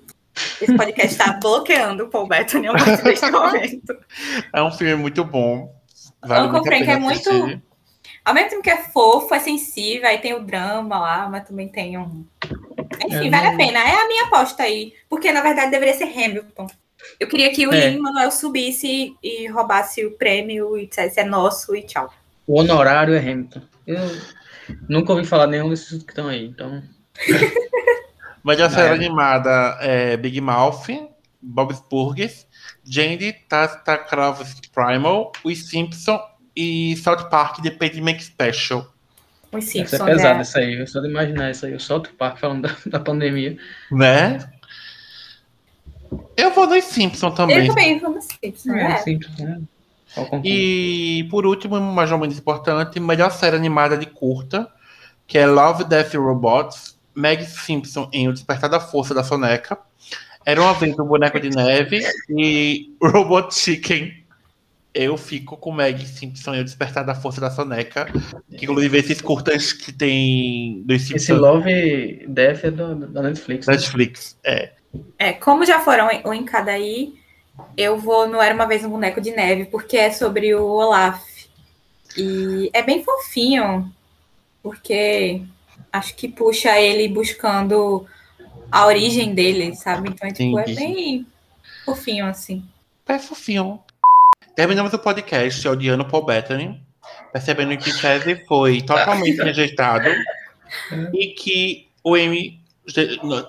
Esse 0.61 0.75
podcast 0.75 1.11
está 1.11 1.33
bloqueando 1.33 2.05
o 2.05 2.07
Paul 2.09 2.27
Bettany 2.27 2.67
a 2.67 2.73
partir 2.73 3.03
deste 3.03 3.29
momento. 3.29 3.97
É 4.53 4.63
um 4.63 4.71
filme 4.71 4.95
muito 4.95 5.23
bom. 5.23 5.73
Vale 6.21 6.47
Uncle 6.47 6.63
Frank 6.63 6.89
é 6.89 6.97
muito 6.97 7.61
ao 8.29 8.33
mesmo 8.33 8.49
tempo 8.49 8.61
que 8.61 8.69
é 8.69 8.77
fofo, 8.77 9.33
é 9.33 9.39
sensível, 9.39 10.07
aí 10.07 10.19
tem 10.19 10.33
o 10.33 10.41
drama 10.43 10.99
lá, 10.99 11.29
mas 11.29 11.47
também 11.47 11.67
tem 11.67 11.97
um. 11.97 12.25
Enfim, 13.05 13.27
é, 13.27 13.29
vale 13.29 13.47
a 13.47 13.57
pena. 13.57 13.79
É 13.79 14.03
a 14.03 14.07
minha 14.07 14.25
aposta 14.25 14.63
aí. 14.63 14.93
Porque, 15.09 15.31
na 15.31 15.41
verdade, 15.41 15.71
deveria 15.71 15.95
ser 15.95 16.03
Hamilton. 16.03 16.67
Eu 17.19 17.27
queria 17.27 17.51
que 17.51 17.65
o 17.65 17.73
é. 17.73 17.89
Lin-Manuel 17.89 18.29
subisse 18.29 19.15
e 19.23 19.47
roubasse 19.47 20.05
o 20.05 20.11
prêmio 20.11 20.77
e 20.77 20.85
dissesse 20.85 21.19
é 21.19 21.23
nosso 21.23 21.75
e 21.75 21.81
tchau. 21.81 22.13
O 22.49 22.61
honorário 22.61 23.13
é 23.13 23.19
Hamilton. 23.19 23.61
Eu 23.85 23.99
nunca 24.89 25.13
ouvi 25.13 25.23
falar 25.23 25.45
nenhum 25.45 25.69
desses 25.69 26.01
que 26.01 26.09
estão 26.09 26.27
aí, 26.27 26.47
então. 26.47 26.81
Mas 28.41 28.59
a 28.59 28.67
série 28.67 28.95
animada 28.95 29.77
é 29.79 30.17
Big 30.17 30.41
Mouth, 30.41 30.87
Bob 31.39 31.75
Burgers, 31.91 32.47
Jandy 32.83 33.33
Tastakravsky 33.47 34.67
Primal, 34.71 35.31
Os 35.43 35.69
Simpson 35.69 36.19
e 36.55 36.97
South 36.97 37.29
Park 37.29 37.61
The 37.61 37.69
Pandemic 37.69 38.23
Special. 38.23 38.95
Os 39.51 39.65
Simpsons, 39.65 39.93
isso 39.93 40.03
é 40.03 40.05
pesado 40.07 40.35
né? 40.37 40.41
isso 40.41 40.57
aí, 40.57 40.87
só 40.87 41.01
de 41.01 41.07
imaginar 41.07 41.51
isso 41.51 41.67
aí, 41.67 41.75
o 41.75 41.79
South 41.79 42.05
Park 42.17 42.39
falando 42.39 42.63
da, 42.63 42.75
da 42.87 42.99
pandemia. 42.99 43.59
Né? 43.91 44.39
Eu 46.35 46.51
vou 46.51 46.65
nos 46.65 46.83
Simpsons 46.85 47.35
também. 47.35 47.59
Eu 47.59 47.67
também 47.67 47.99
vou 47.99 48.09
nos 48.09 48.25
Simpsons, 48.25 48.73
é, 48.73 48.75
né? 48.75 48.97
Simpsons, 48.97 49.37
né? 49.37 49.61
E 50.43 51.27
por 51.29 51.45
último, 51.45 51.79
mas 51.79 52.09
não 52.09 52.17
menos 52.17 52.37
importante, 52.37 52.99
melhor 52.99 53.31
série 53.31 53.55
animada 53.55 53.97
de 53.97 54.05
curta, 54.05 54.71
que 55.27 55.37
é 55.37 55.45
Love, 55.45 55.83
Death 55.83 56.13
Robots, 56.15 56.97
Meg 57.15 57.43
Simpson 57.45 58.09
em 58.11 58.27
O 58.27 58.33
Despertar 58.33 58.69
da 58.69 58.79
Força 58.79 59.13
da 59.13 59.23
Soneca, 59.23 59.77
Era 60.45 60.61
uma 60.61 60.73
vez 60.73 60.97
um 60.97 61.05
boneco 61.05 61.39
de 61.39 61.49
neve 61.49 62.01
e 62.29 62.95
Robot 63.01 63.53
Chicken 63.53 64.19
eu 64.93 65.15
fico 65.17 65.55
com 65.55 65.71
Meg 65.71 66.05
Simpson 66.05 66.55
e 66.55 66.61
o 66.61 66.63
Despertar 66.63 67.05
da 67.05 67.13
Força 67.13 67.39
da 67.39 67.51
Soneca. 67.51 68.07
Que, 68.57 68.65
inclusive, 68.65 68.97
esses 68.97 69.21
curtas 69.21 69.71
que 69.71 69.93
tem 69.93 70.81
dos 70.83 71.03
Simpsons. 71.03 71.21
Esse 71.21 71.33
Love 71.33 72.25
Death 72.27 72.63
é 72.65 72.71
do, 72.71 72.95
da 72.95 73.21
Netflix. 73.21 73.67
Né? 73.67 73.73
Netflix, 73.73 74.37
é. 74.43 74.71
É, 75.19 75.33
como 75.33 75.65
já 75.65 75.79
foram 75.79 76.09
um 76.25 76.33
em 76.33 76.43
cada 76.43 76.71
aí, 76.71 77.18
eu 77.77 77.97
vou 77.97 78.27
no 78.27 78.41
Era 78.41 78.53
Uma 78.53 78.67
Vez 78.67 78.83
um 78.83 78.89
Boneco 78.89 79.21
de 79.21 79.31
Neve, 79.31 79.65
porque 79.65 79.97
é 79.97 80.11
sobre 80.11 80.53
o 80.53 80.65
Olaf. 80.65 81.21
E 82.17 82.69
é 82.73 82.81
bem 82.81 83.03
fofinho, 83.03 83.93
porque 84.61 85.41
acho 85.91 86.15
que 86.15 86.27
puxa 86.27 86.79
ele 86.79 87.07
buscando 87.07 88.05
a 88.71 88.85
origem 88.85 89.33
dele, 89.33 89.75
sabe? 89.75 90.09
Então, 90.09 90.27
é, 90.27 90.31
tipo, 90.31 90.59
é 90.59 90.65
bem 90.65 91.25
fofinho, 91.85 92.25
assim. 92.25 92.63
É 93.07 93.17
fofinho. 93.17 93.79
Terminamos 94.55 94.93
o 94.93 94.99
podcast 94.99 95.67
odiando 95.67 96.05
Paul 96.05 96.25
Bettany, 96.25 96.81
percebendo 97.31 97.77
que 97.77 97.97
Tese 97.99 98.45
foi 98.45 98.81
totalmente 98.81 99.37
rejeitado 99.41 100.09
e 101.13 101.27
que 101.27 101.87
o 102.03 102.15
Amy 102.15 102.58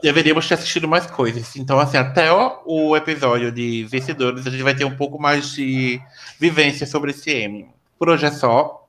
deveríamos 0.03 0.47
ter 0.47 0.55
assistido 0.55 0.89
mais 0.89 1.07
coisas. 1.07 1.57
Então, 1.57 1.79
assim, 1.79 1.97
até 1.97 2.33
o, 2.33 2.63
o 2.65 2.97
episódio 2.97 3.51
de 3.51 3.85
Vencedores, 3.85 4.47
a 4.47 4.51
gente 4.51 4.63
vai 4.63 4.75
ter 4.75 4.85
um 4.85 4.97
pouco 4.97 5.21
mais 5.21 5.53
de 5.53 6.01
vivência 6.39 6.87
sobre 6.87 7.11
esse 7.11 7.33
Emmy. 7.33 7.69
Por 7.99 8.09
hoje 8.09 8.27
é 8.27 8.31
só. 8.31 8.89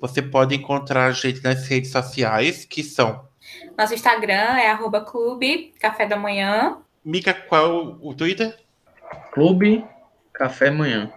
Você 0.00 0.20
pode 0.20 0.54
encontrar 0.54 1.06
a 1.06 1.12
gente 1.12 1.42
nas 1.42 1.66
redes 1.66 1.90
sociais, 1.90 2.64
que 2.64 2.82
são. 2.82 3.26
Nosso 3.76 3.94
Instagram 3.94 4.58
é 4.58 4.70
arroba 4.70 5.00
clube 5.00 5.72
café 5.80 6.06
da 6.06 6.16
manhã. 6.16 6.78
Mica, 7.04 7.32
qual 7.32 7.64
é 7.64 7.68
o, 7.68 7.98
o 8.10 8.14
Twitter? 8.14 8.56
Clube 9.32 9.84
Café 10.32 10.70
Manhã. 10.70 11.10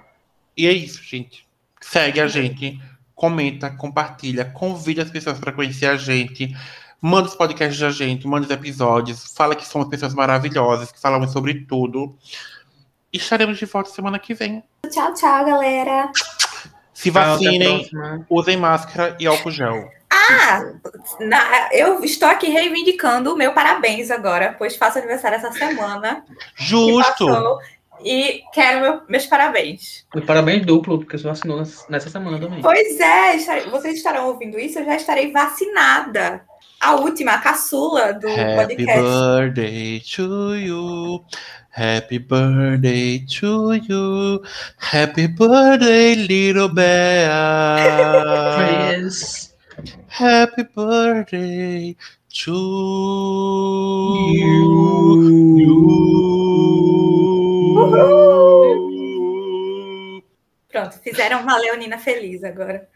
E 0.56 0.68
é 0.68 0.72
isso, 0.72 1.02
gente. 1.03 1.48
Segue 1.81 2.19
a 2.19 2.27
gente, 2.27 2.80
comenta, 3.15 3.69
compartilha, 3.69 4.45
convide 4.45 5.02
as 5.02 5.10
pessoas 5.10 5.40
para 5.40 5.52
conhecer 5.52 5.88
a 5.88 5.98
gente. 5.98 6.56
Manda 7.02 7.28
os 7.28 7.36
podcasts 7.36 7.80
da 7.80 7.92
gente, 7.92 8.28
manda 8.28 8.46
os 8.46 8.52
episódios. 8.52 9.34
Fala 9.34 9.56
que 9.56 9.66
somos 9.66 9.88
pessoas 9.88 10.14
maravilhosas, 10.14 10.92
que 10.92 11.00
falamos 11.00 11.32
sobre 11.32 11.66
tudo. 11.66 12.18
E 13.12 13.18
estaremos 13.18 13.58
de 13.58 13.66
volta 13.66 13.90
semana 13.90 14.20
que 14.20 14.34
vem. 14.34 14.64
Tchau, 14.90 15.14
tchau, 15.14 15.46
galera. 15.46 16.12
Se 16.94 17.10
vacinem, 17.10 17.90
usem 18.30 18.58
máscara 18.58 19.16
e 19.20 19.26
álcool 19.26 19.52
gel. 19.52 19.90
Ah, 20.12 20.74
na, 21.22 21.70
eu 21.72 22.04
estou 22.04 22.28
aqui 22.28 22.50
reivindicando 22.50 23.34
o 23.34 23.38
meu 23.38 23.54
parabéns 23.54 24.12
agora, 24.12 24.54
pois 24.58 24.76
faço 24.76 24.98
aniversário 24.98 25.38
essa 25.38 25.52
semana. 25.52 26.26
Justo. 26.56 27.26
E 28.04 28.44
quero 28.54 28.82
meu, 28.82 29.02
meus 29.08 29.26
parabéns. 29.26 30.06
E 30.16 30.22
parabéns 30.22 30.66
duplo, 30.66 31.00
porque 31.00 31.18
você 31.18 31.28
vacinou 31.28 31.58
nessa 31.58 32.10
semana 32.10 32.40
também. 32.40 32.62
Pois 32.62 33.00
é, 33.00 33.38
vocês 33.70 33.98
estarão 33.98 34.28
ouvindo 34.28 34.60
isso, 34.60 34.80
eu 34.80 34.86
já 34.86 34.96
estarei 34.96 35.32
vacinada. 35.32 36.46
A 36.80 36.95
última, 36.95 37.34
a 37.34 37.39
caçula 37.39 38.14
do 38.14 38.27
Happy 38.30 38.77
podcast. 38.77 38.85
Happy 38.85 39.01
birthday 39.01 39.99
to 39.99 40.56
you. 40.56 41.26
Happy 41.72 42.19
birthday 42.19 43.19
to 43.19 43.73
you. 43.73 44.41
Happy 44.77 45.27
birthday, 45.27 46.15
little 46.15 46.69
bear. 46.69 47.30
yes. 48.97 49.53
Happy 50.07 50.64
birthday 50.64 51.97
to 52.30 52.51
you. 54.34 55.57
you. 55.57 55.99
Pronto, 60.69 60.97
fizeram 60.99 61.41
uma 61.41 61.57
leonina 61.57 61.97
feliz 61.97 62.43
agora. 62.43 62.88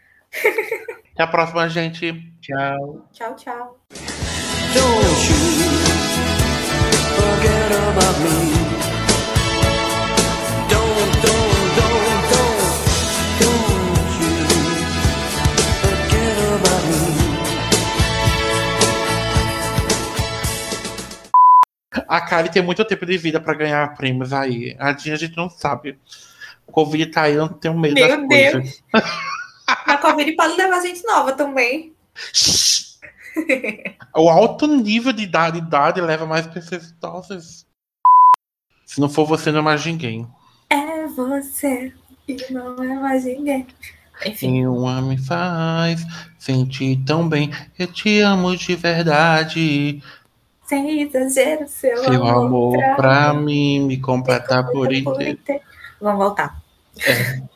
Até 1.14 1.22
a 1.22 1.26
próxima, 1.26 1.68
gente. 1.68 2.12
Tchau. 2.40 3.08
Tchau, 3.12 3.36
tchau. 3.36 3.80
A 22.08 22.20
Kali 22.20 22.48
tem 22.48 22.62
muito 22.62 22.84
tempo 22.84 23.06
de 23.06 23.16
vida 23.16 23.40
para 23.40 23.54
ganhar 23.54 23.94
prêmios 23.96 24.32
aí. 24.32 24.76
A 24.78 24.92
Dinha 24.92 25.14
a 25.14 25.18
gente 25.18 25.36
não 25.36 25.48
sabe. 25.48 25.98
O 26.66 26.72
Covid 26.72 27.06
tá 27.06 27.22
aí, 27.22 27.34
eu 27.34 27.46
não 27.46 27.52
tenho 27.54 27.78
medo 27.78 27.94
Meu 27.94 28.08
das 28.08 28.28
Deus. 28.28 28.52
coisas. 28.52 28.84
A 29.66 29.96
Covid 29.98 30.32
pode 30.36 30.56
levar 30.56 30.80
gente 30.80 31.02
nova 31.04 31.32
também. 31.32 31.94
o 34.14 34.28
alto 34.28 34.66
nível 34.66 35.12
de 35.12 35.22
idade, 35.22 35.58
idade 35.58 36.00
leva 36.00 36.26
mais 36.26 36.46
pessoas 36.46 36.90
idosas. 36.90 37.66
Se 38.84 39.00
não 39.00 39.08
for 39.08 39.26
você, 39.26 39.50
não 39.50 39.60
é 39.60 39.62
mais 39.62 39.84
ninguém. 39.84 40.26
É 40.70 41.06
você 41.06 41.92
e 42.28 42.52
não 42.52 42.82
é 42.82 42.94
mais 42.94 43.24
ninguém. 43.24 43.66
Enfim. 44.24 44.66
Uma 44.66 45.02
me 45.02 45.18
faz 45.18 46.04
sentir 46.38 47.02
tão 47.04 47.28
bem. 47.28 47.50
Eu 47.78 47.86
te 47.86 48.20
amo 48.20 48.56
de 48.56 48.76
verdade. 48.76 50.02
Sem 50.66 51.02
exagero, 51.02 51.68
seu, 51.68 51.96
seu 51.98 52.24
amor, 52.26 52.46
amor 52.46 52.78
pra, 52.78 52.94
pra 52.94 53.34
mim 53.34 53.80
me 53.86 54.00
completa 54.00 54.62
por 54.64 54.92
inteiro. 54.92 55.38
Vamos 56.00 56.18
voltar. 56.18 56.62
É. 57.06 57.53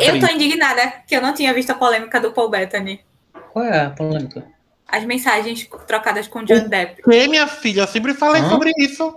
Eu 0.00 0.20
tô 0.20 0.26
indignada 0.26 1.02
que 1.06 1.16
eu 1.16 1.22
não 1.22 1.34
tinha 1.34 1.52
visto 1.52 1.70
a 1.70 1.74
polêmica 1.74 2.20
do 2.20 2.32
Paul 2.32 2.48
Bettany. 2.48 3.00
Qual 3.52 3.64
é 3.64 3.86
a 3.86 3.90
polêmica? 3.90 4.46
As 4.86 5.04
mensagens 5.04 5.68
trocadas 5.86 6.28
com 6.28 6.44
John 6.44 6.68
Depp. 6.68 7.02
Que, 7.02 7.28
minha 7.28 7.46
filha? 7.46 7.82
Eu 7.82 7.86
sempre 7.86 8.14
falei 8.14 8.42
Hã? 8.42 8.48
sobre 8.48 8.72
isso. 8.78 9.16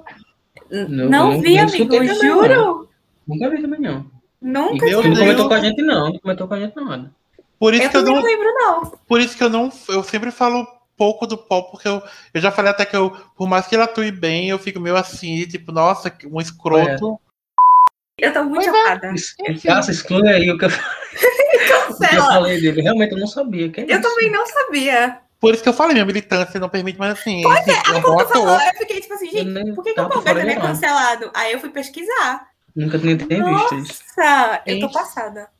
Não, 0.69 1.09
não 1.09 1.41
vi, 1.41 1.57
amigo, 1.57 2.03
juro. 2.15 2.89
Nunca 3.27 3.49
vi 3.49 3.61
também, 3.61 3.79
não. 3.79 4.05
Nunca 4.41 4.85
vi. 4.85 4.91
Não 4.91 5.15
comentou 5.15 5.47
com 5.47 5.53
a 5.53 5.59
gente, 5.59 5.81
não. 5.81 6.09
Não 6.11 6.19
comentou 6.19 6.47
com 6.47 6.53
a 6.53 6.59
gente, 6.59 6.75
nada. 6.75 7.11
Por 7.59 7.73
isso 7.73 7.85
eu 7.85 7.89
que 7.89 7.97
eu 7.97 8.03
não 8.03 8.21
lembro, 8.21 8.53
não. 8.53 8.91
Por 9.07 9.19
isso 9.19 9.35
que 9.35 9.43
eu 9.43 9.49
não. 9.49 9.71
Eu 9.89 10.03
sempre 10.03 10.31
falo 10.31 10.67
pouco 10.95 11.27
do 11.27 11.37
Paul, 11.37 11.69
porque 11.69 11.87
eu, 11.87 12.01
eu 12.33 12.41
já 12.41 12.51
falei 12.51 12.71
até 12.71 12.85
que 12.85 12.95
eu, 12.95 13.15
por 13.35 13.47
mais 13.47 13.67
que 13.67 13.75
ele 13.75 13.83
atue 13.83 14.11
bem, 14.11 14.49
eu 14.49 14.59
fico 14.59 14.79
meio 14.79 14.95
assim, 14.95 15.45
tipo, 15.45 15.71
nossa, 15.71 16.15
um 16.25 16.41
escroto. 16.41 17.19
Eu 18.19 18.33
tô 18.33 18.43
muito 18.43 18.65
chocada. 18.65 19.13
Nossa, 19.65 19.91
exclui 19.91 20.27
aí 20.27 20.49
o 20.49 20.57
que 20.57 20.65
eu, 20.65 20.69
o 20.69 21.97
que 21.99 22.05
eu 22.15 22.21
falei 22.23 22.59
dele. 22.59 22.81
Realmente 22.81 23.11
eu 23.11 23.19
não 23.19 23.27
sabia. 23.27 23.69
Que 23.69 23.81
é 23.81 23.83
eu 23.83 23.99
isso? 23.99 24.01
também 24.01 24.31
não 24.31 24.45
sabia. 24.45 25.19
Por 25.39 25.53
isso 25.53 25.61
que 25.61 25.69
eu 25.69 25.73
falei, 25.73 25.93
minha 25.93 26.05
militância 26.05 26.59
não 26.59 26.67
permite 26.67 26.97
mais 26.97 27.11
assim. 27.13 27.43
Pois 27.43 27.67
é, 27.67 27.71
aí 27.71 28.01
quando 28.01 28.25
tu 28.25 28.33
falou, 28.33 28.59
eu 28.59 28.79
fiquei 28.79 29.01
tipo 29.01 29.13
assim, 29.13 29.29
gente, 29.29 29.75
por 29.75 29.83
que, 29.83 29.93
que 29.93 30.01
o 30.01 30.09
Paul 30.09 30.23
Bettany 30.23 30.51
é 30.51 30.55
cancelado? 30.55 31.29
Aí 31.35 31.53
eu 31.53 31.59
fui 31.59 31.69
pesquisar. 31.69 32.47
Nunca 32.75 32.97
tinha 32.97 33.15
visto 33.15 33.75
isso. 33.75 34.03
Nossa, 34.17 34.61
eu 34.65 34.79
tô 34.79 34.91
passada. 34.91 35.47